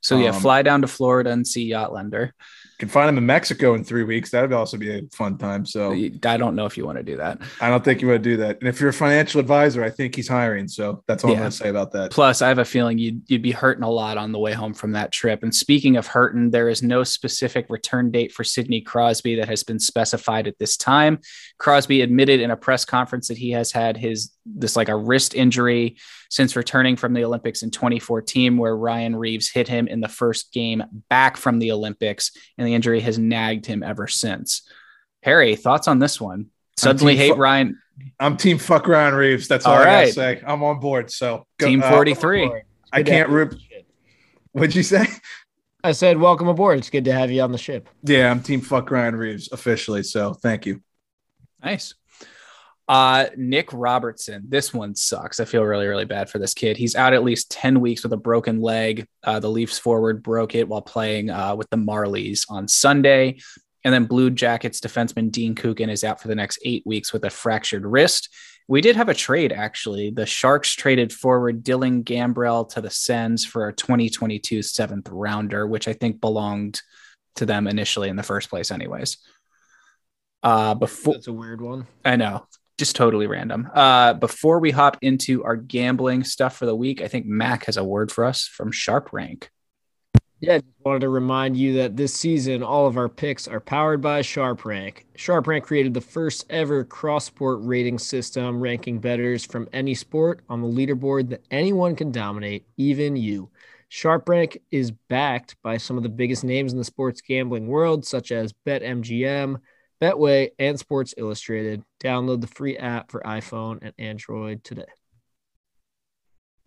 So 0.00 0.18
yeah, 0.18 0.30
um, 0.30 0.40
fly 0.40 0.62
down 0.62 0.82
to 0.82 0.86
Florida 0.86 1.30
and 1.30 1.46
see 1.46 1.64
Yacht 1.64 1.92
Lender 1.92 2.34
can 2.78 2.88
find 2.88 3.08
him 3.08 3.18
in 3.18 3.26
Mexico 3.26 3.74
in 3.74 3.82
three 3.82 4.04
weeks. 4.04 4.30
That'd 4.30 4.52
also 4.52 4.76
be 4.76 4.96
a 4.96 5.02
fun 5.12 5.36
time. 5.36 5.66
So 5.66 5.92
I 5.92 6.36
don't 6.36 6.54
know 6.54 6.64
if 6.64 6.76
you 6.76 6.86
want 6.86 6.98
to 6.98 7.02
do 7.02 7.16
that. 7.16 7.40
I 7.60 7.68
don't 7.68 7.84
think 7.84 8.00
you 8.00 8.08
want 8.08 8.22
to 8.22 8.30
do 8.30 8.36
that. 8.36 8.60
And 8.60 8.68
if 8.68 8.80
you're 8.80 8.90
a 8.90 8.94
financial 8.94 9.40
advisor, 9.40 9.82
I 9.82 9.90
think 9.90 10.14
he's 10.14 10.28
hiring. 10.28 10.68
So 10.68 11.02
that's 11.08 11.24
all 11.24 11.30
yeah. 11.30 11.36
I'm 11.36 11.42
going 11.42 11.50
to 11.50 11.56
say 11.56 11.68
about 11.70 11.90
that. 11.92 12.12
Plus, 12.12 12.40
I 12.40 12.48
have 12.48 12.58
a 12.58 12.64
feeling 12.64 12.98
you'd 12.98 13.28
you'd 13.28 13.42
be 13.42 13.50
hurting 13.50 13.82
a 13.82 13.90
lot 13.90 14.16
on 14.16 14.30
the 14.30 14.38
way 14.38 14.52
home 14.52 14.74
from 14.74 14.92
that 14.92 15.10
trip. 15.10 15.42
And 15.42 15.54
speaking 15.54 15.96
of 15.96 16.06
hurting, 16.06 16.50
there 16.50 16.68
is 16.68 16.82
no 16.82 17.02
specific 17.02 17.66
return 17.68 18.12
date 18.12 18.32
for 18.32 18.44
Sidney 18.44 18.80
Crosby 18.80 19.34
that 19.36 19.48
has 19.48 19.64
been 19.64 19.80
specified 19.80 20.46
at 20.46 20.58
this 20.58 20.76
time. 20.76 21.18
Crosby 21.58 22.02
admitted 22.02 22.40
in 22.40 22.52
a 22.52 22.56
press 22.56 22.84
conference 22.84 23.26
that 23.28 23.38
he 23.38 23.50
has 23.50 23.72
had 23.72 23.96
his 23.96 24.30
this 24.46 24.76
like 24.76 24.88
a 24.88 24.96
wrist 24.96 25.34
injury 25.34 25.96
since 26.28 26.56
returning 26.56 26.96
from 26.96 27.14
the 27.14 27.24
Olympics 27.24 27.62
in 27.62 27.70
2014, 27.70 28.56
where 28.56 28.76
Ryan 28.76 29.16
Reaves 29.16 29.50
hit 29.50 29.68
him 29.68 29.88
in 29.88 30.00
the 30.00 30.08
first 30.08 30.52
game 30.52 30.82
back 31.08 31.36
from 31.36 31.58
the 31.58 31.72
Olympics, 31.72 32.32
and 32.56 32.66
the 32.66 32.74
injury 32.74 33.00
has 33.00 33.18
nagged 33.18 33.66
him 33.66 33.82
ever 33.82 34.06
since. 34.06 34.62
Harry, 35.22 35.56
thoughts 35.56 35.88
on 35.88 35.98
this 35.98 36.20
one? 36.20 36.46
Suddenly 36.76 37.16
hate 37.16 37.34
fu- 37.34 37.40
Ryan. 37.40 37.78
I'm 38.20 38.36
team 38.36 38.58
fuck 38.58 38.86
Ryan 38.86 39.14
Reaves. 39.14 39.48
That's 39.48 39.66
all, 39.66 39.74
all 39.74 39.82
I 39.82 40.10
say. 40.10 40.40
I'm 40.46 40.62
on 40.62 40.78
board. 40.78 41.10
So 41.10 41.46
go, 41.58 41.66
team 41.66 41.82
uh, 41.82 41.90
43. 41.90 42.46
Uh, 42.46 42.50
I 42.92 43.02
can't 43.02 43.28
root. 43.28 43.56
What'd 44.52 44.74
you 44.74 44.82
say? 44.82 45.06
I 45.82 45.92
said, 45.92 46.18
welcome 46.18 46.48
aboard. 46.48 46.78
It's 46.78 46.90
good 46.90 47.04
to 47.04 47.12
have 47.12 47.30
you 47.30 47.40
on 47.42 47.52
the 47.52 47.58
ship. 47.58 47.88
Yeah, 48.02 48.30
I'm 48.30 48.42
team 48.42 48.60
fuck 48.60 48.90
Ryan 48.90 49.16
Reaves 49.16 49.48
officially. 49.52 50.02
So 50.02 50.34
thank 50.34 50.66
you. 50.66 50.82
Nice. 51.62 51.94
Uh, 52.88 53.26
Nick 53.36 53.70
Robertson. 53.72 54.44
This 54.48 54.72
one 54.72 54.94
sucks. 54.94 55.40
I 55.40 55.44
feel 55.44 55.62
really, 55.62 55.86
really 55.86 56.06
bad 56.06 56.30
for 56.30 56.38
this 56.38 56.54
kid. 56.54 56.78
He's 56.78 56.96
out 56.96 57.12
at 57.12 57.22
least 57.22 57.50
10 57.50 57.80
weeks 57.80 58.02
with 58.02 58.14
a 58.14 58.18
broken 58.18 58.62
leg. 58.62 59.06
Uh, 59.22 59.40
the 59.40 59.50
Leafs 59.50 59.78
forward 59.78 60.22
broke 60.22 60.54
it 60.54 60.66
while 60.66 60.80
playing 60.80 61.28
uh, 61.28 61.54
with 61.54 61.68
the 61.68 61.76
Marlies 61.76 62.46
on 62.48 62.66
Sunday. 62.66 63.40
And 63.84 63.92
then 63.92 64.06
Blue 64.06 64.30
Jackets 64.30 64.80
defenseman 64.80 65.30
Dean 65.30 65.54
Kukan 65.54 65.90
is 65.90 66.02
out 66.02 66.20
for 66.20 66.28
the 66.28 66.34
next 66.34 66.58
eight 66.64 66.82
weeks 66.86 67.12
with 67.12 67.24
a 67.24 67.30
fractured 67.30 67.84
wrist. 67.84 68.30
We 68.68 68.80
did 68.80 68.96
have 68.96 69.08
a 69.08 69.14
trade, 69.14 69.52
actually. 69.52 70.10
The 70.10 70.26
Sharks 70.26 70.74
traded 70.74 71.12
forward 71.12 71.64
Dylan 71.64 72.04
Gambrell 72.04 72.68
to 72.70 72.80
the 72.80 72.90
Sens 72.90 73.44
for 73.44 73.68
a 73.68 73.72
2022 73.72 74.62
seventh 74.62 75.08
rounder, 75.10 75.66
which 75.66 75.88
I 75.88 75.92
think 75.92 76.20
belonged 76.20 76.80
to 77.36 77.46
them 77.46 77.66
initially 77.66 78.08
in 78.08 78.16
the 78.16 78.22
first 78.22 78.50
place, 78.50 78.70
anyways. 78.70 79.18
Uh, 80.42 80.74
before 80.74 81.14
that's 81.14 81.28
a 81.28 81.32
weird 81.32 81.60
one. 81.60 81.86
I 82.04 82.16
know 82.16 82.46
just 82.78 82.96
totally 82.96 83.26
random. 83.26 83.68
Uh, 83.74 84.14
before 84.14 84.60
we 84.60 84.70
hop 84.70 84.96
into 85.02 85.44
our 85.44 85.56
gambling 85.56 86.24
stuff 86.24 86.56
for 86.56 86.64
the 86.64 86.76
week, 86.76 87.02
I 87.02 87.08
think 87.08 87.26
Mac 87.26 87.66
has 87.66 87.76
a 87.76 87.84
word 87.84 88.10
for 88.10 88.24
us 88.24 88.46
from 88.46 88.70
Sharp 88.70 89.12
Rank. 89.12 89.50
Yeah, 90.40 90.58
just 90.58 90.68
wanted 90.84 91.00
to 91.00 91.08
remind 91.08 91.56
you 91.56 91.74
that 91.78 91.96
this 91.96 92.14
season, 92.14 92.62
all 92.62 92.86
of 92.86 92.96
our 92.96 93.08
picks 93.08 93.48
are 93.48 93.58
powered 93.58 94.00
by 94.00 94.22
Sharp 94.22 94.64
Rank. 94.64 95.04
Sharp 95.16 95.48
Rank 95.48 95.64
created 95.64 95.92
the 95.92 96.00
first 96.00 96.46
ever 96.48 96.84
cross 96.84 97.24
sport 97.24 97.58
rating 97.62 97.98
system, 97.98 98.60
ranking 98.60 99.00
bettors 99.00 99.44
from 99.44 99.68
any 99.72 99.96
sport 99.96 100.42
on 100.48 100.62
the 100.62 100.68
leaderboard 100.68 101.30
that 101.30 101.42
anyone 101.50 101.96
can 101.96 102.12
dominate, 102.12 102.64
even 102.76 103.16
you. 103.16 103.50
Sharp 103.88 104.28
Rank 104.28 104.58
is 104.70 104.92
backed 104.92 105.56
by 105.62 105.76
some 105.76 105.96
of 105.96 106.04
the 106.04 106.08
biggest 106.08 106.44
names 106.44 106.72
in 106.72 106.78
the 106.78 106.84
sports 106.84 107.20
gambling 107.20 107.66
world, 107.66 108.06
such 108.06 108.30
as 108.30 108.54
BetMGM, 108.64 109.56
Betway, 110.00 110.50
and 110.58 110.78
Sports 110.78 111.14
Illustrated. 111.16 111.82
Download 112.02 112.40
the 112.40 112.46
free 112.46 112.76
app 112.76 113.10
for 113.10 113.20
iPhone 113.20 113.78
and 113.82 113.92
Android 113.98 114.62
today. 114.64 114.84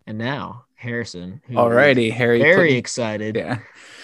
And 0.06 0.18
now, 0.18 0.64
Harrison. 0.74 1.40
Alrighty, 1.48 2.12
Harry. 2.12 2.40
Very 2.40 2.70
put, 2.70 2.76
excited. 2.78 3.36
Yeah. 3.36 3.60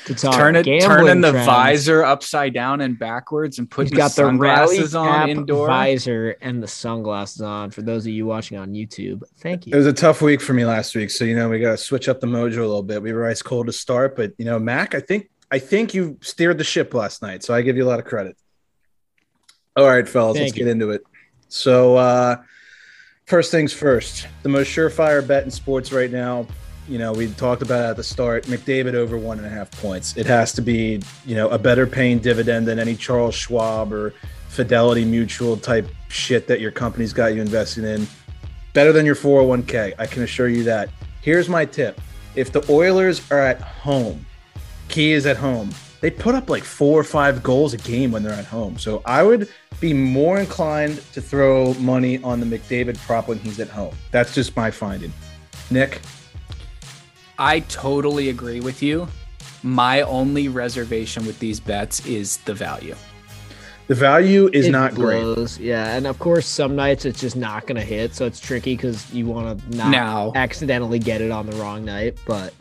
To 0.07 0.15
talk 0.15 0.35
turn 0.35 0.55
it, 0.55 0.65
turning 0.81 1.21
the 1.21 1.33
trends. 1.33 1.47
visor 1.47 2.05
upside 2.05 2.55
down 2.55 2.81
and 2.81 2.97
backwards 2.97 3.59
and 3.59 3.69
put 3.69 3.91
got 3.91 4.09
the 4.09 4.11
sunglasses 4.11 4.95
on 4.95 5.29
indoor. 5.29 5.67
Visor 5.67 6.37
and 6.41 6.63
the 6.63 6.69
sunglasses 6.69 7.43
on. 7.43 7.73
For 7.73 7.83
those 7.83 8.07
of 8.07 8.13
you 8.13 8.27
watching 8.27 8.59
on 8.59 8.75
YouTube, 8.75 9.23
thank 9.39 9.67
you. 9.67 9.75
It 9.75 9.77
was 9.77 9.87
a 9.87 9.93
tough 9.93 10.23
week 10.23 10.41
for 10.41 10.55
me 10.55 10.65
last 10.65 10.95
week, 10.95 11.11
so 11.11 11.25
you 11.25 11.35
know 11.35 11.49
we 11.49 11.59
got 11.59 11.73
to 11.73 11.77
switch 11.77 12.09
up 12.09 12.21
the 12.21 12.29
mojo 12.29 12.59
a 12.59 12.61
little 12.61 12.85
bit. 12.85 13.03
We 13.03 13.13
were 13.13 13.27
ice 13.27 13.43
cold 13.43 13.67
to 13.67 13.73
start, 13.73 14.15
but 14.15 14.33
you 14.39 14.45
know, 14.45 14.61
Mac, 14.61 14.95
I 14.95 15.01
think 15.01 15.29
I 15.51 15.59
think 15.59 15.95
you 15.95 16.19
steered 16.23 16.59
the 16.59 16.65
ship 16.65 16.95
last 16.95 17.23
night, 17.23 17.43
so 17.43 17.53
I 17.53 17.63
give 17.63 17.77
you 17.77 17.85
a 17.85 17.89
lot 17.89 17.99
of 17.99 18.05
credit. 18.05 18.37
All 19.79 19.87
right, 19.87 20.09
fellas, 20.09 20.37
Thank 20.37 20.47
let's 20.47 20.59
you. 20.59 20.65
get 20.65 20.73
into 20.73 20.91
it. 20.91 21.05
So, 21.49 21.97
uh, 21.97 22.43
first 23.27 23.53
things 23.53 23.73
first, 23.73 24.27
the 24.43 24.49
most 24.49 24.69
surefire 24.69 25.25
bet 25.25 25.45
in 25.45 25.53
sports 25.53 25.93
right 25.93 26.11
now 26.11 26.49
You 26.89 26.99
know, 26.99 27.13
we 27.13 27.29
talked 27.29 27.63
about 27.63 27.85
it 27.85 27.91
at 27.91 27.97
the 27.97 28.03
start. 28.03 28.47
McDavid 28.47 28.95
over 28.95 29.17
one 29.17 29.39
and 29.39 29.47
a 29.47 29.51
half 29.51 29.71
points. 29.71 30.17
It 30.17 30.27
has 30.27 30.53
to 30.55 30.63
be, 30.63 31.01
you 31.27 31.37
know, 31.37 31.49
a 31.51 31.59
better 31.59 31.87
paying 31.87 32.19
dividend 32.19 32.67
than 32.67 32.79
any 32.81 32.97
Charles 32.97 33.35
Schwab 33.37 33.93
or 33.93 34.15
Fidelity 34.49 35.05
Mutual 35.05 35.59
type 35.59 35.87
shit 36.09 36.49
that 36.49 36.61
your 36.61 36.71
company's 36.73 37.13
got 37.13 37.35
you 37.35 37.41
investing 37.43 37.85
in. 37.85 38.07
Better 38.73 38.93
than 38.93 39.07
your 39.07 39.15
401k. 39.15 39.95
I 39.99 40.07
can 40.07 40.23
assure 40.23 40.49
you 40.49 40.65
that. 40.65 40.89
Here's 41.21 41.49
my 41.49 41.67
tip 41.67 42.01
if 42.35 42.51
the 42.51 42.65
Oilers 42.73 43.31
are 43.31 43.41
at 43.41 43.61
home, 43.61 44.27
key 44.89 45.13
is 45.13 45.27
at 45.27 45.37
home, 45.37 45.71
they 46.01 46.11
put 46.11 46.35
up 46.35 46.49
like 46.49 46.65
four 46.65 46.99
or 46.99 47.05
five 47.05 47.43
goals 47.43 47.75
a 47.75 47.79
game 47.79 48.13
when 48.13 48.23
they're 48.23 48.33
at 48.33 48.45
home. 48.45 48.79
So 48.79 49.03
I 49.05 49.23
would 49.23 49.49
be 49.81 49.93
more 49.93 50.39
inclined 50.39 50.97
to 51.13 51.21
throw 51.21 51.75
money 51.75 52.23
on 52.23 52.41
the 52.41 52.47
McDavid 52.47 52.99
prop 53.07 53.29
when 53.29 53.39
he's 53.39 53.61
at 53.61 53.69
home. 53.69 53.95
That's 54.11 54.35
just 54.35 54.57
my 54.57 54.71
finding. 54.71 55.13
Nick? 55.71 56.01
I 57.39 57.61
totally 57.61 58.31
agree 58.31 58.61
with 58.61 58.83
you. 58.83 59.09
My 59.63 60.03
only 60.03 60.49
reservation 60.49 61.27
with 61.27 61.39
these 61.39 61.61
bets 61.61 62.05
is 62.07 62.39
the 62.39 62.55
value. 62.55 62.97
The 63.87 63.95
value 63.95 64.51
is 64.53 64.67
It 64.67 64.73
not 64.73 64.95
great. 64.95 65.59
Yeah, 65.59 65.97
and 65.97 66.07
of 66.07 66.19
course, 66.19 66.47
some 66.47 66.77
nights 66.77 67.07
it's 67.07 67.21
just 67.21 67.37
not 67.37 67.67
going 67.67 67.77
to 67.77 67.87
hit, 67.87 68.15
so 68.15 68.27
it's 68.27 68.39
tricky 68.39 68.77
because 68.77 69.11
you 69.15 69.27
want 69.27 69.59
to 69.59 69.77
not 69.77 69.91
Now, 69.91 70.33
accidentally 70.35 70.99
get 70.99 71.23
it 71.23 71.31
on 71.31 71.47
the 71.47 71.57
wrong 71.57 71.87
night. 71.87 72.19
But 72.27 72.53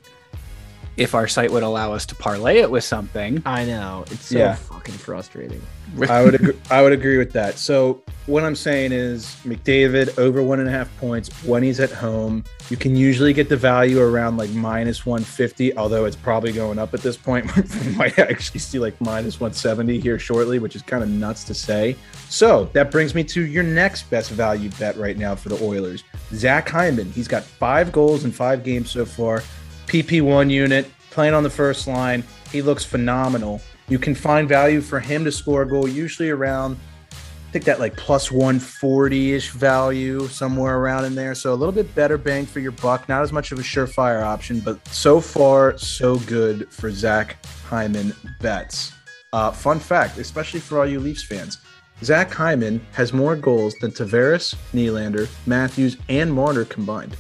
if 0.98 1.14
our 1.14 1.28
site 1.28 1.52
would 1.52 1.64
allow 1.64 1.94
us 1.94 2.06
to 2.08 2.16
parlay 2.16 2.58
it 2.58 2.70
with 2.72 2.84
something, 2.84 3.42
I 3.46 3.66
know 3.66 4.04
it's 4.12 4.26
so 4.26 4.38
Yeah. 4.40 4.56
fucking 4.56 4.96
frustrating. 4.96 5.62
I 6.10 6.22
would 6.24 6.36
agree, 6.36 6.54
I 6.70 6.82
would 6.82 6.92
agree 6.92 7.18
with 7.18 7.32
that. 7.34 7.58
So 7.58 8.02
what 8.26 8.44
I'm 8.44 8.56
saying 8.56 8.92
is 8.92 9.38
McDavid 9.46 10.18
over 10.20 10.42
one 10.44 10.60
and 10.60 10.68
a 10.68 10.72
half 10.72 10.90
points 10.98 11.30
when 11.46 11.64
he's 11.64 11.80
at 11.80 11.92
home. 11.92 12.44
You 12.70 12.76
can 12.76 12.96
usually 12.98 13.32
get 13.32 13.48
the 13.48 13.56
value 13.56 14.02
around 14.02 14.36
like 14.36 14.50
minus 14.50 15.06
150, 15.06 15.78
although 15.78 16.04
it's 16.06 16.18
probably 16.18 16.52
going 16.52 16.78
up 16.78 16.94
at 16.94 17.02
this 17.02 17.16
point. 17.16 17.46
we 17.86 17.92
might 17.96 18.20
actually 18.20 18.60
see 18.60 18.80
like 18.80 19.00
minus 19.00 19.40
170 19.40 20.00
here 20.00 20.20
shortly, 20.20 20.60
which 20.60 20.76
is 20.76 20.82
kind 20.82 21.04
of 21.04 21.10
nuts 21.10 21.46
to 21.46 21.54
say. 21.54 21.96
So 22.28 22.66
that 22.74 22.92
brings 22.92 23.16
me 23.16 23.24
to 23.26 23.46
your 23.46 23.64
next 23.64 24.10
best 24.10 24.32
value 24.32 24.70
bet 24.78 24.98
right 24.98 25.18
now 25.18 25.36
for 25.36 25.48
the 25.50 25.64
Oilers. 25.64 26.04
Zach 26.34 26.68
Hyman. 26.68 27.10
He's 27.14 27.28
got 27.30 27.44
five 27.44 27.92
goals 27.94 28.26
in 28.26 28.32
five 28.34 28.64
games 28.64 28.92
so 28.92 29.06
far. 29.06 29.42
PP1 29.88 30.52
unit, 30.52 30.92
playing 31.10 31.34
on 31.34 31.44
the 31.44 31.50
first 31.50 31.88
line. 31.88 32.24
He 32.52 32.62
looks 32.62 32.86
phenomenal. 32.86 33.62
You 33.90 34.00
can 34.00 34.14
find 34.14 34.48
value 34.48 34.82
for 34.82 35.00
him 35.00 35.24
to 35.26 35.32
score 35.32 35.62
a 35.64 35.68
goal, 35.68 35.88
usually 35.88 36.30
around, 36.30 36.78
I 37.48 37.50
think 37.50 37.64
that 37.64 37.80
like 37.80 37.96
plus 37.96 38.30
140 38.30 39.34
ish 39.34 39.52
value, 39.52 40.28
somewhere 40.28 40.78
around 40.78 41.06
in 41.06 41.16
there. 41.16 41.34
So 41.34 41.54
a 41.54 41.56
little 41.56 41.72
bit 41.72 41.96
better 41.96 42.18
bang 42.18 42.46
for 42.46 42.60
your 42.60 42.74
buck. 42.74 43.08
Not 43.08 43.22
as 43.22 43.32
much 43.32 43.54
of 43.54 43.60
a 43.60 43.62
surefire 43.62 44.22
option, 44.22 44.60
but 44.60 44.86
so 44.90 45.22
far, 45.22 45.78
so 45.78 46.18
good 46.20 46.70
for 46.70 46.92
Zach 46.92 47.38
Hyman 47.64 48.14
bets. 48.42 48.92
Uh, 49.32 49.52
fun 49.52 49.80
fact, 49.80 50.18
especially 50.18 50.60
for 50.60 50.80
all 50.80 50.86
you 50.86 51.00
Leafs 51.00 51.24
fans 51.24 51.60
Zach 52.04 52.32
Hyman 52.32 52.86
has 52.92 53.14
more 53.14 53.36
goals 53.36 53.74
than 53.82 53.92
Tavares, 53.92 54.54
Nylander, 54.74 55.30
Matthews, 55.46 55.98
and 56.10 56.32
Marner 56.32 56.66
combined. 56.66 57.16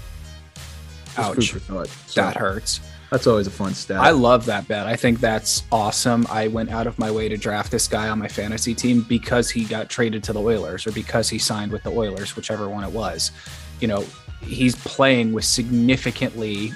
Ouch. 1.18 1.51
thought. 1.53 1.88
So 2.07 2.22
that 2.22 2.36
hurts. 2.38 2.80
That's 3.11 3.26
always 3.26 3.47
a 3.47 3.51
fun 3.51 3.74
stat. 3.74 4.01
I 4.01 4.09
love 4.11 4.45
that 4.47 4.68
bet. 4.68 4.86
I 4.86 4.97
think 4.97 5.22
that's 5.22 5.63
awesome. 5.72 6.28
I 6.30 6.49
went 6.49 6.70
out 6.72 6.88
of 6.88 6.99
my 6.99 7.09
way 7.09 7.30
to 7.30 7.38
draft 7.38 7.72
this 7.72 7.88
guy 7.88 8.09
on 8.09 8.20
my 8.20 8.28
fantasy 8.28 8.76
team 8.76 9.05
because 9.07 9.49
he 9.49 9.63
got 9.63 9.89
traded 9.89 10.24
to 10.26 10.34
the 10.34 10.41
Oilers 10.41 10.86
or 10.86 10.91
because 10.91 11.30
he 11.30 11.38
signed 11.38 11.72
with 11.72 11.84
the 11.84 11.89
Oilers, 11.91 12.36
whichever 12.36 12.68
one 12.68 12.84
it 12.84 12.91
was. 12.91 13.32
You 13.80 13.88
know, 13.88 14.05
he's 14.41 14.76
playing 14.76 15.32
with 15.32 15.45
significantly 15.45 16.74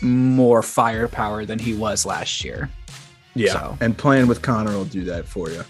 more 0.00 0.62
firepower 0.62 1.44
than 1.44 1.58
he 1.60 1.74
was 1.74 2.04
last 2.04 2.44
year. 2.44 2.68
Yeah, 3.34 3.52
So- 3.52 3.78
and 3.80 3.96
playing 3.96 4.26
with 4.26 4.42
Connor 4.42 4.72
will 4.72 4.84
do 4.84 5.04
that 5.04 5.26
for 5.28 5.50
you. 5.50 5.62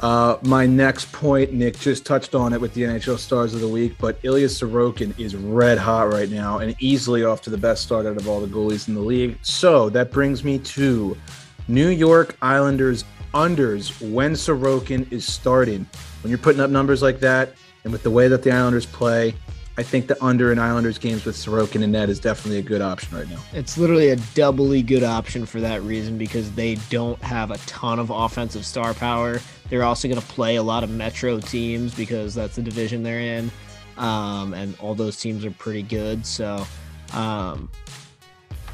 Uh, 0.00 0.38
my 0.42 0.64
next 0.64 1.10
point, 1.12 1.52
Nick 1.52 1.78
just 1.78 2.06
touched 2.06 2.34
on 2.34 2.52
it 2.52 2.60
with 2.60 2.72
the 2.74 2.82
NHL 2.82 3.18
Stars 3.18 3.52
of 3.54 3.60
the 3.60 3.68
Week, 3.68 3.96
but 3.98 4.18
Ilya 4.22 4.46
Sorokin 4.46 5.18
is 5.18 5.34
red 5.34 5.76
hot 5.76 6.12
right 6.12 6.30
now 6.30 6.58
and 6.58 6.76
easily 6.78 7.24
off 7.24 7.42
to 7.42 7.50
the 7.50 7.58
best 7.58 7.82
start 7.82 8.06
out 8.06 8.16
of 8.16 8.28
all 8.28 8.40
the 8.40 8.46
goalies 8.46 8.86
in 8.86 8.94
the 8.94 9.00
league. 9.00 9.38
So 9.42 9.90
that 9.90 10.12
brings 10.12 10.44
me 10.44 10.60
to 10.60 11.16
New 11.66 11.88
York 11.88 12.36
Islanders 12.40 13.04
unders 13.34 14.00
when 14.12 14.32
Sorokin 14.32 15.10
is 15.10 15.26
starting. 15.26 15.84
When 16.22 16.30
you're 16.30 16.38
putting 16.38 16.60
up 16.60 16.70
numbers 16.70 17.02
like 17.02 17.18
that, 17.20 17.54
and 17.84 17.92
with 17.92 18.02
the 18.02 18.10
way 18.10 18.28
that 18.28 18.42
the 18.42 18.52
Islanders 18.52 18.86
play, 18.86 19.34
I 19.78 19.84
think 19.84 20.08
the 20.08 20.22
under 20.22 20.50
in 20.50 20.58
Islanders 20.58 20.98
games 20.98 21.24
with 21.24 21.36
Sorokin 21.36 21.84
and 21.84 21.92
Ned 21.92 22.10
is 22.10 22.18
definitely 22.18 22.58
a 22.58 22.62
good 22.62 22.82
option 22.82 23.16
right 23.16 23.30
now. 23.30 23.38
It's 23.52 23.78
literally 23.78 24.10
a 24.10 24.16
doubly 24.34 24.82
good 24.82 25.04
option 25.04 25.46
for 25.46 25.60
that 25.60 25.84
reason 25.84 26.18
because 26.18 26.50
they 26.50 26.74
don't 26.90 27.22
have 27.22 27.52
a 27.52 27.58
ton 27.58 28.00
of 28.00 28.10
offensive 28.10 28.66
star 28.66 28.92
power. 28.92 29.40
They're 29.70 29.84
also 29.84 30.08
going 30.08 30.20
to 30.20 30.26
play 30.26 30.56
a 30.56 30.64
lot 30.64 30.82
of 30.82 30.90
Metro 30.90 31.38
teams 31.38 31.94
because 31.94 32.34
that's 32.34 32.56
the 32.56 32.62
division 32.62 33.04
they're 33.04 33.20
in, 33.20 33.52
um, 33.98 34.52
and 34.52 34.76
all 34.80 34.96
those 34.96 35.16
teams 35.16 35.44
are 35.44 35.52
pretty 35.52 35.82
good. 35.82 36.26
So, 36.26 36.66
um, 37.12 37.70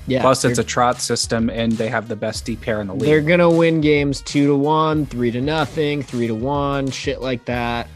yeah. 0.06 0.22
Plus, 0.22 0.42
it's 0.46 0.58
a 0.58 0.64
trot 0.64 1.02
system, 1.02 1.50
and 1.50 1.72
they 1.72 1.88
have 1.90 2.08
the 2.08 2.16
best 2.16 2.46
deep 2.46 2.62
pair 2.62 2.80
in 2.80 2.86
the 2.86 2.94
league. 2.94 3.02
They're 3.02 3.20
gonna 3.20 3.50
win 3.50 3.82
games 3.82 4.22
two 4.22 4.46
to 4.46 4.56
one, 4.56 5.04
three 5.04 5.30
to 5.32 5.42
nothing, 5.42 6.02
three 6.02 6.28
to 6.28 6.34
one, 6.34 6.90
shit 6.90 7.20
like 7.20 7.44
that. 7.44 7.88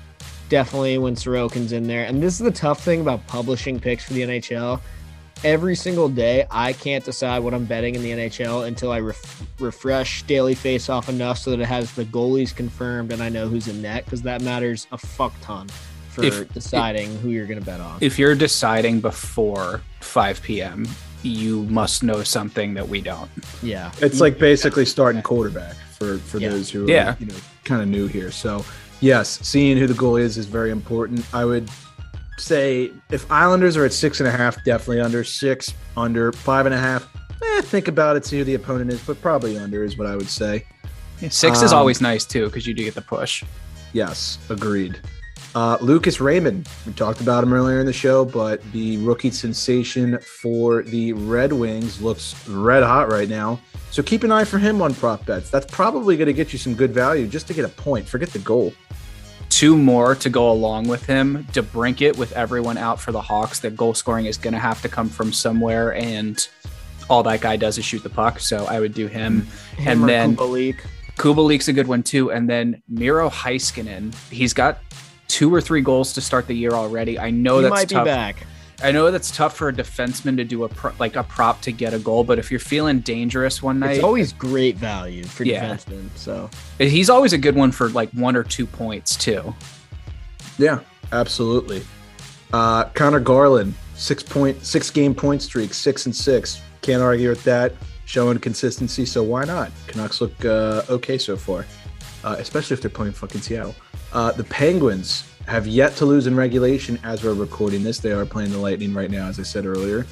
Definitely 0.49 0.99
when 0.99 1.15
Sorokin's 1.15 1.73
in 1.73 1.87
there. 1.87 2.05
And 2.05 2.23
this 2.23 2.35
is 2.35 2.39
the 2.41 2.51
tough 2.51 2.83
thing 2.83 3.01
about 3.01 3.27
publishing 3.27 3.79
picks 3.79 4.05
for 4.05 4.15
the 4.15 4.23
NHL. 4.23 4.81
Every 5.45 5.77
single 5.77 6.09
day, 6.09 6.47
I 6.51 6.73
can't 6.73 7.05
decide 7.05 7.41
what 7.41 7.55
I'm 7.55 7.65
betting 7.65 7.95
in 7.95 8.03
the 8.03 8.11
NHL 8.11 8.67
until 8.67 8.91
I 8.91 8.99
ref- 9.01 9.45
refresh 9.61 10.23
Daily 10.25 10.55
Face 10.57 10.89
Off 10.89 11.09
enough 11.09 11.39
so 11.39 11.51
that 11.53 11.61
it 11.61 11.67
has 11.67 11.93
the 11.93 12.05
goalies 12.07 12.55
confirmed 12.55 13.13
and 13.13 13.23
I 13.23 13.29
know 13.29 13.47
who's 13.47 13.69
in 13.69 13.81
net 13.81 14.05
because 14.05 14.23
that 14.23 14.43
matters 14.43 14.89
a 14.91 14.99
fuck 14.99 15.33
ton 15.41 15.69
for 16.09 16.25
If- 16.25 16.53
deciding 16.53 17.17
who 17.19 17.29
you're 17.29 17.47
gonna 17.47 17.61
bet 17.61 17.81
on. 17.81 17.99
If 18.01 18.19
you're 18.19 18.35
deciding 18.35 19.01
before 19.01 19.81
5 20.01 20.43
p.m., 20.43 20.89
you 21.23 21.65
must 21.65 22.03
know 22.03 22.23
something 22.25 22.75
that 22.75 22.89
we 22.89 23.01
don't. 23.01 23.31
yeah, 23.63 23.93
It's 24.01 24.21
like 24.21 24.39
basically 24.39 24.87
starting 24.87 25.23
quarterback 25.23 25.77
for 25.99 26.19
for 26.19 26.39
Yeah. 26.39 26.49
those 26.51 26.71
who 26.71 26.91
Yeah. 26.91 27.11
are 27.13 27.17
you 27.21 27.27
know 27.27 27.35
kind 27.65 27.81
of 27.83 27.87
new 27.87 28.07
here. 28.09 28.31
So 28.33 28.65
yes, 29.01 29.39
seeing 29.47 29.77
who 29.77 29.87
the 29.87 29.95
goal 29.95 30.17
is 30.17 30.37
is 30.39 30.47
very 30.47 30.71
important. 30.71 31.25
I 31.35 31.45
would 31.45 31.69
say 32.39 32.93
if 33.11 33.31
Islanders 33.31 33.77
are 33.77 33.85
at 33.85 33.93
six 33.93 34.21
and 34.21 34.29
a 34.29 34.33
half, 34.33 34.63
definitely 34.65 35.01
under 35.01 35.25
six, 35.25 35.73
under 35.97 36.33
five 36.33 36.67
and 36.67 36.75
a 36.75 36.79
half. 36.79 37.09
Eh, 37.43 37.61
think 37.63 37.89
about 37.89 38.17
it, 38.17 38.25
see 38.27 38.39
who 38.39 38.45
the 38.45 38.55
opponent 38.55 38.93
is, 38.93 39.01
but 39.03 39.21
probably 39.21 39.57
under 39.59 39.85
is 39.85 39.97
what 39.97 40.07
I 40.07 40.17
would 40.17 40.29
say. 40.29 40.65
Six 41.31 41.63
is 41.63 41.73
Um, 41.73 41.79
always 41.81 42.01
nice 42.01 42.25
too 42.25 42.47
because 42.47 42.67
you 42.67 42.75
do 42.75 42.85
get 42.85 42.95
the 42.95 43.03
push. 43.03 43.45
Yes, 43.93 44.39
agreed. 44.49 44.99
Uh, 45.55 45.79
Lucas 45.81 46.21
Raymond, 46.21 46.69
we 46.87 46.93
talked 46.93 47.21
about 47.21 47.43
him 47.43 47.53
earlier 47.53 47.81
in 47.81 47.87
the 47.87 47.93
show, 47.93 48.25
but 48.25 48.61
the 48.73 48.99
rookie 48.99 49.31
sensation 49.31 50.19
for 50.43 50.83
the 50.83 51.13
Red 51.15 51.53
Wings 51.53 52.01
looks 52.03 52.35
red 52.49 52.83
hot 52.83 53.11
right 53.11 53.29
now. 53.29 53.59
So 53.91 54.03
keep 54.03 54.23
an 54.23 54.31
eye 54.31 54.45
for 54.45 54.59
him 54.59 54.81
on 54.83 54.95
prop 54.95 55.25
bets. 55.27 55.51
That's 55.51 55.67
probably 55.67 56.17
going 56.17 56.27
to 56.27 56.33
get 56.33 56.53
you 56.53 56.59
some 56.59 56.75
good 56.75 56.93
value 56.93 57.27
just 57.27 57.47
to 57.49 57.55
get 57.55 57.65
a 57.65 57.69
point. 57.69 58.07
Forget 58.09 58.31
the 58.31 58.39
goal. 58.39 58.73
Two 59.49 59.77
more 59.77 60.15
to 60.17 60.29
go 60.29 60.51
along 60.53 60.89
with 60.89 61.07
him. 61.07 61.45
DeBrincat 61.53 62.17
with 62.17 62.33
everyone 62.33 62.77
out 62.79 63.01
for 63.01 63.13
the 63.13 63.21
Hawks. 63.21 63.61
Their 63.61 63.71
goal 63.71 63.95
scoring 63.95 64.27
is 64.27 64.37
going 64.37 64.53
to 64.53 64.61
have 64.61 64.83
to 64.83 64.89
come 64.89 65.09
from 65.09 65.33
somewhere, 65.33 65.95
and 65.95 66.47
all 67.09 67.23
that 67.23 67.41
guy 67.41 67.57
does 67.57 67.79
is 67.79 67.85
shoot 67.85 68.03
the 68.03 68.11
puck. 68.11 68.41
So 68.41 68.67
I 68.67 68.79
would 68.79 68.95
do 68.95 69.07
him. 69.07 69.49
Him 69.77 70.03
and 70.03 70.09
then 70.09 70.37
Kubalik. 70.37 70.81
Kubalik's 71.17 71.67
a 71.69 71.73
good 71.73 71.89
one 71.89 72.03
too. 72.03 72.31
And 72.31 72.49
then 72.49 72.83
Miro 72.89 73.29
Heiskanen. 73.31 74.15
He's 74.31 74.53
got 74.53 74.79
two 75.27 75.53
or 75.53 75.61
three 75.61 75.81
goals 75.81 76.13
to 76.13 76.21
start 76.21 76.47
the 76.47 76.55
year 76.55 76.73
already. 76.73 77.19
I 77.19 77.31
know 77.31 77.57
he 77.57 77.63
that's 77.63 77.71
might 77.71 77.89
tough. 77.89 78.05
be 78.05 78.11
back. 78.11 78.47
I 78.83 78.93
know 78.93 79.11
that's 79.11 79.31
tough 79.37 79.57
for 79.57 79.69
a 79.69 79.73
defenseman 79.73 80.37
to 80.37 80.45
do 80.45 80.63
a 80.65 80.69
pro- 80.69 80.93
like 81.01 81.17
a 81.17 81.25
prop 81.25 81.61
to 81.63 81.73
get 81.73 81.93
a 81.95 81.99
goal, 81.99 82.23
but 82.23 82.39
if 82.39 82.51
you're 82.51 82.61
feeling 82.61 83.01
dangerous 83.01 83.61
one 83.61 83.81
night, 83.81 83.97
It's 83.97 84.05
always 84.05 84.33
great 84.33 84.77
value 84.77 85.25
for 85.25 85.43
Yeah. 85.45 85.75
defensemen. 85.75 86.09
So 86.15 86.49
he's 86.79 87.11
always 87.11 87.33
a 87.33 87.39
good 87.39 87.57
one 87.57 87.73
for 87.73 87.89
like 87.89 88.11
one 88.13 88.37
or 88.37 88.45
two 88.45 88.67
points 88.67 89.17
too. 89.17 89.53
Yeah, 90.59 90.79
absolutely. 91.13 91.83
Uh, 92.53 92.85
Conor 92.95 93.21
Garland, 93.21 93.75
six 93.97 94.23
point 94.23 94.65
six 94.65 94.91
game 94.91 95.15
point 95.15 95.43
streak, 95.43 95.75
six 95.75 96.07
and 96.07 96.15
six. 96.15 96.61
Can't 96.83 97.03
argue 97.03 97.29
with 97.31 97.43
that. 97.45 97.73
Showing 98.05 98.39
consistency, 98.39 99.05
so 99.05 99.23
why 99.23 99.45
not? 99.45 99.71
Canucks 99.87 100.21
look 100.23 100.45
uh, 100.45 100.83
okay 100.89 101.19
so 101.19 101.37
far, 101.37 101.67
uh, 102.25 102.37
especially 102.39 102.75
if 102.75 102.81
they're 102.81 102.89
playing 102.91 103.13
fucking 103.13 103.43
Seattle. 103.43 103.75
Uh, 104.15 104.33
the 104.33 104.45
Penguins 104.45 105.25
have 105.49 105.67
yet 105.67 105.97
to 105.97 106.05
lose 106.05 106.27
in 106.27 106.37
regulation 106.37 106.99
as 107.05 107.25
we're 107.25 107.33
recording 107.35 107.83
this. 107.83 107.99
They 107.99 108.13
are 108.13 108.27
playing 108.27 108.53
the 108.53 108.59
Lightning 108.59 108.93
right 108.95 109.11
now, 109.11 109.27
as 109.29 109.41
I 109.41 109.43
said 109.43 109.65
earlier. 109.67 110.07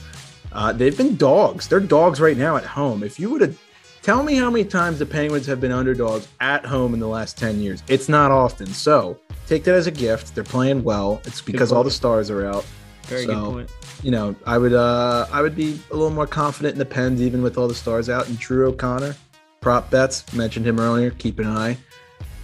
Uh, 0.53 0.73
they've 0.73 0.97
been 0.97 1.15
dogs. 1.17 1.69
They're 1.69 1.79
dogs 1.81 2.21
right 2.21 2.37
now 2.37 2.57
at 2.57 2.65
home. 2.65 3.03
If 3.03 3.21
you 3.21 3.29
would 3.31 3.43
have 3.43 3.59
tell 4.03 4.23
me 4.23 4.35
how 4.37 4.51
many 4.51 4.65
times 4.65 4.99
the 4.99 5.05
Penguins 5.07 5.45
have 5.47 5.61
been 5.61 5.73
underdogs 5.73 6.27
at 6.41 6.65
home 6.65 6.95
in 6.95 7.01
the 7.01 7.07
last 7.09 7.37
10 7.37 7.61
years, 7.61 7.83
it's 7.89 8.09
not 8.09 8.31
often. 8.31 8.67
So 8.67 9.19
take 9.47 9.63
that 9.65 9.75
as 9.75 9.87
a 9.87 9.91
gift. 9.91 10.35
They're 10.35 10.43
playing 10.45 10.83
well. 10.83 11.21
It's 11.27 11.43
because 11.43 11.71
all 11.71 11.85
the 11.85 11.91
stars 11.91 12.31
are 12.31 12.47
out. 12.47 12.65
Very 13.03 13.27
So- 13.27 13.35
good 13.35 13.53
point. 13.53 13.71
you 14.03 14.11
know, 14.11 14.35
I 14.47 14.57
would 14.59 14.73
uh 14.73 15.27
I 15.31 15.43
would 15.43 15.55
be 15.55 15.79
a 15.91 15.95
little 15.95 16.11
more 16.11 16.27
confident 16.27 16.73
in 16.73 16.79
the 16.79 16.85
Pens 16.87 17.21
even 17.21 17.43
with 17.43 17.59
all 17.59 17.69
the 17.69 17.75
stars 17.75 18.09
out. 18.09 18.27
And 18.29 18.39
Drew 18.39 18.67
O'Connor, 18.69 19.15
prop 19.61 19.91
bets, 19.91 20.33
mentioned 20.33 20.67
him 20.67 20.81
earlier. 20.81 21.11
Keep 21.11 21.39
an 21.41 21.47
eye. 21.49 21.77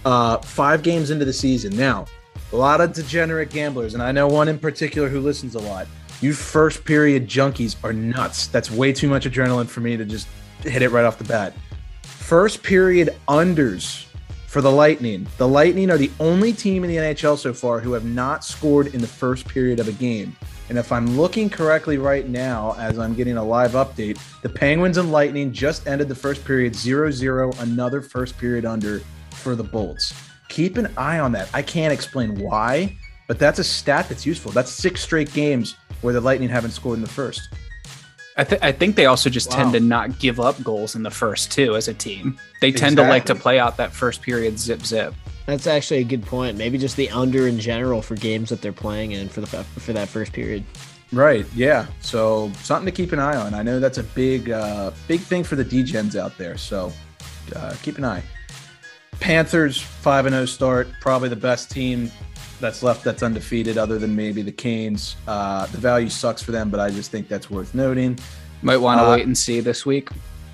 Uh, 0.05 0.37
five 0.39 0.83
games 0.83 1.09
into 1.09 1.25
the 1.25 1.33
season 1.33 1.75
now. 1.77 2.05
A 2.51 2.55
lot 2.55 2.81
of 2.81 2.93
degenerate 2.93 3.49
gamblers, 3.49 3.93
and 3.93 4.03
I 4.03 4.11
know 4.11 4.27
one 4.27 4.47
in 4.47 4.59
particular 4.59 5.09
who 5.09 5.19
listens 5.19 5.55
a 5.55 5.59
lot. 5.59 5.87
You 6.21 6.33
first 6.33 6.85
period 6.85 7.27
junkies 7.27 7.75
are 7.83 7.93
nuts. 7.93 8.47
That's 8.47 8.71
way 8.71 8.93
too 8.93 9.09
much 9.09 9.25
adrenaline 9.25 9.67
for 9.67 9.81
me 9.81 9.97
to 9.97 10.05
just 10.05 10.27
hit 10.61 10.81
it 10.81 10.89
right 10.89 11.05
off 11.05 11.17
the 11.17 11.23
bat. 11.23 11.53
First 12.03 12.63
period 12.63 13.15
unders 13.27 14.05
for 14.47 14.61
the 14.61 14.71
Lightning. 14.71 15.27
The 15.37 15.47
Lightning 15.47 15.89
are 15.89 15.97
the 15.97 16.11
only 16.19 16.53
team 16.53 16.83
in 16.83 16.89
the 16.89 16.97
NHL 16.97 17.37
so 17.37 17.53
far 17.53 17.79
who 17.79 17.93
have 17.93 18.05
not 18.05 18.45
scored 18.45 18.93
in 18.93 19.01
the 19.01 19.07
first 19.07 19.47
period 19.47 19.79
of 19.79 19.87
a 19.87 19.93
game. 19.93 20.35
And 20.69 20.77
if 20.77 20.91
I'm 20.91 21.17
looking 21.17 21.49
correctly 21.49 21.97
right 21.97 22.27
now, 22.27 22.75
as 22.77 22.97
I'm 22.99 23.15
getting 23.15 23.37
a 23.37 23.43
live 23.43 23.71
update, 23.71 24.19
the 24.41 24.49
Penguins 24.49 24.97
and 24.97 25.11
Lightning 25.11 25.51
just 25.51 25.87
ended 25.87 26.07
the 26.07 26.15
first 26.15 26.45
period 26.45 26.75
0 26.75 27.11
0, 27.11 27.51
another 27.59 28.01
first 28.01 28.37
period 28.37 28.63
under 28.63 28.99
for 29.31 29.55
the 29.55 29.63
Bolts. 29.63 30.13
Keep 30.53 30.77
an 30.77 30.93
eye 30.97 31.17
on 31.17 31.31
that. 31.31 31.49
I 31.51 31.63
can't 31.63 31.91
explain 31.91 32.37
why, 32.37 32.95
but 33.27 33.39
that's 33.39 33.57
a 33.57 33.63
stat 33.63 34.07
that's 34.07 34.23
useful. 34.23 34.51
That's 34.51 34.69
six 34.69 35.01
straight 35.01 35.33
games 35.33 35.75
where 36.01 36.13
the 36.13 36.21
Lightning 36.21 36.47
haven't 36.47 36.71
scored 36.71 36.97
in 36.97 37.01
the 37.01 37.09
first. 37.09 37.41
I, 38.37 38.43
th- 38.43 38.61
I 38.61 38.71
think 38.71 38.95
they 38.95 39.07
also 39.07 39.31
just 39.31 39.49
tend 39.49 39.73
to 39.73 39.79
not 39.79 40.19
give 40.19 40.39
up 40.39 40.63
goals 40.63 40.93
in 40.93 41.01
the 41.01 41.09
first 41.09 41.51
too 41.51 41.75
as 41.75 41.87
a 41.87 41.93
team. 41.95 42.37
They 42.61 42.71
tend 42.71 42.97
to 42.97 43.01
like 43.01 43.25
to 43.25 43.33
play 43.33 43.57
out 43.57 43.77
that 43.77 43.93
first 43.93 44.21
period 44.21 44.59
zip 44.59 44.85
zip. 44.85 45.15
That's 45.47 45.65
actually 45.65 46.01
a 46.01 46.03
good 46.03 46.23
point. 46.23 46.55
Maybe 46.55 46.77
just 46.77 46.97
the 46.97 47.09
under 47.09 47.47
in 47.47 47.59
general 47.59 48.03
for 48.03 48.13
games 48.13 48.49
that 48.49 48.61
they're 48.61 48.71
playing 48.71 49.13
in 49.13 49.29
for 49.29 49.41
the 49.41 49.47
for 49.47 49.93
that 49.93 50.07
first 50.07 50.33
period. 50.33 50.63
Right. 51.11 51.47
Yeah. 51.55 51.87
So 52.01 52.51
something 52.61 52.85
to 52.85 52.95
keep 52.95 53.11
an 53.11 53.17
eye 53.17 53.37
on. 53.37 53.55
I 53.55 53.63
know 53.63 53.79
that's 53.79 53.97
a 53.97 54.03
big, 54.03 54.51
uh, 54.51 54.91
big 55.07 55.21
thing 55.21 55.43
for 55.43 55.55
the 55.55 55.65
DGens 55.65 56.15
out 56.15 56.37
there. 56.37 56.57
So 56.57 56.93
uh, 57.55 57.73
keep 57.81 57.97
an 57.97 58.05
eye. 58.05 58.21
Panthers 59.19 59.79
five 59.79 60.25
and 60.25 60.33
zero 60.33 60.45
start. 60.45 60.87
Probably 61.01 61.29
the 61.29 61.35
best 61.35 61.71
team 61.71 62.11
that's 62.59 62.83
left 62.83 63.03
that's 63.03 63.23
undefeated, 63.23 63.77
other 63.77 63.99
than 63.99 64.15
maybe 64.15 64.41
the 64.41 64.51
Canes. 64.51 65.15
Uh, 65.27 65.65
the 65.67 65.77
value 65.77 66.09
sucks 66.09 66.41
for 66.41 66.51
them, 66.51 66.69
but 66.69 66.79
I 66.79 66.89
just 66.89 67.11
think 67.11 67.27
that's 67.27 67.49
worth 67.49 67.73
noting. 67.75 68.17
Might 68.61 68.77
want 68.77 68.99
to 68.99 69.05
Uh, 69.05 69.11
wait 69.15 69.25
and 69.25 69.37
see 69.37 69.59
this 69.59 69.85
week. 69.85 70.09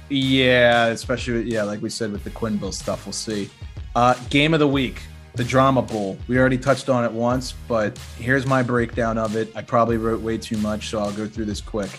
Yeah, 0.10 0.88
especially 0.88 1.44
yeah, 1.44 1.64
like 1.64 1.82
we 1.82 1.90
said 1.90 2.12
with 2.12 2.24
the 2.24 2.32
Quenneville 2.32 2.74
stuff, 2.74 3.06
we'll 3.06 3.14
see. 3.14 3.50
Uh, 3.96 4.16
game 4.30 4.54
of 4.56 4.60
the 4.60 4.68
week, 4.68 5.02
the 5.36 5.44
Drama 5.44 5.82
Bowl. 5.84 6.18
We 6.28 6.40
already 6.40 6.58
touched 6.58 6.90
on 6.90 7.06
it 7.06 7.12
once, 7.12 7.54
but 7.68 7.98
here's 8.18 8.48
my 8.48 8.64
breakdown 8.64 9.18
of 9.20 9.36
it. 9.36 9.52
I 9.56 9.62
probably 9.62 9.98
wrote 9.98 10.22
way 10.22 10.38
too 10.38 10.58
much, 10.58 10.90
so 10.90 11.00
I'll 11.00 11.12
go 11.12 11.28
through 11.28 11.46
this 11.46 11.62
quick. 11.62 11.92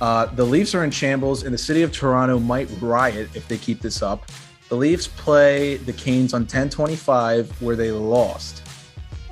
Uh, 0.00 0.26
the 0.26 0.44
Leafs 0.44 0.74
are 0.74 0.82
in 0.84 0.90
shambles, 0.90 1.44
and 1.44 1.54
the 1.54 1.58
city 1.58 1.82
of 1.82 1.92
Toronto 1.92 2.38
might 2.40 2.68
riot 2.80 3.30
if 3.34 3.46
they 3.46 3.58
keep 3.58 3.80
this 3.80 4.02
up. 4.02 4.28
The 4.68 4.76
Leafs 4.76 5.08
play 5.08 5.76
the 5.76 5.92
Canes 5.92 6.34
on 6.34 6.42
1025, 6.42 7.62
where 7.62 7.76
they 7.76 7.90
lost. 7.90 8.62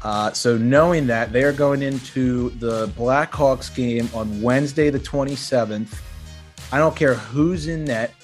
Uh, 0.03 0.33
so 0.33 0.57
knowing 0.57 1.07
that, 1.09 1.33
they 1.33 1.43
are 1.43 1.53
going 1.53 1.83
into 1.83 2.51
the 2.51 2.89
Blackhawks 2.89 3.75
game 3.75 4.09
on 4.15 4.41
Wednesday, 4.41 4.89
the 4.89 5.01
27th. 5.01 6.01
I 6.73 6.79
don't 6.79 6.97
care 6.97 7.15
who's 7.15 7.67
in 7.67 7.85
net. 7.85 8.15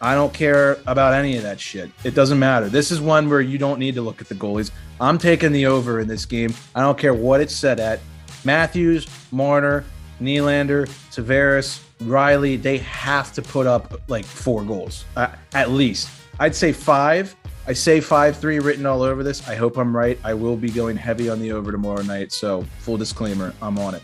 I 0.00 0.14
don't 0.14 0.32
care 0.32 0.78
about 0.86 1.14
any 1.14 1.36
of 1.36 1.42
that 1.42 1.60
shit. 1.60 1.90
It 2.04 2.14
doesn't 2.14 2.38
matter. 2.38 2.68
This 2.68 2.90
is 2.90 3.00
one 3.00 3.28
where 3.28 3.40
you 3.40 3.58
don't 3.58 3.78
need 3.78 3.94
to 3.94 4.02
look 4.02 4.20
at 4.20 4.28
the 4.28 4.34
goalies. 4.34 4.70
I'm 5.00 5.18
taking 5.18 5.52
the 5.52 5.66
over 5.66 6.00
in 6.00 6.08
this 6.08 6.24
game. 6.24 6.54
I 6.74 6.80
don't 6.80 6.96
care 6.96 7.14
what 7.14 7.40
it's 7.40 7.54
set 7.54 7.80
at. 7.80 8.00
Matthews, 8.44 9.06
Marner, 9.30 9.84
Nylander, 10.20 10.86
Tavares, 11.10 11.82
Rielly, 12.00 12.60
they 12.60 12.78
have 12.78 13.32
to 13.34 13.42
put 13.42 13.66
up 13.66 14.00
like 14.08 14.24
four 14.24 14.62
goals 14.64 15.04
uh, 15.16 15.28
at 15.54 15.70
least. 15.70 16.08
I'd 16.40 16.54
say 16.54 16.72
five. 16.72 17.34
I 17.66 17.72
say 17.72 18.00
five 18.00 18.36
three 18.36 18.58
written 18.58 18.84
all 18.84 19.02
over 19.02 19.22
this. 19.22 19.46
I 19.48 19.54
hope 19.54 19.78
I'm 19.78 19.96
right. 19.96 20.18
I 20.24 20.34
will 20.34 20.56
be 20.56 20.68
going 20.70 20.96
heavy 20.96 21.28
on 21.30 21.40
the 21.40 21.52
over 21.52 21.72
tomorrow 21.72 22.02
night. 22.02 22.32
So 22.32 22.64
full 22.80 22.96
disclaimer, 22.96 23.54
I'm 23.62 23.78
on 23.78 23.94
it. 23.94 24.02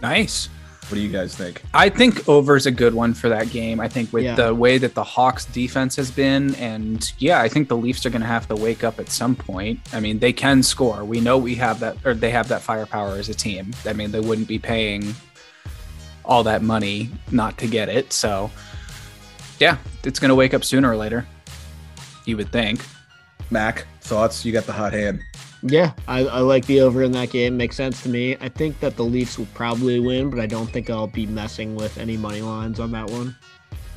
Nice. 0.00 0.48
What 0.88 0.96
do 0.96 1.00
you 1.00 1.08
guys 1.10 1.34
think? 1.34 1.62
I 1.72 1.88
think 1.88 2.28
over's 2.28 2.66
a 2.66 2.70
good 2.70 2.92
one 2.92 3.14
for 3.14 3.28
that 3.30 3.50
game. 3.50 3.80
I 3.80 3.88
think 3.88 4.12
with 4.12 4.24
Yeah. 4.24 4.34
the 4.34 4.54
way 4.54 4.76
that 4.78 4.94
the 4.94 5.02
Hawks 5.04 5.46
defense 5.46 5.96
has 5.96 6.10
been, 6.10 6.54
and 6.56 7.10
yeah, 7.18 7.40
I 7.40 7.48
think 7.48 7.68
the 7.68 7.76
Leafs 7.76 8.04
are 8.04 8.10
going 8.10 8.20
to 8.20 8.26
have 8.26 8.46
to 8.48 8.56
wake 8.56 8.84
up 8.84 9.00
at 9.00 9.08
some 9.08 9.34
point. 9.34 9.80
I 9.94 10.00
mean, 10.00 10.18
they 10.18 10.32
can 10.34 10.62
score. 10.62 11.02
We 11.04 11.20
know 11.20 11.38
we 11.38 11.54
have 11.54 11.80
that, 11.80 11.96
or 12.04 12.12
they 12.14 12.30
have 12.30 12.48
that 12.48 12.60
firepower 12.62 13.12
as 13.14 13.28
a 13.30 13.34
team. 13.34 13.70
I 13.86 13.94
mean, 13.94 14.10
they 14.10 14.20
wouldn't 14.20 14.48
be 14.48 14.58
paying 14.58 15.14
all 16.24 16.42
that 16.44 16.62
money 16.62 17.10
not 17.30 17.58
to 17.58 17.66
get 17.66 17.88
it. 17.88 18.12
So, 18.12 18.50
yeah, 19.58 19.78
it's 20.04 20.18
going 20.18 20.30
to 20.30 20.34
wake 20.34 20.54
up 20.54 20.64
sooner 20.64 20.90
or 20.90 20.96
later. 20.96 21.26
You 22.24 22.36
would 22.36 22.52
think. 22.52 22.84
Mac, 23.50 23.86
thoughts? 24.00 24.44
You 24.44 24.52
got 24.52 24.64
the 24.64 24.72
hot 24.72 24.92
hand. 24.92 25.20
Yeah, 25.62 25.92
I, 26.08 26.20
I 26.26 26.38
like 26.40 26.66
the 26.66 26.80
over 26.80 27.02
in 27.02 27.12
that 27.12 27.30
game. 27.30 27.56
Makes 27.56 27.76
sense 27.76 28.02
to 28.02 28.08
me. 28.08 28.36
I 28.40 28.48
think 28.48 28.80
that 28.80 28.96
the 28.96 29.04
Leafs 29.04 29.38
will 29.38 29.46
probably 29.54 30.00
win, 30.00 30.28
but 30.28 30.40
I 30.40 30.46
don't 30.46 30.66
think 30.66 30.90
I'll 30.90 31.06
be 31.06 31.26
messing 31.26 31.76
with 31.76 31.98
any 31.98 32.16
money 32.16 32.42
lines 32.42 32.80
on 32.80 32.90
that 32.92 33.08
one. 33.10 33.36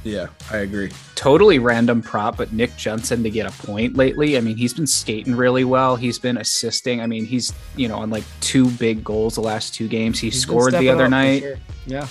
Yeah, 0.06 0.28
I 0.52 0.58
agree. 0.58 0.92
totally 1.16 1.58
random 1.60 2.02
prop, 2.02 2.38
but 2.38 2.54
Nick 2.54 2.78
Jensen 2.78 3.24
to 3.24 3.30
get 3.32 3.48
a 3.48 3.66
point 3.66 3.98
lately. 3.98 4.38
I 4.38 4.42
mean, 4.42 4.56
he's 4.56 4.74
been 4.74 4.86
skating 4.88 5.36
really 5.36 5.64
well. 5.64 5.96
He's 5.96 6.20
been 6.20 6.38
assisting. 6.38 7.02
I 7.02 7.08
mean, 7.08 7.26
he's 7.26 7.52
you 7.76 7.88
know 7.88 7.98
on 7.98 8.12
like 8.12 8.24
two 8.40 8.70
big 8.72 9.04
goals 9.04 9.36
the 9.36 9.42
last 9.42 9.74
two 9.74 9.88
games. 9.88 10.20
He 10.20 10.28
He's 10.28 10.40
scored 10.40 10.74
the 10.76 10.90
other 10.90 11.10
night. 11.10 11.40
sure. 11.42 11.58
Yeah. 11.88 12.08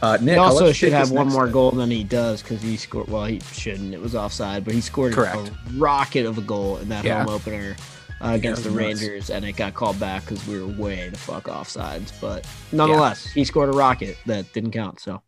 Uh, 0.00 0.16
Nick, 0.20 0.34
He 0.34 0.38
also 0.38 0.70
should 0.70 0.92
have 0.92 1.10
one 1.10 1.26
more 1.28 1.46
then. 1.46 1.52
goal 1.52 1.70
than 1.72 1.90
he 1.90 2.04
does 2.04 2.40
because 2.42 2.62
he 2.62 2.76
scored. 2.76 3.08
Well, 3.08 3.24
he 3.24 3.40
shouldn't. 3.52 3.92
It 3.94 4.00
was 4.00 4.14
offside, 4.14 4.64
but 4.64 4.72
he 4.74 4.80
scored 4.80 5.12
Correct. 5.14 5.48
a 5.48 5.52
rocket 5.76 6.24
of 6.24 6.38
a 6.38 6.42
goal 6.42 6.76
in 6.76 6.88
that 6.90 7.04
Yeah. 7.04 7.24
home 7.24 7.34
opener 7.34 7.74
uh, 8.20 8.28
against 8.34 8.64
Yeah, 8.64 8.70
the 8.70 8.78
it 8.78 8.86
was 8.86 9.00
nuts. 9.00 9.08
Rangers, 9.08 9.30
and 9.30 9.44
it 9.44 9.52
got 9.56 9.74
called 9.74 9.98
back 9.98 10.24
because 10.26 10.46
we 10.46 10.60
were 10.60 10.68
way 10.68 11.08
the 11.08 11.18
fuck 11.18 11.44
offsides. 11.44 12.12
But 12.20 12.46
nonetheless, 12.70 13.24
he 13.26 13.44
scored 13.44 13.70
a 13.70 13.72
rocket 13.72 14.16
that 14.26 14.52
didn't 14.52 14.70
count. 14.70 15.00
So 15.00 15.20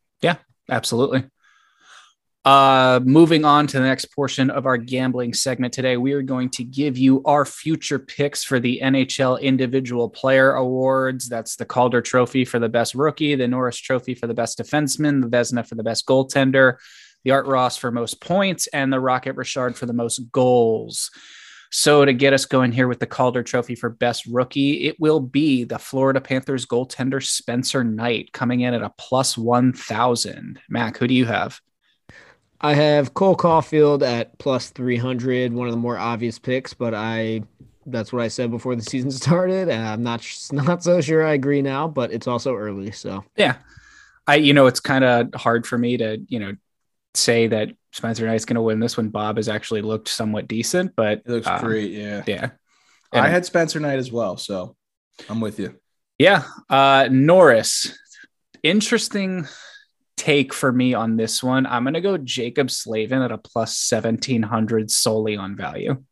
Absolutely. 0.70 1.24
Uh, 2.42 3.00
moving 3.04 3.44
on 3.44 3.66
to 3.66 3.78
the 3.78 3.84
next 3.84 4.06
portion 4.06 4.48
of 4.48 4.64
our 4.64 4.78
gambling 4.78 5.34
segment 5.34 5.74
today, 5.74 5.98
we 5.98 6.12
are 6.14 6.22
going 6.22 6.48
to 6.48 6.64
give 6.64 6.96
you 6.96 7.22
our 7.26 7.44
future 7.44 7.98
picks 7.98 8.42
for 8.42 8.58
the 8.58 8.80
NHL 8.82 9.40
Individual 9.42 10.08
Player 10.08 10.52
Awards. 10.52 11.28
That's 11.28 11.56
the 11.56 11.66
Calder 11.66 12.00
Trophy 12.00 12.46
for 12.46 12.58
the 12.58 12.68
best 12.68 12.94
rookie, 12.94 13.34
the 13.34 13.46
Norris 13.46 13.76
Trophy 13.76 14.14
for 14.14 14.26
the 14.26 14.32
best 14.32 14.58
defenseman, 14.58 15.20
the 15.20 15.28
Vezina 15.28 15.66
for 15.66 15.74
the 15.74 15.82
best 15.82 16.06
goaltender, 16.06 16.76
the 17.24 17.32
Art 17.32 17.46
Ross 17.46 17.76
for 17.76 17.90
most 17.90 18.22
points, 18.22 18.68
and 18.68 18.90
the 18.90 19.00
Rocket 19.00 19.36
Richard 19.36 19.76
for 19.76 19.84
the 19.84 19.92
most 19.92 20.20
goals. 20.32 21.10
So, 21.72 22.04
to 22.04 22.12
get 22.12 22.32
us 22.32 22.46
going 22.46 22.72
here 22.72 22.88
with 22.88 22.98
the 22.98 23.06
Calder 23.06 23.44
Trophy 23.44 23.76
for 23.76 23.90
Best 23.90 24.26
Rookie, 24.26 24.88
it 24.88 24.98
will 24.98 25.20
be 25.20 25.62
the 25.62 25.78
Florida 25.78 26.20
Panthers 26.20 26.66
goaltender 26.66 27.24
Spencer 27.24 27.84
Knight 27.84 28.32
coming 28.32 28.60
in 28.62 28.74
at 28.74 28.82
a 28.82 28.92
plus 28.98 29.38
1,000. 29.38 30.58
Mac, 30.68 30.96
who 30.96 31.06
do 31.06 31.14
you 31.14 31.26
have? 31.26 31.60
I 32.60 32.74
have 32.74 33.14
Cole 33.14 33.36
Caufield 33.36 34.02
at 34.02 34.36
300, 34.38 35.52
one 35.52 35.68
of 35.68 35.72
the 35.72 35.78
more 35.78 35.96
obvious 35.96 36.38
picks, 36.38 36.74
but 36.74 36.94
I. 36.94 37.42
That's 37.86 38.12
what 38.12 38.22
I 38.22 38.28
said 38.28 38.50
before 38.50 38.76
the 38.76 38.82
season 38.82 39.10
started. 39.12 39.68
and 39.68 39.86
I'm 39.86 40.02
not 40.02 40.26
not 40.52 40.82
so 40.82 41.00
sure 41.00 41.24
I 41.26 41.32
agree 41.32 41.62
now, 41.62 41.88
but 41.88 42.12
it's 42.12 42.26
also 42.26 42.54
early, 42.54 42.90
so 42.90 43.24
Yeah. 43.36 43.56
I, 44.26 44.36
you 44.36 44.52
know, 44.52 44.66
it's 44.66 44.80
kind 44.80 45.02
of 45.02 45.34
hard 45.34 45.66
for 45.66 45.78
me 45.78 45.96
to, 45.96 46.18
you 46.28 46.38
know, 46.38 46.52
say 47.14 47.48
that 47.48 47.70
Spencer 47.92 48.26
Knight's 48.26 48.44
going 48.44 48.56
to 48.56 48.62
win 48.62 48.80
this 48.80 48.96
when 48.96 49.08
Bob 49.08 49.36
has 49.36 49.48
actually 49.48 49.82
looked 49.82 50.08
somewhat 50.08 50.48
decent, 50.48 50.94
but 50.96 51.18
It 51.18 51.28
looks 51.28 51.46
um, 51.46 51.60
great. 51.60 51.90
Yeah. 51.90 52.22
Yeah. 52.26 52.50
I 53.12 53.28
had 53.28 53.44
Spencer 53.44 53.80
Knight 53.80 53.98
as 53.98 54.12
well, 54.12 54.36
so 54.36 54.76
I'm 55.28 55.40
with 55.40 55.58
you. 55.58 55.76
Yeah. 56.18 56.44
Uh, 56.68 57.08
Norris, 57.10 57.98
interesting 58.62 59.46
take 60.16 60.52
for 60.52 60.70
me 60.70 60.94
on 60.94 61.16
this 61.16 61.42
one. 61.42 61.66
I'm 61.66 61.82
going 61.82 61.94
to 61.94 62.00
go 62.00 62.18
Jaccob 62.18 62.70
Slavin 62.70 63.22
at 63.22 63.32
a 63.32 63.38
plus 63.38 63.90
1700 63.90 64.90
solely 64.90 65.36
on 65.36 65.56
value. 65.56 66.04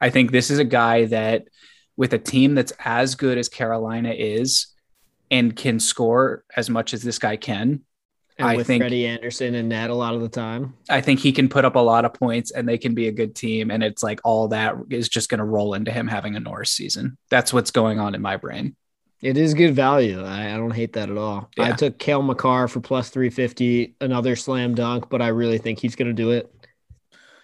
I 0.00 0.10
think 0.10 0.30
this 0.30 0.50
is 0.50 0.58
a 0.58 0.64
guy 0.64 1.06
that, 1.06 1.48
with 1.96 2.14
a 2.14 2.18
team 2.18 2.54
that's 2.54 2.72
as 2.78 3.16
good 3.16 3.36
as 3.36 3.48
Carolina 3.48 4.12
is 4.12 4.68
and 5.30 5.54
can 5.54 5.80
score 5.80 6.44
as 6.56 6.70
much 6.70 6.94
as 6.94 7.02
this 7.02 7.18
guy 7.18 7.36
can, 7.36 7.82
and 8.40 8.48
I 8.50 8.56
with 8.56 8.66
think- 8.66 8.82
Freddie 8.82 9.06
Andersen 9.06 9.54
and 9.54 9.68
Nat 9.68 9.90
a 9.90 9.94
lot 9.94 10.14
of 10.14 10.20
the 10.20 10.28
time. 10.28 10.74
I 10.88 11.00
think 11.00 11.20
he 11.20 11.32
can 11.32 11.48
put 11.48 11.64
up 11.64 11.76
a 11.76 11.80
lot 11.80 12.04
of 12.04 12.14
points 12.14 12.50
and 12.50 12.68
they 12.68 12.78
can 12.78 12.94
be 12.94 13.08
a 13.08 13.12
good 13.12 13.34
team. 13.34 13.70
And 13.70 13.82
it's 13.82 14.02
like 14.02 14.20
all 14.24 14.48
that 14.48 14.74
is 14.90 15.08
just 15.08 15.28
going 15.28 15.38
to 15.38 15.44
roll 15.44 15.74
into 15.74 15.90
him 15.92 16.08
having 16.08 16.36
a 16.36 16.40
Norris 16.40 16.70
season. 16.70 17.16
That's 17.30 17.52
what's 17.52 17.70
going 17.70 18.00
on 18.00 18.14
in 18.14 18.22
my 18.22 18.36
brain. 18.36 18.76
It 19.22 19.36
is 19.36 19.52
good 19.52 19.74
value. 19.74 20.24
I, 20.24 20.54
I 20.54 20.56
don't 20.56 20.70
hate 20.70 20.94
that 20.94 21.10
at 21.10 21.18
all. 21.18 21.50
I 21.58 21.72
took 21.72 21.98
Cale 21.98 22.22
Makar 22.22 22.68
for 22.68 22.80
plus 22.80 23.10
350, 23.10 23.96
another 24.00 24.34
slam 24.34 24.74
dunk, 24.74 25.10
but 25.10 25.20
I 25.20 25.28
really 25.28 25.58
think 25.58 25.78
he's 25.78 25.94
going 25.94 26.08
to 26.08 26.14
do 26.14 26.30
it. 26.30 26.50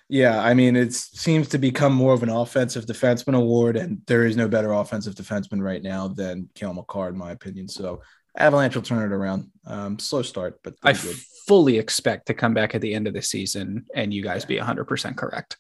Yeah, 0.09 0.41
I 0.41 0.55
mean, 0.55 0.77
it 0.77 0.93
seems 0.95 1.49
to 1.49 1.59
become 1.59 1.93
more 1.93 2.15
of 2.15 2.23
an 2.23 2.29
offensive 2.29 2.87
defenseman 2.87 3.35
award, 3.35 3.77
and 3.77 4.01
there 4.07 4.25
is 4.25 4.37
no 4.37 4.47
better 4.49 4.73
offensive 4.73 5.17
defenseman 5.17 5.61
right 5.61 5.83
now 5.83 6.07
than 6.07 6.49
Cale 6.55 6.75
Makar, 6.75 7.09
in 7.09 7.19
my 7.19 7.33
opinion. 7.33 7.67
So 7.69 8.03
Avalanche 8.37 8.75
will 8.75 8.83
turn 8.83 9.11
it 9.11 9.15
around. 9.15 9.51
Um, 9.67 9.99
slow 9.99 10.23
start, 10.23 10.61
but 10.63 10.75
I 10.83 10.93
fully 11.47 11.79
expect 11.79 12.27
to 12.27 12.35
come 12.35 12.55
back 12.55 12.75
at 12.75 12.81
the 12.81 12.95
end 12.95 13.07
of 13.07 13.15
the 13.15 13.23
season 13.23 13.87
and 13.95 14.13
you 14.13 14.23
guys 14.23 14.47
yeah. 14.49 14.65
be 14.65 14.75
100% 14.75 15.17
correct. 15.17 15.57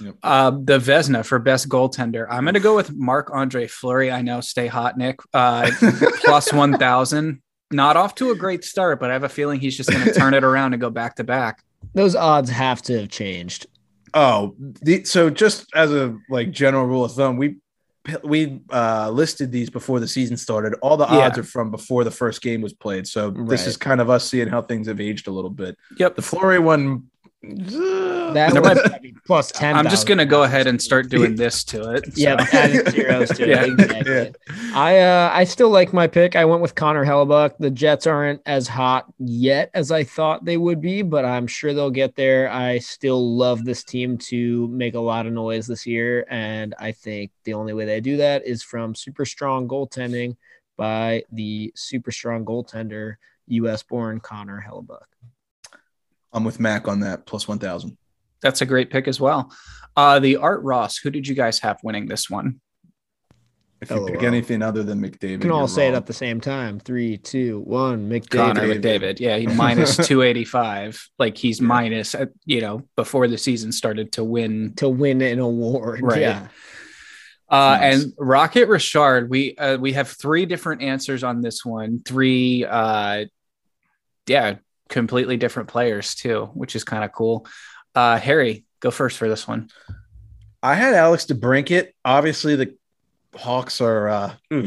Yep. 0.00 0.14
Uh, 0.22 0.50
the 0.50 0.78
Vezina 0.78 1.24
for 1.24 1.38
best 1.38 1.68
goaltender. 1.68 2.26
I'm 2.30 2.44
going 2.44 2.54
to 2.54 2.60
go 2.60 2.76
with 2.76 2.92
Marc 2.94 3.30
Andre 3.32 3.66
Fleury. 3.66 4.10
I 4.10 4.22
know, 4.22 4.40
stay 4.40 4.66
hot, 4.66 4.96
Nick. 4.96 5.20
Uh, 5.32 5.70
plus 6.24 6.52
1,000. 6.52 7.42
Not 7.70 7.96
off 7.96 8.14
to 8.16 8.30
a 8.30 8.36
great 8.36 8.64
start, 8.64 9.00
but 9.00 9.10
I 9.10 9.12
have 9.12 9.24
a 9.24 9.28
feeling 9.28 9.60
he's 9.60 9.76
just 9.76 9.90
going 9.90 10.04
to 10.12 10.12
turn 10.12 10.34
it 10.34 10.44
around 10.44 10.72
and 10.74 10.80
go 10.80 10.90
back 10.90 11.16
to 11.16 11.24
back. 11.24 11.62
Those 11.94 12.14
odds 12.14 12.50
have 12.50 12.82
to 12.82 13.00
have 13.00 13.08
changed. 13.08 13.66
Oh, 14.14 14.54
the, 14.58 15.04
so 15.04 15.30
just 15.30 15.66
as 15.74 15.92
a 15.92 16.16
like 16.30 16.50
general 16.50 16.86
rule 16.86 17.04
of 17.04 17.12
thumb, 17.12 17.36
we 17.36 17.56
we 18.24 18.60
uh, 18.70 19.10
listed 19.10 19.52
these 19.52 19.70
before 19.70 20.00
the 20.00 20.08
season 20.08 20.36
started. 20.36 20.74
All 20.82 20.96
the 20.96 21.06
odds 21.06 21.36
yeah. 21.36 21.40
are 21.40 21.44
from 21.44 21.70
before 21.70 22.04
the 22.04 22.10
first 22.10 22.42
game 22.42 22.60
was 22.60 22.72
played. 22.72 23.06
So 23.06 23.30
right. 23.30 23.48
this 23.48 23.66
is 23.66 23.76
kind 23.76 24.00
of 24.00 24.10
us 24.10 24.28
seeing 24.28 24.48
how 24.48 24.62
things 24.62 24.86
have 24.88 25.00
aged 25.00 25.28
a 25.28 25.30
little 25.30 25.50
bit. 25.50 25.76
Yep. 25.96 26.16
The 26.16 26.22
Fleury 26.22 26.58
one 26.58 27.10
that 27.42 28.90
might 28.90 29.02
be 29.02 29.14
plus 29.24 29.52
10. 29.52 29.76
I'm 29.76 29.88
just 29.88 30.08
going 30.08 30.18
to 30.18 30.26
go 30.26 30.42
ahead 30.42 30.66
and 30.66 30.82
start 30.82 31.08
doing 31.08 31.36
this 31.36 31.62
to 31.64 31.92
it. 31.92 32.04
So. 32.06 32.12
Yeah, 32.16 32.46
adding 32.52 32.90
zeros 32.90 33.28
to 33.30 33.48
yeah. 33.48 33.62
it. 33.62 33.72
Exactly. 33.72 34.12
Yeah. 34.12 34.30
I 34.74 34.98
uh, 34.98 35.30
I 35.32 35.44
still 35.44 35.70
like 35.70 35.92
my 35.92 36.08
pick. 36.08 36.34
I 36.34 36.44
went 36.44 36.62
with 36.62 36.74
Connor 36.74 37.04
Hellebuyck. 37.04 37.58
The 37.58 37.70
Jets 37.70 38.08
aren't 38.08 38.42
as 38.44 38.66
hot 38.66 39.06
yet 39.18 39.70
as 39.74 39.92
I 39.92 40.02
thought 40.02 40.44
they 40.44 40.56
would 40.56 40.80
be, 40.80 41.02
but 41.02 41.24
I'm 41.24 41.46
sure 41.46 41.72
they'll 41.72 41.90
get 41.90 42.16
there. 42.16 42.50
I 42.50 42.78
still 42.78 43.36
love 43.36 43.64
this 43.64 43.84
team 43.84 44.18
to 44.18 44.66
make 44.68 44.94
a 44.94 45.00
lot 45.00 45.26
of 45.26 45.32
noise 45.32 45.68
this 45.68 45.86
year, 45.86 46.26
and 46.28 46.74
I 46.78 46.90
think 46.90 47.30
the 47.44 47.54
only 47.54 47.72
way 47.72 47.84
they 47.84 48.00
do 48.00 48.16
that 48.16 48.46
is 48.46 48.64
from 48.64 48.96
super 48.96 49.24
strong 49.24 49.68
goaltending 49.68 50.36
by 50.76 51.22
the 51.30 51.72
super 51.76 52.10
strong 52.10 52.44
goaltender, 52.44 53.16
U.S. 53.46 53.84
born 53.84 54.18
Connor 54.18 54.64
Hellebuyck. 54.66 55.06
I'm 56.32 56.44
with 56.44 56.60
Mac 56.60 56.88
on 56.88 57.00
that 57.00 57.26
plus 57.26 57.48
1000. 57.48 57.96
That's 58.42 58.60
a 58.60 58.66
great 58.66 58.90
pick 58.90 59.08
as 59.08 59.20
well. 59.20 59.52
Uh, 59.96 60.20
the 60.20 60.36
Art 60.36 60.62
Ross, 60.62 60.98
who 60.98 61.10
did 61.10 61.26
you 61.26 61.34
guys 61.34 61.58
have 61.60 61.78
winning 61.82 62.06
this 62.06 62.30
one? 62.30 62.60
If 63.80 63.90
you 63.90 63.96
oh, 63.96 64.06
pick 64.06 64.24
anything 64.24 64.60
other 64.60 64.82
than 64.82 65.00
McDavid, 65.00 65.30
you 65.30 65.38
can 65.38 65.50
all 65.52 65.68
say 65.68 65.86
wrong. 65.86 65.94
it 65.94 65.96
at 65.98 66.06
the 66.06 66.12
same 66.12 66.40
time. 66.40 66.80
Three, 66.80 67.16
two, 67.16 67.60
one. 67.60 68.10
McDavid. 68.10 68.30
Connor 68.30 68.74
McDavid. 68.74 69.20
Yeah, 69.20 69.36
he 69.36 69.46
minus 69.46 69.96
two 70.08 70.22
eighty 70.22 70.44
five. 70.44 71.00
Like 71.16 71.36
he's 71.36 71.60
yeah. 71.60 71.66
minus. 71.66 72.14
Uh, 72.16 72.26
you 72.44 72.60
know, 72.60 72.82
before 72.96 73.28
the 73.28 73.38
season 73.38 73.70
started 73.70 74.10
to 74.12 74.24
win 74.24 74.74
to 74.76 74.88
win 74.88 75.22
an 75.22 75.38
award. 75.38 76.00
Right. 76.02 76.22
Yeah. 76.22 76.48
Uh, 77.48 77.78
nice. 77.80 78.04
And 78.04 78.12
Rocket 78.18 78.68
Richard, 78.68 79.30
we 79.30 79.56
uh, 79.56 79.76
we 79.78 79.92
have 79.92 80.08
three 80.08 80.44
different 80.44 80.82
answers 80.82 81.22
on 81.22 81.40
this 81.40 81.64
one. 81.64 82.02
Three, 82.04 82.64
uh, 82.64 83.26
yeah, 84.26 84.56
completely 84.88 85.36
different 85.36 85.68
players 85.68 86.14
too, 86.14 86.50
which 86.54 86.76
is 86.76 86.84
kind 86.84 87.04
of 87.04 87.12
cool. 87.12 87.46
Uh, 87.94 88.18
Harry, 88.18 88.64
go 88.80 88.90
first 88.90 89.18
for 89.18 89.28
this 89.28 89.46
one. 89.46 89.68
I 90.62 90.74
had 90.74 90.94
Alex 90.94 91.26
DeBrincat. 91.26 91.88
Obviously, 92.04 92.56
the 92.56 92.76
Hawks 93.34 93.80
are 93.80 94.08
uh, 94.08 94.34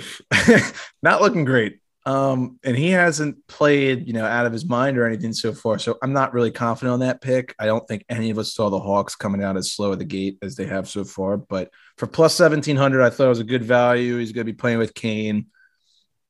not 1.04 1.22
looking 1.22 1.46
great. 1.46 1.80
Um, 2.04 2.60
and 2.64 2.76
he 2.76 2.90
hasn't 2.90 3.46
played, 3.48 4.08
you 4.08 4.14
know, 4.14 4.26
out 4.26 4.48
of 4.48 4.54
his 4.54 4.66
mind 4.66 4.98
or 4.98 5.06
anything 5.06 5.34
so 5.34 5.54
far. 5.54 5.78
So 5.78 5.98
I'm 6.02 6.14
not 6.14 6.34
really 6.34 6.50
confident 6.50 6.94
on 6.94 7.00
that 7.02 7.22
pick. 7.22 7.54
I 7.60 7.68
don't 7.68 7.88
think 7.88 8.06
any 8.10 8.32
of 8.32 8.40
us 8.40 8.54
saw 8.54 8.70
the 8.70 8.80
Hawks 8.80 9.16
coming 9.16 9.44
out 9.44 9.58
as 9.58 9.72
slow 9.72 9.94
at 9.94 10.00
the 10.00 10.06
gate 10.06 10.40
as 10.42 10.56
they 10.56 10.66
have 10.66 10.90
so 10.90 11.04
far. 11.04 11.38
But 11.38 11.70
for 11.98 12.08
plus 12.08 12.40
1700, 12.40 13.04
I 13.04 13.10
thought 13.12 13.26
it 13.26 13.30
was 13.30 13.40
a 13.40 13.44
good 13.44 13.64
value. 13.64 14.18
He's 14.18 14.32
going 14.32 14.48
to 14.48 14.52
be 14.52 14.58
playing 14.58 14.80
with 14.80 14.96
Kane. 14.96 15.48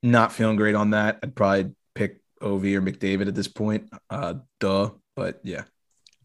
Not 0.03 0.33
feeling 0.33 0.57
great 0.57 0.75
on 0.75 0.89
that. 0.89 1.19
I'd 1.23 1.35
probably 1.35 1.73
Ov 2.41 2.63
or 2.63 2.81
McDavid 2.81 3.27
at 3.27 3.35
this 3.35 3.47
point. 3.47 3.89
Uh, 4.09 4.35
duh. 4.59 4.91
But 5.15 5.39
yeah. 5.43 5.63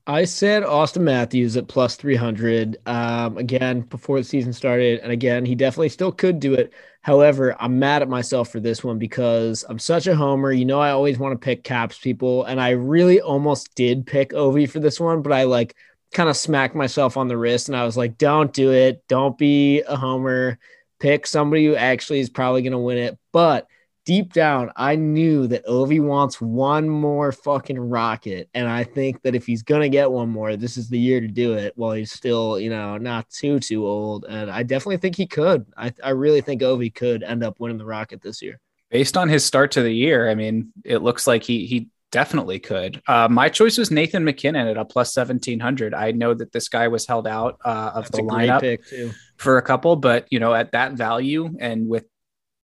I 0.09 0.25
said 0.25 0.63
Auston 0.63 1.03
Matthews 1.03 1.57
at 1.57 1.67
plus 1.67 1.97
300 1.97 2.77
um, 2.87 3.39
again 3.39 3.81
before 3.81 4.19
the 4.19 4.25
season 4.25 4.53
started. 4.53 5.01
And 5.01 5.11
again, 5.11 5.45
he 5.45 5.57
definitely 5.57 5.89
still 5.89 6.13
could 6.13 6.39
do 6.39 6.55
it. 6.55 6.73
However, 7.03 7.57
I'm 7.61 7.81
mad 7.81 8.03
at 8.03 8.09
myself 8.09 8.49
for 8.51 8.61
this 8.61 8.85
one 8.85 8.99
because 8.99 9.65
I'm 9.69 9.81
such 9.81 10.07
a 10.07 10.15
homer. 10.15 10.53
You 10.53 10.65
know, 10.65 10.79
I 10.79 10.91
always 10.91 11.19
want 11.19 11.33
to 11.33 11.45
pick 11.45 11.65
caps 11.65 11.99
people. 11.99 12.45
And 12.45 12.61
I 12.61 12.71
really 12.71 13.21
almost 13.21 13.75
did 13.75 14.07
pick 14.07 14.31
Ovi 14.31 14.71
for 14.71 14.79
this 14.79 15.01
one, 15.01 15.23
but 15.23 15.33
I 15.33 15.43
like 15.45 15.75
kind 16.13 16.29
of 16.29 16.37
smacked 16.37 16.77
myself 16.77 17.17
on 17.17 17.27
the 17.27 17.37
wrist 17.37 17.69
and 17.69 17.77
I 17.77 17.85
was 17.85 17.97
like, 17.97 18.17
don't 18.17 18.53
do 18.53 18.73
it. 18.73 19.03
Don't 19.09 19.37
be 19.37 19.83
a 19.83 19.97
homer. 19.97 20.59
Pick 21.01 21.27
somebody 21.27 21.67
who 21.67 21.75
actually 21.75 22.21
is 22.21 22.31
probably 22.31 22.63
going 22.63 22.73
to 22.73 22.79
win 22.79 22.99
it. 22.99 23.19
But 23.33 23.67
deep 24.07 24.33
down, 24.33 24.71
I 24.77 24.97
knew 24.97 25.49
that 25.49 25.67
Ovi 25.67 26.01
wants 26.01 26.41
one 26.41 26.89
more 26.89 27.33
fucking 27.33 27.79
rocket. 27.79 28.49
And 28.55 28.69
I 28.69 28.85
think 28.85 29.21
that 29.23 29.35
if 29.35 29.45
he's 29.45 29.63
going 29.63 29.83
to 29.83 29.89
get 29.89 30.11
one 30.11 30.31
more, 30.31 30.57
this 30.57 30.79
is 30.79 30.89
the 30.89 30.99
year 30.99 31.21
to 31.21 31.27
do 31.27 31.55
it 31.55 31.75
while 31.77 31.93
he's 31.93 32.13
still, 32.13 32.59
you 32.59 32.71
know, 32.71 32.97
not 32.97 33.29
too, 33.29 33.59
too 33.59 33.85
old. 33.85 34.25
And 34.27 34.51
I 34.51 34.63
definitely 34.63 34.99
think 34.99 35.17
he 35.17 35.27
could. 35.27 35.67
I, 35.77 35.93
I 36.03 36.11
really 36.11 36.41
think 36.41 36.63
Ovi 36.63 36.95
could 36.95 37.23
end 37.25 37.45
up 37.45 37.61
winning 37.61 37.79
the 37.79 37.85
rocket 37.85 38.23
this 38.23 38.41
year. 38.41 38.61
Based 38.91 39.17
on 39.17 39.29
his 39.29 39.45
start 39.45 39.73
to 39.73 39.83
the 39.83 39.93
year, 39.93 40.31
I 40.31 40.37
mean, 40.37 40.73
it 40.85 40.99
looks 40.99 41.27
like 41.27 41.43
he, 41.43 41.67
he, 41.67 41.89
definitely 42.13 42.59
could. 42.61 43.03
Uh, 43.09 43.29
my 43.29 43.49
choice 43.49 43.77
was 43.77 43.91
Nathan 43.91 44.25
MacKinnon 44.25 44.69
at 44.69 44.77
a 44.79 44.85
plus 44.85 45.15
1700. 45.15 45.93
I 45.93 46.13
know 46.13 46.33
that 46.33 46.53
this 46.53 46.69
guy 46.69 46.89
was 46.89 47.05
held 47.05 47.27
out 47.27 47.59
uh, 47.65 47.91
of 47.95 48.05
That's 48.05 48.17
the 48.17 48.23
lineup 48.23 49.15
for 49.37 49.59
a 49.59 49.63
couple, 49.63 49.97
but 49.97 50.27
you 50.31 50.39
know, 50.39 50.55
at 50.55 50.73
that 50.73 50.93
value 50.93 51.55
and 51.59 51.89
with 51.89 52.07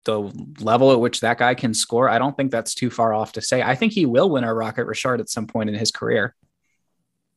the 0.10 0.64
level 0.64 0.92
at 0.92 1.00
which 1.00 1.20
that 1.20 1.38
guy 1.38 1.54
can 1.54 1.74
score, 1.74 2.10
I 2.10 2.18
don't 2.18 2.36
think 2.36 2.52
that's 2.52 2.74
too 2.74 2.90
far 2.90 3.14
off 3.14 3.34
to 3.34 3.42
say. 3.42 3.62
I 3.62 3.76
think 3.76 3.94
he 3.94 4.06
will 4.06 4.30
win 4.30 4.44
a 4.44 4.54
Rocket 4.54 4.86
Richard 4.86 5.20
at 5.20 5.30
some 5.30 5.46
point 5.46 5.70
in 5.70 5.76
his 5.76 5.92
career. 5.92 6.36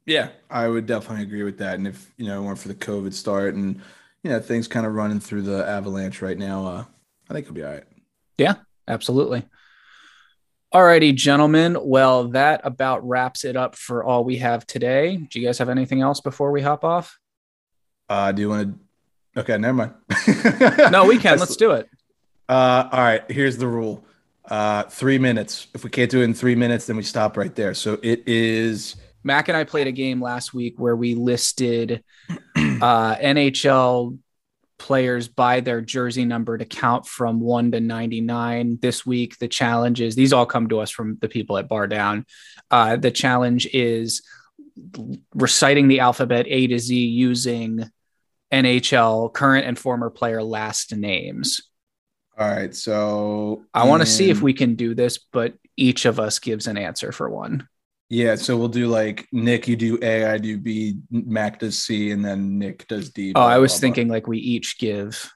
Yeah, 0.07 0.31
I 0.51 0.67
would 0.69 0.87
definitely 0.87 1.25
agree 1.25 1.43
with 1.43 1.59
that. 1.59 1.75
And 1.75 1.87
if 1.87 2.13
you 2.17 2.27
know, 2.27 2.43
it 2.43 2.45
weren't 2.45 2.59
for 2.59 2.69
the 2.69 2.75
COVID 2.75 3.13
start 3.13 3.55
and 3.55 3.81
you 4.23 4.31
know 4.31 4.41
things 4.41 4.67
kind 4.67 4.87
of 4.87 4.95
running 4.95 5.21
through 5.21 5.43
the 5.43 5.67
avalanche 5.67 6.23
right 6.23 6.39
now, 6.39 6.67
uh, 6.67 6.85
I 7.29 7.35
think 7.35 7.47
he'll 7.47 7.55
be 7.55 7.65
all 7.65 7.73
right. 7.73 7.85
Yeah, 8.39 8.55
absolutely. 8.89 9.45
All 10.73 10.83
righty, 10.83 11.13
gentlemen. 11.13 11.77
Well, 11.79 12.29
that 12.29 12.63
about 12.65 13.07
wraps 13.07 13.45
it 13.45 13.57
up 13.57 13.77
for 13.77 14.03
all 14.03 14.25
we 14.25 14.39
have 14.39 14.67
today. 14.67 15.19
Do 15.19 15.39
you 15.39 15.47
guys 15.47 15.59
have 15.59 15.69
anything 15.69 16.01
else 16.01 16.21
before 16.21 16.51
we 16.51 16.63
hop 16.63 16.83
off? 16.83 17.19
Uh, 18.09 18.33
do 18.33 18.43
you 18.43 18.49
want 18.49 18.75
to? 19.35 19.41
Okay, 19.41 19.57
never 19.59 19.75
mind. 19.75 19.95
no, 20.91 21.05
we 21.05 21.19
can. 21.19 21.39
Let's 21.39 21.57
do 21.57 21.73
it. 21.73 21.89
Uh, 22.49 22.89
all 22.91 23.01
right, 23.01 23.31
here's 23.31 23.57
the 23.57 23.67
rule. 23.67 24.05
Uh, 24.45 24.83
three 24.85 25.19
minutes. 25.19 25.69
If 25.75 25.85
we 25.85 25.91
can't 25.91 26.11
do 26.11 26.21
it 26.21 26.25
in 26.25 26.35
three 26.35 26.55
minutes, 26.55 26.87
then 26.87 26.97
we 26.97 27.03
stop 27.03 27.37
right 27.37 27.55
there. 27.55 27.75
So 27.75 27.99
it 28.03 28.25
is. 28.27 28.97
Mac 29.25 29.49
and 29.49 29.57
I 29.57 29.65
played 29.65 29.87
a 29.87 29.93
game 29.93 30.21
last 30.21 30.53
week 30.53 30.75
where 30.79 30.97
we 30.97 31.15
listed 31.15 32.03
uh, 32.57 33.17
NHL 33.17 34.19
players 34.79 35.29
by 35.29 35.61
their 35.61 35.81
jersey 35.81 36.25
number 36.25 36.59
to 36.59 36.65
count 36.65 37.07
from 37.07 37.41
one 37.41 37.71
to 37.71 37.81
99. 37.81 38.81
This 38.83 39.07
week, 39.07 39.39
the 39.39 39.47
challenge 39.47 40.01
is 40.01 40.17
these 40.17 40.33
all 40.33 40.45
come 40.45 40.69
to 40.71 40.81
us 40.81 40.91
from 40.91 41.19
the 41.21 41.29
people 41.29 41.57
at 41.57 41.69
Bar 41.69 41.87
Down. 41.87 42.27
Uh, 42.69 42.97
the 42.97 43.13
challenge 43.13 43.69
is 43.73 44.23
reciting 45.35 45.87
the 45.87 46.01
alphabet 46.01 46.47
A 46.49 46.67
to 46.67 46.79
Z 46.81 46.97
using 46.97 47.89
NHL 48.53 49.33
current 49.33 49.67
and 49.67 49.79
former 49.79 50.11
player 50.11 50.43
last 50.43 50.95
names. 50.97 51.61
All 52.39 52.49
right. 52.49 52.75
So 52.75 53.65
I 53.75 53.87
want 53.87 54.03
to 54.03 54.07
see 54.07 54.31
if 54.31 54.41
we 54.41 54.55
can 54.55 54.75
do 54.75 54.95
this, 54.95 55.19
but 55.19 55.55
each 55.77 56.05
of 56.05 56.19
us 56.19 56.39
gives 56.39 56.67
an 56.67 56.77
answer 56.77 57.13
for 57.13 57.29
one. 57.29 57.69
Yeah. 58.09 58.37
So 58.37 58.57
we'll 58.57 58.69
do 58.69 58.89
like 58.89 59.27
Nick, 59.33 59.69
you 59.69 59.77
do 59.77 59.99
A, 60.03 60.27
I 60.27 60.39
do 60.39 60.59
B, 60.59 60.99
Mac 61.11 61.59
does 61.59 61.79
C, 61.79 62.11
and 62.11 62.25
then 62.25 62.59
Nick 62.59 62.87
does 62.89 63.11
D. 63.11 63.31
Oh, 63.31 63.35
blah, 63.35 63.45
oh, 63.45 63.49
I 63.49 63.59
was 63.59 63.73
blah, 63.73 63.81
thinking 63.81 64.09
blah. 64.09 64.17
like 64.17 64.27
we 64.27 64.39
each 64.39 64.79
give, 64.79 65.33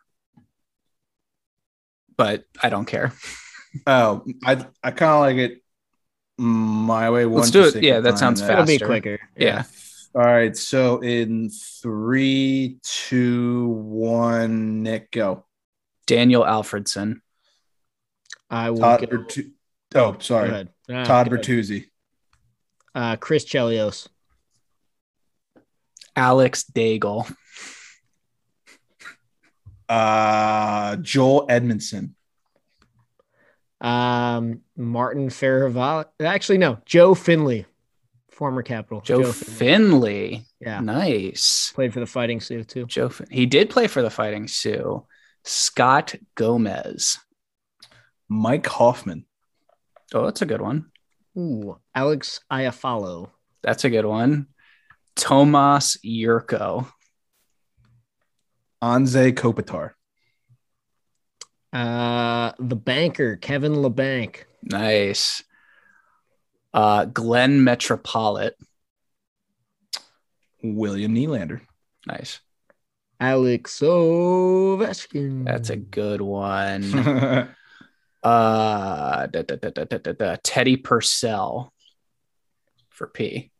but 2.16 2.44
I 2.62 2.68
don't 2.68 2.86
care. 2.86 3.12
oh, 3.86 4.24
I 4.44 4.64
I 4.82 4.90
kind 4.90 5.12
of 5.12 5.20
like 5.20 5.36
it 5.36 5.62
my 6.38 7.10
way. 7.10 7.24
Let's 7.24 7.50
do 7.50 7.64
it. 7.64 7.82
Yeah, 7.82 8.00
that 8.00 8.18
sounds 8.18 8.40
faster. 8.40 8.54
It'll 8.54 8.66
be 8.66 8.78
quicker. 8.78 9.20
Yeah. 9.36 9.46
yeah. 9.46 9.62
All 10.14 10.22
right. 10.22 10.56
So 10.56 11.00
in 11.00 11.50
three, 11.50 12.78
two, 12.82 13.68
one, 13.68 14.82
Nick, 14.82 15.10
go. 15.10 15.45
Daniel 16.06 16.42
Alfredsson. 16.42 17.20
I 18.48 18.70
will. 18.70 18.78
Todd 18.78 19.00
Bertu- 19.10 19.50
oh, 19.94 20.16
sorry. 20.20 20.68
Ah, 20.90 21.04
Todd 21.04 21.28
Bertuzzi. 21.30 21.86
Uh, 22.94 23.16
Chris 23.16 23.44
Chelios. 23.44 24.08
Alex 26.14 26.64
Daigle. 26.64 27.30
Uh, 29.88 30.96
Joel 30.96 31.46
Edmondson. 31.48 32.14
Um, 33.80 34.62
Martin 34.76 35.28
Farival. 35.28 36.06
Actually, 36.20 36.58
no, 36.58 36.78
Joe 36.86 37.14
Finley 37.14 37.66
former 38.36 38.62
Capital. 38.62 39.00
Joe, 39.00 39.32
Finley. 39.32 40.44
Yeah. 40.60 40.80
Nice. 40.80 41.72
Played 41.74 41.94
for 41.94 42.00
the 42.00 42.06
Fighting 42.06 42.40
Sioux 42.40 42.64
too. 42.64 42.86
Joe. 42.86 43.08
Fin- 43.08 43.28
he 43.30 43.46
did 43.46 43.70
play 43.70 43.86
for 43.86 44.02
the 44.02 44.10
Fighting 44.10 44.46
Sioux. 44.46 45.04
Scott 45.46 46.16
Gomez. 46.34 47.18
Mike 48.28 48.66
Hoffman. 48.66 49.24
Oh, 50.12 50.24
that's 50.24 50.42
a 50.42 50.46
good 50.46 50.60
one. 50.60 50.86
Ooh, 51.38 51.78
Alex 51.94 52.40
Iafallo. 52.50 53.30
That's 53.62 53.84
a 53.84 53.90
good 53.90 54.04
one. 54.04 54.48
Tomas 55.14 55.96
Jurco. 56.04 56.88
Anze 58.82 59.32
Kopitar. 59.32 59.92
Uh, 61.72 62.52
the 62.58 62.76
banker, 62.76 63.36
Kevin 63.36 63.74
Labanc. 63.74 64.44
Nice. 64.62 65.42
Uh, 66.74 67.04
Glenn 67.04 67.60
Metropolit. 67.60 68.52
William 70.62 71.14
Nylander. 71.14 71.60
Nice. 72.06 72.40
Alex 73.20 73.80
Ovechkin. 73.80 75.44
That's 75.44 75.70
a 75.70 75.76
good 75.76 76.20
one. 76.20 77.54
Uh, 78.22 79.26
da, 79.28 79.42
da, 79.42 79.54
da. 80.12 80.36
Teddy 80.42 80.76
Purcell 80.76 81.72
for 82.90 83.06
P. 83.06 83.52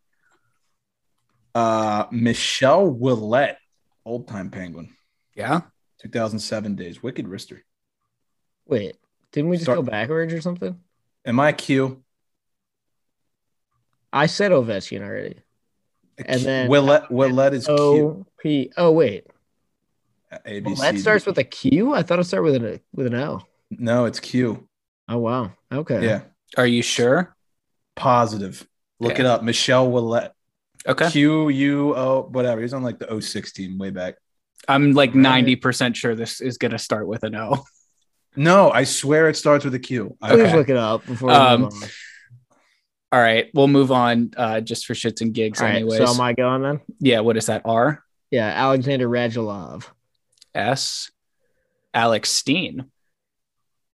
uh, 1.55 2.07
Michel 2.11 2.91
Ouellet, 2.93 3.59
old 4.05 4.27
time 4.27 4.51
penguin. 4.51 4.93
Yeah. 5.37 5.61
2007 6.03 6.75
days. 6.75 7.01
Wicked 7.01 7.27
wrister. 7.27 7.61
Wait, 8.67 8.97
didn't 9.31 9.51
we 9.51 9.57
just 9.57 9.67
Start- 9.67 9.77
go 9.79 9.83
backwards 9.83 10.33
or 10.33 10.41
something? 10.41 10.81
Am 11.25 11.39
I 11.39 11.53
Q? 11.53 12.03
I 14.13 14.27
said 14.27 14.51
Ovechkin 14.51 15.01
already. 15.03 15.37
And 16.25 16.41
then- 16.41 16.69
Ouellet, 16.71 17.09
Ouellet 17.11 17.53
is 17.53 17.67
Q. 17.67 17.75
O 17.75 18.27
P. 18.41 18.73
Oh 18.77 18.91
wait, 18.91 19.29
A, 20.45 20.61
B, 20.61 20.67
well, 20.67 20.77
C, 20.77 20.83
that 20.83 20.93
D. 20.95 20.99
starts 20.99 21.25
with 21.27 21.39
a 21.39 21.45
Q. 21.45 21.95
I 21.95 22.03
thought 22.03 22.19
it 22.19 22.25
started 22.25 22.45
with 22.45 22.55
an 22.63 22.81
with 22.95 23.07
an 23.07 23.15
L. 23.15 23.47
No, 23.71 24.05
it's 24.07 24.21
Q. 24.21 24.69
Oh 25.09 25.19
wow. 25.19 25.53
Okay. 25.73 26.05
Yeah. 26.05 26.23
Are 26.57 26.67
you 26.67 26.83
sure? 26.83 27.35
Positive. 27.95 28.67
Look 29.01 29.15
Yeah. 29.15 29.21
it 29.21 29.27
up. 29.27 29.43
Michel 29.43 29.89
Ouellet. 29.91 30.31
Okay. 30.87 31.11
Q 31.11 31.49
U 31.49 31.95
O 31.97 32.23
whatever. 32.31 32.61
He's 32.61 32.73
on 32.75 32.83
like 32.83 32.99
the 32.99 33.21
06 33.21 33.53
team 33.53 33.79
way 33.79 33.91
back. 33.91 34.17
I'm 34.69 34.93
like 34.93 35.13
90% 35.13 35.95
sure 35.95 36.15
this 36.17 36.41
is 36.41 36.59
going 36.59 36.73
to 36.73 36.79
start 36.79 37.07
with 37.07 37.23
an 37.23 37.37
O. 37.37 37.65
No, 38.35 38.71
I 38.71 38.85
swear 38.85 39.29
it 39.29 39.37
starts 39.37 39.65
with 39.65 39.75
a 39.75 39.79
Q. 39.79 40.17
I- 40.21 40.31
Please 40.31 40.41
Okay. 40.43 40.57
look 40.57 40.69
it 40.69 40.77
up 40.77 41.07
before 41.07 41.29
we 41.29 41.35
Um, 41.35 41.61
move 41.63 41.73
on. 41.73 41.89
All 43.13 43.21
right. 43.21 43.47
We'll 43.55 43.69
move 43.69 43.93
on 43.93 44.33
uh, 44.37 44.61
just 44.61 44.87
for 44.87 44.95
shits 44.95 45.21
and 45.21 45.33
gigs, 45.33 45.61
All 45.61 45.67
right, 45.67 45.77
anyways. 45.77 45.99
so 45.99 46.09
am 46.13 46.21
I 46.21 46.33
going 46.33 46.63
then? 46.63 46.81
yeah. 46.99 47.21
What 47.21 47.37
is 47.37 47.47
that? 47.47 47.63
R? 47.65 48.03
Yeah, 48.31 48.47
Alexander 48.49 49.09
Radulov. 49.09 49.85
S? 50.57 51.11
Alex 51.95 52.31
Steen. 52.31 52.91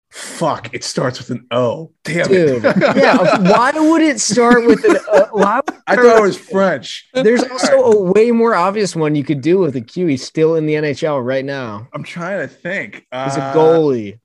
Fuck, 0.09 0.75
it 0.75 0.83
starts 0.83 1.17
with 1.17 1.31
an 1.31 1.47
O. 1.49 1.91
Damn 2.03 2.27
Dude, 2.27 2.63
it. 2.63 2.75
yeah. 2.95 3.17
Why 3.49 3.71
would 3.71 4.03
it 4.03 4.19
start 4.19 4.63
with 4.67 4.83
an? 4.85 4.97
Uh, 5.11 5.25
why 5.31 5.55
would 5.65 5.75
I 5.87 5.95
thought 5.95 6.17
it 6.19 6.21
was 6.21 6.37
French. 6.37 7.07
There's 7.15 7.43
also 7.43 7.81
a 7.81 8.11
way 8.11 8.29
more 8.29 8.53
obvious 8.53 8.95
one 8.95 9.15
you 9.15 9.23
could 9.23 9.41
do 9.41 9.57
with 9.57 9.75
a 9.75 9.81
Q. 9.81 10.05
He's 10.05 10.23
still 10.23 10.53
in 10.55 10.67
the 10.67 10.75
NHL 10.75 11.25
right 11.25 11.43
now. 11.43 11.87
I'm 11.93 12.03
trying 12.03 12.47
to 12.47 12.47
think. 12.47 12.95
He's 13.11 13.37
a 13.37 13.41
Uh, 13.43 13.53
goalie. 13.55 14.19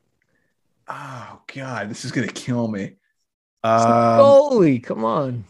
Oh 0.89 1.41
god, 1.55 1.89
this 1.89 2.05
is 2.05 2.13
gonna 2.13 2.27
kill 2.29 2.69
me. 2.69 2.83
He's 2.83 2.95
a 3.65 3.69
Um, 3.69 4.21
goalie. 4.21 4.83
Come 4.85 5.05
on. 5.07 5.45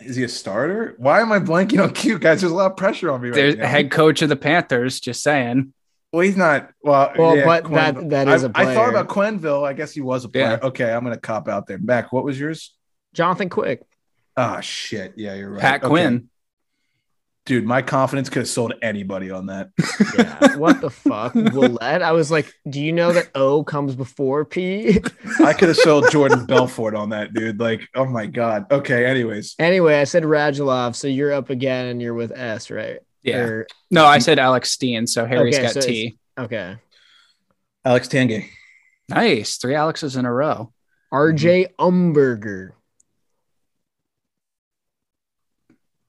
is 0.00 0.14
he 0.14 0.22
a 0.22 0.28
starter? 0.28 0.94
Why 0.98 1.20
am 1.20 1.32
I 1.32 1.40
blanking 1.40 1.82
on 1.82 1.92
Q, 1.94 2.20
guys? 2.20 2.42
There's 2.42 2.52
a 2.52 2.54
lot 2.54 2.70
of 2.70 2.76
pressure 2.76 3.10
on 3.10 3.22
me 3.22 3.30
right 3.30 3.34
There's 3.34 3.56
now. 3.56 3.66
head 3.66 3.90
coach 3.90 4.22
of 4.22 4.28
the 4.28 4.36
Panthers. 4.36 5.00
Just 5.00 5.20
saying. 5.24 5.72
Well, 6.14 6.22
he's 6.24 6.36
not. 6.36 6.70
Well, 6.82 7.12
Well, 7.18 7.36
yeah, 7.36 7.44
but 7.44 7.64
Quenneville. 7.64 8.10
that- 8.10 8.26
that 8.26 8.28
is 8.28 8.44
I 8.44 8.46
a 8.46 8.50
I 8.54 8.74
thought 8.74 8.88
about 8.88 9.08
Quenneville. 9.08 9.66
I 9.66 9.72
guess 9.72 9.92
he 9.92 10.00
was 10.00 10.24
a 10.24 10.28
player. 10.28 10.58
Yeah. 10.62 10.68
Okay, 10.68 10.92
I'm 10.92 11.02
gonna 11.02 11.16
cop 11.18 11.48
out 11.48 11.66
there. 11.66 11.78
Mac, 11.78 12.12
what 12.12 12.24
was 12.24 12.38
yours? 12.38 12.74
Jonathan 13.14 13.48
Quick. 13.48 13.82
Ah, 14.36 14.60
shit. 14.60 15.14
Yeah, 15.16 15.34
you're 15.34 15.50
right. 15.50 15.60
Pat 15.60 15.80
Okay. 15.82 15.88
Quinn. 15.88 16.28
dude. 17.46 17.64
My 17.64 17.82
confidence 17.82 18.28
could 18.30 18.40
have 18.40 18.48
sold 18.48 18.74
anybody 18.82 19.30
on 19.30 19.46
that. 19.46 19.70
Yeah. 20.18 20.56
what 20.56 20.80
the 20.80 20.90
fuck? 20.90 21.34
Ouellet? 21.34 22.00
I 22.02 22.12
was 22.12 22.30
like, 22.30 22.52
do 22.70 22.80
you 22.80 22.92
know 22.92 23.12
that 23.12 23.30
O 23.34 23.64
comes 23.64 23.96
before 23.96 24.44
P? 24.44 25.00
I 25.44 25.52
could 25.52 25.68
have 25.68 25.76
sold 25.76 26.08
Jordan 26.12 26.46
Belfort 26.46 26.94
on 26.94 27.08
that, 27.10 27.34
dude. 27.34 27.58
Like, 27.58 27.82
oh 27.96 28.04
my 28.06 28.26
god. 28.26 28.70
Okay. 28.70 29.04
Anyways, 29.04 29.56
anyway, 29.58 30.00
I 30.00 30.04
said 30.04 30.22
Radulov, 30.22 30.94
so 30.94 31.08
you're 31.08 31.32
up 31.32 31.50
again 31.50 31.86
and 31.86 32.00
you're 32.00 32.14
with 32.14 32.30
S, 32.32 32.70
right? 32.70 32.98
Yeah. 33.24 33.38
Or- 33.38 33.66
No, 33.90 34.04
I 34.06 34.18
said 34.20 34.38
Alex 34.38 34.70
Steen. 34.70 35.06
So 35.08 35.26
Harry's 35.26 35.56
Okay, 35.56 35.64
got 35.64 35.72
so 35.74 35.80
T. 35.80 36.18
okay. 36.38 36.76
Alex 37.84 38.06
Tanguay. 38.08 38.48
Nice. 39.08 39.56
Three 39.56 39.74
Alexes 39.74 40.16
in 40.16 40.24
a 40.24 40.32
row. 40.32 40.72
RJ 41.12 41.74
Umberger. 41.78 42.70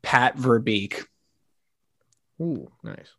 Pat 0.01 0.37
Verbeek. 0.37 1.03
Ooh, 2.41 2.71
nice. 2.83 3.09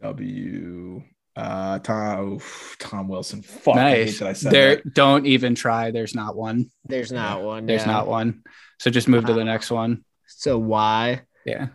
W. 0.00 1.02
Uh, 1.36 1.78
Tom. 1.78 2.32
oof, 2.34 2.76
Tom 2.78 3.08
Wilson. 3.08 3.42
Fuck. 3.42 3.76
I 3.76 3.90
hate 3.90 4.04
nice. 4.06 4.18
that 4.18 4.28
I 4.28 4.32
said 4.34 4.52
There, 4.52 4.76
that. 4.76 4.94
don't 4.94 5.26
even 5.26 5.54
try. 5.54 5.90
There's 5.90 6.14
not 6.14 6.36
one. 6.36 6.70
There's 6.84 7.12
not 7.12 7.42
one. 7.42 7.66
There's 7.66 7.82
yeah. 7.82 7.92
not 7.92 8.06
one. 8.06 8.42
So 8.80 8.90
just 8.90 9.08
move 9.08 9.26
to 9.26 9.32
the 9.34 9.40
Uh, 9.40 9.44
next 9.44 9.70
one. 9.70 10.04
So 10.26 10.58
Y. 10.58 11.22
Yeah. 11.46 11.68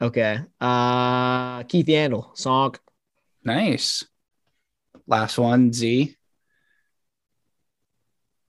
Okay. 0.00 0.38
Uh 0.60 1.62
Keith 1.64 1.86
Yandle, 1.86 2.36
Sonk. 2.36 2.76
Nice. 3.44 4.04
Last 5.06 5.38
one. 5.38 5.72
Z. 5.72 6.14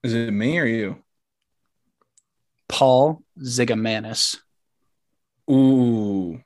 Is 0.03 0.13
it 0.13 0.31
me 0.31 0.57
or 0.59 0.65
you? 0.65 1.03
Paul 2.67 3.21
Zigomanis. 3.39 4.37
Ooh. 5.49 6.41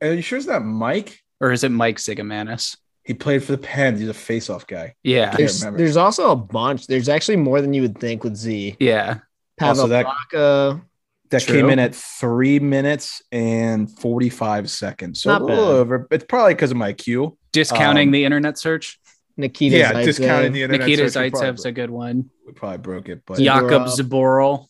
Are 0.00 0.12
you 0.12 0.22
sure 0.22 0.38
it's 0.38 0.46
not 0.46 0.64
Mike? 0.64 1.20
Or 1.40 1.50
is 1.52 1.64
it 1.64 1.70
Mike 1.70 1.96
Zigomanis? 1.98 2.76
He 3.04 3.12
played 3.14 3.42
for 3.42 3.52
the 3.52 3.58
Pens. 3.58 4.00
He's 4.00 4.08
a 4.08 4.14
face-off 4.14 4.66
guy. 4.66 4.94
Yeah. 5.02 5.34
There's, 5.36 5.60
there's 5.60 5.96
also 5.96 6.30
a 6.30 6.36
bunch. 6.36 6.86
There's 6.86 7.08
actually 7.08 7.36
more 7.36 7.60
than 7.60 7.74
you 7.74 7.82
would 7.82 7.98
think 7.98 8.24
with 8.24 8.36
Z. 8.36 8.76
Yeah. 8.80 9.18
Pavel 9.58 9.82
Also, 9.82 9.88
that- 9.88 10.06
Baca. 10.32 10.82
That 11.30 11.42
True. 11.42 11.56
came 11.56 11.70
in 11.70 11.78
at 11.78 11.94
three 11.94 12.58
minutes 12.60 13.22
and 13.32 13.90
45 13.98 14.70
seconds. 14.70 15.22
So 15.22 15.30
Not 15.30 15.42
a 15.42 15.44
little 15.44 15.64
bad. 15.66 15.72
over. 15.72 16.08
It's 16.10 16.24
probably 16.28 16.54
because 16.54 16.70
of 16.70 16.76
my 16.76 16.92
Q. 16.92 17.36
Discounting 17.52 18.08
Um, 18.08 18.12
the 18.12 18.24
internet 18.24 18.58
search. 18.58 19.00
Nikita 19.36 19.76
yeah, 19.78 19.92
Zaitsev. 19.92 20.04
discounting 20.04 20.52
the 20.52 20.62
internet. 20.62 20.86
Nikita 20.86 21.10
search, 21.10 21.32
we 21.32 21.38
Zaitsev's 21.40 21.64
a 21.64 21.72
good 21.72 21.90
one. 21.90 22.30
We 22.46 22.52
probably 22.52 22.78
broke 22.78 23.08
it, 23.08 23.22
but 23.26 23.40
Yeah. 23.40 23.60
Jakob 23.60 23.82
Zaborov. 23.86 23.98
Zaboral. 23.98 24.66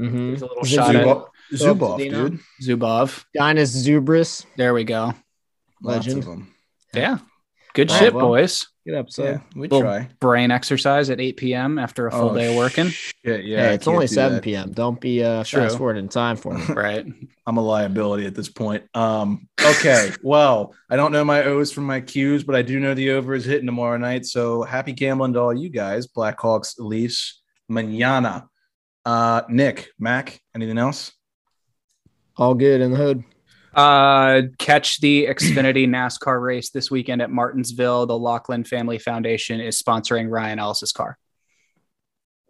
Mhm. 0.00 0.28
There's 0.30 0.42
a 0.42 0.46
little 0.46 0.62
Zub- 0.64 0.66
shot 0.66 0.96
at 0.96 1.06
Zubov, 1.06 1.26
Zubov 1.52 1.98
dude. 1.98 2.40
Zubov. 2.62 3.24
Dainius 3.38 3.76
Zubrus. 3.86 4.46
There 4.56 4.74
we 4.74 4.84
go. 4.84 5.14
Lots 5.82 6.06
Legend. 6.06 6.18
of 6.18 6.24
them. 6.30 6.54
Yeah. 6.94 7.18
Good 7.74 7.90
All 7.90 7.96
shit, 7.96 8.06
right, 8.12 8.14
well. 8.14 8.26
boys. 8.28 8.66
Good 8.86 8.94
episode. 8.96 9.24
Yeah, 9.24 9.40
we 9.54 9.62
Little 9.68 9.82
try. 9.82 10.08
Brain 10.20 10.50
exercise 10.50 11.10
at 11.10 11.20
8 11.20 11.36
p.m. 11.36 11.78
after 11.78 12.06
a 12.06 12.10
full 12.10 12.30
Oh, 12.30 12.34
day 12.34 12.50
of 12.50 12.56
working. 12.56 12.88
Shit, 12.88 13.44
yeah. 13.44 13.68
hey, 13.68 13.74
it's 13.74 13.86
only 13.86 14.06
7 14.06 14.36
that. 14.36 14.42
p.m. 14.42 14.72
Don't 14.72 15.00
be 15.00 15.22
uh, 15.22 15.44
True. 15.44 15.62
fast 15.62 15.76
forward 15.78 15.96
in 15.98 16.08
time 16.08 16.36
for 16.36 16.54
me. 16.54 16.64
Right. 16.74 17.06
I'm 17.46 17.56
a 17.58 17.60
liability 17.60 18.26
at 18.26 18.34
this 18.34 18.48
point. 18.48 18.84
Um, 18.94 19.48
okay. 19.64 20.10
well, 20.22 20.74
I 20.88 20.96
don't 20.96 21.12
know 21.12 21.24
my 21.24 21.44
O's 21.44 21.70
from 21.72 21.84
my 21.84 22.00
Q's, 22.00 22.42
but 22.42 22.54
I 22.56 22.62
do 22.62 22.80
know 22.80 22.94
the 22.94 23.10
over 23.10 23.34
is 23.34 23.44
hitting 23.44 23.66
tomorrow 23.66 23.98
night. 23.98 24.24
So 24.26 24.62
happy 24.62 24.92
gambling 24.92 25.34
to 25.34 25.40
all 25.40 25.54
you 25.54 25.68
guys, 25.68 26.06
Blackhawks, 26.08 26.74
Leafs, 26.78 27.40
manana. 27.68 28.48
Uh, 29.04 29.42
Nick, 29.48 29.88
Mac, 29.98 30.40
anything 30.54 30.78
else? 30.78 31.12
All 32.36 32.54
good 32.54 32.80
in 32.80 32.90
the 32.92 32.96
hood. 32.96 33.24
Uh, 33.74 34.42
catch 34.58 35.00
the 35.00 35.26
Xfinity 35.26 35.86
NASCAR 35.88 36.42
race 36.42 36.70
this 36.70 36.90
weekend 36.90 37.22
at 37.22 37.30
Martinsville. 37.30 38.06
The 38.06 38.18
Lachlan 38.18 38.64
Family 38.64 38.98
Foundation 38.98 39.60
is 39.60 39.80
sponsoring 39.80 40.30
Ryan 40.30 40.58
Ellis's 40.58 40.92
car. 40.92 41.18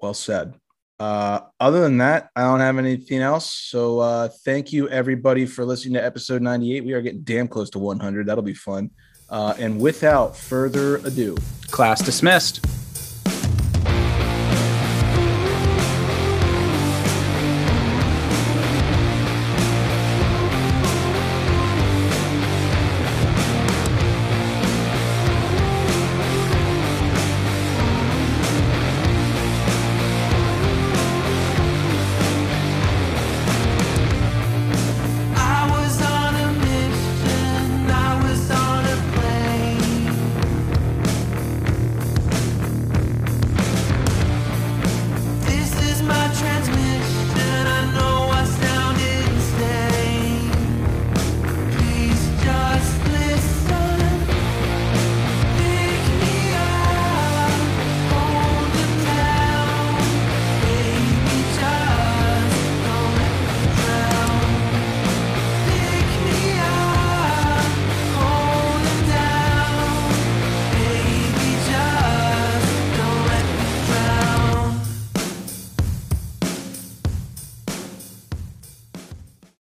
Well 0.01 0.15
said. 0.15 0.55
Uh, 0.99 1.41
other 1.59 1.81
than 1.81 1.99
that, 1.99 2.31
I 2.37 2.43
don't 2.43 2.61
have 2.61 2.77
anything 2.77 3.21
else. 3.21 3.51
So 3.51 4.01
uh, 4.01 4.29
thank 4.45 4.73
you 4.73 4.89
everybody 4.89 5.47
for 5.47 5.65
listening 5.65 5.95
to 5.95 6.05
episode 6.05 6.43
98. 6.43 6.85
We 6.85 6.93
are 6.93 7.01
getting 7.01 7.23
damn 7.23 7.49
close 7.49 7.71
to 7.71 7.79
100. 7.79 8.27
That'll 8.27 8.43
be 8.43 8.55
fun. 8.55 8.91
Uh, 9.31 9.55
and 9.59 9.81
without 9.81 10.37
further 10.37 10.97
ado, 10.97 11.37
Class 11.71 12.03
dismissed. 12.03 12.67